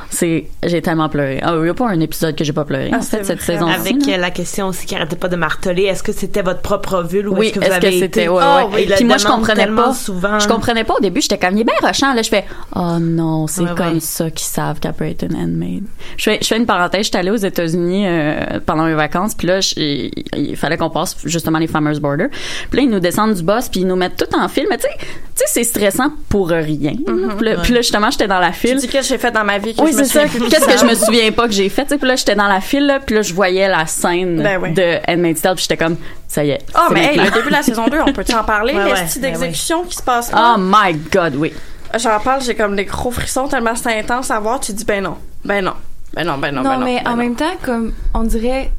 c'est, 0.11 0.45
j'ai 0.63 0.81
tellement 0.81 1.09
pleuré. 1.09 1.39
Ah, 1.41 1.55
il 1.59 1.65
y 1.65 1.69
a 1.69 1.73
pas 1.73 1.89
un 1.89 1.99
épisode 1.99 2.35
que 2.35 2.43
j'ai 2.43 2.53
pas 2.53 2.65
pleuré. 2.65 2.89
Ah, 2.93 2.97
en 2.97 3.01
fait, 3.01 3.23
cette 3.23 3.41
saison 3.41 3.65
Avec 3.67 3.95
euh, 4.07 4.17
la 4.17 4.29
question 4.29 4.67
aussi 4.67 4.85
qui 4.85 4.93
arrêtait 4.95 5.15
pas 5.15 5.27
de 5.29 5.35
marteler, 5.35 5.83
est-ce 5.83 6.03
que 6.03 6.11
c'était 6.11 6.41
votre 6.43 6.61
propre 6.61 6.97
ovule 6.99 7.27
ou 7.29 7.35
oui, 7.37 7.47
est-ce 7.47 7.55
que 7.59 7.65
vous 7.65 7.71
avez 7.71 7.91
c'était 7.91 8.05
été... 8.23 8.29
ouais, 8.29 8.37
ouais. 8.43 8.67
oui, 8.73 8.91
Puis 8.95 9.05
moi 9.05 9.17
je 9.17 9.25
comprenais 9.25 9.67
pas. 9.67 9.93
souvent. 9.93 10.37
Je 10.39 10.47
comprenais 10.47 10.83
pas 10.83 10.95
au 10.95 10.99
début, 10.99 11.21
j'étais 11.21 11.37
comme 11.37 11.55
il 11.57 11.61
est 11.61 11.63
bien 11.63 11.73
rushant 11.81 12.13
là, 12.13 12.21
je 12.21 12.29
fais 12.29 12.45
oh 12.75 12.97
non, 12.99 13.47
c'est 13.47 13.61
Ouais, 13.61 13.69
comme 13.75 13.93
ouais. 13.95 13.99
ça 13.99 14.29
qu'ils 14.29 14.45
savent 14.47 14.79
qu'elle 14.79 14.93
peut 14.93 15.05
être 15.07 15.23
une 15.23 15.35
handmaid. 15.35 15.83
Je 16.17 16.23
fais 16.23 16.39
je 16.41 16.47
fais 16.47 16.57
une 16.57 16.65
parenthèse, 16.65 17.05
j'étais 17.05 17.17
allée 17.19 17.31
aux 17.31 17.35
États-Unis 17.35 18.03
euh, 18.07 18.59
pendant 18.65 18.83
mes 18.85 18.93
vacances, 18.95 19.33
puis 19.35 19.47
là 19.47 19.61
je- 19.61 19.73
il, 19.77 20.11
il 20.35 20.55
fallait 20.57 20.77
qu'on 20.77 20.89
passe 20.89 21.15
justement 21.25 21.57
les 21.59 21.67
Farmers 21.67 21.99
Border. 21.99 22.27
Puis 22.69 22.77
là 22.79 22.83
ils 22.83 22.89
nous 22.89 22.99
descendent 22.99 23.33
du 23.35 23.43
boss, 23.43 23.69
puis 23.69 23.81
ils 23.81 23.87
nous 23.87 23.95
mettent 23.95 24.17
tout 24.17 24.35
en 24.37 24.47
fil, 24.49 24.65
mais 24.69 24.77
tu 24.77 24.83
sais, 24.83 24.89
tu 24.99 25.05
sais 25.35 25.45
c'est 25.47 25.63
stressant 25.63 26.11
pour 26.29 26.49
rien. 26.49 26.91
là. 27.07 27.33
Puis 27.37 27.45
là, 27.45 27.55
puis 27.63 27.73
là, 27.73 27.81
justement 27.81 28.09
j'étais 28.11 28.27
dans 28.27 28.39
la 28.39 28.49
Tu 28.51 28.67
file. 28.67 28.77
dis 28.77 28.87
que 28.87 29.01
j'ai 29.01 29.17
fait 29.17 29.31
dans 29.31 29.43
ma 29.43 29.57
vie 29.57 29.73
que 29.75 29.81
Oui, 29.81 29.91
je 29.91 30.00
c'est 30.05 30.27
ça. 30.27 30.27
Qu'est-ce 30.49 30.65
que 30.65 30.77
je 30.77 30.85
me 30.85 30.95
souviens 30.95 31.31
pas 31.31 31.47
que 31.47 31.53
j'ai 31.53 31.69
fait, 31.69 31.83
tu 31.83 31.89
sais, 31.89 31.97
puis 31.97 32.07
là 32.07 32.15
j'étais 32.15 32.35
dans 32.35 32.47
la 32.47 32.61
file 32.61 32.85
là, 32.85 32.99
puis 32.99 33.15
là 33.15 33.21
je 33.21 33.33
voyais 33.33 33.67
la 33.67 33.85
scène 33.85 34.41
Ben 34.41 34.59
ouais. 34.61 34.71
de 34.71 34.99
Handmaid's 35.07 35.41
Tale, 35.41 35.55
puis 35.55 35.63
j'étais 35.67 35.77
comme 35.83 35.97
ça 36.27 36.43
y 36.43 36.51
est. 36.51 36.59
Ah, 36.73 36.85
c'est 36.87 36.93
mais 36.93 37.05
hey, 37.13 37.17
le 37.17 37.31
début 37.31 37.47
de 37.47 37.51
la 37.53 37.63
saison 37.63 37.87
2, 37.87 37.99
on 38.07 38.13
peut-tu 38.13 38.33
en 38.33 38.43
parler? 38.43 38.73
Ouais, 38.81 38.85
les 38.85 38.91
ouais, 38.91 38.99
ben 39.15 39.21
d'exécution 39.21 39.83
qui 39.83 39.95
se 39.97 40.03
passent 40.03 40.31
Oh 40.33 40.35
là? 40.37 40.55
my 40.57 40.93
god, 41.11 41.35
oui. 41.35 41.53
J'en 41.97 42.19
parle, 42.19 42.41
j'ai 42.41 42.55
comme 42.55 42.75
des 42.75 42.85
gros 42.85 43.11
frissons 43.11 43.47
tellement 43.47 43.75
c'est 43.75 43.99
intense 43.99 44.31
à 44.31 44.39
voir. 44.39 44.59
Tu 44.61 44.71
dis, 44.73 44.85
ben 44.85 45.03
non, 45.03 45.17
ben 45.43 45.61
non, 45.63 45.73
ben 46.13 46.23
non, 46.25 46.37
ben 46.37 46.51
non, 46.53 46.63
Non, 46.63 46.69
ben 46.69 46.77
non. 46.79 46.85
mais 46.85 47.01
ben 47.03 47.07
en 47.07 47.11
non. 47.11 47.17
même 47.17 47.35
temps, 47.35 47.57
comme 47.63 47.93
on 48.13 48.23
dirait, 48.23 48.71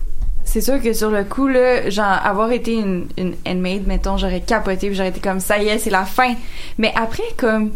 c'est 0.44 0.61
sûr 0.62 0.80
que 0.82 0.92
sur 0.92 1.11
le 1.11 1.24
coup, 1.24 1.46
là, 1.46 1.88
genre, 1.90 2.18
avoir 2.24 2.50
été 2.52 2.74
une, 2.74 3.06
une 3.18 3.35
handmaid, 3.46 3.87
mettons, 3.87 4.16
j'aurais 4.16 4.40
capoté, 4.40 4.87
puis 4.88 4.96
j'aurais 4.96 5.11
été 5.11 5.20
comme 5.20 5.40
ça 5.40 5.58
y 5.58 5.68
est, 5.68 5.78
c'est 5.78 5.90
la 5.90 6.04
fin. 6.04 6.35
Mais 6.78 6.92
après, 6.96 7.22
comme, 7.37 7.70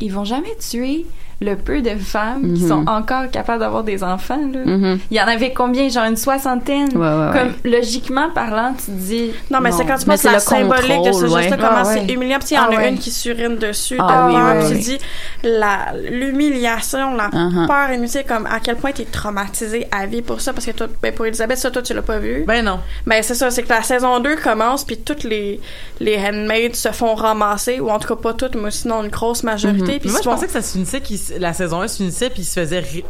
ils 0.00 0.12
vont 0.12 0.24
jamais 0.24 0.54
tuer 0.58 1.06
le 1.42 1.56
peu 1.56 1.82
de 1.82 1.90
femmes 1.96 2.54
qui 2.54 2.62
Mhm. 2.62 2.68
sont 2.68 2.84
encore 2.88 3.30
capables 3.30 3.60
d'avoir 3.60 3.84
des 3.84 4.02
enfants, 4.04 4.40
là. 4.52 4.60
Mhm. 4.64 4.98
Il 5.10 5.16
y 5.16 5.20
en 5.20 5.26
avait 5.26 5.52
combien? 5.52 5.88
Genre 5.88 6.04
une 6.04 6.16
soixantaine? 6.16 6.88
Ouais, 6.96 7.00
ouais, 7.00 7.26
ouais. 7.30 7.38
Comme, 7.38 7.52
logiquement 7.72 8.30
parlant, 8.30 8.74
tu 8.78 8.86
te 8.86 8.90
dis. 8.92 9.30
Non, 9.50 9.60
mais 9.60 9.72
c'est 9.72 9.84
quand 9.84 9.96
tu 9.98 10.06
penses 10.06 10.20
c'est 10.20 10.28
la 10.28 10.34
le 10.34 10.40
symbolique 10.40 11.04
de 11.04 11.12
ce 11.12 11.26
geste-là, 11.26 11.56
comment 11.56 11.70
Ah, 11.78 11.84
c'est 11.84 12.04
humiliant. 12.12 12.38
Puis 12.38 12.48
il 12.52 12.54
y 12.54 12.58
en 12.58 12.62
Ah, 12.70 12.74
a 12.74 12.76
ouais. 12.76 12.88
une 12.90 12.98
qui 12.98 13.10
surine 13.10 13.56
dessus, 13.56 13.96
Ah, 13.98 14.26
oui, 14.28 14.34
oui, 14.36 14.68
Tu 14.72 14.78
dis, 14.78 14.98
la, 15.42 15.92
l'humiliation, 16.10 17.14
la 17.14 17.28
Uh-huh. 17.28 17.66
peur 17.66 17.92
inutile, 17.92 18.24
comme 18.26 18.46
à 18.46 18.60
quel 18.60 18.76
point 18.76 18.92
t'es 18.92 19.04
traumatisé 19.04 19.86
à 19.90 20.06
vie 20.06 20.22
pour 20.22 20.40
ça, 20.40 20.52
parce 20.52 20.66
que 20.66 20.70
toi, 20.72 20.86
ben, 21.02 21.12
pour 21.12 21.26
Elisabeth, 21.26 21.58
ça, 21.58 21.70
toi, 21.70 21.82
tu 21.82 21.94
l'as 21.94 22.02
pas 22.02 22.18
vu. 22.18 22.44
ben 22.46 22.64
non 22.64 22.80
Ben, 23.06 23.22
c'est 23.22 23.34
ça, 23.34 23.50
c'est 23.50 23.62
que 23.62 23.68
la 23.68 23.82
saison 23.82 24.20
2 24.20 24.36
commence, 24.36 24.84
puis 24.84 24.98
toutes 24.98 25.24
les, 25.24 25.60
les 26.00 26.18
handmaids 26.18 26.70
se 26.74 26.90
font 26.90 27.14
ramasser, 27.14 27.80
ou 27.80 27.90
en 27.90 27.98
tout 27.98 28.08
cas 28.08 28.20
pas 28.20 28.34
toutes, 28.34 28.54
mais 28.54 28.70
sinon 28.70 29.02
une 29.02 29.10
grosse 29.10 29.42
majorité. 29.42 29.92
Mais 29.94 29.98
Puis 29.98 30.10
moi, 30.10 30.20
je 30.22 30.28
pensais 30.28 30.46
que 30.46 30.52
ça 30.52 30.62
se 30.62 30.72
finissait, 30.72 31.00
qu'il 31.00 31.16
s- 31.16 31.31
la 31.38 31.52
saison 31.52 31.80
1 31.82 31.88
se 31.88 31.96
finissait, 31.96 32.30
puis 32.30 32.42
il 32.42 32.44
se 32.44 32.60
faisait 32.60 32.80
re- 32.80 33.04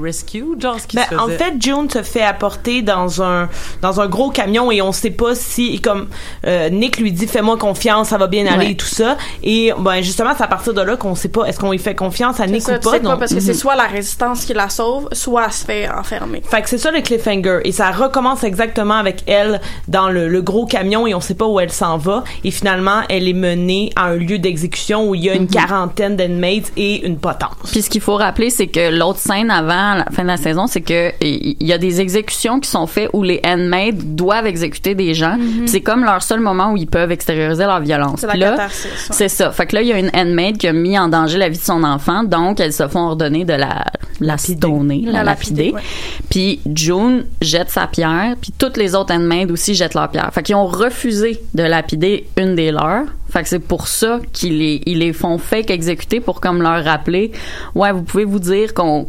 rescue, 0.00 0.44
genre, 0.60 0.78
ce 0.78 0.86
qui 0.86 0.96
Ben, 0.96 1.02
se 1.04 1.08
faisait. 1.08 1.20
en 1.20 1.28
fait, 1.28 1.54
June 1.60 1.88
se 1.90 2.02
fait 2.02 2.22
apporter 2.22 2.82
dans 2.82 3.22
un 3.22 3.48
dans 3.80 4.00
un 4.00 4.06
gros 4.06 4.30
camion 4.30 4.70
et 4.70 4.82
on 4.82 4.92
sait 4.92 5.10
pas 5.10 5.34
si 5.34 5.80
comme 5.80 6.08
euh, 6.46 6.68
Nick 6.68 6.98
lui 6.98 7.10
dit 7.12 7.26
fais-moi 7.26 7.56
confiance, 7.56 8.08
ça 8.08 8.18
va 8.18 8.26
bien 8.26 8.46
aller 8.46 8.66
Ouais. 8.66 8.72
et 8.72 8.76
tout 8.76 8.86
ça 8.86 9.16
et 9.42 9.72
ben 9.78 10.02
justement 10.02 10.30
c'est 10.36 10.44
à 10.44 10.46
partir 10.48 10.74
de 10.74 10.82
là 10.82 10.96
qu'on 10.96 11.14
sait 11.14 11.28
pas 11.28 11.44
est-ce 11.46 11.58
qu'on 11.58 11.70
lui 11.70 11.78
fait 11.78 11.94
confiance 11.94 12.38
à 12.40 12.46
Nick 12.46 12.62
ça, 12.62 12.72
ou 12.76 12.80
pas 12.80 12.90
sais 12.92 13.00
pas, 13.00 13.08
donc- 13.08 13.18
parce 13.18 13.32
que 13.32 13.40
c'est 13.40 13.52
Mhm. 13.52 13.58
soit 13.58 13.76
la 13.76 13.84
résistance 13.86 14.44
qui 14.44 14.52
la 14.52 14.68
sauve, 14.68 15.08
soit 15.12 15.46
elle 15.46 15.52
se 15.52 15.64
fait 15.64 15.88
enfermer. 15.88 16.42
Fait 16.48 16.60
que 16.62 16.68
c'est 16.68 16.78
ça 16.78 16.90
le 16.90 17.00
cliffhanger 17.00 17.60
et 17.64 17.72
ça 17.72 17.90
recommence 17.90 18.44
exactement 18.44 18.94
avec 18.94 19.22
elle 19.26 19.60
dans 19.86 20.10
le, 20.10 20.28
le 20.28 20.42
gros 20.42 20.66
camion 20.66 21.06
et 21.06 21.14
on 21.14 21.20
sait 21.20 21.34
pas 21.34 21.46
où 21.46 21.58
elle 21.60 21.72
s'en 21.72 21.96
va 21.96 22.24
et 22.44 22.50
finalement 22.50 23.00
elle 23.08 23.26
est 23.28 23.32
menée 23.32 23.90
à 23.96 24.06
un 24.06 24.16
lieu 24.16 24.38
d'exécution 24.38 25.08
où 25.08 25.14
il 25.14 25.24
y 25.24 25.30
a 25.30 25.34
une 25.34 25.46
quarantaine 25.48 26.16
d'enmates 26.16 26.72
et 26.76 27.06
une 27.06 27.18
potence. 27.18 27.67
Puis 27.70 27.82
ce 27.82 27.90
qu'il 27.90 28.00
faut 28.00 28.16
rappeler, 28.16 28.50
c'est 28.50 28.66
que 28.66 28.90
l'autre 28.96 29.18
scène 29.18 29.50
avant 29.50 29.94
la 29.94 30.06
fin 30.12 30.22
de 30.22 30.28
la 30.28 30.36
saison, 30.36 30.66
c'est 30.66 30.80
que 30.80 31.12
il 31.20 31.66
y 31.66 31.72
a 31.72 31.78
des 31.78 32.00
exécutions 32.00 32.60
qui 32.60 32.68
sont 32.68 32.86
faites 32.86 33.10
où 33.12 33.22
les 33.22 33.40
handmaids 33.44 33.92
doivent 33.92 34.46
exécuter 34.46 34.94
des 34.94 35.14
gens. 35.14 35.36
Puis 35.38 35.68
C'est 35.68 35.80
comme 35.80 36.04
leur 36.04 36.22
seul 36.22 36.40
moment 36.40 36.72
où 36.72 36.76
ils 36.76 36.86
peuvent 36.86 37.12
extérioriser 37.12 37.64
leur 37.64 37.80
violence. 37.80 38.22
La 38.22 38.34
ouais. 38.34 38.56
c'est 39.10 39.28
ça. 39.28 39.50
Fait 39.50 39.66
que 39.66 39.76
là, 39.76 39.82
il 39.82 39.88
y 39.88 39.92
a 39.92 39.98
une 39.98 40.10
handmaid 40.14 40.56
qui 40.58 40.66
a 40.66 40.72
mis 40.72 40.98
en 40.98 41.08
danger 41.08 41.38
la 41.38 41.48
vie 41.48 41.58
de 41.58 41.62
son 41.62 41.84
enfant, 41.84 42.24
donc 42.24 42.60
elles 42.60 42.72
se 42.72 42.86
font 42.88 43.00
ordonner 43.00 43.44
de 43.44 43.54
la 43.54 43.84
la 44.20 44.36
stonner, 44.38 45.02
la, 45.06 45.12
La 45.12 45.24
lapider. 45.24 45.72
lapider, 45.72 45.72
ouais. 45.74 45.82
Puis 46.30 46.60
June 46.74 47.24
jette 47.40 47.70
sa 47.70 47.86
pierre, 47.86 48.34
puis 48.40 48.52
toutes 48.56 48.76
les 48.76 48.94
autres 48.94 49.14
handmaids 49.14 49.50
aussi 49.50 49.74
jettent 49.74 49.94
leur 49.94 50.08
pierre. 50.10 50.30
Fait 50.32 50.42
qu'ils 50.42 50.56
ont 50.56 50.66
refusé 50.66 51.40
de 51.54 51.62
lapider 51.62 52.26
une 52.36 52.54
des 52.54 52.70
leurs. 52.72 53.04
Fait 53.30 53.42
que 53.42 53.48
c'est 53.50 53.58
pour 53.58 53.88
ça 53.88 54.20
qu'ils 54.32 54.56
les, 54.58 54.80
ils 54.86 55.00
les 55.00 55.12
font 55.12 55.36
fake 55.36 55.70
exécuter 55.70 56.18
pour 56.18 56.40
comme 56.40 56.62
leur 56.62 56.82
rappeler, 56.82 57.30
ouais, 57.74 57.92
vous 57.92 58.02
pouvez 58.02 58.24
vous 58.24 58.38
dire 58.38 58.72
qu'on 58.72 59.04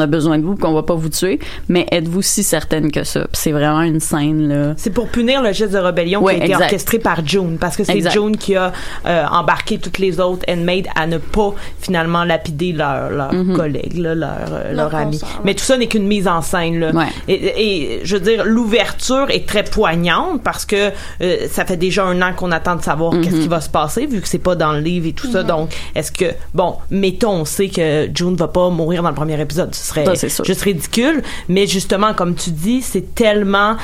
a 0.00 0.06
besoin 0.06 0.38
de 0.38 0.44
vous, 0.44 0.56
qu'on 0.56 0.74
va 0.74 0.82
pas 0.82 0.94
vous 0.94 1.08
tuer, 1.08 1.38
mais 1.70 1.86
êtes-vous 1.90 2.20
si 2.20 2.42
certaine 2.42 2.92
que 2.92 3.02
ça? 3.02 3.20
Puis 3.20 3.28
c'est 3.32 3.52
vraiment 3.52 3.80
une 3.80 3.98
scène 3.98 4.46
là. 4.48 4.74
C'est 4.76 4.90
pour 4.90 5.08
punir 5.08 5.40
le 5.40 5.52
geste 5.52 5.72
de 5.72 5.78
rébellion 5.78 6.22
Ouais, 6.22 6.34
qui 6.34 6.40
a 6.42 6.44
été 6.44 6.52
exact. 6.52 6.64
orchestré 6.66 6.98
par 6.98 7.26
June, 7.26 7.56
parce 7.58 7.76
que 7.78 7.84
c'est. 7.84 8.10
June 8.10 8.36
qui 8.36 8.56
a 8.56 8.74
euh, 9.06 9.24
embarqué 9.30 9.78
toutes 9.78 9.98
les 9.98 10.20
autres 10.20 10.44
handmaids 10.50 10.84
à 10.94 11.06
ne 11.06 11.16
pas 11.16 11.54
finalement 11.80 12.24
lapider 12.24 12.72
leurs 12.72 13.08
leur 13.08 13.32
Mhm. 13.32 13.56
collègues, 13.56 13.96
là, 13.96 14.14
leurs 14.14 14.51
euh, 14.51 14.51
Leur 14.72 14.94
amis. 14.94 15.18
consort, 15.18 15.28
ouais. 15.36 15.42
Mais 15.44 15.54
tout 15.54 15.64
ça 15.64 15.76
n'est 15.76 15.86
qu'une 15.86 16.06
mise 16.06 16.28
en 16.28 16.42
scène. 16.42 16.80
Là. 16.80 16.90
Ouais. 16.92 17.06
Et, 17.28 17.96
et 17.96 18.00
je 18.04 18.16
veux 18.16 18.20
dire, 18.22 18.44
l'ouverture 18.44 19.26
est 19.30 19.46
très 19.48 19.64
poignante 19.64 20.42
parce 20.42 20.64
que 20.64 20.90
euh, 21.22 21.36
ça 21.50 21.64
fait 21.64 21.76
déjà 21.76 22.04
un 22.04 22.20
an 22.22 22.32
qu'on 22.34 22.52
attend 22.52 22.76
de 22.76 22.82
savoir 22.82 23.12
qu'est-ce 23.20 23.36
Mhm. 23.36 23.42
qui 23.42 23.48
va 23.48 23.60
se 23.60 23.68
passer 23.70 24.06
vu 24.06 24.20
que 24.20 24.28
c'est 24.28 24.38
pas 24.38 24.54
dans 24.54 24.72
le 24.72 24.80
livre 24.80 25.06
et 25.08 25.12
tout 25.12 25.30
ça. 25.30 25.42
Donc, 25.42 25.70
est-ce 25.94 26.12
que 26.12 26.26
bon, 26.54 26.76
mettons, 26.90 27.32
on 27.40 27.44
sait 27.44 27.68
que 27.68 28.08
June 28.14 28.36
va 28.36 28.48
pas 28.48 28.68
mourir 28.70 29.02
dans 29.02 29.08
le 29.08 29.14
premier 29.14 29.40
épisode, 29.40 29.74
ce 29.74 29.84
serait 29.86 30.04
Ça, 30.16 30.28
sûr. 30.28 30.44
juste 30.44 30.62
ridicule. 30.62 31.22
Mais 31.48 31.66
justement, 31.66 32.14
comme 32.14 32.34
tu 32.34 32.50
dis, 32.50 32.82
c'est 32.82 33.14
tellement 33.14 33.76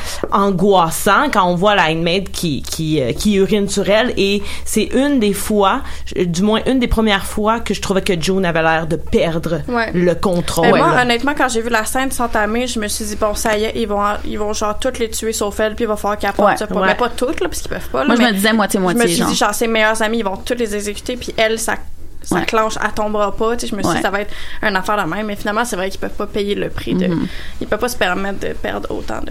angoissant 0.49 1.29
quand 1.33 1.45
on 1.47 1.55
voit 1.55 1.75
la 1.75 1.91
handmaid 1.91 2.31
qui 2.31 2.63
qui 2.63 3.01
euh, 3.01 3.13
qui 3.13 3.35
urine 3.35 3.69
sur 3.69 3.89
elle 3.89 4.13
et 4.17 4.43
c'est 4.65 4.85
une 4.95 5.19
des 5.21 5.33
fois, 5.33 5.83
euh, 6.17 6.25
du 6.25 6.43
moins 6.43 6.61
une 6.67 6.79
des 6.79 6.89
premières 6.89 7.25
fois 7.27 7.61
que 7.61 7.75
je 7.75 7.81
trouvais 7.83 8.03
que 8.03 8.21
June 8.21 8.45
avait 8.45 8.63
l'air 8.63 8.87
de 8.87 8.97
perdre 8.97 9.61
Ouais. 9.69 9.91
le 9.95 10.15
contrôle. 10.15 10.58
Ben, 10.63 10.77
moi, 10.77 10.95
là. 10.95 11.03
honnêtement, 11.03 11.33
quand 11.37 11.49
j'ai 11.49 11.61
vu 11.63 11.69
la 11.71 11.85
scène 11.85 12.11
s'entamer, 12.11 12.67
je 12.67 12.79
me 12.81 12.89
suis 12.89 13.05
dit, 13.05 13.17
bon, 13.17 13.35
ça 13.35 13.57
y 13.57 13.65
est, 13.65 13.73
ils 13.77 13.87
vont, 13.87 14.03
ils 14.25 14.39
vont 14.39 14.53
genre 14.53 14.79
toutes 14.79 14.99
les 14.99 15.11
tuer 15.11 15.33
sauf 15.33 15.59
elle, 15.61 15.75
puis 15.75 15.85
il 15.85 15.89
va 15.89 15.97
falloir 15.97 16.19
qu'elle 16.19 16.33
porte 16.33 16.51
Ouais. 16.51 16.57
ça. 16.57 16.67
Pas, 16.67 16.75
Ouais. 16.81 16.87
mais 16.89 16.95
pas 16.95 17.09
toutes, 17.11 17.41
là, 17.41 17.49
parce 17.49 17.61
qu'ils 17.61 17.71
peuvent 17.71 17.89
pas. 17.91 18.01
Là, 18.01 18.07
Moi 18.07 18.17
je 18.17 18.21
mais 18.23 18.29
me 18.29 18.33
disais 18.35 18.53
moitié 18.53 18.81
je 18.81 18.85
me 18.87 19.07
suis 19.07 19.17
genre. 19.17 19.29
dit, 19.29 19.35
genre, 19.37 19.55
ses 19.55 19.67
meilleurs 19.67 20.01
amis, 20.03 20.19
ils 20.19 20.25
vont 20.25 20.37
toutes 20.37 20.59
les 20.59 20.75
exécuter, 20.75 21.17
puis 21.17 21.35
elle, 21.37 21.59
ça, 21.59 21.75
ça 22.23 22.35
Ouais. 22.35 22.45
clenche, 22.45 22.75
elle 22.85 22.93
tombera 22.93 23.35
pas. 23.35 23.57
Tu 23.57 23.61
sais, 23.61 23.67
je 23.69 23.77
me 23.77 23.81
suis 23.83 23.89
Ouais. 23.91 23.97
dit, 23.97 24.03
ça 24.03 24.11
va 24.11 24.21
être 24.21 24.35
une 24.63 24.77
affaire 24.77 25.03
de 25.03 25.09
même. 25.09 25.25
Mais 25.27 25.37
finalement, 25.37 25.65
c'est 25.65 25.77
vrai 25.77 25.89
qu'ils 25.89 26.01
peuvent 26.01 26.11
pas 26.11 26.27
payer 26.27 26.55
le 26.55 26.69
prix 26.69 26.95
de. 26.95 27.07
Mhm. 27.07 27.27
Ils 27.61 27.67
peuvent 27.67 27.79
pas 27.79 27.89
se 27.89 27.97
permettre 27.97 28.41
de 28.41 28.53
perdre 28.53 28.91
autant 28.91 29.21
de. 29.21 29.27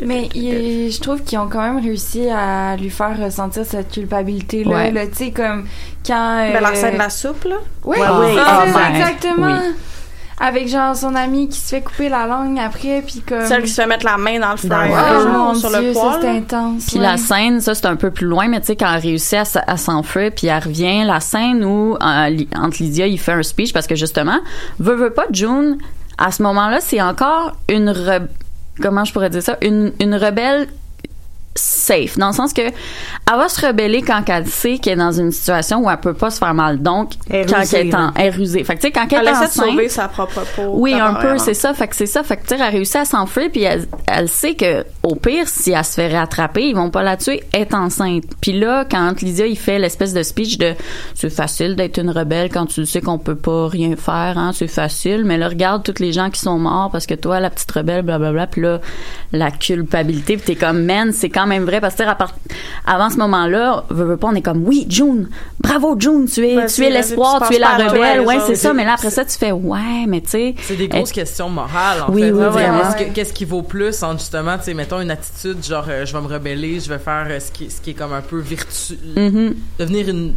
de- 0.00 0.06
Mais 0.06 0.22
de- 0.24 0.28
de- 0.28 0.36
il- 0.36 0.92
je 0.92 1.00
trouve 1.00 1.22
qu'ils 1.22 1.38
ont 1.38 1.48
quand 1.48 1.62
même 1.62 1.82
réussi 1.82 2.28
à 2.28 2.76
lui 2.76 2.90
faire 2.90 3.18
ressentir 3.18 3.64
cette 3.64 3.90
culpabilité-là. 3.92 4.74
Ouais. 4.76 4.90
là, 4.90 5.06
Tu 5.06 5.14
sais, 5.16 5.30
comme 5.30 5.66
quand. 6.06 6.38
Ben, 6.52 6.60
la 6.60 6.70
euh, 6.70 6.74
scène 6.74 6.94
de 6.94 6.98
la 6.98 7.08
soupe, 7.10 7.44
là. 7.44 7.56
Oui, 7.84 7.96
oui. 7.98 8.36
Ah, 8.38 8.64
c'est 8.66 8.72
ben, 8.72 8.94
exactement. 8.94 9.46
oui. 9.46 9.74
Avec 10.40 10.68
genre 10.68 10.96
son 10.96 11.14
ami 11.14 11.48
qui 11.48 11.58
se 11.60 11.68
fait 11.76 11.80
couper 11.80 12.08
la 12.08 12.26
langue 12.26 12.58
après 12.58 13.02
puis 13.06 13.20
comme 13.26 13.46
Celle 13.46 13.62
qui 13.62 13.68
se 13.70 13.80
fait 13.80 13.86
mettre 13.86 14.04
la 14.04 14.16
main 14.18 14.38
dans 14.40 14.48
le 14.50 14.54
le 14.54 14.58
fryer, 14.58 15.22
genre, 15.22 15.50
Oh, 15.52 15.54
sur 15.54 15.70
mon 15.70 15.76
le 15.78 15.82
Dieu, 15.84 15.94
ça, 15.94 16.00
poêle. 16.00 16.14
c'était 16.14 16.28
intense. 16.28 16.86
Puis 16.86 16.96
ouais. 16.96 17.02
la 17.02 17.16
scène, 17.16 17.60
ça 17.60 17.74
c'est 17.74 17.86
un 17.86 17.96
peu 17.96 18.10
plus 18.10 18.26
loin, 18.26 18.48
mais 18.48 18.60
tu 18.60 18.66
sais 18.66 18.76
quand 18.76 18.92
elle 18.92 19.00
réussit 19.00 19.34
à, 19.34 19.42
s- 19.42 19.58
à 19.66 19.76
s'enfuir, 19.76 20.30
puis 20.34 20.48
elle 20.48 20.62
revient, 20.62 21.04
la 21.04 21.20
scène 21.20 21.64
où 21.64 21.94
euh, 21.94 22.36
entre 22.56 22.76
Lydia 22.80 23.06
il 23.06 23.18
fait 23.18 23.32
un 23.32 23.42
speech 23.42 23.72
parce 23.72 23.86
que 23.86 23.94
justement, 23.94 24.38
veut 24.78 24.94
veut 24.96 25.10
pas 25.12 25.24
June, 25.30 25.78
à 26.18 26.30
ce 26.32 26.42
moment-là 26.42 26.80
c'est 26.80 27.00
encore 27.00 27.52
une 27.68 27.90
re- 27.90 28.26
comment 28.82 29.04
je 29.04 29.12
pourrais 29.12 29.30
dire 29.30 29.42
ça, 29.42 29.56
une 29.62 29.92
une 30.00 30.14
rebelle 30.14 30.66
safe 31.56 32.18
dans 32.18 32.28
le 32.28 32.32
sens 32.32 32.52
que 32.52 32.62
elle 33.30 33.38
va 33.38 33.48
se 33.48 33.66
rebeller 33.66 34.02
quand 34.02 34.22
elle 34.28 34.46
sait 34.46 34.78
qu'elle 34.78 34.94
est 34.94 35.02
dans 35.02 35.12
une 35.12 35.32
situation 35.32 35.84
où 35.84 35.90
elle 35.90 35.96
peut 35.98 36.14
pas 36.14 36.30
se 36.30 36.38
faire 36.38 36.54
mal 36.54 36.82
donc 36.82 37.12
Elle 37.30 37.46
quand 37.46 37.60
rusée, 37.60 37.78
elle 37.80 37.88
est 37.88 37.94
en 37.94 38.12
elle 38.14 38.34
rusée 38.34 38.64
fait 38.64 38.76
que 38.76 38.80
tu 38.80 38.86
sais 38.88 38.92
quand 38.92 39.06
elle, 39.10 39.20
Elle 39.20 39.28
est 39.28 39.30
de 39.32 39.36
enceinte 39.36 39.52
sauver 39.52 39.88
sa 39.88 40.08
propre 40.08 40.42
peau. 40.54 40.70
oui, 40.74 40.94
un 40.94 41.14
peu, 41.14 41.38
c'est 41.38 41.54
ça. 41.54 41.74
Fait 41.74 41.88
que 41.88 41.96
c'est 41.96 42.06
ça. 42.06 42.22
Fait 42.22 42.36
que, 42.36 42.42
tu 42.42 42.48
sais, 42.48 42.54
elle 42.56 42.62
a 42.62 42.68
réussi 42.68 42.96
à 42.98 43.04
s'enfuir, 43.04 43.50
puis 43.50 43.62
elle, 43.62 43.86
elle 44.06 44.28
sait 44.28 44.54
que, 44.54 44.84
au 45.02 45.14
pire, 45.14 45.48
si 45.48 45.72
elle 45.72 45.84
se 45.84 45.94
fait 45.94 46.16
rattraper, 46.16 46.68
ils 46.68 46.74
vont 46.74 46.90
pas 46.90 47.02
la 47.02 47.16
tuer, 47.16 47.42
elle 47.52 47.62
est 47.62 47.74
enceinte. 47.74 48.24
Puis 48.40 48.52
là, 48.52 48.84
quand 48.88 49.20
Lydia, 49.20 49.46
il 49.46 49.58
fait 49.58 49.78
l'espèce 49.78 50.12
de 50.12 50.22
speech 50.22 50.58
de, 50.58 50.74
c'est 51.14 51.30
facile 51.30 51.76
d'être 51.76 51.98
une 51.98 52.10
rebelle 52.10 52.50
quand 52.50 52.66
tu 52.66 52.86
sais 52.86 53.00
qu'on 53.00 53.18
peut 53.18 53.36
pas 53.36 53.68
rien 53.68 53.96
faire, 53.96 54.38
hein, 54.38 54.52
c'est 54.54 54.68
facile. 54.68 55.24
Mais 55.24 55.38
là, 55.38 55.48
regarde 55.48 55.82
tous 55.82 56.00
les 56.00 56.12
gens 56.12 56.30
qui 56.30 56.40
sont 56.40 56.58
morts 56.58 56.90
parce 56.90 57.06
que 57.06 57.14
toi, 57.14 57.40
la 57.40 57.50
petite 57.50 57.70
rebelle, 57.70 58.02
blablabla, 58.02 58.46
puis 58.46 58.62
là, 58.62 58.80
la 59.32 59.50
culpabilité, 59.50 60.36
puis 60.36 60.54
t'es 60.54 60.56
comme, 60.56 60.84
man, 60.84 61.12
c'est 61.12 61.30
quand 61.30 61.46
même 61.46 61.64
vrai, 61.64 61.80
parce 61.80 61.94
que, 61.94 62.02
avant 62.86 63.10
ce 63.14 63.18
moment-là, 63.18 63.84
veux, 63.90 64.04
veux 64.04 64.16
pas, 64.16 64.28
on 64.28 64.34
est 64.34 64.42
comme, 64.42 64.64
oui, 64.66 64.86
June, 64.88 65.28
bravo, 65.60 65.96
June, 65.98 66.26
tu 66.32 66.46
es, 66.46 66.66
tu 66.66 66.84
es 66.84 66.90
l'espoir, 66.90 67.40
tu 67.42 67.48
tu 67.48 67.54
es 67.54 67.58
la 67.58 67.76
rebelle, 67.88 68.20
ouais, 68.20 68.38
c'est 68.46 68.54
ça. 68.56 68.74
Mais 68.74 68.84
là, 68.84 68.94
après 68.94 69.10
ça, 69.10 69.24
tu 69.24 69.36
fais, 69.38 69.52
ouais, 69.52 70.04
mais 70.06 70.20
tu 70.20 70.30
sais. 70.30 70.54
C'est 70.62 70.76
des 70.76 70.88
grosses 70.88 71.12
questions 71.12 71.48
morales, 71.48 72.02
en 72.06 72.12
Oui, 72.12 72.22
fait. 72.22 72.30
oui, 72.32 72.38
ouais, 72.40 72.48
vraiment. 72.48 72.78
Qu'est-ce, 72.92 73.04
que- 73.08 73.12
qu'est-ce 73.14 73.32
qui 73.32 73.44
vaut 73.44 73.62
plus 73.62 74.04
justement, 74.18 74.58
tu 74.58 74.64
sais, 74.64 74.74
mettons 74.74 75.00
une 75.00 75.10
attitude 75.10 75.64
genre, 75.64 75.86
euh, 75.88 76.04
je 76.04 76.12
vais 76.12 76.20
me 76.20 76.26
rebeller, 76.26 76.80
je 76.80 76.88
vais 76.88 76.98
faire 76.98 77.26
euh, 77.30 77.40
ce, 77.40 77.50
qui, 77.50 77.70
ce 77.70 77.80
qui 77.80 77.90
est 77.90 77.94
comme 77.94 78.12
un 78.12 78.20
peu 78.22 78.38
vertu... 78.38 78.98
Mhm. 79.16 79.54
devenir 79.78 80.08
une 80.08 80.34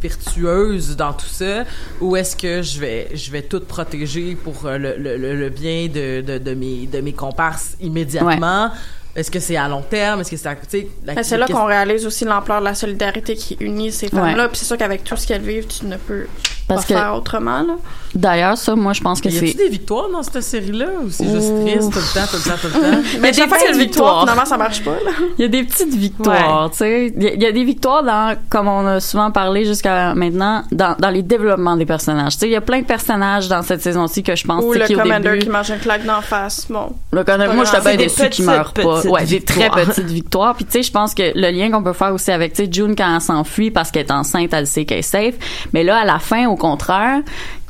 vertueuse 0.00 0.96
dans 0.96 1.12
tout 1.12 1.26
ça 1.28 1.64
ou 2.00 2.16
est-ce 2.16 2.34
que 2.36 2.62
je 2.62 2.80
vais 2.80 3.08
je 3.14 3.30
vais 3.30 3.42
tout 3.42 3.60
protéger 3.60 4.34
pour 4.42 4.64
euh, 4.64 4.78
le, 4.78 4.96
le, 4.96 5.16
le- 5.16 5.36
le 5.36 5.48
bien 5.50 5.88
de, 5.88 6.20
de, 6.22 6.38
de 6.38 6.54
mes 6.54 6.86
de 6.86 7.00
mes 7.00 7.12
comparses 7.12 7.76
immédiatement? 7.80 8.70
Est-ce 9.16 9.30
que 9.30 9.40
c'est 9.40 9.56
à 9.56 9.68
long 9.68 9.82
terme? 9.82 10.20
Est-ce 10.20 10.30
que 10.30 10.36
c'est 10.36 10.48
à, 10.48 10.54
tu 10.54 10.62
sais, 10.68 10.88
la- 11.04 11.14
Mais 11.14 11.22
c'est 11.22 11.36
là 11.38 11.46
qu'on 11.46 11.64
réalise 11.66 12.06
aussi 12.06 12.24
l'ampleur 12.24 12.60
de 12.60 12.64
la 12.66 12.74
solidarité 12.74 13.34
qui 13.34 13.56
unit 13.60 13.90
ces 13.92 14.08
femmes-là. 14.08 14.44
Ouais. 14.44 14.48
Puis 14.48 14.58
c'est 14.58 14.64
sûr 14.66 14.76
qu'avec 14.78 15.04
tout 15.04 15.16
ce 15.16 15.26
qu'elles 15.26 15.42
vivent, 15.42 15.66
tu 15.66 15.86
ne 15.86 15.96
peux 15.96 16.26
Parce 16.74 16.86
pas 16.86 16.94
que- 16.94 17.00
faire 17.00 17.14
autrement. 17.14 17.60
Là. 17.62 17.74
D'ailleurs, 18.14 18.56
ça, 18.58 18.74
moi, 18.74 18.92
je 18.92 19.00
pense 19.00 19.20
que 19.20 19.28
y 19.28 19.36
a-tu 19.36 19.48
c'est. 19.48 19.54
des 19.58 19.68
victoires 19.68 20.08
dans 20.12 20.22
cette 20.24 20.42
série-là 20.42 20.86
ou 21.04 21.10
c'est 21.10 21.30
juste 21.30 21.52
triste 21.64 21.92
tout 21.92 21.98
le 22.00 22.20
temps 22.20 22.26
tout 22.28 22.36
le 22.36 22.50
temps 22.50 22.56
tout 22.60 22.66
le 22.66 22.72
temps 22.72 22.98
Mais 23.20 23.30
des 23.30 23.38
y 23.38 23.42
a 23.42 23.46
petites 23.46 23.68
une 23.72 23.78
victoire, 23.78 23.78
victoires. 23.78 24.20
finalement, 24.22 24.44
ça 24.44 24.56
marche 24.56 24.82
pas. 24.82 24.90
Là. 25.04 25.10
Il 25.38 25.42
y 25.42 25.44
a 25.44 25.48
des 25.48 25.62
petites 25.62 25.94
victoires, 25.94 26.70
tu 26.72 26.78
sais. 26.78 27.12
Il 27.16 27.22
y, 27.22 27.26
a- 27.28 27.34
y 27.34 27.46
a 27.46 27.52
des 27.52 27.62
victoires 27.62 28.02
dans, 28.02 28.36
comme 28.48 28.66
on 28.66 28.84
a 28.86 28.98
souvent 28.98 29.30
parlé 29.30 29.64
jusqu'à 29.64 30.12
maintenant, 30.14 30.64
dans, 30.72 30.96
dans 30.98 31.10
les 31.10 31.22
développements 31.22 31.76
des 31.76 31.86
personnages. 31.86 32.32
Tu 32.34 32.38
sais, 32.40 32.46
il 32.48 32.52
y 32.52 32.56
a 32.56 32.60
plein 32.60 32.80
de 32.80 32.86
personnages 32.86 33.46
dans 33.48 33.62
cette 33.62 33.80
saison-ci 33.82 34.24
que 34.24 34.34
je 34.34 34.44
pense 34.44 34.64
Ou 34.64 34.72
le 34.72 34.80
qui 34.86 34.94
commander 34.94 35.28
début. 35.30 35.38
qui 35.38 35.48
mange 35.48 35.70
une 35.70 35.78
claque 35.78 36.04
d'en 36.04 36.20
face. 36.20 36.66
Bon. 36.68 36.92
Le 37.12 37.22
Commander- 37.22 37.46
pas 37.46 37.54
moi, 37.54 37.62
grave. 37.64 37.76
j'étais 37.76 37.82
bien 37.82 37.90
C'est 37.92 37.96
des 37.96 38.24
déçue 38.24 38.30
qu'il 38.30 38.44
meure 38.46 38.72
pas. 38.72 39.06
Ouais, 39.06 39.24
des 39.24 39.40
très 39.40 39.70
petites 39.70 40.06
victoires. 40.10 40.56
Puis 40.56 40.64
tu 40.64 40.72
sais, 40.72 40.82
je 40.82 40.90
pense 40.90 41.14
que 41.14 41.22
le 41.34 41.50
lien 41.52 41.70
qu'on 41.70 41.82
peut 41.84 41.92
faire 41.92 42.12
aussi 42.12 42.32
avec, 42.32 42.54
tu 42.54 42.64
sais, 42.64 42.68
June 42.72 42.96
quand 42.96 43.14
elle 43.14 43.20
s'enfuit 43.20 43.70
parce 43.70 43.92
qu'elle 43.92 44.06
est 44.06 44.10
enceinte, 44.12 44.52
elle 44.52 44.66
sait 44.66 44.84
qu'elle 44.84 44.98
est 44.98 45.02
safe. 45.02 45.34
Mais 45.72 45.84
là, 45.84 45.98
à 46.00 46.04
la 46.04 46.18
fin, 46.18 46.48
au 46.48 46.56
contraire, 46.60 47.20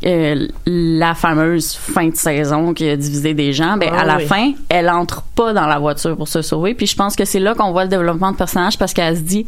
euh, 0.04 0.46
la 0.66 1.14
fameuse 1.14 1.74
fin 1.74 2.08
de 2.08 2.16
saison 2.16 2.74
qui 2.74 2.88
a 2.88 2.96
divisé 2.96 3.32
des 3.32 3.52
gens, 3.52 3.76
ben 3.76 3.90
Ah 3.94 4.00
à 4.00 4.04
la 4.04 4.16
oui. 4.16 4.26
fin, 4.26 4.52
elle 4.68 4.90
entre 4.90 5.22
pas 5.22 5.52
dans 5.52 5.66
la 5.66 5.78
voiture 5.78 6.16
pour 6.16 6.28
se 6.28 6.42
sauver. 6.42 6.74
Puis 6.74 6.86
je 6.86 6.96
pense 6.96 7.16
que 7.16 7.24
c'est 7.24 7.40
là 7.40 7.54
qu'on 7.54 7.72
voit 7.72 7.84
le 7.84 7.90
développement 7.90 8.32
de 8.32 8.36
personnage 8.36 8.76
parce 8.78 8.92
qu'elle 8.92 9.16
se 9.16 9.22
dit, 9.22 9.46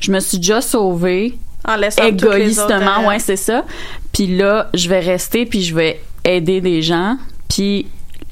je 0.00 0.12
me 0.12 0.20
suis 0.20 0.38
déjà 0.38 0.60
sauvée 0.60 1.38
En 1.66 1.76
laissant 1.76 2.02
toutes 2.10 2.22
les 2.34 2.58
autres 2.58 2.70
égoïstement, 2.74 3.06
ouais, 3.08 3.18
c'est 3.18 3.36
ça. 3.36 3.64
Puis 4.12 4.26
là, 4.36 4.68
je 4.74 4.88
vais 4.88 5.00
rester 5.00 5.46
puis 5.46 5.62
je 5.62 5.74
vais 5.74 6.00
aider 6.24 6.60
des 6.60 6.82
gens. 6.82 7.16
Puis 7.48 7.86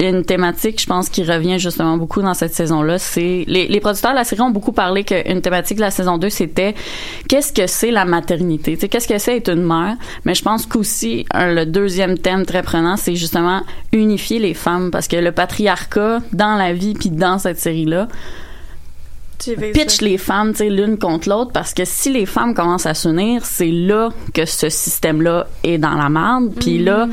une 0.09 0.23
thématique, 0.25 0.81
je 0.81 0.85
pense, 0.87 1.09
qui 1.09 1.23
revient 1.23 1.59
justement 1.59 1.97
beaucoup 1.97 2.21
dans 2.21 2.33
cette 2.33 2.53
saison-là, 2.53 2.97
c'est 2.97 3.43
les, 3.47 3.67
les 3.67 3.79
producteurs 3.79 4.11
de 4.11 4.15
la 4.17 4.23
série 4.23 4.41
ont 4.41 4.49
beaucoup 4.49 4.71
parlé 4.71 5.03
qu'une 5.03 5.41
thématique 5.41 5.77
de 5.77 5.81
la 5.81 5.91
saison 5.91 6.17
2, 6.17 6.29
c'était 6.29 6.75
qu'est-ce 7.27 7.53
que 7.53 7.67
c'est 7.67 7.91
la 7.91 8.05
maternité, 8.05 8.77
qu'est-ce 8.77 9.07
que 9.07 9.17
c'est 9.17 9.37
être 9.37 9.49
une 9.49 9.63
mère? 9.63 9.95
Mais 10.25 10.33
je 10.35 10.41
pense 10.43 10.65
qu'aussi 10.65 11.25
un- 11.33 11.53
le 11.53 11.65
deuxième 11.65 12.17
thème 12.17 12.45
très 12.45 12.63
prenant, 12.63 12.97
c'est 12.97 13.15
justement 13.15 13.61
unifier 13.93 14.39
les 14.39 14.53
femmes 14.53 14.89
parce 14.91 15.07
que 15.07 15.15
le 15.17 15.31
patriarcat 15.31 16.19
dans 16.33 16.55
la 16.55 16.73
vie 16.73 16.93
puis 16.93 17.09
dans 17.09 17.37
cette 17.37 17.59
série-là 17.59 18.07
pitch 19.73 19.97
ça. 19.97 20.05
les 20.05 20.17
femmes 20.19 20.53
tu 20.53 20.69
l'une 20.69 20.99
contre 20.99 21.27
l'autre 21.27 21.51
parce 21.51 21.73
que 21.73 21.83
si 21.83 22.11
les 22.11 22.25
femmes 22.27 22.53
commencent 22.53 22.85
à 22.85 22.93
s'unir, 22.93 23.43
c'est 23.45 23.71
là 23.71 24.09
que 24.33 24.45
ce 24.45 24.69
système-là 24.69 25.47
est 25.63 25.79
dans 25.79 25.95
la 25.95 26.09
merde. 26.09 26.53
Puis 26.59 26.77
là, 26.77 27.07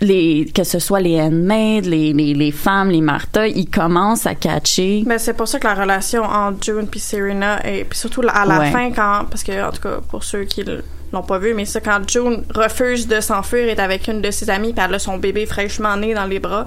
les, 0.00 0.50
que 0.54 0.62
ce 0.64 0.78
soit 0.78 1.00
les 1.00 1.20
handmaids, 1.20 1.80
les, 1.82 2.12
les, 2.12 2.34
les 2.34 2.52
femmes, 2.52 2.90
les 2.90 3.00
Martha, 3.00 3.46
ils 3.48 3.68
commencent 3.70 4.26
à 4.26 4.34
catcher. 4.34 5.02
Mais 5.06 5.18
c'est 5.18 5.32
pour 5.34 5.48
ça 5.48 5.58
que 5.58 5.66
la 5.66 5.74
relation 5.74 6.22
entre 6.22 6.62
June 6.64 6.86
puis 6.86 7.00
Serena 7.00 7.66
et 7.66 7.84
puis 7.84 7.98
surtout 7.98 8.22
à 8.28 8.44
la 8.44 8.58
Ouais. 8.58 8.70
fin 8.70 8.90
quand 8.92 9.24
parce 9.30 9.42
que 9.42 9.66
en 9.66 9.70
tout 9.72 9.80
cas 9.80 9.98
pour 10.10 10.22
ceux 10.24 10.44
qui 10.44 10.64
l'ont 11.12 11.22
pas 11.22 11.38
vu 11.38 11.54
mais 11.54 11.64
ça 11.64 11.80
quand 11.80 12.00
June 12.08 12.44
refuse 12.54 13.06
de 13.06 13.20
s'enfuir 13.20 13.68
est 13.68 13.78
avec 13.80 14.08
une 14.08 14.20
de 14.20 14.30
ses 14.30 14.50
amies 14.50 14.72
puis 14.72 14.84
elle 14.86 14.94
a 14.94 14.98
son 14.98 15.16
bébé 15.18 15.46
fraîchement 15.46 15.96
né 15.96 16.12
dans 16.14 16.24
les 16.26 16.40
bras 16.40 16.66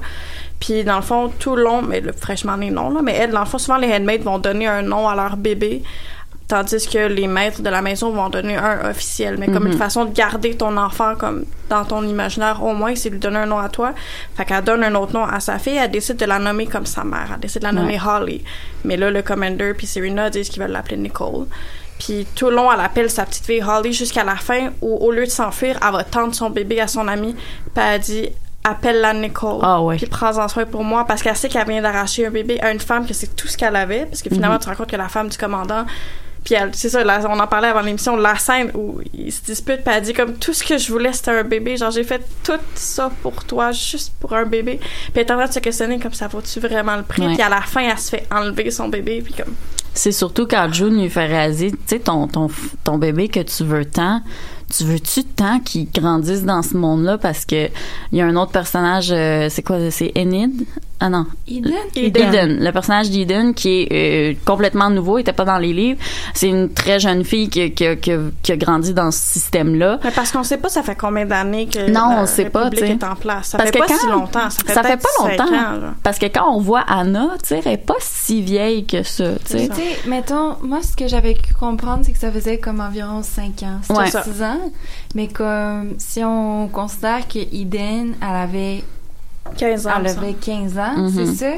puis 0.60 0.84
dans 0.84 0.96
le 0.96 1.02
fond 1.02 1.30
tout 1.40 1.56
le 1.56 1.64
long 1.64 1.82
mais 1.82 2.00
le 2.02 2.14
fraîchement 2.14 2.58
né 2.58 2.72
non 2.72 2.90
là 2.90 3.02
mais 3.04 3.16
elle 3.16 3.32
dans 3.32 3.42
le 3.42 3.46
fond 3.46 3.58
souvent 3.58 3.78
les 3.78 3.94
handmaids 3.94 4.18
vont 4.20 4.40
donner 4.40 4.66
un 4.68 4.82
nom 4.82 5.08
à 5.08 5.16
leur 5.16 5.36
bébé 5.38 5.84
tandis 6.50 6.88
que 6.90 6.98
les 7.08 7.28
maîtres 7.28 7.62
de 7.62 7.70
la 7.70 7.82
maison 7.82 8.10
vont 8.12 8.28
donner 8.28 8.58
un 8.58 8.90
officiel 8.90 9.38
mais 9.38 9.46
comme 9.46 9.64
Mhm. 9.66 9.72
une 9.74 9.78
façon 9.78 10.04
de 10.06 10.12
garder 10.14 10.56
ton 10.58 10.76
enfant 10.78 11.14
comme 11.16 11.46
dans 11.70 11.86
ton 11.86 12.02
imaginaire 12.04 12.62
au 12.64 12.74
moins 12.74 12.96
c'est 12.96 13.10
lui 13.12 13.20
donner 13.20 13.38
un 13.38 13.46
nom 13.46 13.60
à 13.60 13.70
toi 13.70 13.94
fait 14.36 14.46
qu'elle 14.46 14.64
donne 14.64 14.84
un 14.84 14.96
autre 14.96 15.14
nom 15.14 15.24
à 15.24 15.40
sa 15.40 15.60
fille 15.60 15.78
elle 15.78 15.92
décide 15.92 16.18
de 16.18 16.26
la 16.26 16.40
nommer 16.40 16.66
comme 16.66 16.86
sa 16.88 17.04
mère 17.04 17.30
elle 17.34 17.40
décide 17.40 17.62
de 17.62 17.68
la 17.68 17.72
nommer 17.72 17.94
Ouais. 18.04 18.10
Holly 18.12 18.44
mais 18.84 18.98
là 18.98 19.12
le 19.12 19.22
commander 19.22 19.74
puis 19.78 19.86
Serena 19.88 20.30
disent 20.32 20.50
qu'ils 20.50 20.62
veulent 20.62 20.72
l'appeler 20.72 20.98
Nicole 20.98 21.46
puis 22.00 22.26
tout 22.36 22.50
le 22.50 22.56
long 22.56 22.72
elle 22.72 22.80
appelle 22.80 23.12
sa 23.12 23.26
petite 23.28 23.46
fille 23.46 23.62
Holly 23.64 23.94
jusqu'à 23.94 24.24
la 24.24 24.36
fin 24.36 24.70
où 24.82 24.96
au 25.06 25.12
lieu 25.12 25.26
de 25.26 25.30
s'enfuir 25.32 25.78
elle 25.86 25.92
va 25.94 26.04
tendre 26.04 26.34
son 26.34 26.50
bébé 26.50 26.82
à 26.82 26.88
son 26.88 27.08
ami 27.08 27.36
puis 27.76 27.84
elle 27.86 28.00
dit 28.02 28.30
appelle-la 28.64 29.14
Nicole 29.14 29.60
Ah 29.62 29.82
ouais. 29.84 29.98
puis 29.98 30.08
prends-en 30.08 30.48
soin 30.48 30.66
pour 30.66 30.84
moi 30.84 31.06
parce 31.06 31.22
qu'elle 31.22 31.36
sait 31.36 31.48
qu'elle 31.48 31.68
vient 31.68 31.82
d'arracher 31.82 32.26
un 32.26 32.32
bébé 32.32 32.60
à 32.60 32.72
une 32.72 32.80
femme 32.80 33.06
que 33.06 33.14
c'est 33.14 33.36
tout 33.36 33.48
ce 33.48 33.56
qu'elle 33.56 33.76
avait 33.76 34.06
parce 34.08 34.24
que 34.24 34.30
finalement 34.30 34.56
Mhm. 34.56 34.60
tu 34.62 34.66
te 34.66 34.70
rends 34.72 34.76
compte 34.78 34.90
que 34.92 34.96
la 34.98 35.10
femme 35.10 35.30
du 35.30 35.38
commandant 35.38 35.86
puis 36.44 36.56
elle, 36.56 36.72
c'est 36.74 36.90
ça, 36.90 37.04
on 37.30 37.40
en 37.40 37.48
parlait 37.48 37.68
avant 37.68 37.82
l'émission, 37.82 38.16
la 38.16 38.36
scène 38.38 38.72
où 38.74 39.02
ils 39.14 39.32
se 39.32 39.42
disputent, 39.44 39.84
puis 39.84 39.94
elle 39.96 40.04
dit 40.04 40.14
comme 40.14 40.36
tout 40.36 40.54
ce 40.54 40.64
que 40.64 40.78
je 40.78 40.92
voulais 40.92 41.14
c'était 41.14 41.32
un 41.32 41.44
bébé, 41.44 41.78
genre 41.78 41.92
j'ai 41.92 42.04
fait 42.04 42.22
tout 42.44 42.54
ça 42.76 43.12
pour 43.22 43.44
toi, 43.44 43.72
juste 43.72 44.14
pour 44.20 44.34
un 44.34 44.46
bébé. 44.46 44.80
Puis 44.80 44.90
elle 45.16 45.22
est 45.22 45.32
en 45.32 45.38
train 45.38 45.48
de 45.48 45.54
se 45.54 45.60
questionner 45.60 46.00
comme 46.00 46.14
ça 46.14 46.28
vaut-tu 46.28 46.60
vraiment 46.60 46.96
le 46.96 47.04
prix, 47.04 47.22
Ouais. 47.24 47.34
puis 47.34 47.42
à 47.42 47.50
la 47.50 47.62
fin 47.62 47.82
elle 47.82 47.98
se 47.98 48.10
fait 48.10 48.26
enlever 48.32 48.72
son 48.72 48.88
bébé, 48.90 49.22
puis 49.24 49.34
comme 49.34 49.54
C'est 49.94 50.12
surtout 50.12 50.48
quand 50.48 50.72
June 50.72 51.02
lui 51.02 51.10
fait 51.10 51.26
réaliser, 51.28 51.72
tu 51.72 51.78
sais, 51.86 52.00
ton, 52.00 52.28
ton, 52.28 52.48
ton 52.84 52.98
bébé 52.98 53.28
que 53.28 53.40
tu 53.42 53.64
veux 53.64 53.86
tant, 53.86 54.22
tu 54.76 54.84
veux-tu 54.86 55.24
tant 55.24 55.60
qu'il 55.60 55.88
grandisse 55.92 56.44
dans 56.44 56.62
ce 56.62 56.76
monde-là? 56.78 57.18
Parce 57.18 57.46
que 57.46 57.68
il 58.12 58.18
y 58.18 58.22
a 58.22 58.26
un 58.26 58.36
autre 58.36 58.52
personnage, 58.52 59.10
euh, 59.12 59.48
c'est 59.50 59.64
quoi, 59.64 59.78
c'est 59.92 60.12
Enid? 60.18 60.66
Ah 61.02 61.08
non. 61.10 61.26
Eden? 61.48 61.74
Eden. 61.96 62.58
Le 62.62 62.72
personnage 62.74 63.10
d'Eden 63.10 63.54
qui 63.54 63.84
est 63.84 64.34
euh, 64.34 64.34
complètement 64.46 64.90
nouveau, 64.90 65.18
il 65.18 65.22
était 65.22 65.32
pas 65.32 65.46
dans 65.46 65.58
les 65.58 65.72
livres. 65.72 65.98
C'est 66.34 66.50
une 66.50 66.74
très 66.74 67.00
jeune 67.00 67.24
fille 67.24 67.48
qui, 67.50 67.72
qui, 67.74 67.86
qui, 68.00 68.12
qui 68.44 68.52
a 68.52 68.58
grandi 68.58 68.94
dans 68.94 69.10
ce 69.10 69.18
système-là. 69.18 70.00
Mais 70.04 70.12
parce 70.12 70.34
qu'on 70.34 70.44
sait 70.44 70.58
pas 70.58 70.68
ça 70.68 70.84
fait 70.84 70.96
combien 70.98 71.26
d'années 71.26 71.68
que 71.68 71.90
Non, 71.90 72.10
la 72.10 72.24
on 72.24 72.26
sait 72.26 72.50
pas, 72.50 72.70
est 72.70 73.04
en 73.06 73.16
place. 73.16 73.48
Ça 73.48 73.58
Parce 73.58 73.70
fait 73.70 73.80
que 73.80 73.84
pas 73.86 73.88
quand- 73.88 73.98
si 74.00 74.08
longtemps, 74.08 74.50
ça 74.50 74.64
fait, 74.66 74.74
ça 74.74 74.84
fait 74.84 74.98
pas 74.98 75.10
longtemps. 75.30 75.56
ans. 75.56 75.94
Parce 76.04 76.20
que 76.20 76.26
quand 76.26 76.54
on 76.54 76.60
voit 76.60 76.84
Anna, 76.90 77.30
tu 77.42 77.48
sais, 77.48 77.62
elle 77.66 77.72
est 77.74 77.78
pas 77.78 77.96
si 78.02 78.42
vieille 78.42 78.86
que 78.86 79.02
ça, 79.04 79.36
tu 79.46 79.58
sais. 79.58 79.70
Mettons, 80.06 80.58
moi, 80.64 80.80
ce 80.84 80.98
que 80.98 81.08
j'avais 81.08 81.34
cru 81.36 81.54
comprendre, 81.54 82.02
c'est 82.04 82.12
que 82.12 82.20
ça 82.20 82.30
faisait 82.30 82.58
comme 82.58 82.82
environ 82.82 83.24
5 83.24 83.64
ans. 83.64 83.80
C'était 83.84 84.00
Ouais. 84.00 84.08
6 84.12 84.44
ans. 84.44 84.59
Mais 85.16 85.28
comme, 85.28 85.94
si 85.98 86.24
on 86.24 86.68
considère 86.68 87.28
que 87.28 87.40
Eden, 87.40 88.14
elle 88.22 88.36
avait 88.36 88.84
15 89.58 89.88
ans. 89.88 89.92
Elle 90.00 90.08
avait 90.08 90.34
15 90.34 90.78
ans, 90.78 90.98
Mhm. 90.98 91.12
c'est 91.16 91.26
ça? 91.36 91.52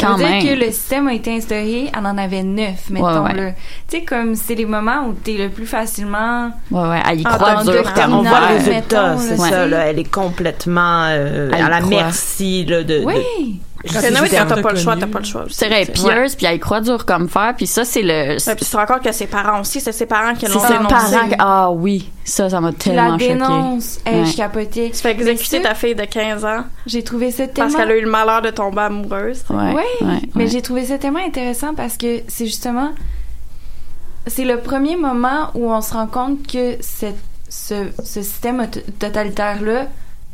Ça 0.00 0.06
Quand 0.06 0.12
veut 0.16 0.18
dire 0.24 0.28
même. 0.28 0.42
que 0.60 0.64
le 0.66 0.70
système 0.70 1.08
a 1.08 1.14
été 1.14 1.34
instauré, 1.34 1.90
elle 1.92 2.06
en 2.06 2.16
avait 2.18 2.44
9, 2.44 2.88
mettons, 2.90 3.24
ouais. 3.24 3.34
là. 3.34 3.50
Tu 3.88 3.98
sais, 3.98 4.04
comme 4.04 4.36
c'est 4.36 4.54
les 4.54 4.64
moments 4.64 5.06
où 5.08 5.12
t'es 5.12 5.32
le 5.36 5.48
plus 5.48 5.66
facilement... 5.66 6.52
Ouais, 6.70 6.88
ouais, 6.88 7.02
elle 7.10 7.20
y 7.20 7.24
croit 7.24 7.64
dur 7.64 7.82
On 8.08 8.22
voit 8.22 8.40
le 8.40 8.56
résultat, 8.58 9.16
c'est 9.18 9.36
ça. 9.36 9.66
Là, 9.66 9.86
elle 9.86 9.98
est 9.98 10.08
complètement 10.10 11.06
euh, 11.08 11.50
Elle 11.52 11.62
à 11.64 11.68
la 11.68 11.80
croit. 11.80 11.90
merci 11.90 12.64
là, 12.64 12.84
de, 12.84 13.00
de- 13.00 13.04
Oui! 13.04 13.60
C'est 13.84 14.12
quand 14.36 14.46
t'as 14.46 14.60
pas 14.62 14.72
le 14.72 14.78
choix, 14.78 14.96
t'as 14.96 15.06
pas 15.06 15.18
le 15.20 15.24
choix. 15.24 15.44
C'est 15.50 15.68
vrai, 15.68 15.86
pieuse, 15.86 16.34
puis 16.34 16.46
elle 16.46 16.58
croit 16.58 16.80
dur 16.80 17.06
comme 17.06 17.28
fer, 17.28 17.54
puis 17.56 17.66
ça, 17.66 17.84
c'est 17.84 18.02
le... 18.02 18.36
Puis 18.36 18.64
tu 18.64 18.70
te 18.70 18.76
rends 18.76 18.86
compte 18.86 19.02
que 19.02 19.12
ses 19.12 19.26
parents 19.28 19.60
aussi, 19.60 19.80
c'est 19.80 19.92
ses 19.92 20.06
parents 20.06 20.34
qui 20.34 20.46
C'est 20.46 20.52
l'ont 20.54 20.60
ses 20.60 20.68
dénoncé. 20.72 20.88
parents... 20.94 21.28
Ah 21.38 21.70
oui, 21.70 22.10
ça, 22.24 22.50
ça 22.50 22.60
m'a 22.60 22.72
tellement 22.72 23.02
la 23.06 23.12
choqué. 23.12 23.28
dénonces. 23.28 23.98
Hey, 24.04 24.20
Ouais. 24.20 24.26
Je 24.26 24.36
capotais. 24.36 24.90
Tu 24.92 24.98
fais 25.00 25.12
exécuter 25.12 25.62
ta 25.62 25.74
fille 25.74 25.94
de 25.94 26.04
15 26.04 26.44
ans. 26.44 26.64
J'ai 26.86 27.02
trouvé 27.04 27.30
ça 27.30 27.44
Parce 27.46 27.54
tellement... 27.72 27.78
qu'elle 27.78 27.90
a 27.92 27.96
eu 27.98 28.02
le 28.04 28.10
malheur 28.10 28.42
de 28.42 28.50
tomber 28.50 28.80
amoureuse. 28.82 29.44
Ouais, 29.50 29.74
mais 30.34 30.44
ouais. 30.44 30.46
j'ai 30.50 30.60
trouvé 30.62 30.84
ça 30.84 30.98
tellement 30.98 31.24
intéressant 31.24 31.74
parce 31.74 31.96
que 31.96 32.22
c'est 32.26 32.46
justement 32.46 32.90
c'est 34.26 34.44
le 34.44 34.58
premier 34.58 34.96
moment 34.96 35.50
où 35.54 35.70
on 35.72 35.80
se 35.80 35.92
rend 35.94 36.06
compte 36.06 36.46
que 36.46 36.76
cette, 36.80 37.16
ce, 37.48 37.74
ce 38.04 38.20
système 38.22 38.60
auto- 38.60 38.80
totalitaire 38.98 39.62
là 39.62 39.86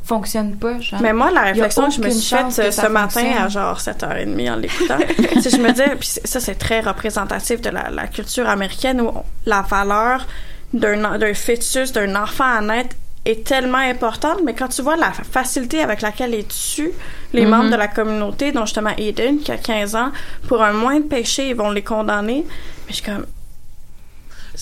fonctionne 0.05 0.57
pas 0.57 0.79
genre. 0.81 1.01
Mais 1.01 1.13
moi, 1.13 1.31
la 1.31 1.43
réflexion 1.43 1.89
que 1.89 1.95
je 1.95 2.01
me 2.01 2.11
suis 2.11 2.37
faite 2.37 2.59
euh, 2.59 2.71
ce 2.71 2.87
matin 2.87 3.25
à 3.45 3.49
genre 3.49 3.79
7h30 3.79 4.53
en 4.53 4.57
l'écoutant, 4.57 4.99
c'est 5.41 5.51
je 5.51 5.57
me 5.57 5.71
disais, 5.71 5.97
puis 5.99 6.09
ça 6.25 6.41
c'est 6.41 6.57
très 6.57 6.81
représentatif 6.81 7.61
de 7.61 7.71
la, 7.71 7.91
la 7.91 8.07
culture 8.07 8.49
américaine 8.49 9.01
où 9.01 9.11
la 9.47 9.63
valeur 9.63 10.27
d'un 10.73 11.35
fœtus, 11.35 11.93
d'un 11.93 12.15
enfant 12.21 12.45
à 12.45 12.61
naître 12.61 12.97
est 13.25 13.47
tellement 13.47 13.79
importante, 13.79 14.41
mais 14.45 14.53
quand 14.55 14.69
tu 14.69 14.83
vois 14.83 14.97
la 14.97 15.11
facilité 15.13 15.81
avec 15.81 16.03
laquelle 16.03 16.35
ils 16.35 16.47
tuent 16.47 16.93
les 17.33 17.45
Mhm. 17.45 17.51
membres 17.51 17.71
de 17.71 17.77
la 17.77 17.89
communauté, 17.89 18.53
dont 18.53 18.67
justement 18.67 18.91
Aiden, 18.99 19.39
qui 19.39 19.51
a 19.53 19.57
15 19.57 19.97
ans, 19.97 20.11
pour 20.49 20.63
un 20.63 20.73
moindre 20.75 21.09
péché, 21.09 21.49
ils 21.49 21.57
vont 21.57 21.71
les 21.71 21.83
condamner. 21.83 22.45
Mais 22.87 22.91
je 22.91 22.95
suis 22.97 23.03
comme... 23.05 23.25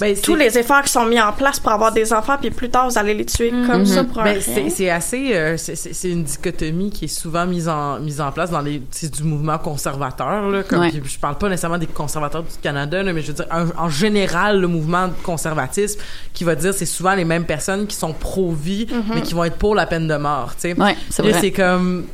Ben, 0.00 0.16
tous 0.18 0.34
les 0.34 0.58
efforts 0.58 0.82
qui 0.82 0.90
sont 0.90 1.04
mis 1.04 1.20
en 1.20 1.32
place 1.32 1.60
pour 1.60 1.70
avoir 1.70 1.92
des 1.92 2.12
enfants, 2.14 2.36
puis 2.40 2.50
plus 2.50 2.70
tard, 2.70 2.88
vous 2.88 2.96
allez 2.98 3.12
les 3.12 3.26
tuer 3.26 3.52
comme 3.66 3.84
ça 3.84 4.04
pour 4.04 4.20
un 4.20 4.24
Ben, 4.24 4.40
c'est 4.40 4.70
c'est 4.70 4.88
assez 4.88 5.34
euh, 5.34 5.56
c'est- 5.58 5.76
c'est 5.76 5.92
c'est 5.92 6.08
une 6.10 6.24
dichotomie 6.24 6.90
qui 6.90 7.04
est 7.04 7.08
souvent 7.08 7.44
mise 7.44 7.68
en 7.68 8.00
mise 8.00 8.20
en 8.20 8.32
place 8.32 8.50
dans 8.50 8.62
les 8.62 8.80
c'est 8.90 9.10
du 9.14 9.22
mouvement 9.22 9.58
conservateur 9.58 10.48
là 10.48 10.62
comme 10.62 10.80
Ouais. 10.80 10.90
puis 10.90 11.02
je 11.04 11.18
parle 11.18 11.36
pas 11.36 11.48
nécessairement 11.50 11.76
des 11.78 11.86
conservateurs 11.86 12.42
du 12.42 12.56
Canada 12.62 13.02
là, 13.02 13.12
mais 13.12 13.20
je 13.20 13.28
veux 13.28 13.32
dire 13.34 13.46
en, 13.50 13.66
en 13.84 13.88
général 13.90 14.60
le 14.60 14.66
mouvement 14.66 15.10
conservatisme 15.22 16.00
qui 16.32 16.44
va 16.44 16.54
dire 16.54 16.72
c'est 16.72 16.86
souvent 16.86 17.14
les 17.14 17.24
mêmes 17.26 17.44
personnes 17.44 17.86
qui 17.86 17.96
sont 17.96 18.14
pro 18.14 18.50
vie 18.52 18.86
Mhm. 18.90 19.02
mais 19.14 19.20
qui 19.22 19.34
vont 19.34 19.44
être 19.44 19.56
pour 19.58 19.74
la 19.74 19.84
peine 19.86 20.08
de 20.08 20.16
mort 20.16 20.54
tu 20.54 20.70
sais 20.70 20.80
Ouais, 20.80 20.96
c'est 21.10 21.22
Puis 21.22 21.32
là, 21.32 21.38
vrai. 21.38 21.40
c'est 21.48 21.52
comme 21.52 22.06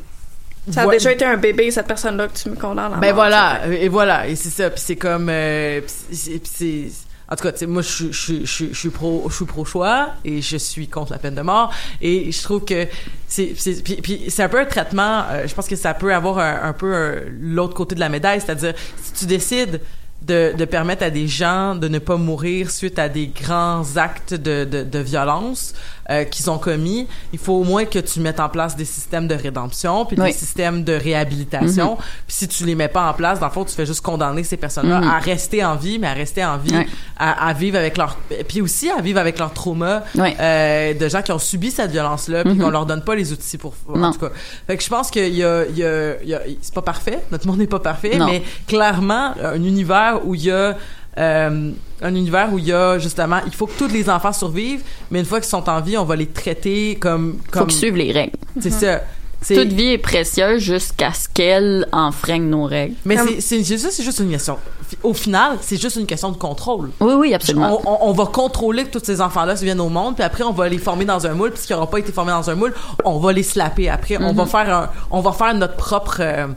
Ça 0.70 0.82
a 0.82 0.86
Ouais. 0.86 0.96
déjà 0.96 1.12
été 1.12 1.24
un 1.24 1.38
bébé, 1.38 1.70
cette 1.70 1.86
personne-là, 1.86 2.28
que 2.28 2.36
tu 2.36 2.50
me 2.50 2.54
condamnes 2.54 2.92
à 2.92 2.96
Ben 2.98 3.06
mort, 3.06 3.14
voilà, 3.24 3.60
et 3.72 3.88
voilà, 3.88 4.28
et 4.28 4.36
c'est 4.36 4.50
ça, 4.50 4.68
puis 4.68 4.82
c'est 4.84 4.96
comme, 4.96 5.28
euh, 5.30 5.80
puis 5.80 6.14
c'est- 6.16 6.30
puis 6.38 6.50
c'est, 6.92 7.07
en 7.30 7.36
tout 7.36 7.44
cas, 7.48 7.66
moi, 7.66 7.82
je 7.82 8.10
suis- 8.12 8.90
pro, 8.90 9.26
je 9.28 9.34
suis 9.34 9.44
pro 9.44 9.64
choix 9.64 10.14
et 10.24 10.40
je 10.40 10.56
suis 10.56 10.88
contre 10.88 11.12
la 11.12 11.18
peine 11.18 11.34
de 11.34 11.42
mort, 11.42 11.72
et 12.00 12.32
je 12.32 12.42
trouve 12.42 12.64
que 12.64 12.86
c'est, 13.26 13.54
puis, 14.02 14.24
c'est 14.28 14.42
un 14.42 14.48
peu 14.48 14.60
un 14.60 14.64
traitement. 14.64 15.24
euh, 15.30 15.46
je 15.46 15.54
pense 15.54 15.66
que 15.68 15.76
ça 15.76 15.92
peut 15.94 16.14
avoir 16.14 16.38
un, 16.38 16.72
peu 16.72 17.24
l'autre 17.40 17.74
côté 17.74 17.94
de 17.94 18.00
la 18.00 18.08
médaille, 18.08 18.40
c'est-à-dire 18.40 18.74
si 19.02 19.12
tu 19.12 19.26
décides 19.26 19.80
de, 20.22 20.52
de 20.56 20.64
permettre 20.64 21.04
à 21.04 21.10
des 21.10 21.28
gens 21.28 21.74
de 21.76 21.86
ne 21.86 21.98
pas 21.98 22.16
mourir 22.16 22.70
suite 22.70 22.98
à 22.98 23.08
des 23.08 23.28
grands 23.28 23.84
actes 23.96 24.34
de, 24.34 24.64
de, 24.64 24.82
de 24.82 24.98
violence 24.98 25.74
euh, 26.10 26.24
qu'ils 26.24 26.48
ont 26.50 26.58
commis, 26.58 27.06
il 27.32 27.38
faut 27.38 27.52
au 27.54 27.64
moins 27.64 27.84
que 27.84 27.98
tu 27.98 28.20
mettes 28.20 28.40
en 28.40 28.48
place 28.48 28.76
des 28.76 28.84
systèmes 28.84 29.28
de 29.28 29.34
rédemption 29.34 30.04
puis 30.06 30.16
Oui. 30.18 30.26
des 30.28 30.32
systèmes 30.32 30.82
de 30.84 30.92
réhabilitation. 30.94 31.92
Mhm. 31.92 31.96
Puis 32.26 32.36
si 32.36 32.48
tu 32.48 32.64
les 32.64 32.74
mets 32.74 32.88
pas 32.88 33.10
en 33.10 33.14
place, 33.14 33.38
dans 33.40 33.46
le 33.46 33.52
fond, 33.52 33.64
tu 33.64 33.74
fais 33.74 33.86
juste 33.86 34.00
condamner 34.00 34.42
ces 34.44 34.56
personnes-là 34.56 35.00
Mhm. 35.00 35.08
à 35.08 35.18
rester 35.18 35.64
en 35.64 35.76
vie, 35.76 35.98
mais 35.98 36.06
à 36.08 36.12
rester 36.14 36.44
en 36.44 36.56
vie, 36.56 36.74
à, 37.18 37.48
à 37.48 37.52
vivre 37.52 37.76
avec 37.78 37.96
leur... 37.98 38.16
Puis 38.48 38.60
aussi 38.60 38.88
à 38.90 39.00
vivre 39.02 39.18
avec 39.20 39.38
leur 39.38 39.52
trauma 39.52 40.02
euh, 40.18 40.94
de 40.94 41.08
gens 41.08 41.22
qui 41.22 41.32
ont 41.32 41.38
subi 41.38 41.70
cette 41.70 41.90
violence-là, 41.90 42.42
puis 42.44 42.54
Mhm. 42.54 42.60
qu'on 42.62 42.70
leur 42.70 42.86
donne 42.86 43.02
pas 43.02 43.14
les 43.14 43.32
outils 43.32 43.58
pour... 43.58 43.74
En 43.88 43.98
Non. 43.98 44.12
tout 44.12 44.20
cas. 44.20 44.30
Fait 44.66 44.76
que 44.76 44.82
je 44.82 44.88
pense 44.88 45.10
qu'il 45.10 45.34
y 45.34 45.44
a... 45.44 45.64
Il 45.66 45.76
y 45.76 45.84
a, 45.84 46.22
y 46.24 46.34
a- 46.34 46.42
c'est 46.62 46.74
pas 46.74 46.82
parfait, 46.82 47.20
notre 47.30 47.46
monde 47.46 47.58
n'est 47.58 47.66
pas 47.66 47.80
parfait, 47.80 48.16
Non. 48.16 48.26
mais 48.26 48.42
clairement, 48.66 49.34
un 49.42 49.62
univers 49.62 50.20
où 50.24 50.34
il 50.34 50.44
y 50.44 50.50
a... 50.50 50.76
euh, 51.18 51.70
un 52.02 52.14
univers 52.14 52.52
où 52.52 52.58
il 52.58 52.66
y 52.66 52.72
a 52.72 52.98
justement 52.98 53.38
il 53.46 53.52
faut 53.54 53.66
que 53.66 53.76
tous 53.78 53.88
les 53.88 54.08
enfants 54.08 54.32
survivent 54.32 54.82
mais 55.10 55.18
une 55.20 55.24
fois 55.24 55.40
qu'ils 55.40 55.48
sont 55.48 55.68
en 55.68 55.80
vie 55.80 55.96
on 55.96 56.04
va 56.04 56.16
les 56.16 56.26
traiter 56.26 56.96
comme 57.00 57.38
Faut 57.46 57.50
comme 57.60 57.66
qu'ils 57.68 57.78
suivent 57.78 57.96
les 57.96 58.12
règles. 58.12 58.36
c'est 58.60 58.70
ça 58.70 59.00
C'est- 59.40 59.54
Toute 59.54 59.72
vie 59.72 59.92
est 59.92 59.98
précieuse 59.98 60.60
jusqu'à 60.60 61.12
ce 61.12 61.28
qu'elle 61.32 61.86
enfreigne 61.92 62.48
nos 62.50 62.64
règles. 62.64 62.94
Mais 63.04 63.16
c'est, 63.38 63.62
ça, 63.62 63.88
c'est 63.92 64.02
juste 64.02 64.18
une 64.18 64.30
question. 64.32 64.58
Au 65.04 65.14
final, 65.14 65.58
c'est 65.60 65.80
juste 65.80 65.94
une 65.94 66.06
question 66.06 66.32
de 66.32 66.36
contrôle. 66.36 66.90
Oui, 66.98 67.12
oui, 67.16 67.34
absolument. 67.34 67.80
On, 67.86 67.88
on- 67.88 68.10
on 68.10 68.12
va 68.14 68.26
contrôler 68.26 68.82
que 68.82 68.98
tous 68.98 69.04
ces 69.04 69.20
enfants-là 69.20 69.54
se 69.54 69.62
viennent 69.64 69.80
au 69.80 69.88
monde, 69.90 70.16
puis 70.16 70.24
après, 70.24 70.42
on 70.42 70.50
va 70.52 70.68
les 70.68 70.78
former 70.78 71.04
dans 71.04 71.24
un 71.24 71.34
moule, 71.34 71.52
puis 71.52 71.60
ce 71.62 71.68
qui 71.68 71.72
n'aura 71.72 71.88
pas 71.88 71.98
été 72.00 72.10
formé 72.10 72.32
dans 72.32 72.50
un 72.50 72.56
moule, 72.56 72.74
on 73.04 73.20
va 73.20 73.32
les 73.32 73.44
slapper 73.44 73.88
après. 73.88 74.16
On 74.20 74.32
va 74.32 74.44
faire 74.44 74.74
un, 74.76 74.90
on 75.12 75.20
va 75.20 75.30
faire 75.30 75.54
notre 75.54 75.76
propre, 75.76 76.16
euh, 76.18 76.48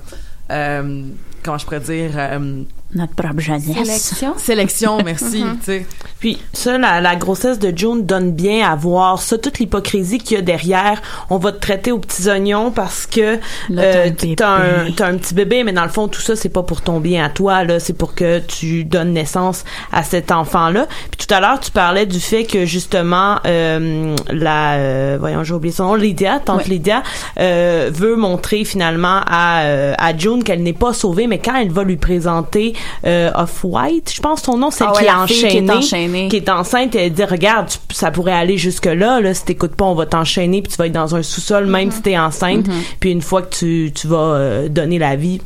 euh, 0.51 1.03
comment 1.43 1.59
je 1.59 1.65
pourrais 1.65 1.81
dire, 1.81 2.11
euh, 2.15 2.63
Notre 2.93 3.13
propre 3.15 3.39
jeunesse. 3.39 3.63
Sélection. 3.73 4.33
sélection, 4.37 4.97
merci, 5.03 5.43
Mhm. 5.43 5.57
tu 5.59 5.65
sais. 5.65 5.85
Puis 6.19 6.37
ça, 6.53 6.77
la, 6.77 7.01
la 7.01 7.15
grossesse 7.15 7.57
de 7.57 7.75
June 7.75 8.05
donne 8.05 8.31
bien 8.33 8.69
à 8.69 8.75
voir 8.75 9.19
ça, 9.21 9.37
toute 9.37 9.57
l'hypocrisie 9.59 10.19
qu'il 10.19 10.37
y 10.37 10.39
a 10.39 10.43
derrière. 10.43 11.01
On 11.29 11.37
va 11.37 11.51
te 11.51 11.59
traiter 11.59 11.91
aux 11.91 11.97
petits 11.99 12.29
ognons 12.29 12.69
parce 12.71 13.07
que 13.07 13.39
euh, 13.71 14.09
t'as 14.37 14.47
un 14.47 14.85
un 15.01 15.17
petit 15.17 15.33
bébé, 15.33 15.63
mais 15.63 15.71
dans 15.73 15.83
le 15.83 15.89
fond, 15.89 16.07
tout 16.07 16.21
ça, 16.21 16.35
c'est 16.35 16.49
pas 16.49 16.61
pour 16.63 16.81
ton 16.81 16.99
bien 16.99 17.25
à 17.25 17.29
toi, 17.29 17.63
là, 17.63 17.79
c'est 17.79 17.93
pour 17.93 18.13
que 18.13 18.39
tu 18.39 18.83
donnes 18.83 19.13
naissance 19.13 19.63
à 19.91 20.03
cet 20.03 20.31
enfant-là. 20.31 20.87
Puis 21.17 21.25
tout 21.25 21.33
à 21.33 21.39
l'heure, 21.39 21.59
tu 21.59 21.71
parlais 21.71 22.05
du 22.05 22.19
fait 22.19 22.43
que 22.43 22.65
justement, 22.65 23.37
euh, 23.47 24.15
la, 24.29 24.73
euh, 24.75 25.17
voyons, 25.19 25.43
j'ai 25.43 25.53
oublié 25.53 25.73
son 25.73 25.85
nom, 25.85 25.95
Lydia, 25.95 26.39
tante 26.39 26.57
Ouais. 26.61 26.65
Lydia, 26.67 27.01
euh, 27.39 27.89
veut 27.91 28.15
montrer 28.15 28.63
finalement 28.63 29.21
à, 29.25 29.61
euh, 29.63 29.93
à 29.97 30.15
June 30.15 30.43
qu'elle 30.43 30.61
n'est 30.61 30.73
pas 30.73 30.93
sauvée, 30.93 31.25
mais 31.25 31.39
quand 31.39 31.55
elle 31.55 31.71
va 31.71 31.83
lui 31.83 31.97
présenter 31.97 32.73
euh, 33.05 33.31
Off-White, 33.35 34.11
je 34.15 34.21
pense 34.21 34.41
son 34.43 34.57
nom, 34.57 34.71
celle 34.71 34.87
Ah 34.89 34.93
ouais, 34.93 35.25
qui, 35.27 35.45
est 35.45 35.49
qui 35.63 35.71
enchaînée, 35.71 36.27
qui 36.27 36.35
est 36.37 36.49
enceinte, 36.49 36.95
elle 36.95 37.11
dit 37.13 37.23
regarde, 37.23 37.67
tu- 37.69 37.95
ça 37.95 38.11
pourrait 38.11 38.33
aller 38.33 38.57
jusque 38.57 38.85
là, 38.85 39.19
là, 39.19 39.33
si 39.33 39.45
t'écoutes 39.45 39.75
pas, 39.75 39.85
on 39.85 39.95
va 39.95 40.05
t'enchaîner, 40.05 40.61
puis 40.61 40.71
tu 40.71 40.77
vas 40.77 40.87
être 40.87 40.93
dans 40.93 41.15
un 41.15 41.23
sous-sol, 41.23 41.65
même 41.67 41.91
si 41.91 42.01
t'es 42.01 42.17
enceinte, 42.17 42.67
Mhm. 42.67 42.73
puis 42.99 43.11
une 43.11 43.21
fois 43.21 43.41
que 43.41 43.53
tu, 43.55 43.91
tu 43.93 44.07
vas 44.07 44.17
euh, 44.17 44.67
donner 44.69 44.99
la 44.99 45.15
vie, 45.15 45.41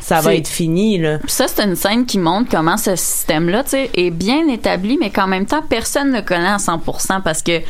ça 0.00 0.20
va 0.20 0.34
être 0.34 0.48
fini, 0.48 0.98
là. 0.98 1.18
Puis 1.18 1.30
ça, 1.30 1.46
c'est 1.46 1.62
une 1.62 1.76
scène 1.76 2.06
qui 2.06 2.18
montre 2.18 2.50
comment 2.50 2.76
ce 2.76 2.96
système-là, 2.96 3.62
tu 3.62 3.70
sais, 3.70 3.90
est 3.94 4.10
bien 4.10 4.48
établi, 4.48 4.98
mais 5.00 5.10
qu'en 5.10 5.28
même 5.28 5.46
temps, 5.46 5.62
personne 5.68 6.10
ne 6.10 6.20
connaît 6.20 6.48
à 6.48 6.56
100% 6.58 7.20
parce 7.22 7.42
que 7.42 7.60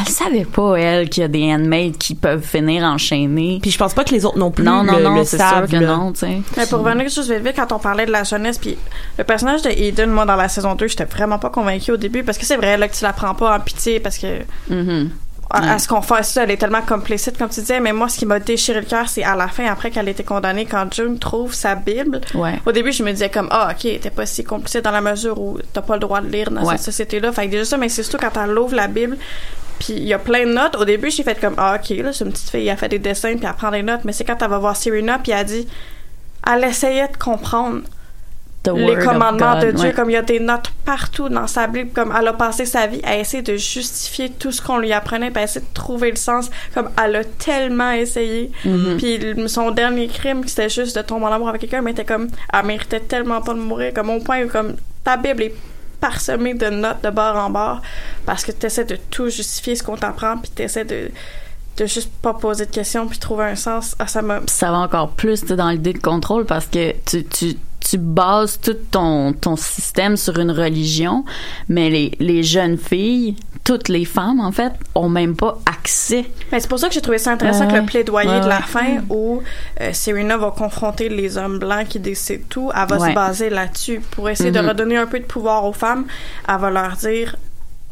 elle 0.00 0.08
savait 0.08 0.44
pas, 0.44 0.74
elle, 0.76 1.08
qu'il 1.08 1.20
y 1.22 1.24
a 1.24 1.28
des 1.28 1.44
handmaids 1.52 1.92
qui 1.98 2.14
peuvent 2.14 2.42
finir 2.42 2.82
enchaînés. 2.84 3.58
Puis 3.62 3.70
je 3.70 3.78
pense 3.78 3.94
pas 3.94 4.04
que 4.04 4.10
les 4.10 4.24
autres 4.24 4.38
non 4.38 4.50
plus 4.50 4.64
Non, 4.64 4.82
non, 4.82 4.96
le, 4.98 5.04
non, 5.04 5.24
c'est 5.24 5.36
sûr 5.38 5.66
que 5.70 5.76
là. 5.76 5.96
non, 5.96 6.12
tu 6.12 6.20
sais. 6.20 6.42
Mais 6.56 6.66
pour 6.66 6.80
revenir 6.80 7.04
juste 7.04 7.30
vite 7.30 7.42
vite, 7.44 7.54
quand 7.56 7.72
on 7.72 7.78
parlait 7.78 8.06
de 8.06 8.12
la 8.12 8.24
jeunesse, 8.24 8.58
puis 8.58 8.76
le 9.18 9.24
personnage 9.24 9.62
de 9.62 9.70
Aiden, 9.70 10.10
moi, 10.10 10.24
dans 10.24 10.36
la 10.36 10.48
saison 10.48 10.74
2, 10.74 10.86
j'étais 10.88 11.04
vraiment 11.04 11.38
pas 11.38 11.50
convaincue 11.50 11.92
au 11.92 11.96
début, 11.96 12.22
parce 12.22 12.38
que 12.38 12.44
c'est 12.44 12.56
vrai, 12.56 12.76
là, 12.76 12.88
que 12.88 12.94
tu 12.94 13.04
la 13.04 13.12
prends 13.12 13.34
pas 13.34 13.56
en 13.56 13.60
pitié, 13.60 14.00
parce 14.00 14.18
que 14.18 14.26
Mhm. 14.68 15.10
à, 15.50 15.58
à 15.58 15.72
Ouais. 15.74 15.78
ce 15.78 15.86
qu'on 15.86 16.02
fait 16.02 16.22
ça, 16.24 16.42
elle 16.42 16.50
est 16.50 16.56
tellement 16.56 16.82
complicite, 16.82 17.38
comme 17.38 17.48
tu 17.50 17.60
disais, 17.60 17.78
mais 17.78 17.92
moi, 17.92 18.08
ce 18.08 18.18
qui 18.18 18.26
m'a 18.26 18.40
déchiré 18.40 18.80
le 18.80 18.86
cœur, 18.86 19.08
c'est 19.08 19.22
à 19.22 19.36
la 19.36 19.46
fin, 19.46 19.66
après 19.66 19.90
qu'elle 19.90 20.08
ait 20.08 20.12
été 20.12 20.24
condamnée, 20.24 20.64
quand 20.64 20.92
June 20.92 21.18
trouve 21.18 21.54
sa 21.54 21.76
Bible. 21.76 22.20
Ouais. 22.34 22.58
Au 22.66 22.72
début, 22.72 22.90
je 22.92 23.02
me 23.04 23.12
disais 23.12 23.28
comme, 23.28 23.48
ah, 23.52 23.68
ok, 23.70 24.00
t'es 24.00 24.10
pas 24.10 24.26
si 24.26 24.42
complicite 24.42 24.82
dans 24.82 24.90
la 24.90 25.00
mesure 25.02 25.38
où 25.40 25.58
t'as 25.72 25.82
pas 25.82 25.94
le 25.94 26.00
droit 26.00 26.20
de 26.20 26.28
lire 26.28 26.50
dans 26.50 26.62
Ouais. 26.64 26.76
cette 26.76 26.86
société-là. 26.86 27.30
Fait 27.30 27.46
que 27.46 27.52
déjà 27.52 27.64
ça, 27.64 27.76
mais 27.76 27.88
c'est 27.88 28.02
surtout 28.02 28.18
quand 28.26 28.42
elle 28.42 28.58
ouvre 28.58 28.74
la 28.74 28.88
Bible, 28.88 29.16
puis 29.78 29.94
il 29.94 30.04
y 30.04 30.14
a 30.14 30.18
plein 30.18 30.46
de 30.46 30.52
notes. 30.52 30.76
Au 30.76 30.84
début, 30.84 31.10
j'ai 31.10 31.22
fait 31.22 31.38
comme, 31.40 31.54
ah, 31.56 31.78
ok, 31.78 31.96
là, 31.98 32.12
c'est 32.12 32.24
une 32.24 32.32
petite 32.32 32.50
fille, 32.50 32.68
elle 32.68 32.76
fait 32.76 32.88
des 32.88 32.98
dessins, 32.98 33.36
puis 33.36 33.46
elle 33.46 33.54
prend 33.54 33.70
des 33.70 33.82
notes, 33.82 34.04
mais 34.04 34.12
c'est 34.12 34.24
quand 34.24 34.40
elle 34.40 34.50
va 34.50 34.58
voir 34.58 34.76
Serena, 34.76 35.18
puis 35.18 35.32
elle 35.32 35.44
dit, 35.46 35.68
elle 36.46 36.64
essayait 36.64 37.08
de 37.08 37.16
comprendre 37.16 37.82
The 38.64 38.70
les 38.74 38.96
commandements 38.96 39.60
de 39.60 39.72
Dieu, 39.72 39.88
ouais. 39.88 39.92
comme 39.92 40.08
il 40.08 40.14
y 40.14 40.16
a 40.16 40.22
des 40.22 40.40
notes 40.40 40.72
partout 40.86 41.28
dans 41.28 41.46
sa 41.46 41.66
Bible, 41.66 41.90
comme 41.94 42.14
elle 42.18 42.26
a 42.26 42.32
passé 42.32 42.64
sa 42.64 42.86
vie 42.86 43.00
à 43.04 43.18
essayer 43.18 43.42
de 43.42 43.56
justifier 43.56 44.30
tout 44.30 44.52
ce 44.52 44.62
qu'on 44.62 44.78
lui 44.78 44.90
apprenait, 44.90 45.30
puis 45.30 45.40
à 45.40 45.44
essayer 45.44 45.60
de 45.60 45.74
trouver 45.74 46.10
le 46.10 46.16
sens, 46.16 46.50
comme 46.72 46.88
elle 47.02 47.16
a 47.16 47.24
tellement 47.24 47.90
essayé. 47.90 48.50
Mhm. 48.64 48.96
Puis 48.96 49.48
son 49.48 49.70
dernier 49.70 50.08
crime, 50.08 50.44
c'était 50.46 50.70
juste 50.70 50.96
de 50.96 51.02
tomber 51.02 51.26
en 51.26 51.32
amour 51.32 51.50
avec 51.50 51.60
quelqu'un, 51.60 51.82
mais 51.82 51.90
était 51.90 52.06
comme, 52.06 52.28
elle 52.52 52.64
méritait 52.64 53.00
tellement 53.00 53.42
pas 53.42 53.52
de 53.52 53.58
mourir, 53.58 53.92
comme 53.92 54.08
au 54.08 54.20
point 54.20 54.42
où 54.42 54.48
comme 54.48 54.76
ta 55.04 55.18
Bible 55.18 55.42
est 55.42 55.54
parsemée 56.04 56.54
de 56.54 56.68
notes 56.68 57.02
de 57.02 57.10
bord 57.10 57.36
en 57.36 57.48
bord, 57.48 57.80
parce 58.26 58.44
que 58.44 58.52
tu 58.52 58.66
essaies 58.66 58.84
de 58.84 58.98
tout 59.10 59.28
justifier 59.30 59.74
ce 59.74 59.82
qu'on 59.82 59.96
t'apprend, 59.96 60.36
puis 60.36 60.50
tu 60.54 60.62
essaies 60.62 60.84
de 60.84 61.10
de 61.76 61.86
juste 61.86 62.10
pas 62.22 62.34
poser 62.34 62.66
de 62.66 62.70
questions 62.70 63.08
puis 63.08 63.18
trouver 63.18 63.46
un 63.46 63.56
sens. 63.56 63.96
À 63.98 64.06
ça 64.06 64.22
m'a 64.22 64.38
Puis 64.40 64.50
ça 64.50 64.70
va 64.70 64.78
encore 64.78 65.10
plus 65.10 65.42
dans 65.44 65.70
l'idée 65.70 65.92
de 65.92 65.98
contrôle 65.98 66.44
parce 66.44 66.66
que 66.66 66.92
tu, 67.04 67.24
tu, 67.24 67.56
tu 67.88 67.98
bases 67.98 68.58
tout 68.60 68.76
ton, 68.90 69.32
ton 69.32 69.56
système 69.56 70.16
sur 70.16 70.38
une 70.38 70.50
religion, 70.50 71.24
mais 71.68 71.90
les, 71.90 72.12
les 72.20 72.42
jeunes 72.42 72.78
filles, 72.78 73.36
toutes 73.62 73.88
les 73.88 74.04
femmes, 74.04 74.40
en 74.40 74.52
fait, 74.52 74.72
ont 74.94 75.08
même 75.08 75.36
pas 75.36 75.58
accès. 75.64 76.24
Mais 76.52 76.60
c'est 76.60 76.68
pour 76.68 76.78
ça 76.78 76.88
que 76.88 76.94
j'ai 76.94 77.00
trouvé 77.00 77.16
ça 77.18 77.32
intéressant 77.32 77.66
que 77.66 77.76
le 77.76 77.84
plaidoyer 77.86 78.40
de 78.40 78.46
la 78.48 78.60
fin 78.60 79.02
où 79.08 79.42
euh, 79.80 79.90
Serena 79.92 80.36
va 80.36 80.50
confronter 80.50 81.08
les 81.08 81.38
hommes 81.38 81.58
blancs 81.58 81.88
qui 81.88 81.98
décident 81.98 82.44
tout, 82.48 82.70
elle 82.74 82.86
va 82.88 82.98
Ouais. 82.98 83.08
se 83.10 83.14
baser 83.14 83.50
là-dessus 83.50 84.00
pour 84.10 84.28
essayer 84.28 84.50
de 84.50 84.60
redonner 84.60 84.96
un 84.98 85.06
peu 85.06 85.18
de 85.18 85.24
pouvoir 85.24 85.64
aux 85.64 85.72
femmes. 85.72 86.04
Elle 86.48 86.58
va 86.58 86.70
leur 86.70 86.96
dire 86.96 87.36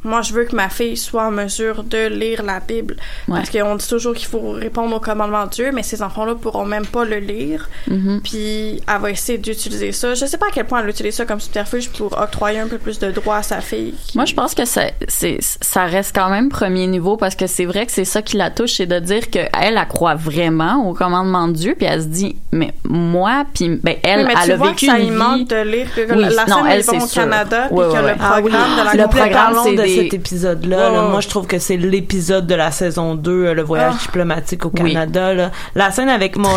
moi, 0.05 0.23
je 0.23 0.33
veux 0.33 0.45
que 0.45 0.55
ma 0.57 0.69
fille 0.69 0.97
soit 0.97 1.25
en 1.27 1.31
mesure 1.31 1.83
de 1.85 2.07
lire 2.09 2.43
la 2.43 2.61
Bible. 2.61 2.97
Ouais. 3.29 3.37
Parce 3.39 3.51
qu'on 3.51 3.77
dit 3.77 3.89
toujours 3.89 4.15
qu'il 4.15 4.27
faut 4.29 4.51
répondre 4.53 4.95
au 4.97 5.01
commandement 5.01 5.45
de 5.47 5.51
Dieu, 5.51 5.71
mais 5.73 5.83
ces 5.83 6.03
enfants-là 6.03 6.35
pourront 6.35 6.65
même 6.65 6.87
pas 6.87 7.05
le 7.05 7.19
lire. 7.19 7.69
Mhm. 7.89 8.21
Puis 8.23 8.81
elle 8.93 9.01
va 9.01 9.11
essayer 9.11 9.39
d'utiliser 9.39 9.93
ça. 9.93 10.15
Je 10.15 10.27
sais 10.27 10.39
pas 10.39 10.47
à 10.47 10.51
quel 10.53 10.67
point 10.67 10.81
elle 10.83 10.89
utilise 10.89 11.15
ça 11.15 11.25
comme 11.25 11.41
subterfuge 11.41 11.91
pour 11.91 12.19
octroyer 12.21 12.59
un 12.61 12.69
peu 12.69 12.79
plus 12.79 12.99
de 12.99 13.11
droits 13.11 13.37
à 13.37 13.43
sa 13.43 13.61
fille. 13.61 13.95
Moi, 14.15 14.25
je 14.25 14.35
pense 14.35 14.55
que 14.55 14.65
ça, 14.65 14.83
c'est, 15.09 15.39
ça 15.41 15.85
reste 15.85 16.15
quand 16.15 16.31
même 16.31 16.49
premier 16.49 16.87
niveau 16.87 17.17
parce 17.17 17.35
que 17.37 17.47
c'est 17.47 17.65
vrai 17.65 17.87
que 17.87 17.93
c'est 17.93 18.05
ça 18.05 18.23
qui 18.23 18.37
la 18.37 18.51
touche, 18.51 18.75
c'est 18.75 18.87
de 18.87 18.99
dire 18.99 19.31
qu'elle, 19.31 19.49
elle 19.61 19.81
croit 19.89 20.15
vraiment 20.15 20.89
au 20.89 20.95
commandement 20.95 21.49
de 21.49 21.53
Dieu, 21.55 21.75
puis 21.77 21.87
elle 21.87 22.03
se 22.03 22.07
dit, 22.09 22.37
mais 22.53 22.73
moi, 22.85 23.45
puis 23.55 23.69
ben, 23.83 23.97
elle, 24.03 24.21
Oui, 24.21 24.25
mais 24.27 24.35
elle 24.41 24.47
tu 24.47 24.53
a 24.53 24.57
vois 24.57 24.69
vécu 24.71 24.87
que 24.87 24.93
ça 24.93 24.99
une 24.99 25.11
vie. 25.11 25.17
manque 25.17 25.49
de 25.49 25.63
lire. 25.63 25.87
que 25.95 26.01
Oui, 26.13 26.23
la 26.23 26.31
la 26.31 26.47
non, 26.47 26.57
scène, 26.57 26.67
elle, 26.71 26.85
c'est 26.85 26.97
au 26.97 27.07
sûr. 27.07 27.23
Canada, 27.23 27.67
puis 27.69 27.77
Ouais, 27.79 27.85
que 27.87 27.93
ouais, 27.93 28.03
le 28.13 28.15
programme 28.17 28.19
Ah 28.21 28.41
oui, 28.43 28.51
de 28.51 28.99
la 28.99 29.03
le 29.05 29.09
programme 29.09 29.57
c'est 29.65 29.75
de 29.77 29.83
des- 29.83 29.91
cet 29.95 30.14
épisode-là, 30.14 30.76
là, 30.76 30.93
Ouais, 30.93 30.99
ouais. 30.99 31.11
moi 31.11 31.20
je 31.20 31.28
trouve 31.28 31.47
que 31.47 31.59
c'est 31.59 31.76
l'épisode 31.76 32.47
de 32.47 32.55
la 32.55 32.70
saison 32.70 33.14
2, 33.14 33.30
euh, 33.30 33.55
le 33.55 33.62
voyage 33.62 33.95
Ah. 33.97 34.03
diplomatique 34.03 34.64
au 34.66 34.70
Oui. 34.74 34.93
Canada. 34.93 35.34
Là. 35.34 35.51
La 35.74 35.90
scène 35.90 36.09
avec 36.09 36.36
bon. 36.36 36.49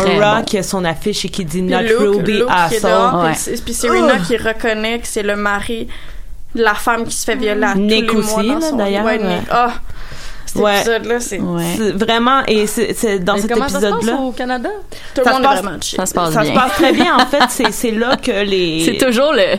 qui 0.46 0.58
a 0.58 0.62
son 0.62 0.84
affiche 0.84 1.24
et 1.24 1.28
qui 1.28 1.44
dit 1.44 1.62
Puis 1.62 1.70
Not 1.70 1.80
Luke, 1.82 1.98
Ruby 2.16 2.38
est 2.38 2.44
asshole. 2.48 3.32
puis, 3.64 3.74
Serena 3.74 4.14
Oh. 4.18 4.22
qui 4.26 4.36
reconnaît 4.36 4.98
que 4.98 5.06
c'est 5.06 5.22
le 5.22 5.36
mari 5.36 5.88
de 6.54 6.62
la 6.62 6.74
femme 6.74 7.04
qui 7.04 7.14
se 7.16 7.24
fait 7.24 7.36
violer 7.36 7.64
à 7.64 7.74
Nick 7.74 8.06
tous 8.06 8.16
les 8.16 8.22
mois 8.22 8.38
aussi, 8.38 8.48
dans 8.48 8.60
son 8.60 8.76
d'ailleurs, 8.76 9.04
Ouais. 9.04 9.20
Ah, 9.50 9.72
cet 10.46 10.62
Ouais. 10.62 10.76
épisode-là, 10.78 11.20
c'est... 11.20 11.38
Vraiment, 11.94 12.42
et 12.46 12.66
c'est 12.66 13.18
dans 13.18 13.34
Mais 13.34 13.40
cet 13.42 13.50
comment 13.52 13.68
ça 13.68 13.80
se 13.80 13.84
passe 13.86 13.94
épisode-là. 13.96 14.20
au 14.22 14.32
Canada? 14.32 14.68
Tout 15.14 15.20
le 15.20 15.24
Ça 15.24 15.30
monde 15.32 15.40
se 15.42 15.44
est 15.44 15.48
passe- 15.50 15.62
vraiment 15.62 15.80
chill. 15.82 15.96
Ça 15.98 16.06
se 16.06 16.14
passe 16.14 16.32
Ça 16.32 16.40
bien. 16.42 16.54
se 16.54 16.58
passe 16.58 16.72
très 16.72 16.92
bien, 16.92 17.16
en 17.16 17.26
fait. 17.26 17.42
C'est 17.50 17.72
c'est 17.72 17.90
là 17.90 18.16
que 18.16 18.30
les. 18.44 18.82
C'est 18.86 19.04
toujours 19.06 19.32
le. 19.34 19.58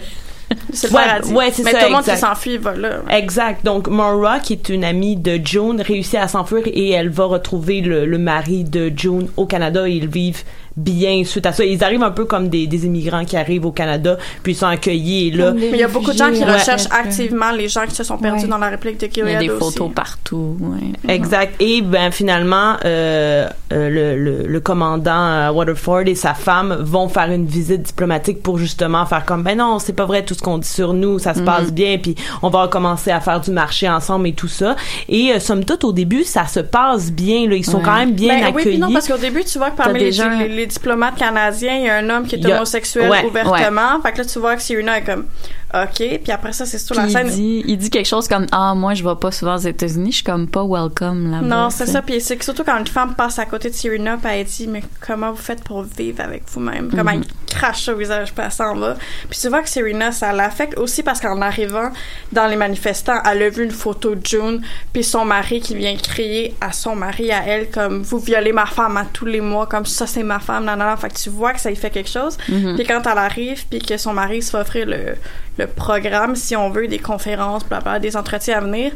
C'est 0.72 0.91
Ouais, 0.91 1.02
ouais, 1.34 1.52
c'est 1.52 1.64
Mais 1.64 1.72
ça, 1.72 1.80
tout 1.80 1.86
le 1.86 1.91
monde 1.91 2.04
qui 2.04 2.10
exact. 2.12 2.28
s'enfuit 2.28 2.58
va 2.58 2.74
là. 2.74 3.02
Exact. 3.10 3.66
Donc, 3.66 3.88
Maura, 3.89 4.39
qui 4.39 4.54
est 4.54 4.70
une 4.70 4.84
amie 4.84 5.16
de 5.18 5.39
June, 5.43 5.82
réussit 5.82 6.16
à 6.16 6.28
s'enfuir 6.28 6.64
et 6.68 6.91
elle 6.91 7.10
va 7.10 7.26
retrouver 7.26 7.82
le, 7.82 8.06
le 8.06 8.18
mari 8.18 8.64
de 8.64 8.91
June 8.95 9.28
au 9.36 9.45
Canada 9.45 9.88
et 9.88 9.91
ils 9.93 10.08
vivent 10.08 10.43
bien 10.78 11.23
suite 11.25 11.45
à 11.45 11.51
ça. 11.53 11.65
Ils 11.65 11.84
arrivent 11.84 12.03
un 12.03 12.11
peu 12.11 12.25
comme 12.25 12.47
des, 12.49 12.67
des 12.67 12.86
immigrants 12.86 13.25
qui 13.25 13.36
arrivent 13.36 13.65
au 13.65 13.71
Canada 13.71 14.17
puis 14.43 14.53
ils 14.53 14.55
sont 14.55 14.67
accueillis 14.67 15.28
et 15.28 15.32
là. 15.32 15.51
Mais 15.53 15.69
il 15.71 15.78
y 15.78 15.84
a 15.84 15.88
beaucoup 15.88 16.11
de 16.13 16.17
gens 16.17 16.32
qui 16.32 16.43
Ouais. 16.43 16.53
recherchent 16.53 16.88
activement 16.91 17.51
les 17.51 17.67
gens 17.67 17.86
qui 17.88 17.95
se 17.95 18.03
sont 18.03 18.17
perdus 18.17 18.43
Ouais. 18.43 18.47
dans 18.47 18.57
la 18.59 18.69
réplique 18.69 18.99
de 18.99 19.07
Il 19.17 19.30
y 19.32 19.36
a 19.36 19.39
des 19.39 19.49
aussi. 19.49 19.59
photos 19.59 19.91
partout. 19.93 20.55
Ouais. 20.59 21.13
Exact. 21.13 21.55
Et 21.59 21.82
ben 21.82 22.11
finalement, 22.11 22.75
euh, 22.86 23.47
euh, 23.73 23.89
le, 23.89 24.15
le, 24.43 24.47
le 24.47 24.59
commandant 24.59 25.11
euh, 25.15 25.51
Waterford 25.51 26.03
et 26.07 26.15
sa 26.15 26.34
femme 26.36 26.78
vont 26.80 27.09
faire 27.09 27.32
une 27.32 27.45
visite 27.47 27.82
diplomatique 27.82 28.43
pour 28.43 28.57
justement 28.59 29.05
faire 29.07 29.25
comme 29.25 29.43
ben 29.43 29.57
non, 29.57 29.80
c'est 29.80 29.93
pas 29.93 30.05
vrai 30.05 30.23
tout 30.23 30.36
ce 30.36 30.41
qu'on 30.41 30.59
dit 30.59 30.67
sur 30.67 30.93
nous, 30.93 31.17
ça 31.19 31.34
se 31.34 31.39
Mhm. 31.39 31.45
passe 31.45 31.73
bien, 31.73 31.97
puis 31.97 32.15
on 32.43 32.49
va 32.49 32.67
commencer 32.67 33.09
à 33.11 33.19
faire 33.19 33.41
du 33.41 33.49
marché 33.51 33.89
ensemble 33.89 34.28
et 34.28 34.34
tout 34.34 34.47
ça. 34.47 34.75
Et 35.09 35.32
euh, 35.34 35.39
somme 35.39 35.65
toute 35.65 35.84
au 35.84 35.91
début, 35.93 36.23
ça 36.23 36.45
se 36.45 36.59
passe 36.59 37.11
bien. 37.11 37.47
Là, 37.49 37.55
ils 37.55 37.65
sont 37.65 37.78
Ouais. 37.78 37.84
quand 37.84 37.95
même 37.97 38.11
bien 38.13 38.28
Ben, 38.36 38.39
Oui, 38.41 38.47
accueillis. 38.61 38.69
puis 38.69 38.78
non, 38.80 38.91
parce 38.93 39.07
qu'au 39.07 39.17
début, 39.17 39.43
tu 39.43 39.57
vois 39.57 39.71
que 39.71 39.78
parmi 39.78 39.93
T'as 39.93 39.99
les, 39.99 40.05
déjà 40.05 40.30
un- 40.30 40.39
les- 40.39 40.49
les 40.49 40.66
diplomates 40.68 41.15
canadiens, 41.18 41.76
il 41.76 41.84
y 41.86 41.89
a 41.89 41.95
un 41.95 42.09
homme 42.09 42.26
qui 42.28 42.36
est 42.36 42.45
a- 42.45 42.55
homosexuel 42.57 43.09
ouais, 43.09 43.26
ouvertement. 43.26 44.01
Fait 44.01 44.11
que 44.11 44.18
là, 44.20 44.26
tu 44.26 44.39
vois 44.39 44.55
que 44.55 44.61
Serena 44.61 44.97
est 44.99 45.03
comme, 45.03 45.26
OK. 45.74 45.97
Puis 46.24 46.32
après 46.32 46.53
ça, 46.53 46.65
c'est 46.65 46.78
sur 46.78 46.95
la 46.95 47.05
il 47.05 47.11
scène. 47.11 47.28
dit, 47.28 47.63
il 47.68 47.78
dit 47.78 47.89
quelque 47.89 48.05
chose 48.07 48.28
comme 48.28 48.45
ah 48.53 48.74
moi 48.74 48.93
je 48.93 49.03
vais 49.03 49.15
pas 49.20 49.32
souvent 49.32 49.55
aux 49.55 49.59
États-Unis, 49.59 50.11
je 50.11 50.15
suis 50.18 50.24
comme 50.24 50.47
pas 50.47 50.63
welcome 50.65 51.30
là-bas. 51.30 51.45
Non, 51.45 51.70
c'est 51.70 51.86
ça. 51.88 52.01
Puis 52.01 52.22
c'est 52.22 52.38
que 52.38 52.45
surtout 52.45 52.63
quand 52.63 52.78
une 52.78 52.88
femme 52.88 53.15
passe 53.15 53.38
à 53.38 53.45
côté 53.45 53.70
de 53.70 53.76
Serena, 53.76 54.18
puis 54.18 54.32
elle 54.32 54.45
dit, 54.45 54.68
mais 54.68 54.82
comment 55.05 55.32
vous 55.32 55.41
faites 55.41 55.63
pour 55.63 55.84
vivre 55.84 56.22
avec 56.24 56.43
vous-même? 56.49 56.89
Comment 56.89 57.11
Mhm. 57.11 57.24
elle 57.24 57.53
crache 57.53 57.88
au 57.89 57.95
visage, 57.97 58.34
puis 58.34 58.43
elle 58.45 58.51
s'en 58.51 58.76
va. 58.76 58.95
Puis 59.30 59.39
tu 59.39 59.49
vois 59.49 59.61
que 59.61 59.70
Serena, 59.70 60.11
ça 60.11 60.32
l'affecte 60.32 60.78
aussi 60.78 61.03
parce 61.03 61.20
qu'en 61.20 61.41
arrivant 61.41 61.89
dans 62.32 62.47
les 62.47 62.55
manifestants, 62.55 63.22
elle 63.30 63.41
a 63.43 63.49
vu 63.49 63.63
une 63.65 63.72
photo 63.72 64.15
de 64.15 64.26
June, 64.26 64.61
puis 64.93 65.03
son 65.03 65.26
mari 65.26 65.59
qui 65.59 65.76
vient 65.76 65.95
crier 65.97 66.55
à 66.61 66.72
son 66.72 66.95
mari, 66.95 67.32
à 67.32 67.43
elle, 67.45 67.70
comme, 67.70 68.01
vous 68.03 68.20
violez 68.20 68.53
ma 68.53 68.65
femme 68.68 68.95
à 68.97 69.05
tous 69.11 69.26
les 69.26 69.41
mois, 69.41 69.65
comme 69.68 69.86
ça 69.86 70.07
c'est 70.07 70.24
ma 70.24 70.39
femme, 70.39 70.65
non, 70.65 70.76
non. 70.78 70.95
Fait 70.97 71.09
que 71.09 71.15
tu 71.18 71.30
vois 71.30 71.53
que 71.53 71.59
ça 71.59 71.70
lui 71.70 71.76
fait 71.76 71.89
quelque 71.89 72.09
chose. 72.09 72.38
Mhm. 72.47 72.76
Puis 72.76 72.86
quand 72.86 73.01
elle 73.05 73.18
arrive, 73.18 73.65
puis 73.70 73.80
que 73.80 73.97
son 73.97 74.13
mari 74.13 74.41
se 74.41 74.51
fait 74.51 74.57
offrir 74.57 74.86
le, 74.86 75.15
le 75.58 75.68
programme, 75.68 76.36
si 76.36 76.55
on 76.55 76.70
veut, 76.70 76.88
des 76.88 76.99
conférences, 76.99 77.66
bla 77.66 77.80
bla, 77.80 77.99
des 77.99 78.16
entretiens 78.18 78.58
à 78.58 78.62
venir, 78.62 78.91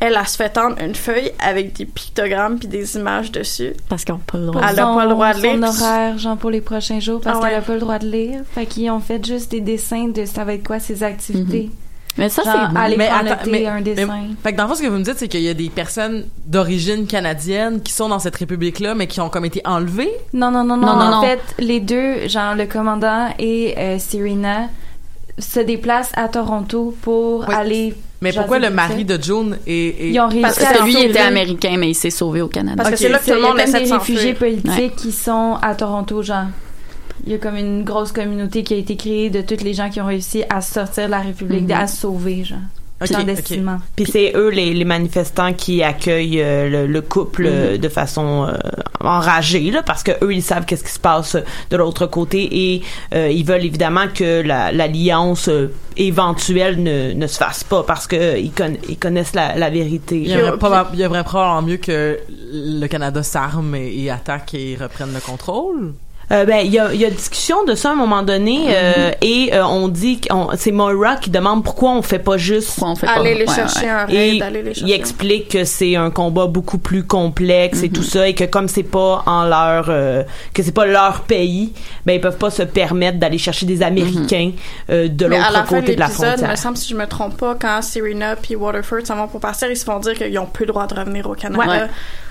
elle, 0.00 0.16
elle 0.20 0.26
se 0.28 0.36
fait 0.36 0.50
tendre 0.50 0.76
une 0.82 0.94
feuille 0.94 1.30
avec 1.38 1.72
des 1.74 1.84
pictogrammes 1.86 2.58
puis 2.58 2.68
des 2.68 2.96
images 2.96 3.32
dessus. 3.32 3.72
Parce 3.88 4.04
qu'on 4.04 4.18
peut 4.18 4.38
le 4.38 4.50
Pour 4.50 4.62
Elle 4.62 4.78
a 4.78 4.82
son- 4.86 4.94
pas 4.94 5.04
le 5.04 5.10
droit 5.10 5.32
de 5.34 5.40
lire. 5.42 5.72
Son 5.72 5.82
horaire, 5.84 6.18
genre 6.18 6.36
pour 6.36 6.50
les 6.50 6.60
prochains 6.60 7.00
jours, 7.00 7.20
parce 7.22 7.36
Ah 7.38 7.42
ouais. 7.42 7.48
qu'elle 7.50 7.58
a 7.58 7.62
pas 7.62 7.74
le 7.74 7.80
droit 7.80 7.98
de 7.98 8.06
lire. 8.06 8.40
Fait 8.54 8.66
qu'ils 8.66 8.90
ont 8.90 9.00
fait 9.00 9.24
juste 9.24 9.50
des 9.50 9.60
dessins 9.60 10.08
de 10.08 10.24
ça 10.26 10.44
va 10.44 10.54
être 10.54 10.66
quoi 10.66 10.78
ses 10.80 11.02
activités. 11.02 11.70
Mais 12.18 12.30
ça 12.30 12.42
c'est 12.44 12.50
bon. 12.72 12.80
aller 12.80 12.96
Mais 12.96 13.08
attends, 13.08 13.42
un 13.44 13.50
mais- 13.50 13.82
dessin. 13.82 14.08
Fait 14.42 14.52
que 14.52 14.56
dans 14.56 14.62
le 14.64 14.68
fond, 14.70 14.74
ce 14.74 14.82
que 14.82 14.86
vous 14.86 14.96
me 14.96 15.02
dites, 15.04 15.18
c'est 15.18 15.28
qu'il 15.28 15.42
y 15.42 15.50
a 15.50 15.54
des 15.54 15.68
personnes 15.68 16.24
d'origine 16.46 17.06
canadienne 17.06 17.82
qui 17.82 17.92
sont 17.92 18.08
dans 18.08 18.18
cette 18.18 18.36
république-là, 18.36 18.94
mais 18.94 19.06
qui 19.06 19.20
ont 19.20 19.28
comme 19.28 19.44
été 19.44 19.60
enlevées? 19.66 20.10
Non, 20.32 20.50
non, 20.50 20.64
non, 20.64 20.78
non. 20.78 20.86
Non, 20.86 20.96
non, 20.96 21.02
en 21.02 21.10
non. 21.16 21.22
fait, 21.22 21.40
les 21.58 21.80
deux, 21.80 22.26
genre 22.26 22.54
le 22.54 22.64
commandant 22.66 23.28
et 23.38 23.74
euh, 23.76 23.98
Serena, 23.98 24.68
se 25.38 25.60
déplacent 25.60 26.12
à 26.16 26.28
Toronto 26.28 26.94
pour 27.02 27.46
Oui. 27.48 27.54
aller. 27.54 27.94
Mais 28.22 28.32
pourquoi 28.32 28.58
le 28.58 28.70
mari 28.70 29.04
de 29.04 29.22
June 29.22 29.58
est... 29.66 29.72
est- 29.72 30.10
Ils 30.10 30.18
ont 30.20 30.26
réussi 30.28 30.40
Parce 30.42 30.62
à 30.62 30.72
que 30.72 30.82
lui 30.84 30.92
il 30.92 30.96
sauver- 30.96 31.10
était 31.10 31.18
américain 31.20 31.76
mais 31.78 31.90
il 31.90 31.94
s'est 31.94 32.10
sauvé 32.10 32.40
au 32.40 32.48
Canada. 32.48 32.76
Parce 32.82 32.90
que 32.90 32.96
c'est 32.96 33.08
là 33.10 33.18
que 33.18 33.24
tout 33.26 33.30
le 33.32 33.36
Il 33.38 33.42
y 33.42 33.44
a 33.44 33.48
monde 33.48 33.56
comme 33.58 33.68
essaie 33.68 33.80
de 33.80 33.84
des 33.86 33.92
réfugiés 33.92 34.34
politiques 34.34 34.70
Ouais. 34.70 34.92
qui 34.96 35.12
sont 35.12 35.58
à 35.60 35.74
Toronto, 35.74 36.22
genre. 36.22 36.46
Il 37.26 37.32
y 37.32 37.34
a 37.34 37.38
comme 37.38 37.56
une 37.56 37.82
grosse 37.84 38.12
communauté 38.12 38.62
qui 38.62 38.72
a 38.74 38.76
été 38.78 38.96
créée 38.96 39.30
de 39.30 39.40
tous 39.42 39.62
les 39.62 39.74
gens 39.74 39.90
qui 39.90 40.00
ont 40.00 40.06
réussi 40.06 40.44
à 40.48 40.60
sortir 40.62 41.06
de 41.06 41.10
la 41.10 41.20
République, 41.20 41.64
Mhm. 41.64 41.72
à 41.72 41.86
se 41.86 41.96
sauver, 41.98 42.44
genre. 42.44 42.58
Clandestinement. 43.24 43.78
Puis 43.94 44.06
c'est 44.06 44.32
eux 44.36 44.48
les, 44.48 44.72
les 44.72 44.84
manifestants 44.84 45.52
qui 45.52 45.82
accueillent 45.82 46.40
euh, 46.42 46.68
le, 46.70 46.86
le 46.86 47.00
couple 47.02 47.44
euh, 47.46 47.76
de 47.78 47.88
façon 47.88 48.46
euh, 48.48 48.56
enragée 49.00 49.70
là 49.70 49.82
parce 49.82 50.02
que 50.02 50.12
eux 50.24 50.32
ils 50.34 50.42
savent 50.42 50.64
qu'est-ce 50.64 50.84
qui 50.84 50.92
se 50.92 50.98
passe 50.98 51.36
de 51.70 51.76
l'autre 51.76 52.06
côté 52.06 52.48
et 52.74 52.82
ils 53.12 53.44
veulent 53.44 53.64
évidemment 53.64 54.06
que 54.12 54.40
la- 54.42 54.72
l'alliance 54.72 55.50
éventuelle 55.96 56.82
ne, 56.82 57.12
ne 57.12 57.26
se 57.26 57.36
fasse 57.38 57.64
pas 57.64 57.82
parce 57.82 58.06
que 58.06 58.38
ils, 58.38 58.50
conna- 58.50 58.78
ils 58.88 58.98
connaissent 58.98 59.34
la, 59.34 59.56
la 59.56 59.70
vérité. 59.70 60.16
Il 60.18 60.30
y, 60.30 60.34
aurait 60.42 60.56
proba- 60.58 60.86
il 60.92 61.00
y 61.00 61.06
aurait 61.06 61.24
probablement 61.24 61.62
mieux 61.62 61.76
que 61.78 62.18
le 62.52 62.86
Canada 62.86 63.22
s'arme 63.22 63.74
et, 63.74 63.94
et 64.04 64.10
attaque 64.10 64.54
et 64.54 64.76
reprenne 64.80 65.12
le 65.14 65.20
contrôle. 65.20 65.92
Euh, 66.32 66.44
ben 66.44 66.56
il 66.64 66.72
y 66.72 66.78
a, 66.80 66.92
il 66.92 67.00
y 67.00 67.04
a 67.04 67.10
discussion 67.10 67.62
de 67.66 67.76
ça 67.76 67.90
à 67.90 67.92
un 67.92 67.94
moment 67.94 68.24
donné 68.24 68.64
euh, 68.70 69.12
et 69.22 69.50
euh, 69.54 69.64
on 69.64 69.86
dit 69.86 70.20
qu'on- 70.20 70.48
c'est 70.56 70.72
Moira 70.72 71.14
qui 71.14 71.30
demande 71.30 71.62
pourquoi 71.62 71.92
on 71.92 72.02
fait 72.02 72.18
pas 72.18 72.36
juste 72.36 72.70
Pourquoi 72.70 72.88
on 72.90 72.96
fait 72.96 73.06
Aller 73.06 73.32
pas 73.34 73.38
les 73.38 73.46
Ouais, 73.48 73.54
chercher 73.54 73.84
ouais. 73.84 73.90
un 73.90 74.08
et 74.08 74.30
raid, 74.32 74.42
aller 74.42 74.62
les 74.64 74.72
il 74.80 74.90
explique 74.90 75.50
que 75.52 75.62
c'est 75.64 75.94
un 75.94 76.10
combat 76.10 76.46
beaucoup 76.46 76.78
plus 76.78 77.04
complexe 77.04 77.84
et 77.84 77.90
tout 77.90 78.02
ça 78.02 78.26
et 78.28 78.34
que 78.34 78.42
comme 78.42 78.66
c'est 78.66 78.82
pas 78.82 79.22
en 79.24 79.44
leur 79.44 79.86
euh, 79.88 80.24
que 80.52 80.64
c'est 80.64 80.72
pas 80.74 80.86
leur 80.86 81.20
pays 81.20 81.72
ben 82.04 82.14
ils 82.14 82.20
peuvent 82.20 82.38
pas 82.38 82.50
se 82.50 82.64
permettre 82.64 83.20
d'aller 83.20 83.38
chercher 83.38 83.64
des 83.66 83.82
américains 83.84 84.50
euh, 84.90 85.06
de 85.06 85.26
l'autre 85.26 85.62
de 85.62 85.68
côté 85.68 85.94
de 85.94 86.00
la 86.00 86.06
il 86.06 86.08
me 86.08 86.14
frontière 86.14 86.58
semble, 86.58 86.76
si 86.76 86.88
je 86.90 86.96
me 86.96 87.06
trompe 87.06 87.36
pas, 87.36 87.54
quand 87.54 87.80
Serena 87.82 88.34
puis 88.34 88.56
Waterford 88.56 89.06
s'en 89.06 89.14
vont 89.14 89.28
pour 89.28 89.38
partir, 89.38 89.70
ils 89.70 89.76
se 89.76 89.84
font 89.84 90.00
dire 90.00 90.14
qu'ils 90.14 90.36
ont 90.40 90.46
plus 90.46 90.64
le 90.64 90.72
droit 90.72 90.88
de 90.88 90.94
revenir 90.98 91.30
au 91.30 91.34
Canada. 91.34 91.70
Ouais. 91.70 91.86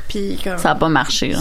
Puis 0.07 0.39
comme... 0.43 0.57
Ça 0.57 0.71
a 0.71 0.75
pas 0.75 0.89
marché 0.89 1.29
là. 1.29 1.39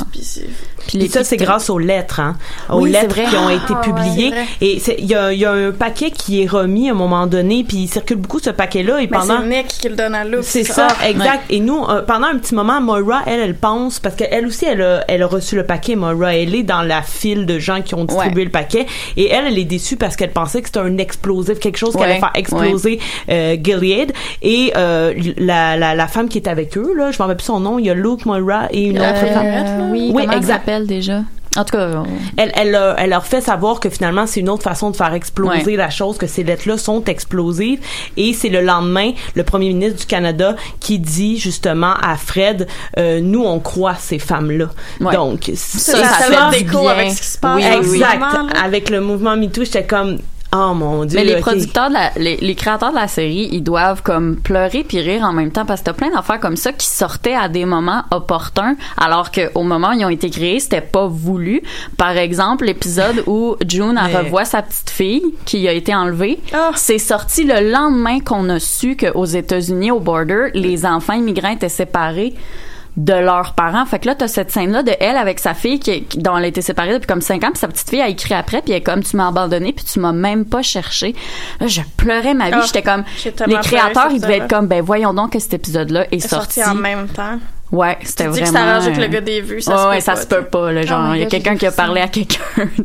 Puis 0.87 1.03
et 1.05 1.09
ça 1.09 1.25
c'est 1.25 1.37
grâce 1.37 1.71
aux 1.71 1.79
lettres 1.79 2.21
hein 2.21 2.37
aux 2.69 2.81
Oui, 2.83 2.91
lettres 2.91 3.15
qui 3.15 3.37
ont 3.37 3.49
été 3.51 3.63
Ah, 3.71 3.75
ouais, 3.75 3.81
publiées 3.83 4.33
et 4.61 4.79
c'est- 4.81 4.97
il 4.99 5.07
y 5.07 5.15
a, 5.15 5.33
y 5.33 5.45
a 5.45 5.53
un 5.53 5.71
paquet 5.73 6.11
qui 6.11 6.43
est 6.43 6.47
remis 6.47 6.89
à 6.89 6.93
un 6.93 6.97
moment 6.97 7.27
donné 7.27 7.65
puis 7.67 7.79
il 7.79 7.89
circule 7.89 8.17
beaucoup 8.19 8.39
ce 8.39 8.51
paquet 8.51 8.83
là 8.83 8.99
et 8.99 9.03
Mais 9.03 9.09
pendant 9.19 9.41
c'est 9.41 9.49
Nick 9.49 9.69
qui 9.69 9.89
le 9.89 9.97
donne 9.97 10.15
à 10.15 10.25
Luke. 10.25 10.41
C'est 10.43 10.65
ça, 10.65 10.89
Ah. 11.01 11.09
exact. 11.09 11.45
Et 11.51 11.61
nous, 11.61 11.83
euh, 11.85 12.03
pendant 12.03 12.27
un 12.27 12.37
petit 12.39 12.55
moment, 12.55 12.81
Moira, 12.81 13.23
elle, 13.27 13.41
elle 13.41 13.55
pense, 13.57 13.99
parce 13.99 14.15
qu'elle 14.15 14.47
aussi, 14.47 14.65
elle 14.67 14.83
a, 14.83 15.05
elle 15.09 15.23
a 15.23 15.27
reçu 15.27 15.57
le 15.57 15.65
paquet, 15.65 15.95
Moira. 15.97 16.35
Elle 16.35 16.55
est 16.55 16.63
dans 16.63 16.83
la 16.83 17.03
file 17.03 17.47
de 17.47 17.59
gens 17.59 17.83
qui 17.83 17.95
ont 17.95 18.05
distribué 18.05 18.45
le 18.45 18.51
paquet. 18.51 18.87
Et 19.17 19.31
elle, 19.31 19.47
elle 19.47 19.59
est 19.59 19.65
déçue 19.65 19.97
parce 19.97 20.17
qu'elle 20.17 20.33
pensait 20.33 20.61
que 20.63 20.69
c'était 20.69 20.81
un 20.81 20.99
explosif, 20.99 21.59
quelque 21.59 21.77
chose 21.79 21.95
qui 21.97 22.03
allait 22.03 22.19
faire 22.21 22.33
exploser 22.35 22.99
euh, 23.31 23.57
Gilead. 23.63 24.13
Et 24.43 24.73
euh, 24.77 25.13
la, 25.39 25.77
la, 25.77 25.95
la 25.95 26.07
femme 26.09 26.29
qui 26.29 26.39
est 26.39 26.49
avec 26.49 26.77
eux, 26.77 26.93
là, 26.97 27.11
je 27.11 27.19
m'en 27.19 27.25
rappelle 27.25 27.37
plus 27.39 27.45
son 27.47 27.61
nom, 27.61 27.79
il 27.79 27.87
y 27.87 27.91
a 27.91 27.95
Luke, 27.95 28.27
Moira 28.27 28.54
et 28.71 28.85
une 28.85 28.99
autre 28.99 29.27
femme. 29.33 29.47
Euh, 29.47 29.89
oui, 29.91 30.11
Oui, 30.15 30.23
comment 30.27 30.37
exact. 30.37 30.69
déjà? 30.87 31.21
En 31.57 31.65
tout 31.65 31.77
cas, 31.77 31.89
on- 31.99 32.03
Elle, 32.37 32.51
elle, 32.57 32.73
leur- 32.73 32.99
elle 32.99 33.11
leur 33.11 33.25
fait 33.25 33.41
savoir 33.41 33.79
que 33.79 33.89
finalement, 33.89 34.27
c'est 34.27 34.41
une 34.41 34.49
autre 34.49 34.65
façon 34.65 34.91
de 34.91 34.97
faire 34.97 35.15
exploser 35.15 35.65
Ouais. 35.73 35.77
la 35.77 35.89
chose, 35.89 36.19
que 36.19 36.27
ces 36.27 36.43
lettres-là 36.43 36.77
sont 36.79 37.05
explosives. 37.05 37.79
Et 38.17 38.33
c'est 38.33 38.49
le 38.49 38.61
lendemain, 38.61 39.13
le 39.37 39.45
premier 39.45 39.69
ministre 39.69 40.01
du 40.01 40.07
Canada 40.07 40.57
qui 40.81 40.99
dit 40.99 41.39
justement 41.39 41.95
à 42.03 42.17
Fred, 42.17 42.67
euh, 42.99 43.21
nous, 43.21 43.45
on 43.45 43.61
croit 43.61 43.95
ces 43.95 44.19
femmes-là. 44.19 44.71
Ouais. 45.01 45.13
Donc, 45.15 45.49
Ça, 45.55 45.93
ça 45.93 46.09
fait 46.25 46.35
avec 46.35 46.69
ce 47.13 47.21
qui 47.21 47.25
se 47.29 47.39
passe 47.39 47.57
Oui, 47.57 47.63
exact. 48.03 48.25
Avec 48.65 48.91
le 48.91 49.01
mouvement 49.01 49.37
MeToo, 49.37 49.63
j'étais 49.65 49.85
comme, 49.85 50.19
Oh 50.57 50.73
mon 50.73 51.05
dieu. 51.05 51.19
Mais 51.19 51.25
les 51.25 51.41
producteurs, 51.41 51.89
de 51.89 51.95
la, 51.95 52.11
les, 52.17 52.37
les 52.37 52.55
créateurs 52.55 52.91
de 52.91 52.95
la 52.97 53.09
série, 53.09 53.49
ils 53.51 53.63
doivent 53.63 54.03
comme 54.03 54.37
pleurer 54.37 54.85
puis 54.85 55.01
rire 55.01 55.23
en 55.25 55.33
même 55.33 55.51
temps 55.51 55.65
parce 55.67 55.81
que 55.81 55.87
t'as 55.87 55.93
plein 55.95 56.11
d'affaires 56.11 56.39
comme 56.39 56.57
ça 56.57 56.73
qui 56.73 56.87
sortaient 56.87 57.35
à 57.35 57.49
des 57.49 57.65
moments 57.65 58.03
opportuns, 58.13 58.77
alors 58.97 59.33
que 59.33 59.51
au 59.57 59.65
moment 59.65 59.89
où 59.91 59.99
ils 59.99 60.05
ont 60.05 60.11
été 60.11 60.31
créés, 60.31 60.61
c'était 60.61 60.81
pas 60.81 61.07
voulu. 61.09 61.63
Par 61.97 62.17
exemple, 62.17 62.67
l'épisode 62.67 63.25
où 63.27 63.57
June 63.67 63.99
elle 64.01 64.13
Mais- 64.13 64.19
revoit 64.21 64.45
sa 64.45 64.63
petite 64.63 64.91
fille 64.91 65.25
qui 65.45 65.67
a 65.69 65.73
été 65.73 65.93
enlevée, 65.95 66.39
c'est 66.77 66.99
sorti 66.99 67.45
le 67.45 67.71
lendemain 67.73 68.21
qu'on 68.21 68.49
a 68.49 68.61
su 68.61 68.97
qu'aux 68.97 69.25
États-Unis, 69.25 69.91
au 69.91 69.99
border, 70.01 70.51
les 70.55 70.87
enfants 70.87 71.15
immigrants 71.15 71.51
étaient 71.53 71.69
séparés 71.69 72.35
de 72.97 73.13
leurs 73.13 73.55
parents. 73.55 73.85
Fait 73.87 73.99
que 73.99 74.07
là, 74.07 74.15
t'as 74.15 74.29
cette 74.29 74.51
scène-là 74.53 74.83
de 74.85 74.93
elle 75.01 75.17
avec 75.17 75.41
sa 75.41 75.53
fille 75.55 75.81
qui, 75.81 76.05
qui- 76.05 76.19
dont 76.19 76.37
elle 76.37 76.45
a 76.45 76.47
été 76.47 76.63
séparée 76.63 76.93
depuis 76.93 77.07
comme 77.07 77.21
5 77.23 77.43
ans, 77.45 77.51
puis 77.51 77.59
sa 77.59 77.67
petite 77.69 77.91
fille 77.91 78.01
a 78.01 78.09
écrit 78.09 78.35
après, 78.35 78.63
puis 78.63 78.73
elle 78.73 78.79
est 78.79 78.83
comme 78.83 79.03
tu 79.03 79.17
m'as 79.17 79.29
abandonné, 79.29 79.73
puis 79.73 79.85
tu 79.85 79.99
m'as 79.99 80.13
même 80.13 80.45
pas 80.45 80.63
cherché. 80.63 81.15
Là, 81.61 81.67
je 81.67 81.81
pleurais 81.97 82.35
ma 82.35 82.47
vie. 82.51 82.57
Ah, 82.57 82.63
J'étais 82.65 82.83
comme 82.83 83.03
les 83.47 83.57
créateurs, 83.57 84.09
ils 84.13 84.21
devaient 84.21 84.39
être 84.39 84.49
comme 84.49 84.67
ben 84.69 84.81
voyons 84.83 85.13
donc 85.13 85.33
que 85.33 85.39
cet 85.41 85.55
épisode-là 85.55 86.07
est, 86.13 86.17
est 86.17 86.29
sorti 86.29 86.63
en 86.65 86.75
même 86.75 87.09
temps. 87.09 87.39
Ouais, 87.73 87.99
c'était 88.05 88.27
Tu 88.27 88.31
dis 88.35 88.41
que 88.41 88.45
vraiment. 88.45 88.59
c'est 88.65 88.71
arrangé 88.71 88.93
que 88.93 88.99
le 88.99 89.05
euh, 89.05 89.09
gars 89.09 89.21
des 89.21 89.41
vues, 89.41 89.61
ça 89.61 89.73
ouais, 89.73 89.79
se 89.79 89.89
ouais, 89.89 89.95
peut 89.97 90.01
ça 90.03 90.13
pas, 90.13 90.21
se 90.21 90.27
peut 90.27 90.45
pas. 90.45 90.73
Là, 90.73 90.81
Oh 90.85 90.87
genre, 90.87 91.17
il 91.17 91.23
y 91.23 91.25
a 91.25 91.27
quelqu'un 91.27 91.57
qui 91.57 91.67
a 91.67 91.73
parlé 91.73 92.01
ça. 92.01 92.05
à 92.05 92.09
quelqu'un. 92.09 92.41
tu 92.77 92.85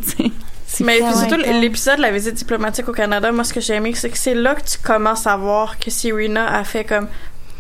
sais. 0.66 0.84
Mais 0.84 0.98
surtout, 1.00 1.36
Oh 1.40 1.44
God. 1.46 1.62
l'épisode 1.62 1.98
de 1.98 2.02
la 2.02 2.12
visite 2.12 2.34
diplomatique 2.36 2.88
au 2.90 2.94
Canada, 2.94 3.32
moi, 3.32 3.44
ce 3.44 3.54
que 3.54 3.60
j'ai 3.62 3.76
aimé, 3.76 3.92
c'est 3.94 4.10
que 4.10 4.18
c'est 4.18 4.34
là 4.34 4.56
que 4.56 4.62
tu 4.62 4.78
commences 4.80 5.28
à 5.28 5.36
voir 5.38 5.78
que 5.78 5.92
Serena 5.92 6.56
a 6.58 6.64
fait 6.64 6.84
comme. 6.86 7.08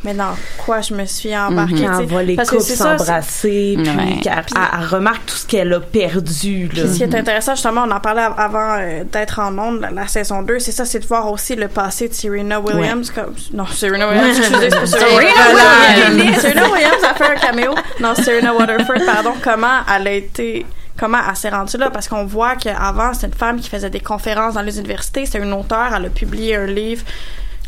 Mais 0.05 0.13
dans 0.13 0.33
quoi 0.57 0.79
je 0.79 0.93
me 0.93 1.03
suis 1.05 1.35
embarquée? 1.37 1.83
Quand 1.85 1.97
tu 1.97 2.03
elle 2.03 2.07
voit 2.09 2.23
les 2.23 2.35
Parce 2.37 2.49
couples 2.49 2.61
c'est 2.61 2.77
c'est- 2.77 2.83
s'embrasser, 2.83 3.75
puis 3.77 3.89
Ouais. 3.89 4.19
qu'elle 4.21 4.33
elle- 4.55 4.61
elle 4.79 4.85
remarque 4.87 5.25
tout 5.25 5.35
ce 5.35 5.45
qu'elle 5.45 5.73
a 5.73 5.81
perdu. 5.81 6.69
Là. 6.73 6.83
Puis 6.83 6.91
ce 6.93 6.97
qui 6.97 7.03
est 7.03 7.15
intéressant, 7.15 7.53
justement, 7.55 7.83
on 7.85 7.91
en 7.91 7.99
parlait 7.99 8.21
av- 8.21 8.35
avant 8.39 8.77
euh, 8.79 9.03
d'être 9.03 9.39
en 9.39 9.57
onde, 9.57 9.81
la, 9.81 9.91
la 9.91 10.07
saison 10.07 10.41
2, 10.41 10.57
c'est 10.59 10.71
ça, 10.71 10.85
c'est 10.85 10.99
de 10.99 11.05
voir 11.05 11.29
aussi 11.29 11.55
le 11.57 11.67
passé 11.67 12.07
de 12.07 12.13
Serena 12.13 12.61
Williams. 12.61 13.11
Comme, 13.11 13.33
non, 13.53 13.65
Serena 13.67 14.07
Williams, 14.07 14.37
excusez, 14.37 14.69
c'est 14.69 14.85
Serena 14.85 15.09
Williams. 15.17 16.39
Serena 16.39 16.69
Williams 16.69 17.03
a 17.03 17.13
fait 17.15 17.31
un 17.31 17.35
caméo. 17.35 17.75
Non, 17.99 18.15
Serena 18.15 18.53
Waterford, 18.53 19.05
pardon. 19.05 19.33
Comment 19.43 19.79
elle 19.93 20.07
a 20.07 20.11
été 20.13 20.65
comment 20.97 21.19
elle 21.29 21.35
s'est 21.35 21.49
rendue 21.49 21.77
là 21.77 21.89
parce 21.89 22.07
qu'on 22.09 22.25
voit 22.25 22.55
qu'avant 22.57 23.13
c'était 23.13 23.27
une 23.27 23.33
femme 23.33 23.59
qui 23.61 23.69
faisait 23.69 23.89
des 23.89 24.01
conférences 24.01 24.55
dans 24.55 24.61
les 24.61 24.77
universités 24.79 25.25
c'était 25.25 25.39
une 25.41 25.53
auteure 25.53 25.93
elle 25.95 26.07
a 26.07 26.09
publié 26.09 26.57
un 26.57 26.65
livre 26.65 27.03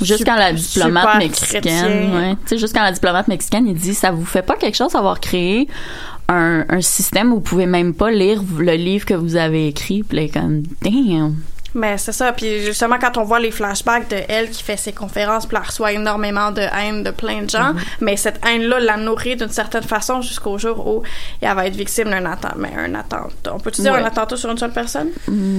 Jusqu'à 0.05 0.35
la 0.37 0.57
super 0.57 0.85
diplomate 0.85 1.17
mexicaine, 1.19 2.13
ouais. 2.13 2.31
Tu 2.41 2.47
sais, 2.47 2.57
jusqu'à 2.57 2.83
la 2.83 2.91
diplomate 2.91 3.27
mexicaine, 3.27 3.67
il 3.67 3.75
dit, 3.75 3.93
ça 3.93 4.11
vous 4.11 4.25
fait 4.25 4.41
pas 4.41 4.55
quelque 4.55 4.75
chose 4.75 4.93
d'avoir 4.93 5.19
créé 5.19 5.67
un, 6.29 6.65
un 6.69 6.81
système 6.81 7.31
où 7.31 7.35
vous 7.35 7.41
pouvez 7.41 7.65
même 7.65 7.93
pas 7.93 8.11
lire 8.11 8.41
le 8.57 8.73
livre 8.73 9.05
que 9.05 9.13
vous 9.13 9.35
avez 9.35 9.67
écrit, 9.67 10.03
puis 10.03 10.17
là, 10.17 10.27
comme, 10.41 10.63
damn. 10.81 11.35
Mais 11.73 11.97
c'est 11.97 12.11
ça. 12.11 12.33
Puis 12.33 12.61
justement, 12.65 12.97
quand 12.99 13.17
on 13.17 13.23
voit 13.23 13.39
les 13.39 13.51
flashbacks 13.51 14.09
de 14.09 14.17
elle 14.27 14.49
qui 14.49 14.61
fait 14.61 14.77
ses 14.77 14.91
conférences, 14.91 15.45
puis 15.45 15.57
elle 15.59 15.65
reçoit 15.67 15.93
énormément 15.93 16.51
de 16.51 16.61
haine 16.61 17.03
de 17.03 17.11
plein 17.11 17.43
de 17.43 17.49
gens, 17.49 17.73
Mhm. 17.73 17.79
mais 18.01 18.17
cette 18.17 18.39
haine-là 18.45 18.79
la 18.79 18.97
nourrit 18.97 19.35
d'une 19.37 19.49
certaine 19.49 19.83
façon 19.83 20.21
jusqu'au 20.21 20.57
jour 20.57 20.85
où 20.87 21.03
elle 21.41 21.55
va 21.55 21.67
être 21.67 21.75
victime 21.75 22.09
d'un 22.09 22.25
attentat. 22.25 22.55
Mais 22.57 22.71
un 22.77 22.93
attentat. 22.95 23.53
On 23.53 23.59
peut-tu 23.59 23.81
dire 23.81 23.93
Ouais. 23.93 23.99
un 24.01 24.05
attentat 24.05 24.35
sur 24.35 24.51
une 24.51 24.57
seule 24.57 24.71
personne? 24.73 25.09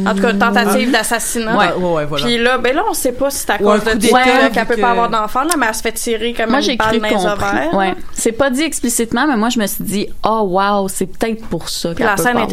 En 0.07 0.15
tout 0.15 0.21
cas, 0.23 0.31
une 0.33 0.39
tentative 0.39 0.89
Mm. 0.89 0.93
d'assassinat. 0.93 1.57
Ouais, 1.57 1.73
ouais, 1.75 1.93
ouais, 1.95 2.05
voilà. 2.07 2.25
Puis 2.27 2.39
là, 2.39 2.59
ben 2.59 2.75
là, 2.77 2.83
on 2.89 2.95
sait 2.95 3.13
pas 3.13 3.31
si 3.31 3.39
c'est 3.39 3.51
à 3.51 3.59
cause 3.59 3.83
de 3.85 3.91
qu'elle 4.53 4.67
peut 4.67 4.75
que- 4.77 4.81
pas 4.81 4.91
avoir 4.91 5.09
d'enfant, 5.09 5.45
là, 5.45 5.55
mais 5.59 5.67
elle 5.69 5.75
se 5.75 5.83
fait 5.83 5.93
tirer 5.93 6.35
comme 6.35 6.51
Moi, 6.51 6.59
une 6.59 6.65
j'ai 6.65 6.77
balle 6.77 7.01
dans 7.01 7.09
les 7.09 7.27
ovaires. 7.27 7.95
C'est 8.13 8.33
pas 8.33 8.51
dit 8.51 8.63
explicitement, 8.63 9.27
mais 9.27 9.37
moi, 9.37 9.49
je 9.49 9.59
me 9.59 9.67
suis 9.67 9.85
dit, 9.85 10.09
oh, 10.25 10.43
wow, 10.51 10.89
c'est 10.89 11.07
peut-être 11.07 11.47
pour 11.47 11.69
ça 11.69 11.95
qu'elle 11.95 12.07
la 12.07 12.15
peut 12.17 12.23
scène 12.23 12.35
pas 12.35 12.43
est 12.43 12.53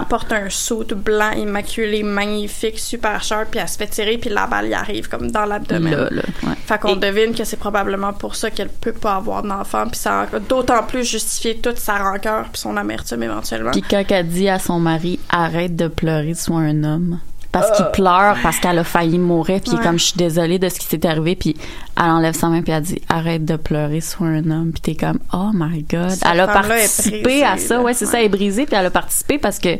elle 0.00 0.04
porte 0.08 0.32
un 0.32 0.48
saut 0.50 0.84
blanc, 0.94 1.30
immaculé, 1.32 2.02
magnifique, 2.02 2.78
super 2.96 3.20
puis 3.50 3.60
elle 3.60 3.68
se 3.68 3.76
fait 3.76 3.86
tirer, 3.86 4.18
puis 4.18 4.30
la 4.30 4.46
balle 4.46 4.68
y 4.68 4.74
arrive 4.74 5.08
comme 5.08 5.30
dans 5.30 5.44
l'abdomen. 5.44 5.92
Là, 5.92 6.08
là, 6.10 6.22
ouais. 6.42 6.54
Fait 6.66 6.78
qu'on 6.78 6.96
Et- 6.96 6.98
devine 7.00 7.34
que 7.34 7.44
c'est 7.44 7.56
probablement 7.56 8.12
pour 8.12 8.34
ça 8.36 8.50
qu'elle 8.50 8.68
peut 8.68 8.92
pas 8.92 9.16
avoir 9.16 9.42
d'enfant, 9.42 9.86
puis 9.86 9.98
ça 9.98 10.22
a 10.22 10.38
d'autant 10.38 10.82
plus 10.82 11.04
justifié 11.04 11.56
toute 11.56 11.78
sa 11.78 11.98
rancœur 11.98 12.44
puis 12.52 12.60
son 12.60 12.76
amertume 12.76 13.22
éventuellement. 13.22 13.70
Puis 13.72 13.82
quand 13.82 14.04
elle 14.10 14.28
dit 14.28 14.48
à 14.48 14.58
son 14.58 14.78
mari, 14.78 15.18
arrête 15.28 15.76
de 15.76 15.88
pleurer, 15.88 16.34
sois 16.34 16.60
un 16.60 16.84
homme. 16.84 17.20
Parce 17.54 17.76
qu'il 17.76 17.86
pleure, 17.92 18.36
parce 18.42 18.58
qu'elle 18.58 18.78
a 18.78 18.84
failli 18.84 19.18
mourir, 19.18 19.60
puis 19.60 19.72
Ouais. 19.76 19.82
comme, 19.82 19.98
je 19.98 20.04
suis 20.04 20.16
désolée 20.16 20.58
de 20.58 20.68
ce 20.68 20.78
qui 20.78 20.86
s'est 20.86 21.06
arrivé, 21.06 21.34
puis 21.36 21.56
elle 21.96 22.10
enlève 22.10 22.34
sa 22.34 22.48
main, 22.48 22.60
puis 22.62 22.72
elle 22.72 22.82
dit, 22.82 23.00
arrête 23.08 23.44
de 23.44 23.56
pleurer, 23.56 24.00
sois 24.00 24.26
un 24.26 24.50
homme. 24.50 24.72
Puis 24.72 24.80
t'es 24.80 24.94
comme, 25.06 25.18
oh 25.32 25.50
my 25.54 25.82
god. 25.84 26.10
Cette 26.10 26.22
elle 26.30 26.40
a 26.40 26.48
participé 26.48 27.22
brisée, 27.22 27.44
à 27.44 27.56
ça, 27.56 27.74
là. 27.76 27.80
ouais, 27.82 27.94
c'est 27.94 28.06
ça, 28.06 28.18
elle 28.18 28.26
est 28.26 28.28
brisée, 28.28 28.66
puis 28.66 28.74
elle 28.76 28.86
a 28.86 28.90
participé 28.90 29.38
parce 29.38 29.58
que 29.58 29.70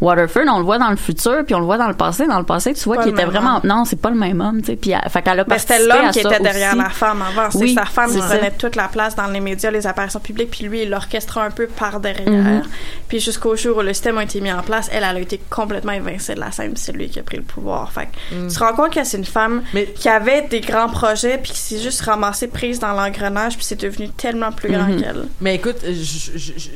Waterford, 0.00 0.42
on 0.48 0.58
le 0.58 0.64
voit 0.64 0.78
dans 0.78 0.90
le 0.90 0.96
futur, 0.96 1.44
puis 1.44 1.54
on 1.54 1.60
le 1.60 1.64
voit 1.64 1.78
dans 1.78 1.88
le 1.88 1.94
passé. 1.94 2.26
Dans 2.26 2.38
le 2.38 2.44
passé, 2.44 2.74
tu 2.74 2.84
vois 2.84 2.98
qu'il 3.02 3.12
était 3.12 3.24
vraiment, 3.24 3.56
homme. 3.56 3.62
non, 3.64 3.84
c'est 3.84 4.00
pas 4.00 4.10
le 4.10 4.16
même 4.16 4.40
homme, 4.40 4.60
tu 4.60 4.66
sais. 4.72 4.76
Puis 4.76 4.90
elle- 4.90 5.08
fait 5.10 5.22
qu'elle 5.22 5.40
a 5.40 5.44
participé 5.44 5.74
c'était 5.78 5.88
l'homme 6.02 6.10
qui 6.10 6.18
était 6.20 6.40
derrière 6.40 6.70
aussi. 6.70 6.78
la 6.82 6.90
femme 6.90 7.22
avant. 7.22 7.50
C'est 7.50 7.58
Oui, 7.58 7.74
sa 7.74 7.84
femme 7.84 8.10
qui 8.10 8.18
prenait 8.18 8.50
toute 8.52 8.76
la 8.76 8.88
place 8.88 9.14
dans 9.14 9.26
les 9.26 9.40
médias, 9.40 9.70
les 9.70 9.86
apparitions 9.86 10.20
publiques, 10.20 10.50
puis 10.50 10.64
lui, 10.64 10.82
il 10.82 10.90
l'orchestrait 10.90 11.40
un 11.42 11.50
peu 11.50 11.66
par 11.66 12.00
derrière. 12.00 12.28
Mhm. 12.30 12.62
Puis 13.08 13.20
jusqu'au 13.20 13.56
jour 13.56 13.78
où 13.78 13.82
le 13.82 13.92
système 13.92 14.18
a 14.18 14.24
été 14.24 14.40
mis 14.40 14.52
en 14.52 14.62
place, 14.62 14.88
elle, 14.92 15.04
elle 15.08 15.16
a 15.16 15.20
été 15.20 15.40
complètement 15.50 15.92
évincée 15.92 16.34
de 16.34 16.40
la 16.40 16.50
scène, 16.50 16.72
c'est 16.76 16.92
lui 16.92 17.08
qui 17.12 17.20
a 17.20 17.22
pris 17.22 17.36
le 17.36 17.42
pouvoir. 17.44 17.92
Fait 17.92 18.08
Mm. 18.32 18.48
tu 18.48 18.54
te 18.54 18.58
rends 18.58 18.74
compte 18.74 18.92
que 18.92 19.04
c'est 19.04 19.16
une 19.18 19.24
femme 19.24 19.62
qui 19.94 20.08
avait 20.08 20.42
des 20.48 20.60
grands 20.60 20.88
projets, 20.88 21.38
puis 21.38 21.52
qui 21.52 21.58
s'est 21.58 21.78
juste 21.78 22.00
ramassée 22.02 22.48
prise 22.48 22.78
dans 22.80 22.92
l'engrenage, 22.92 23.56
puis 23.56 23.64
c'est 23.64 23.80
devenu 23.80 24.08
tellement 24.10 24.50
plus 24.50 24.70
grand 24.72 24.88
Mhm. 24.88 25.00
qu'elle. 25.02 25.24
Mais 25.40 25.54
écoute, 25.54 25.76
je- 25.84 25.92
je- 25.92 26.38
je- 26.38 26.52
je- 26.58 26.70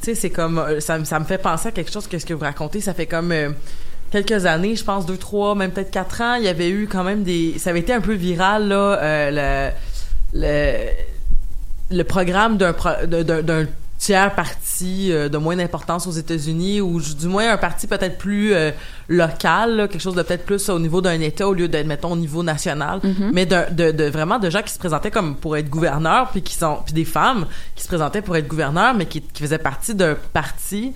tu 0.00 0.12
sais, 0.12 0.14
c'est 0.14 0.30
comme 0.30 0.58
euh, 0.58 0.80
ça, 0.80 0.98
me- 0.98 1.04
ça 1.04 1.18
me 1.18 1.24
fait 1.24 1.38
penser 1.38 1.68
à 1.68 1.72
quelque 1.72 1.92
chose 1.92 2.06
que 2.06 2.18
ce 2.18 2.24
que 2.24 2.32
vous 2.34 2.44
racontez. 2.44 2.80
Ça 2.80 2.94
fait 2.94 3.06
comme 3.06 3.32
euh, 3.32 3.50
quelques 4.12 4.46
années, 4.46 4.76
je 4.76 4.84
pense 4.84 5.04
deux, 5.04 5.16
trois, 5.16 5.54
même 5.54 5.72
peut-être 5.72 5.90
quatre 5.90 6.20
ans, 6.20 6.34
il 6.34 6.44
y 6.44 6.48
avait 6.48 6.68
eu 6.70 6.86
quand 6.86 7.02
même 7.04 7.24
des, 7.24 7.58
ça 7.58 7.70
avait 7.70 7.80
été 7.80 7.92
un 7.92 8.00
peu 8.00 8.12
viral 8.14 8.68
là, 8.68 8.98
euh, 9.02 9.72
le, 10.32 10.40
le 10.40 10.88
le 11.88 12.02
programme 12.02 12.56
d'un 12.56 12.72
pro- 12.72 13.04
d'un 13.06 13.64
tiers 13.98 14.34
parti 14.34 15.10
euh, 15.10 15.28
de 15.28 15.38
moins 15.38 15.56
d'importance 15.56 16.06
aux 16.06 16.10
États-Unis 16.12 16.80
ou 16.80 17.00
du 17.00 17.26
moins 17.26 17.50
un 17.52 17.56
parti 17.56 17.86
peut-être 17.86 18.18
plus 18.18 18.52
euh, 18.52 18.70
local, 19.08 19.76
là, 19.76 19.88
quelque 19.88 20.00
chose 20.02 20.14
de 20.14 20.22
peut-être 20.22 20.44
plus 20.44 20.68
au 20.68 20.78
niveau 20.78 21.00
d'un 21.00 21.18
État 21.20 21.48
au 21.48 21.54
lieu 21.54 21.68
d'être 21.68 21.86
mettons 21.86 22.12
au 22.12 22.16
niveau 22.16 22.42
national, 22.42 23.00
Mhm. 23.02 23.30
mais 23.32 23.46
de, 23.46 23.56
de, 23.72 23.90
de 23.92 24.04
vraiment 24.04 24.38
de 24.38 24.50
gens 24.50 24.62
qui 24.62 24.72
se 24.72 24.78
présentaient 24.78 25.10
comme 25.10 25.36
pour 25.36 25.56
être 25.56 25.68
gouverneurs 25.70 26.30
puis 26.30 26.42
qui 26.42 26.54
sont 26.54 26.78
puis 26.84 26.92
des 26.94 27.04
femmes 27.04 27.46
qui 27.74 27.82
se 27.84 27.88
présentaient 27.88 28.22
pour 28.22 28.36
être 28.36 28.48
gouverneurs 28.48 28.94
mais 28.94 29.06
qui, 29.06 29.22
qui 29.22 29.42
faisaient 29.42 29.58
partie 29.58 29.94
d'un 29.94 30.14
parti 30.32 30.92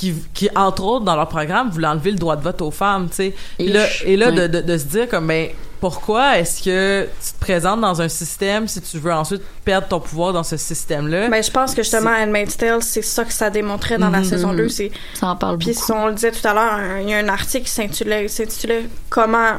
qui, 0.00 0.14
qui, 0.32 0.48
entre 0.56 0.82
autres, 0.84 1.04
dans 1.04 1.14
leur 1.16 1.28
programme, 1.28 1.68
voulait 1.70 1.86
enlever 1.88 2.12
le 2.12 2.18
droit 2.18 2.36
de 2.36 2.42
vote 2.42 2.62
aux 2.62 2.70
femmes, 2.70 3.08
tu 3.10 3.16
sais. 3.16 3.34
Et 3.58 3.68
là, 3.68 3.86
Ish. 3.86 4.02
et 4.06 4.16
là 4.16 4.30
Ouais. 4.30 4.34
de, 4.34 4.46
de, 4.46 4.60
de 4.62 4.78
se 4.78 4.84
dire 4.84 5.08
comme, 5.08 5.26
ben, 5.26 5.48
pourquoi 5.78 6.38
est-ce 6.38 6.62
que 6.62 7.04
tu 7.04 7.32
te 7.32 7.40
présentes 7.40 7.80
dans 7.80 8.00
un 8.02 8.08
système 8.08 8.66
si 8.68 8.80
tu 8.82 8.98
veux 8.98 9.12
ensuite 9.12 9.42
perdre 9.64 9.88
ton 9.88 10.00
pouvoir 10.00 10.32
dans 10.32 10.42
ce 10.42 10.56
système-là? 10.56 11.28
Mais 11.28 11.42
je 11.42 11.50
pense 11.50 11.74
que 11.74 11.82
justement, 11.82 12.10
Handmaid's 12.10 12.56
Tale, 12.56 12.82
c'est 12.82 13.02
ça 13.02 13.24
que 13.24 13.32
ça 13.32 13.50
démontrait 13.50 13.98
dans 13.98 14.10
la 14.10 14.18
Mhm. 14.18 14.24
saison 14.24 14.48
Mhm. 14.52 14.56
2. 14.56 14.68
C'est... 14.68 14.90
Ça 15.14 15.28
en 15.28 15.36
parle 15.36 15.58
Puis 15.58 15.72
beaucoup. 15.74 15.92
on 15.92 16.06
le 16.08 16.14
disait 16.14 16.32
tout 16.32 16.46
à 16.48 16.54
l'heure, 16.54 16.78
il 17.02 17.08
y 17.08 17.14
a 17.14 17.18
un 17.18 17.28
article 17.28 17.64
qui 17.66 17.70
s'intitulait, 17.72 18.26
s'intitulait 18.28 18.84
Comment 19.08 19.52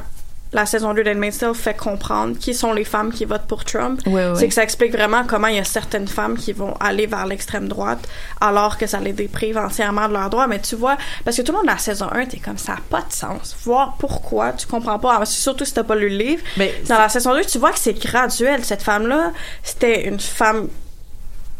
la 0.53 0.65
saison 0.65 0.93
2 0.93 1.03
d'Handmaid's 1.03 1.37
Tale 1.37 1.55
fait 1.55 1.75
comprendre 1.75 2.37
qui 2.37 2.53
sont 2.53 2.73
les 2.73 2.83
femmes 2.83 3.11
qui 3.11 3.25
votent 3.25 3.47
pour 3.47 3.63
Trump. 3.63 4.01
C'est 4.35 4.47
que 4.47 4.53
ça 4.53 4.63
explique 4.63 4.91
vraiment 4.91 5.23
comment 5.25 5.47
il 5.47 5.55
y 5.55 5.59
a 5.59 5.63
certaines 5.63 6.07
femmes 6.07 6.37
qui 6.37 6.51
vont 6.51 6.73
aller 6.79 7.07
vers 7.07 7.25
l'extrême 7.25 7.67
droite 7.67 8.07
alors 8.41 8.77
que 8.77 8.85
ça 8.85 8.99
les 8.99 9.13
déprive 9.13 9.57
entièrement 9.57 10.07
de 10.07 10.13
leurs 10.13 10.29
droits. 10.29 10.47
Mais 10.47 10.59
tu 10.59 10.75
vois, 10.75 10.97
parce 11.23 11.37
que 11.37 11.41
tout 11.41 11.51
le 11.51 11.59
monde 11.59 11.67
dans 11.67 11.73
la 11.73 11.79
saison 11.79 12.07
1, 12.11 12.25
t'es 12.25 12.37
comme 12.37 12.57
ça 12.57 12.73
n'a 12.73 12.79
pas 12.89 13.01
de 13.01 13.13
sens. 13.13 13.55
Voir 13.63 13.95
pourquoi, 13.97 14.51
tu 14.51 14.67
comprends 14.67 14.99
pas. 14.99 15.23
Surtout 15.25 15.65
si 15.65 15.73
t'as 15.73 15.83
pas 15.83 15.95
lu 15.95 16.09
le 16.09 16.17
livre. 16.17 16.43
Mais 16.57 16.73
dans 16.87 16.97
la 16.97 17.09
saison 17.09 17.33
2, 17.33 17.45
tu 17.45 17.57
vois 17.57 17.71
que 17.71 17.79
c'est 17.79 17.93
graduel. 17.93 18.65
Cette 18.65 18.83
femme-là, 18.83 19.31
c'était 19.63 20.07
une 20.07 20.19
femme 20.19 20.67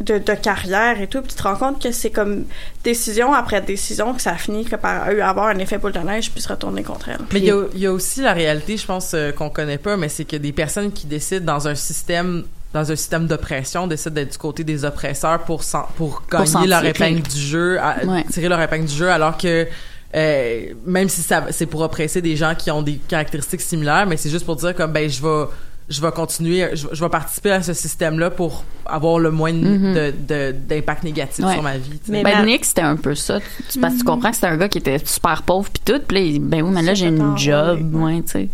de, 0.01 0.17
de 0.17 0.33
carrière 0.33 0.99
et 1.01 1.07
tout, 1.07 1.21
puis 1.21 1.29
tu 1.31 1.35
te 1.35 1.43
rends 1.43 1.55
compte 1.55 1.81
que 1.81 1.91
c'est 1.91 2.09
comme 2.11 2.45
décision 2.83 3.33
après 3.33 3.61
décision 3.61 4.13
que 4.13 4.21
ça 4.21 4.35
finit 4.35 4.65
que 4.65 4.75
par 4.75 5.09
eux 5.11 5.21
avoir 5.21 5.47
un 5.47 5.57
effet 5.59 5.77
boule 5.77 5.91
de 5.91 5.99
neige 5.99 6.31
puis 6.31 6.41
se 6.41 6.49
retourner 6.49 6.83
contre 6.83 7.09
elle. 7.09 7.19
Mais 7.31 7.39
il 7.39 7.45
y, 7.45 7.51
a- 7.51 7.65
il 7.73 7.79
y 7.79 7.85
a 7.85 7.91
aussi 7.91 8.21
la 8.21 8.33
réalité, 8.33 8.77
je 8.77 8.85
pense, 8.85 9.13
euh, 9.13 9.31
qu'on 9.31 9.49
connaît 9.49 9.77
pas, 9.77 9.97
mais 9.97 10.09
c'est 10.09 10.25
que 10.25 10.35
des 10.35 10.51
personnes 10.51 10.91
qui 10.91 11.07
décident 11.07 11.45
dans 11.53 11.67
un 11.67 11.75
système 11.75 12.43
dans 12.73 12.89
un 12.89 12.95
système 12.95 13.27
d'oppression 13.27 13.85
décident 13.85 14.15
d'être 14.15 14.31
du 14.31 14.37
côté 14.37 14.63
des 14.63 14.85
oppresseurs 14.85 15.39
pour 15.39 15.61
s'en- 15.61 15.87
pour 15.97 16.23
gagner 16.31 16.67
leur 16.67 16.79
tirer. 16.79 16.89
épingle 16.91 17.21
du 17.21 17.37
jeu, 17.39 17.77
à- 17.81 18.05
Ouais. 18.05 18.23
tirer 18.31 18.47
leur 18.47 18.61
épingle 18.61 18.85
du 18.85 18.95
jeu, 18.95 19.09
alors 19.11 19.37
que 19.37 19.67
euh, 20.15 20.61
même 20.85 21.09
si 21.09 21.21
ça 21.21 21.45
c'est 21.51 21.65
pour 21.65 21.81
oppresser 21.81 22.21
des 22.21 22.35
gens 22.35 22.53
qui 22.55 22.71
ont 22.71 22.81
des 22.81 22.95
caractéristiques 23.07 23.61
similaires, 23.61 24.05
mais 24.07 24.15
c'est 24.17 24.29
juste 24.29 24.45
pour 24.45 24.55
dire 24.55 24.73
comme 24.75 24.91
ben 24.93 25.09
je 25.09 25.21
vais 25.21 25.45
je 25.91 26.01
vais 26.01 26.11
continuer, 26.11 26.69
je, 26.73 26.87
vais- 26.87 26.95
je 26.95 27.03
vais 27.03 27.09
participer 27.09 27.51
à 27.51 27.61
ce 27.61 27.73
système-là 27.73 28.29
pour 28.31 28.63
avoir 28.85 29.19
le 29.19 29.29
moins 29.31 29.53
de- 29.53 29.57
Mhm. 29.57 30.53
d'impact 30.67 31.03
négatif 31.03 31.45
Ouais. 31.45 31.53
sur 31.53 31.61
ma 31.63 31.77
vie. 31.77 31.99
Mais 32.07 32.23
ben, 32.23 32.45
Nick, 32.45 32.65
c'était 32.65 32.81
un 32.81 32.95
peu 32.95 33.13
ça. 33.15 33.39
Tu- 33.69 33.79
Parce 33.79 33.93
que 33.93 33.99
tu 33.99 34.05
comprends 34.05 34.29
que 34.29 34.35
c'était 34.35 34.47
un 34.47 34.57
gars 34.57 34.69
qui 34.69 34.77
était 34.79 34.97
super 35.05 35.43
pauvre 35.43 35.69
puis 35.71 35.81
tout. 35.85 36.01
Puis 36.07 36.17
là, 36.17 36.23
il- 36.23 36.39
ben 36.39 36.61
oui, 36.63 36.71
mais 36.73 36.81
là, 36.81 36.93
j'ai 36.93 37.07
une 37.07 37.37
job. 37.37 37.93
Ouais, 37.95 38.21
tu 38.23 38.31
sais. 38.31 38.49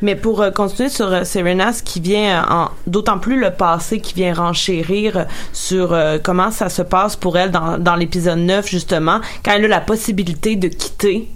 Mais 0.00 0.14
pour 0.14 0.40
euh, 0.42 0.50
continuer 0.52 0.88
sur 0.90 1.12
euh, 1.12 1.24
Serena, 1.24 1.72
ce 1.72 1.82
qui 1.82 1.98
vient 2.00 2.42
euh, 2.42 2.48
en 2.48 2.70
d'autant 2.86 3.18
plus 3.18 3.40
le 3.40 3.50
passé 3.50 4.00
qui 4.00 4.14
vient 4.14 4.32
renchérir 4.32 5.26
sur 5.52 5.92
euh, 5.92 6.18
comment 6.22 6.52
ça 6.52 6.68
se 6.68 6.82
passe 6.82 7.16
pour 7.16 7.36
elle 7.36 7.50
dans, 7.50 7.78
dans 7.78 7.96
l'épisode 7.96 8.38
9 8.38 8.68
justement, 8.68 9.20
quand 9.44 9.52
elle 9.56 9.64
a 9.64 9.68
la 9.68 9.80
possibilité 9.80 10.54
de 10.54 10.68
quitter 10.68 11.28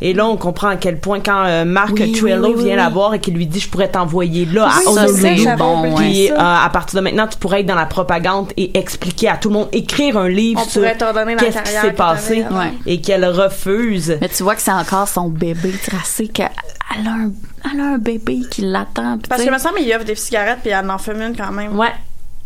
Et 0.00 0.12
là, 0.12 0.26
on 0.26 0.36
comprend 0.36 0.68
à 0.68 0.76
quel 0.76 1.00
point 1.00 1.18
quand 1.20 1.44
euh, 1.44 1.64
Marc 1.64 1.94
Oui, 1.94 2.12
Trello 2.12 2.48
oui, 2.48 2.54
oui, 2.56 2.62
vient 2.64 2.72
oui. 2.72 2.76
la 2.76 2.88
voir 2.88 3.14
et 3.14 3.18
qu'il 3.20 3.34
lui 3.34 3.46
dit 3.46 3.58
je 3.58 3.68
pourrais 3.68 3.88
t'envoyer 3.88 4.44
là 4.44 4.68
Oui, 4.78 4.84
à 4.86 4.90
Honolulu. 4.90 5.48
bon, 5.58 5.94
Puis 5.96 6.30
ouais. 6.30 6.32
euh, 6.32 6.36
à 6.38 6.70
partir 6.72 7.00
de 7.00 7.04
maintenant, 7.04 7.26
tu 7.26 7.36
pourrais 7.38 7.60
être 7.60 7.66
dans 7.66 7.74
la 7.74 7.86
propagande 7.86 8.52
et 8.56 8.78
expliquer 8.78 9.28
à 9.28 9.36
tout 9.36 9.48
le 9.48 9.54
monde, 9.54 9.68
écrire 9.72 10.16
un 10.16 10.28
livre 10.28 10.60
On 10.64 10.68
sur 10.68 10.82
qu'est-ce 10.82 11.62
qui 11.62 11.70
s'est 11.80 11.92
passé 11.92 12.44
ouais. 12.48 12.72
et 12.86 13.00
qu'elle 13.00 13.24
refuse. 13.24 14.16
Mais 14.20 14.28
tu 14.28 14.42
vois 14.44 14.54
que 14.54 14.62
c'est 14.62 14.70
encore 14.70 15.08
son 15.08 15.28
bébé 15.28 15.72
tracé, 15.84 16.28
qu'elle 16.28 16.46
a 17.04 17.10
un, 17.10 17.32
elle 17.72 17.80
a 17.80 17.84
un 17.94 17.98
bébé 17.98 18.40
qui 18.50 18.62
l'attend. 18.62 19.18
Parce 19.28 19.42
que 19.42 19.50
me 19.50 19.58
semble 19.58 19.78
qu'il 19.78 19.92
offre 19.92 20.04
des 20.04 20.14
cigarettes 20.14 20.58
puis 20.62 20.70
elle 20.70 20.88
en 20.88 20.98
fume 20.98 21.20
une 21.22 21.36
quand 21.36 21.50
même. 21.52 21.76
Ouais. 21.76 21.92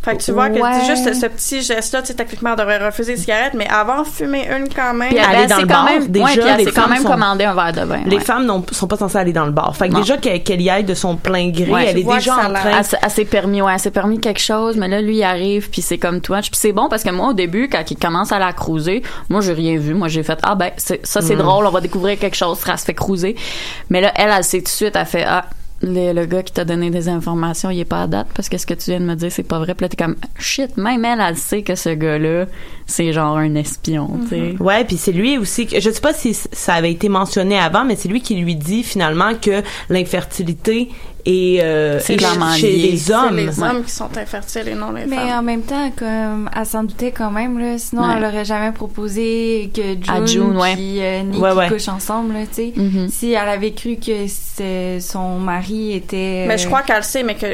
Fait 0.04 0.16
que 0.16 0.22
tu 0.22 0.32
vois 0.32 0.48
que 0.50 0.58
Ouais. 0.58 0.70
c'est 0.80 0.96
juste 0.96 1.14
ce 1.20 1.26
petit 1.26 1.62
geste-là, 1.62 2.02
tu 2.02 2.08
sais, 2.08 2.14
techniquement, 2.14 2.50
elle 2.50 2.56
devrait 2.58 2.84
refuser 2.84 3.12
les 3.12 3.18
cigarettes, 3.18 3.54
mais 3.54 3.68
avant, 3.68 4.02
fumer 4.02 4.48
une 4.50 4.68
quand 4.68 4.92
même. 4.94 5.10
Puis 5.10 5.18
elle, 5.18 5.24
Aller 5.24 5.38
elle 5.44 5.48
dans 5.48 5.54
s'est 5.56 5.62
le 5.62 5.68
quand 5.68 5.74
bar, 5.74 5.84
même, 5.84 6.06
déjà, 6.08 6.24
ouais, 6.24 6.32
elle 6.58 6.64
les 6.64 6.72
quand 6.72 6.88
même 6.88 7.02
sont- 7.02 7.08
commandé 7.08 7.44
un 7.44 7.54
verre 7.54 7.72
de 7.72 7.80
vin. 7.82 8.00
Les 8.06 8.16
ouais. 8.16 8.22
femmes 8.24 8.44
non, 8.44 8.64
sont 8.72 8.88
pas 8.88 8.96
censées 8.96 9.18
aller 9.18 9.32
dans 9.32 9.44
le 9.46 9.52
bar. 9.52 9.76
Fait 9.76 9.88
que 9.88 9.92
Non. 9.92 10.00
déjà 10.00 10.16
qu'elle 10.16 10.60
y 10.60 10.68
aille 10.68 10.82
de 10.84 10.94
son 10.94 11.14
plein 11.16 11.50
gré, 11.50 11.70
Ouais. 11.70 11.86
elle 11.88 11.98
est 11.98 12.02
déjà 12.02 12.20
ça 12.34 12.48
en 12.48 12.52
train. 12.52 12.70
Elle, 12.78 12.84
s'est- 12.84 12.98
elle 13.00 13.10
s'est 13.10 13.24
permis, 13.24 13.62
ouais, 13.62 13.72
elle 13.74 13.78
s'est 13.78 13.90
permis 13.92 14.18
quelque 14.18 14.40
chose, 14.40 14.76
mais 14.76 14.88
là, 14.88 15.00
lui, 15.00 15.18
il 15.18 15.22
arrive, 15.22 15.70
puis 15.70 15.82
c'est 15.82 15.98
comme 15.98 16.20
toi. 16.20 16.40
Puis 16.40 16.50
c'est 16.54 16.72
bon 16.72 16.88
parce 16.88 17.04
que 17.04 17.10
moi, 17.10 17.28
au 17.28 17.32
début, 17.32 17.68
quand 17.68 17.88
il 17.88 17.96
commence 17.96 18.32
à 18.32 18.40
la 18.40 18.52
cruiser, 18.52 19.02
moi, 19.28 19.40
j'ai 19.40 19.52
rien 19.52 19.78
vu. 19.78 19.94
Moi, 19.94 20.08
j'ai 20.08 20.24
fait, 20.24 20.38
ah 20.42 20.56
ben, 20.56 20.70
c'est- 20.78 21.06
ça, 21.06 21.20
c'est 21.20 21.36
Mm. 21.36 21.38
drôle, 21.38 21.66
on 21.66 21.70
va 21.70 21.80
découvrir 21.80 22.18
quelque 22.18 22.36
chose, 22.36 22.58
elle 22.68 22.76
se 22.78 22.84
fait 22.84 22.94
cruiser. 22.94 23.36
Mais 23.88 24.00
là, 24.00 24.12
elle, 24.16 24.30
elle 24.36 24.42
sait 24.42 24.58
tout 24.58 24.64
de 24.64 24.68
suite, 24.68 24.96
elle 24.96 25.06
fait, 25.06 25.24
ah, 25.28 25.44
le, 25.82 26.12
le 26.12 26.26
gars 26.26 26.42
qui 26.42 26.52
t'a 26.52 26.64
donné 26.64 26.90
des 26.90 27.08
informations, 27.08 27.70
il 27.70 27.80
est 27.80 27.84
pas 27.84 28.02
à 28.02 28.06
date 28.06 28.28
parce 28.34 28.48
que 28.48 28.56
ce 28.58 28.66
que 28.66 28.74
tu 28.74 28.90
viens 28.90 29.00
de 29.00 29.04
me 29.04 29.14
dire, 29.14 29.30
c'est 29.30 29.42
pas 29.42 29.58
vrai. 29.58 29.74
Puis 29.74 29.84
là, 29.84 29.88
t'es 29.88 29.96
comme, 29.96 30.16
shit, 30.38 30.76
même 30.76 31.04
elle, 31.04 31.20
elle 31.20 31.36
sait 31.36 31.62
que 31.62 31.74
ce 31.74 31.90
gars-là, 31.90 32.46
c'est 32.86 33.12
genre 33.12 33.36
un 33.36 33.54
espion, 33.54 34.10
tu 34.22 34.28
sais. 34.28 34.54
Ouais, 34.60 34.84
puis 34.84 34.96
c'est 34.96 35.12
lui 35.12 35.38
aussi 35.38 35.68
je 35.72 35.90
sais 35.90 36.00
pas 36.00 36.12
si 36.12 36.34
ça 36.34 36.74
avait 36.74 36.92
été 36.92 37.08
mentionné 37.08 37.58
avant, 37.58 37.84
mais 37.84 37.96
c'est 37.96 38.08
lui 38.08 38.20
qui 38.20 38.36
lui 38.36 38.54
dit 38.54 38.82
finalement 38.82 39.32
que 39.40 39.62
l'infertilité 39.88 40.88
est, 41.24 41.62
euh, 41.62 41.98
C'est 42.00 42.18
chez 42.56 42.70
lié. 42.72 42.90
les 42.92 42.96
C'est 42.96 43.14
hommes. 43.14 43.36
les 43.36 43.60
hommes 43.62 43.84
qui 43.84 43.90
sont 43.92 44.16
infertiles 44.16 44.68
et 44.68 44.74
non 44.74 44.92
les 44.92 45.06
Mais 45.06 45.16
femmes. 45.16 45.38
en 45.38 45.42
même 45.42 45.62
temps, 45.62 45.90
comme 45.96 46.50
elle 46.56 46.66
s'en 46.66 46.84
doutait 46.84 47.12
quand 47.12 47.30
même, 47.30 47.58
là, 47.58 47.78
sinon 47.78 48.02
Ouais. 48.02 48.14
elle 48.16 48.24
aurait 48.24 48.44
jamais 48.44 48.72
proposé 48.72 49.70
que 49.74 49.82
June, 49.82 50.26
June, 50.26 50.56
ouais. 50.56 50.74
puis 50.74 51.00
euh, 51.00 51.22
Nick 51.22 51.42
couchent 51.68 51.88
ensemble, 51.88 52.34
là, 52.34 52.40
tu 52.46 52.54
sais. 52.54 52.72
Mhm. 52.76 53.08
Si 53.08 53.32
elle 53.32 53.48
avait 53.48 53.72
cru 53.72 53.96
que 53.96 54.26
c'est- 54.26 55.00
son 55.00 55.38
mari 55.38 55.94
était. 55.94 56.44
Mais 56.48 56.58
je 56.58 56.64
euh, 56.64 56.68
crois 56.68 56.82
qu'elle 56.82 57.04
sait, 57.04 57.22
mais 57.22 57.34
que 57.34 57.46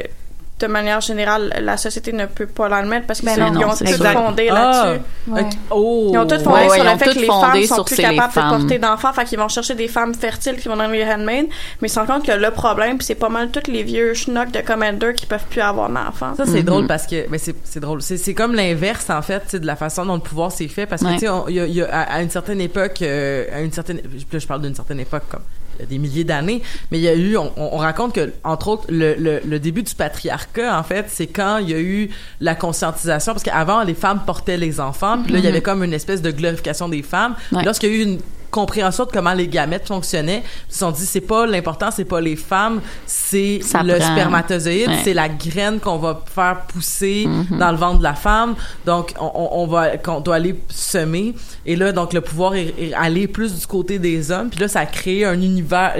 de 0.61 0.67
manière 0.67 1.01
générale, 1.01 1.53
la 1.61 1.77
société 1.77 2.13
ne 2.13 2.27
peut 2.27 2.47
pas 2.47 2.69
l'admettre 2.69 3.07
parce 3.07 3.21
qu'ils 3.21 3.29
Ben 3.35 3.57
ont 3.57 3.71
tout 3.71 4.03
fondé 4.13 4.49
Ah. 4.51 4.55
là-dessus. 4.55 5.03
Ouais. 5.29 5.47
Oh. 5.71 6.11
Ils 6.13 6.19
ont 6.19 6.27
tout 6.27 6.39
fondé 6.41 6.67
Ouais, 6.67 6.75
sur 6.81 6.85
le 6.85 6.99
fait 6.99 7.15
que 7.15 7.19
les 7.21 7.27
femmes 7.27 7.63
sont 7.65 7.85
plus 7.85 7.97
capables 7.97 8.33
de 8.35 8.59
porter 8.59 8.79
d'enfants, 8.79 9.13
fait 9.13 9.25
qu'ils 9.25 9.39
vont 9.39 9.49
chercher 9.49 9.75
des 9.75 9.89
femmes 9.89 10.15
fertiles 10.15 10.57
qui 10.57 10.69
vont 10.69 10.77
dans 10.77 10.89
les 10.89 11.05
handmaids, 11.05 11.49
mais 11.81 11.89
ils 11.89 11.91
se 11.91 11.99
rendent 11.99 12.09
compte 12.09 12.27
que 12.27 12.33
le 12.33 12.51
problème, 12.51 12.99
puis 12.99 13.07
c'est 13.07 13.15
pas 13.15 13.29
mal 13.29 13.51
tous 13.51 13.71
les 13.71 13.83
vieux 13.83 14.15
schnocks 14.15 14.51
de 14.51 14.61
Commander 14.61 15.13
qui 15.15 15.27
peuvent 15.27 15.45
plus 15.49 15.61
avoir 15.61 15.89
d'enfants. 15.91 16.35
Ça, 16.37 16.45
c'est 16.47 16.59
Mhm. 16.61 16.63
drôle 16.65 16.87
parce 16.87 17.07
que, 17.07 17.27
mais 17.31 17.39
c'est, 17.39 17.55
c'est 17.65 17.81
drôle. 17.81 18.03
C'est, 18.03 18.17
c'est 18.17 18.35
comme 18.35 18.55
l'inverse, 18.55 19.11
en 19.11 19.23
fait, 19.23 19.41
tu 19.45 19.51
sais, 19.51 19.61
de 19.61 19.67
la 19.67 19.77
façon 19.77 20.05
dont 20.07 20.15
le 20.15 20.21
pouvoir 20.21 20.51
s'est 20.51 20.69
fait. 20.69 20.87
Parce 20.87 21.03
que, 21.03 21.07
Ouais. 21.07 21.15
tu 21.15 21.75
sais, 21.75 21.83
à, 21.91 22.01
à 22.15 22.23
une 22.23 22.31
certaine 22.31 22.61
époque, 22.61 23.03
euh, 23.03 23.45
à 23.55 23.61
une 23.61 23.73
certaine, 23.73 23.99
là, 23.99 24.39
je 24.39 24.47
parle 24.47 24.63
d'une 24.63 24.75
certaine 24.75 25.01
époque, 25.01 25.23
comme, 25.31 25.43
il 25.79 25.83
y 25.83 25.85
a 25.85 25.87
des 25.87 25.99
milliers 25.99 26.25
d'années, 26.25 26.63
mais 26.91 26.99
il 26.99 27.03
y 27.05 27.09
a 27.09 27.15
eu, 27.15 27.37
on, 27.37 27.53
on 27.57 27.77
raconte 27.77 28.15
que, 28.15 28.33
entre 28.45 28.69
autres, 28.69 28.85
le, 28.89 29.15
le, 29.15 29.41
le 29.45 29.59
début 29.59 29.83
du 29.83 29.95
patriarcat, 29.95 30.79
en 30.79 30.83
fait, 30.83 31.07
c'est 31.09 31.27
quand 31.27 31.59
il 31.59 31.71
y 31.71 31.75
a 31.75 31.81
eu 31.81 32.11
la 32.41 32.55
conscientisation, 32.55 33.33
parce 33.33 33.43
qu'avant, 33.45 33.83
les 33.85 33.95
femmes 33.95 34.23
portaient 34.27 34.57
les 34.57 34.81
enfants, 34.81 35.23
puis 35.23 35.33
là, 35.33 35.39
il 35.39 35.45
y 35.45 35.49
avait 35.49 35.63
comme 35.63 35.85
une 35.85 35.95
espèce 35.95 36.23
de 36.23 36.31
glorification 36.31 36.89
des 36.89 37.03
femmes. 37.03 37.35
Ouais. 37.53 37.65
Lorsqu'il 37.65 37.91
y 37.91 37.93
a 37.93 37.97
eu 37.97 38.03
une 38.03 38.19
compréhension 38.51 39.05
de 39.05 39.11
comment 39.11 39.33
les 39.35 39.49
gamètes 39.49 39.87
fonctionnaient, 39.89 40.43
ils 40.69 40.73
se 40.73 40.79
sont 40.81 40.91
dit, 40.91 41.05
c'est 41.07 41.21
pas 41.21 41.47
l'important, 41.47 41.91
c'est 41.91 42.05
pas 42.05 42.21
les 42.21 42.37
femmes, 42.37 42.81
c'est 43.07 43.61
le 43.85 43.99
prend. 43.99 44.13
spermatozoïde, 44.13 44.89
Ouais. 44.89 45.01
c'est 45.05 45.15
la 45.15 45.29
graine 45.29 45.81
qu'on 45.81 45.99
va 45.99 46.23
faire 46.35 46.63
pousser 46.69 47.27
Mhm. 47.27 47.59
dans 47.59 47.71
le 47.71 47.77
ventre 47.77 47.99
de 47.99 48.03
la 48.05 48.15
femme. 48.15 48.55
Donc, 48.87 49.13
on, 49.21 49.67
va, 49.67 49.97
qu'on 49.99 50.21
doit 50.21 50.37
aller 50.37 50.55
semer. 50.69 51.35
Et 51.67 51.77
là, 51.77 51.93
donc, 51.93 52.13
le 52.13 52.21
pouvoir 52.21 52.55
est, 52.55 52.75
est 52.79 52.93
allé 52.95 53.29
plus 53.29 53.59
du 53.59 53.67
côté 53.67 53.99
des 53.99 54.31
hommes. 54.31 54.49
Puis 54.51 54.61
là, 54.61 54.69
ça 54.69 54.81
a 54.81 54.87
créé 54.87 55.25
un 55.25 55.35
univers. 55.41 55.95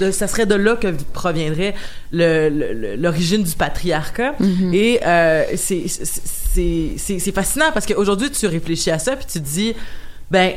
de- 0.00 0.10
ça 0.10 0.28
serait 0.28 0.46
de 0.46 0.54
là 0.54 0.76
que 0.76 0.88
proviendrait 1.12 1.74
l'origine 2.96 3.42
du 3.42 3.52
patriarcat. 3.54 4.34
Mhm. 4.38 4.74
Et 4.74 5.00
euh, 5.04 5.44
c'est 5.56 5.84
c'est- 5.88 6.94
c'est 6.98 7.18
c'est 7.18 7.32
fascinant 7.32 7.70
parce 7.72 7.86
qu'aujourd'hui, 7.86 8.30
tu 8.30 8.46
réfléchis 8.46 8.90
à 8.90 8.98
ça 8.98 9.16
puis 9.16 9.26
tu 9.30 9.40
te 9.40 9.44
dis, 9.46 9.74
ben, 10.30 10.52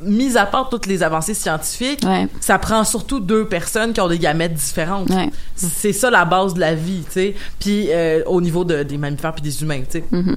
mis 0.00 0.36
à 0.36 0.46
part 0.46 0.68
toutes 0.68 0.86
les 0.86 1.02
avancées 1.02 1.34
scientifiques, 1.34 2.02
Ouais. 2.04 2.26
ça 2.40 2.58
prend 2.58 2.84
surtout 2.84 3.20
deux 3.20 3.46
personnes 3.46 3.92
qui 3.92 4.00
ont 4.00 4.08
des 4.08 4.18
gamètes 4.18 4.54
différentes. 4.54 5.10
Ouais. 5.10 5.30
C'est 5.54 5.92
ça 5.92 6.10
la 6.10 6.24
base 6.24 6.54
de 6.54 6.60
la 6.60 6.74
vie, 6.74 7.02
tu 7.06 7.12
sais. 7.12 7.34
Puis 7.60 7.88
euh, 7.90 8.22
au 8.26 8.40
niveau 8.40 8.64
de, 8.64 8.82
des 8.82 8.96
mammifères 8.98 9.34
puis 9.34 9.42
des 9.42 9.62
humains, 9.62 9.82
tu 9.82 9.98
sais. 10.00 10.04
Mhm. 10.10 10.36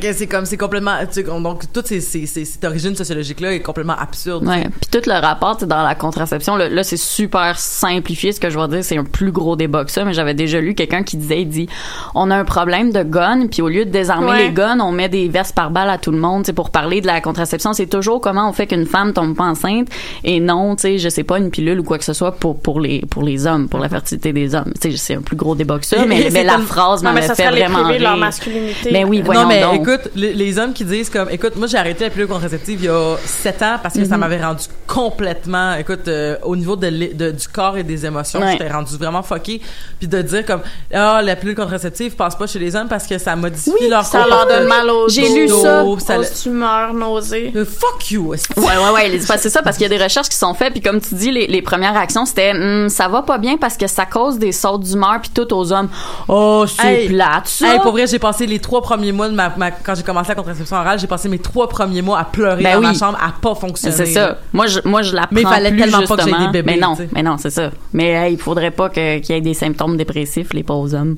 que 0.00 0.12
c'est 0.12 0.26
comme 0.26 0.44
c'est 0.46 0.56
complètement 0.56 0.92
tu 1.00 1.06
sais, 1.12 1.22
donc 1.24 1.70
toute 1.72 1.86
ces, 1.86 2.00
ces- 2.00 2.26
ces- 2.26 2.44
cette 2.44 2.64
origine 2.64 2.94
sociologique 2.96 3.40
là 3.40 3.52
est 3.52 3.60
complètement 3.60 3.96
absurde. 3.98 4.46
Ouais. 4.46 4.62
Puis 4.80 4.90
tout 5.00 5.08
le 5.08 5.20
rapport, 5.20 5.56
dans 5.56 5.82
la 5.82 5.94
contraception, 5.94 6.56
là, 6.56 6.68
là, 6.68 6.82
c'est 6.84 6.96
super 6.96 7.58
simplifié. 7.58 8.32
Ce 8.32 8.40
que 8.40 8.48
je 8.50 8.58
vais 8.58 8.68
dire, 8.68 8.84
c'est 8.84 8.96
un 8.96 9.04
plus 9.04 9.32
gros 9.32 9.56
débat 9.56 9.84
que 9.84 9.90
ça, 9.90 10.04
mais 10.04 10.12
j'avais 10.14 10.34
déjà 10.34 10.60
lu 10.60 10.74
quelqu'un 10.74 11.02
qui 11.02 11.16
disait, 11.16 11.42
il 11.42 11.48
dit, 11.48 11.68
on 12.14 12.30
a 12.30 12.36
un 12.36 12.44
problème 12.44 12.92
de 12.92 13.02
guns, 13.02 13.46
puis 13.50 13.60
au 13.62 13.68
lieu 13.68 13.84
de 13.84 13.90
désarmer 13.90 14.26
Ouais. 14.30 14.44
les 14.44 14.50
guns, 14.50 14.78
on 14.80 14.92
met 14.92 15.08
des 15.08 15.28
vestes 15.28 15.54
par 15.54 15.70
balle 15.70 15.90
à 15.90 15.98
tout 15.98 16.12
le 16.12 16.18
monde. 16.18 16.46
Sais, 16.46 16.52
pour 16.52 16.70
parler 16.70 17.00
de 17.00 17.06
la 17.06 17.20
contraception, 17.20 17.72
c'est 17.72 17.86
toujours 17.86 18.20
comment 18.20 18.48
on 18.48 18.52
fait 18.52 18.66
qu'une 18.68 18.86
femme 18.86 19.12
tombe 19.12 19.34
pas 19.36 19.44
enceinte 19.44 19.88
et 20.24 20.38
non, 20.40 20.76
tu 20.76 20.82
sais, 20.82 20.98
je 20.98 21.08
sais 21.08 21.24
pas, 21.24 21.38
une 21.38 21.50
pilule 21.50 21.80
ou 21.80 21.84
quoi 21.84 21.98
que 21.98 22.04
ce 22.04 22.12
soit 22.12 22.32
pour 22.32 22.58
pour 22.60 22.80
les 22.80 23.00
pour 23.10 23.22
les 23.22 23.46
hommes, 23.46 23.68
pour 23.68 23.80
la 23.80 23.88
fertilité 23.88 24.32
des 24.32 24.54
hommes. 24.54 24.72
Tu 24.80 24.92
sais, 24.92 24.96
c'est 24.96 25.14
un 25.16 25.22
plus 25.22 25.36
gros 25.36 25.54
débat 25.54 25.78
que 25.78 25.86
ça, 25.86 26.06
mais, 26.06 26.18
mais 26.24 26.30
c'est 26.30 26.44
la 26.44 26.58
phrase 26.58 27.02
m'avait 27.02 27.20
mais 27.28 27.34
fait 27.34 27.48
vraiment 27.50 27.88
leur 27.90 28.16
masculinité. 28.16 28.90
Ben 28.92 29.04
oui, 29.08 29.20
voyons 29.22 29.42
non 29.42 29.48
mais 29.48 29.60
donc. 29.60 29.71
Écoute, 29.74 30.10
les, 30.14 30.32
les 30.32 30.58
hommes 30.58 30.72
qui 30.72 30.84
disent 30.84 31.10
comme 31.10 31.28
écoute, 31.30 31.56
moi 31.56 31.66
j'ai 31.66 31.78
arrêté 31.78 32.04
la 32.04 32.10
pilule 32.10 32.28
contraceptive 32.28 32.80
il 32.80 32.86
y 32.86 32.88
a 32.88 33.16
sept 33.24 33.62
ans 33.62 33.78
parce 33.82 33.94
que 33.94 34.04
ça 34.04 34.14
Mhm. 34.14 34.20
m'avait 34.20 34.42
rendu 34.44 34.64
complètement 34.86 35.74
écoute 35.74 36.06
euh, 36.08 36.36
au 36.42 36.54
niveau 36.56 36.76
de, 36.76 36.88
du 37.30 37.48
corps 37.48 37.76
et 37.76 37.82
des 37.82 38.06
émotions, 38.06 38.40
Ouais. 38.40 38.52
j'étais 38.52 38.70
rendu 38.72 38.96
vraiment 38.96 39.22
fucké 39.22 39.60
puis 39.98 40.08
de 40.08 40.22
dire 40.22 40.44
comme 40.46 40.60
ah 40.94 41.20
la 41.22 41.36
pilule 41.36 41.54
contraceptive 41.54 42.14
passe 42.16 42.36
pas 42.36 42.46
chez 42.46 42.58
les 42.58 42.74
hommes 42.76 42.88
parce 42.88 43.06
que 43.06 43.18
ça 43.18 43.34
modifie 43.36 43.88
leur 43.88 44.04
Ça 44.04 44.26
leur 44.26 44.46
donne 44.46 44.66
mal 44.68 44.88
au 44.90 45.08
J'ai 45.08 45.28
lu 45.28 45.48
ça. 45.48 45.84
aux 45.84 45.98
Ça 45.98 46.18
le- 46.18 46.24
tumeurs, 46.42 46.94
nausées. 46.94 47.52
Euh, 47.56 47.64
fuck 47.64 48.10
you. 48.10 48.30
Ouais, 48.30 48.38
ouais, 48.56 48.90
ouais. 48.94 49.18
C'est 49.38 49.50
ça, 49.50 49.62
parce 49.62 49.76
qu'il 49.76 49.90
y 49.90 49.92
a 49.92 49.96
des 49.96 50.02
recherches 50.02 50.28
qui 50.28 50.36
sont 50.36 50.54
faites, 50.54 50.72
puis 50.72 50.80
comme 50.82 51.00
tu 51.00 51.14
dis, 51.14 51.30
les, 51.30 51.46
les 51.46 51.62
premières 51.62 51.92
réactions, 51.94 52.24
c'était 52.26 52.52
Hum, 52.52 52.88
ça 52.88 53.08
va 53.08 53.22
pas 53.22 53.38
bien 53.38 53.56
parce 53.56 53.76
que 53.76 53.86
ça 53.86 54.04
cause 54.06 54.38
des 54.38 54.52
sautes 54.52 54.82
d'humeur, 54.82 55.20
puis 55.22 55.30
tout 55.34 55.52
aux 55.54 55.72
hommes. 55.72 55.88
Oh, 56.28 56.64
c'est 56.66 56.86
Hey, 57.04 57.08
plate, 57.08 57.46
ça. 57.48 57.74
Hey, 57.74 57.80
pour 57.80 57.92
vrai, 57.92 58.06
j'ai 58.06 58.18
passé 58.18 58.46
les 58.46 58.58
trois 58.58 58.82
premiers 58.82 59.12
mois 59.12 59.28
de 59.28 59.34
ma, 59.34 59.52
ma- 59.64 59.70
quand 59.70 59.94
j'ai 59.94 60.02
commencé 60.02 60.28
la 60.30 60.34
contraception 60.34 60.76
orale, 60.76 60.98
j'ai 60.98 61.06
passé 61.06 61.28
mes 61.28 61.38
trois 61.38 61.68
premiers 61.68 62.02
mois 62.02 62.18
à 62.18 62.24
pleurer 62.24 62.62
Ben 62.62 62.74
dans 62.74 62.80
ma 62.80 62.94
chambre, 62.94 63.18
à 63.22 63.32
pas 63.40 63.54
fonctionner. 63.54 63.94
C'est 63.96 64.06
ça. 64.06 64.38
Moi, 64.52 64.66
je, 64.66 64.80
moi, 64.84 65.02
je 65.02 65.14
la 65.14 65.26
Mais 65.30 65.42
il 65.42 65.46
fallait 65.48 65.70
plus, 65.70 65.80
tellement 65.80 66.02
pas 66.06 66.16
que 66.16 66.24
j'aie 66.24 66.38
des 66.38 66.48
bébés, 66.52 66.72
Mais 66.74 66.76
non, 66.78 66.94
mais 67.14 67.22
non, 67.22 67.36
c'est 67.38 67.50
ça. 67.50 67.70
Mais 67.92 68.10
hey, 68.10 68.34
il 68.34 68.38
faudrait 68.40 68.70
pas 68.70 68.88
que- 68.88 69.18
qu'il 69.18 69.34
y 69.34 69.38
ait 69.38 69.40
des 69.40 69.54
symptômes 69.54 69.96
dépressifs, 69.96 70.52
les 70.52 70.62
pauvres 70.62 70.94
hommes, 70.94 71.16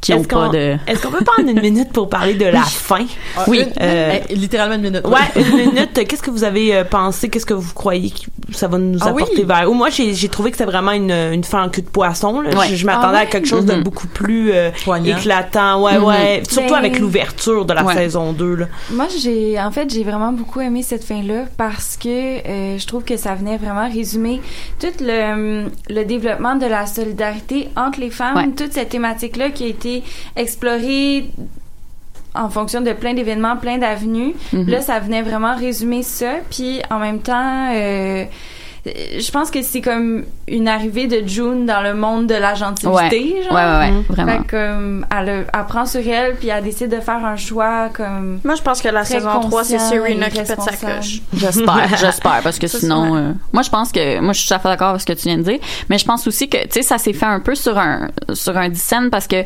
qui 0.00 0.12
ont 0.14 0.18
Est-ce 0.20 0.28
pas 0.28 0.46
qu'on 0.46 0.52
de... 0.52 0.76
est-ce 0.86 1.02
qu'on 1.02 1.10
peut 1.10 1.24
prendre 1.24 1.48
une 1.50 1.60
minute 1.60 1.92
pour 1.92 2.08
parler 2.08 2.34
de 2.34 2.46
la 2.46 2.62
fin? 2.64 3.04
Ah, 3.36 3.44
Oui. 3.48 3.60
une- 3.62 3.72
Euh, 3.82 4.18
littéralement 4.30 4.76
une 4.76 4.82
minute. 4.82 5.06
Ouais, 5.06 5.42
une 5.42 5.56
minute. 5.56 5.92
Qu'est-ce 6.06 6.22
que 6.22 6.30
vous 6.30 6.44
avez 6.44 6.74
euh, 6.76 6.84
pensé? 6.84 7.28
Qu'est-ce 7.28 7.46
que 7.46 7.54
vous 7.54 7.72
croyez 7.74 8.10
que 8.10 8.54
ça 8.54 8.68
va 8.68 8.78
nous 8.78 8.98
Ah 9.02 9.08
apporter 9.08 9.38
oui. 9.38 9.44
vers? 9.44 9.70
Ou 9.70 9.74
moi, 9.74 9.90
j'ai 9.90 10.14
j'ai 10.14 10.28
trouvé 10.28 10.50
que 10.50 10.56
c'était 10.56 10.70
vraiment 10.70 10.92
une, 10.92 11.10
une 11.10 11.44
fin 11.44 11.62
en 11.64 11.68
cul 11.68 11.82
de 11.82 11.88
poisson. 11.88 12.40
Là. 12.40 12.50
Ouais. 12.56 12.68
Je, 12.70 12.76
je 12.76 12.86
m'attendais 12.86 13.18
Ah 13.18 13.22
à 13.22 13.26
quelque 13.26 13.48
chose 13.48 13.64
de 13.66 13.74
Mhm. 13.74 13.82
beaucoup 13.82 14.06
plus 14.06 14.52
euh, 14.52 14.70
éclatant. 15.04 15.82
Ouais, 15.82 15.98
ouais. 15.98 16.42
Surtout 16.48 16.70
Ben- 16.70 16.78
avec 16.78 16.98
l'ouverture 16.98 17.55
de 17.64 17.72
la 17.72 17.84
Ouais. 17.84 17.94
saison 17.94 18.32
2. 18.32 18.54
Là. 18.54 18.66
Moi, 18.92 19.06
j'ai 19.20 19.58
en 19.60 19.70
fait, 19.70 19.88
j'ai 19.92 20.04
vraiment 20.04 20.32
beaucoup 20.32 20.60
aimé 20.60 20.82
cette 20.82 21.04
fin-là 21.04 21.44
parce 21.56 21.96
que 21.96 22.08
euh, 22.08 22.78
je 22.78 22.86
trouve 22.86 23.04
que 23.04 23.16
ça 23.16 23.34
venait 23.34 23.56
vraiment 23.56 23.88
résumer 23.90 24.40
tout 24.78 24.88
le, 25.00 25.66
le 25.88 26.04
développement 26.04 26.56
de 26.56 26.66
la 26.66 26.86
solidarité 26.86 27.68
entre 27.76 28.00
les 28.00 28.10
femmes, 28.10 28.36
Ouais. 28.36 28.48
toute 28.56 28.72
cette 28.72 28.88
thématique-là 28.90 29.50
qui 29.50 29.64
a 29.64 29.68
été 29.68 30.02
explorée 30.36 31.30
en 32.34 32.50
fonction 32.50 32.82
de 32.82 32.92
plein 32.92 33.14
d'événements, 33.14 33.56
plein 33.56 33.78
d'avenues. 33.78 34.34
Mhm. 34.52 34.68
Là, 34.68 34.80
ça 34.82 34.98
venait 35.00 35.22
vraiment 35.22 35.56
résumer 35.56 36.02
ça. 36.02 36.34
Puis 36.50 36.80
en 36.90 36.98
même 36.98 37.20
temps, 37.20 37.70
euh, 37.72 38.24
je 38.86 39.30
pense 39.30 39.50
que 39.50 39.62
c'est 39.62 39.80
comme 39.80 40.24
une 40.48 40.68
arrivée 40.68 41.06
de 41.06 41.26
June 41.26 41.66
dans 41.66 41.80
le 41.80 41.94
monde 41.94 42.26
de 42.26 42.34
la 42.34 42.54
gentilité. 42.54 42.90
Ouais. 43.36 43.42
genre. 43.44 43.52
Ouais, 43.54 43.62
ouais, 43.62 43.96
ouais, 43.96 44.02
vraiment. 44.08 44.32
Fait 44.42 44.46
comme, 44.48 45.06
elle, 45.10 45.28
a- 45.28 45.58
elle 45.58 45.66
prend 45.68 45.86
sur 45.86 46.00
elle, 46.06 46.36
puis 46.36 46.48
elle 46.48 46.62
décide 46.62 46.88
de 46.90 47.00
faire 47.00 47.24
un 47.24 47.36
choix 47.36 47.88
comme 47.92 48.40
Moi, 48.44 48.54
je 48.54 48.62
pense 48.62 48.80
que 48.80 48.88
la 48.88 49.04
saison 49.04 49.40
3, 49.40 49.64
c'est 49.64 49.78
Serena 49.78 50.30
qui 50.30 50.38
pète 50.38 50.60
sa 50.60 50.72
coche. 50.76 51.20
J'espère, 51.34 51.88
j'espère, 52.00 52.40
parce 52.42 52.58
que 52.58 52.66
Ça, 52.66 52.78
sinon, 52.78 53.16
euh, 53.16 53.32
moi 53.52 53.62
je 53.62 53.70
pense 53.70 53.90
que, 53.92 54.20
moi 54.20 54.32
je 54.32 54.38
suis 54.40 54.48
tout 54.48 54.54
à 54.54 54.58
fait 54.58 54.68
d'accord 54.68 54.90
avec 54.90 55.00
ce 55.00 55.06
que 55.06 55.12
tu 55.12 55.28
viens 55.28 55.38
de 55.38 55.42
dire, 55.42 55.58
mais 55.88 55.98
je 55.98 56.04
pense 56.04 56.26
aussi 56.26 56.48
que, 56.48 56.58
tu 56.64 56.68
sais, 56.72 56.82
ça 56.82 56.98
s'est 56.98 57.12
fait 57.12 57.26
un 57.26 57.40
peu 57.40 57.54
sur 57.54 57.76
un, 57.78 58.08
sur 58.34 58.56
un 58.56 58.68
dissène 58.68 59.10
parce 59.10 59.26
que 59.26 59.42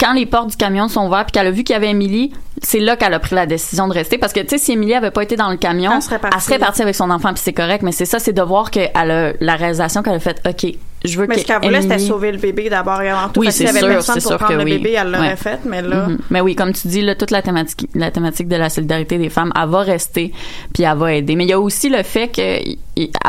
quand 0.00 0.14
les 0.14 0.26
portes 0.26 0.50
du 0.50 0.56
camion 0.56 0.88
sont 0.88 1.06
ouvertes 1.06 1.26
puis 1.26 1.32
qu'elle 1.32 1.46
a 1.46 1.50
vu 1.50 1.62
qu'il 1.62 1.74
y 1.74 1.76
avait 1.76 1.90
Émilie, 1.90 2.32
c'est 2.62 2.80
là 2.80 2.96
qu'elle 2.96 3.14
a 3.14 3.18
pris 3.18 3.34
la 3.34 3.46
décision 3.46 3.86
de 3.86 3.92
rester 3.92 4.18
parce 4.18 4.32
que 4.32 4.40
tu 4.40 4.48
sais 4.48 4.58
si 4.58 4.72
Émilie 4.72 4.94
avait 4.94 5.10
pas 5.10 5.22
été 5.22 5.36
dans 5.36 5.50
le 5.50 5.56
camion, 5.56 5.92
Elle 5.96 6.02
serait 6.02 6.18
partie. 6.18 6.58
partie 6.58 6.82
avec 6.82 6.94
son 6.94 7.10
enfant 7.10 7.32
puis 7.34 7.42
c'est 7.44 7.52
correct, 7.52 7.82
mais 7.82 7.92
c'est 7.92 8.06
ça, 8.06 8.18
c'est 8.18 8.32
de 8.32 8.42
voir 8.42 8.70
que 8.70 8.80
elle 8.80 9.10
a 9.10 9.32
la 9.40 9.56
réalisation 9.56 10.02
qu'elle 10.02 10.14
a 10.14 10.20
faite. 10.20 10.40
Ok, 10.48 10.72
je 11.04 11.18
veux 11.18 11.26
Mais 11.26 11.34
que 11.36 11.40
ce 11.42 11.46
qu'elle 11.46 11.62
voulait, 11.62 11.82
c'était 11.82 11.98
sauver 11.98 12.32
le 12.32 12.38
bébé 12.38 12.68
d'abord 12.68 13.00
et 13.02 13.10
avant 13.10 13.28
tout. 13.28 13.40
Oui, 13.40 13.52
c'est 13.52 13.66
avait 13.68 13.80
sûr, 13.80 14.02
c'est 14.02 14.20
sûr 14.20 14.38
que 14.38 14.52
le 14.52 14.64
oui. 14.64 14.78
bébé, 14.78 14.92
elle 14.98 15.10
l'aurait 15.10 15.30
Ouais. 15.30 15.36
fait, 15.36 15.60
mais 15.64 15.80
là... 15.82 16.08
Mhm. 16.08 16.18
Mais 16.30 16.40
oui, 16.40 16.54
comme 16.54 16.72
tu 16.72 16.88
dis, 16.88 17.02
là, 17.02 17.14
toute 17.14 17.30
la 17.30 17.40
thématique, 17.42 17.88
la 17.94 18.10
thématique 18.10 18.48
de 18.48 18.56
la 18.56 18.68
solidarité 18.68 19.16
des 19.18 19.30
femmes, 19.30 19.52
elle 19.60 19.68
va 19.68 19.80
rester, 19.80 20.32
puis 20.74 20.82
elle 20.82 20.96
va 20.98 21.14
aider. 21.14 21.36
Mais 21.36 21.44
il 21.44 21.50
y 21.50 21.54
a 21.54 21.60
aussi 21.60 21.88
le 21.88 22.02
fait 22.02 22.28
qu'elle 22.28 22.76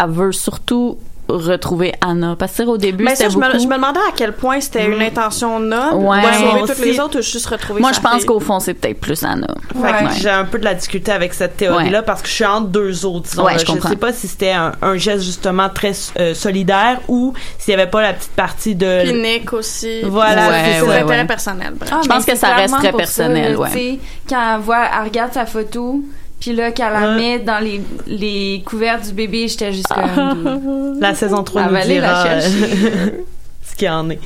veut 0.09 0.31
surtout 0.31 0.97
retrouver 1.37 1.93
Anna. 2.01 2.35
Parce 2.37 2.53
que 2.53 2.63
au 2.63 2.77
début, 2.77 3.03
Mais 3.03 3.15
ça, 3.15 3.29
je 3.29 3.37
me, 3.37 3.45
beaucoup... 3.45 3.59
je 3.59 3.67
me 3.67 3.75
demandais 3.75 3.99
à 3.99 4.11
quel 4.15 4.33
point 4.33 4.59
c'était 4.61 4.85
une 4.85 5.01
intention 5.01 5.59
noble 5.59 5.95
Ouais. 6.05 6.21
de 6.21 6.33
sauver 6.33 6.61
Aussi. 6.63 6.73
toutes 6.73 6.85
les 6.85 6.99
autres 6.99 7.19
ou 7.19 7.21
juste 7.21 7.45
retrouver 7.47 7.81
Moi, 7.81 7.91
sa 7.93 7.97
je 7.97 8.01
pense 8.01 8.25
qu'au 8.25 8.39
fond, 8.39 8.59
c'est 8.59 8.73
peut-être 8.73 8.99
plus 8.99 9.23
Anna. 9.23 9.47
Fait 9.73 9.79
que 9.79 10.03
Ouais. 10.05 10.09
j'ai 10.19 10.29
un 10.29 10.45
peu 10.45 10.59
de 10.59 10.63
la 10.65 10.73
difficulté 10.73 11.11
avec 11.11 11.33
cette 11.33 11.57
théorie-là 11.57 11.99
Ouais. 11.99 12.05
parce 12.05 12.21
que 12.21 12.27
je 12.27 12.33
suis 12.33 12.45
entre 12.45 12.67
deux 12.67 13.05
autres. 13.05 13.29
disons, 13.29 13.47
je 13.57 13.65
comprends. 13.65 13.89
sais 13.89 13.95
pas 13.95 14.13
si 14.13 14.27
c'était 14.27 14.51
un, 14.51 14.73
un 14.81 14.95
geste 14.97 15.23
justement 15.23 15.69
très 15.69 15.91
euh, 16.19 16.33
solidaire 16.33 16.99
ou 17.07 17.33
s'il 17.57 17.71
y 17.71 17.75
avait 17.79 17.89
pas 17.89 18.01
la 18.01 18.13
petite 18.13 18.31
partie 18.31 18.75
de. 18.75 19.11
Nick 19.21 19.53
aussi. 19.53 20.01
Voilà, 20.03 20.63
c'est 20.65 20.79
ses 20.81 20.87
intérêts 20.89 21.03
ouais. 21.21 21.25
personnels. 21.25 21.73
Ah, 21.91 21.99
Je 22.03 22.07
pense 22.07 22.25
que 22.25 22.35
ça 22.35 22.55
reste 22.55 22.75
très 22.75 22.91
personnel, 22.93 23.57
ouais. 23.57 23.99
Quand 24.29 24.55
elle 24.55 24.61
voit, 24.61 24.85
elle 24.97 25.03
regarde 25.07 25.33
sa 25.33 25.45
photo, 25.45 26.01
puis 26.41 26.51
là, 26.53 26.71
quand 26.71 26.87
elle 26.87 26.93
la 27.01 27.13
met 27.15 27.39
dans 27.39 27.59
les, 27.63 27.81
les 28.07 28.61
couverts 28.65 28.99
du 28.99 29.13
bébé, 29.13 29.47
j'étais 29.47 29.71
juste 29.71 29.87
comme... 29.87 30.97
La 30.99 31.13
saison 31.15 31.43
3 31.43 31.61
Elle 31.61 31.67
nous 31.67 31.73
va 31.73 31.79
aller 31.81 31.99
la 31.99 32.07
dira 32.07 32.25
euh, 32.27 32.41
chercher. 32.41 33.13
ce 33.69 33.75
qu'il 33.75 33.89
en 33.89 34.09
est. 34.09 34.19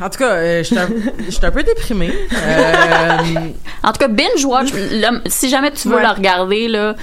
En 0.00 0.08
tout 0.10 0.18
cas, 0.18 0.30
euh, 0.30 0.64
j'étais 0.64 0.80
un, 0.80 0.88
j'étais 1.28 1.46
un 1.46 1.50
peu 1.50 1.62
déprimée. 1.62 2.12
Euh, 2.32 3.16
En 3.82 3.92
tout 3.92 3.98
cas, 3.98 4.08
binge 4.08 4.44
watch. 4.44 4.68
si 5.26 5.48
jamais 5.50 5.70
tu 5.70 5.88
veux 5.88 5.96
Ouais. 5.96 6.02
la 6.02 6.12
regarder 6.14 6.66
là, 6.66 6.94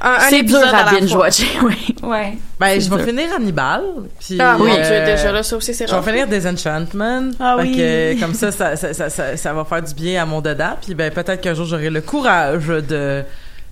Un, 0.00 0.16
un 0.20 0.28
épisode 0.30 0.64
à, 0.64 0.84
la 0.84 0.90
binge 0.98 1.14
watcher. 1.14 1.46
Oui. 1.62 1.94
Ouais. 2.02 2.36
ben, 2.58 2.80
je 2.80 2.90
vais 2.90 3.04
finir 3.04 3.26
Hannibal. 3.36 3.82
Puis, 4.18 4.36
Ah 4.40 4.56
mon 4.58 4.66
euh, 4.66 5.04
déjà 5.06 5.30
là, 5.30 5.42
ça 5.42 5.56
aussi, 5.56 5.72
c'est 5.74 5.86
Je 5.88 5.94
vais 5.94 6.02
finir 6.02 6.26
Disenchantment. 6.26 7.30
Ah 7.38 7.56
oui. 7.60 7.76
que, 7.76 8.18
comme 8.20 8.34
ça 8.34 8.50
ça, 8.50 8.74
ça, 8.74 8.92
ça, 8.94 9.08
ça, 9.10 9.36
ça 9.36 9.52
va 9.52 9.64
faire 9.64 9.82
du 9.82 9.94
bien 9.94 10.22
à 10.22 10.26
mon 10.26 10.40
dada. 10.40 10.76
Puis 10.84 10.94
ben, 10.94 11.12
peut-être 11.12 11.40
qu'un 11.40 11.54
jour, 11.54 11.66
j'aurai 11.66 11.90
le 11.90 12.00
courage 12.00 12.66
de... 12.66 13.22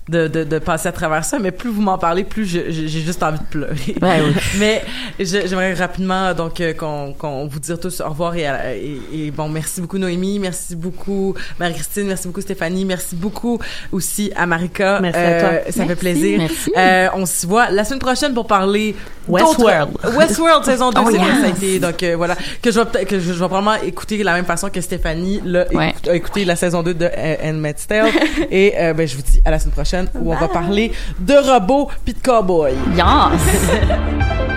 De, 0.09 0.27
de, 0.27 0.43
de 0.43 0.57
passer 0.59 0.87
à 0.89 0.91
travers 0.91 1.23
ça, 1.23 1.37
mais 1.37 1.51
plus 1.51 1.69
vous 1.69 1.81
m'en 1.81 1.97
parlez, 1.99 2.23
plus 2.23 2.45
je- 2.45 2.69
j'ai 2.71 2.87
juste 2.87 3.21
envie 3.21 3.37
de 3.37 3.43
pleurer. 3.45 3.95
Ouais, 4.01 4.19
oui. 4.25 4.33
Mais 4.59 4.81
je- 5.19 5.45
j'aimerais 5.47 5.73
rapidement 5.75 6.33
donc 6.33 6.59
euh, 6.59 6.73
qu'on 6.73 7.13
qu'on 7.13 7.45
vous 7.45 7.59
dire 7.59 7.79
tous 7.79 8.01
au 8.01 8.09
revoir 8.09 8.35
et, 8.35 8.47
à- 8.47 8.75
et, 8.75 8.99
et 9.13 9.31
bon 9.31 9.47
merci 9.47 9.79
beaucoup 9.79 9.99
Noémie, 9.99 10.39
merci 10.39 10.75
beaucoup 10.75 11.35
Marie-Christine, 11.59 12.07
merci 12.07 12.27
beaucoup 12.27 12.41
Stéphanie, 12.41 12.83
merci 12.83 13.15
beaucoup 13.15 13.59
aussi 13.91 14.31
à 14.35 14.47
Marika. 14.47 14.99
Merci 15.01 15.19
à 15.19 15.39
toi. 15.39 15.49
Ça 15.71 15.85
fait 15.85 15.95
plaisir. 15.95 16.39
Merci. 16.39 16.73
Euh, 16.75 17.07
on 17.13 17.27
se 17.27 17.45
voit 17.45 17.69
la 17.69 17.83
semaine 17.85 17.99
prochaine 17.99 18.33
pour 18.33 18.47
parler 18.47 18.95
Westworld. 19.29 19.91
Westworld 20.17 20.65
saison 20.65 20.89
2, 20.89 20.99
Oh, 20.99 21.09
c'est 21.11 21.17
yes. 21.17 21.39
ça 21.41 21.45
a 21.45 21.49
été 21.49 21.79
donc 21.79 22.01
euh, 22.01 22.15
voilà 22.17 22.35
que 22.61 22.71
je 22.71 22.79
vais 22.79 22.85
peut-être- 22.85 23.07
que 23.07 23.19
je, 23.19 23.31
vais 23.33 23.47
probablement 23.47 23.75
écouter 23.83 24.17
de 24.17 24.23
la 24.23 24.33
même 24.33 24.45
façon 24.45 24.69
que 24.71 24.81
Stéphanie 24.81 25.41
l'a 25.45 25.67
Ouais. 25.73 25.89
écout- 25.91 26.09
a 26.09 26.15
écouté 26.15 26.43
la 26.43 26.55
saison 26.55 26.81
2 26.81 26.95
de 26.95 27.05
euh, 27.05 27.35
Handmaid's 27.43 27.85
Tale 27.87 28.09
et 28.51 28.73
euh, 28.77 28.93
ben 28.93 29.07
je 29.07 29.15
vous 29.15 29.21
dis 29.21 29.39
à 29.45 29.51
la 29.51 29.59
semaine 29.59 29.73
prochaine 29.73 29.90
où 30.15 30.31
on 30.33 30.35
va 30.35 30.47
parler 30.47 30.91
de 31.19 31.33
robots 31.33 31.89
puis 32.03 32.13
de 32.13 32.19
cowboys. 32.19 32.75
Yes. 32.95 34.47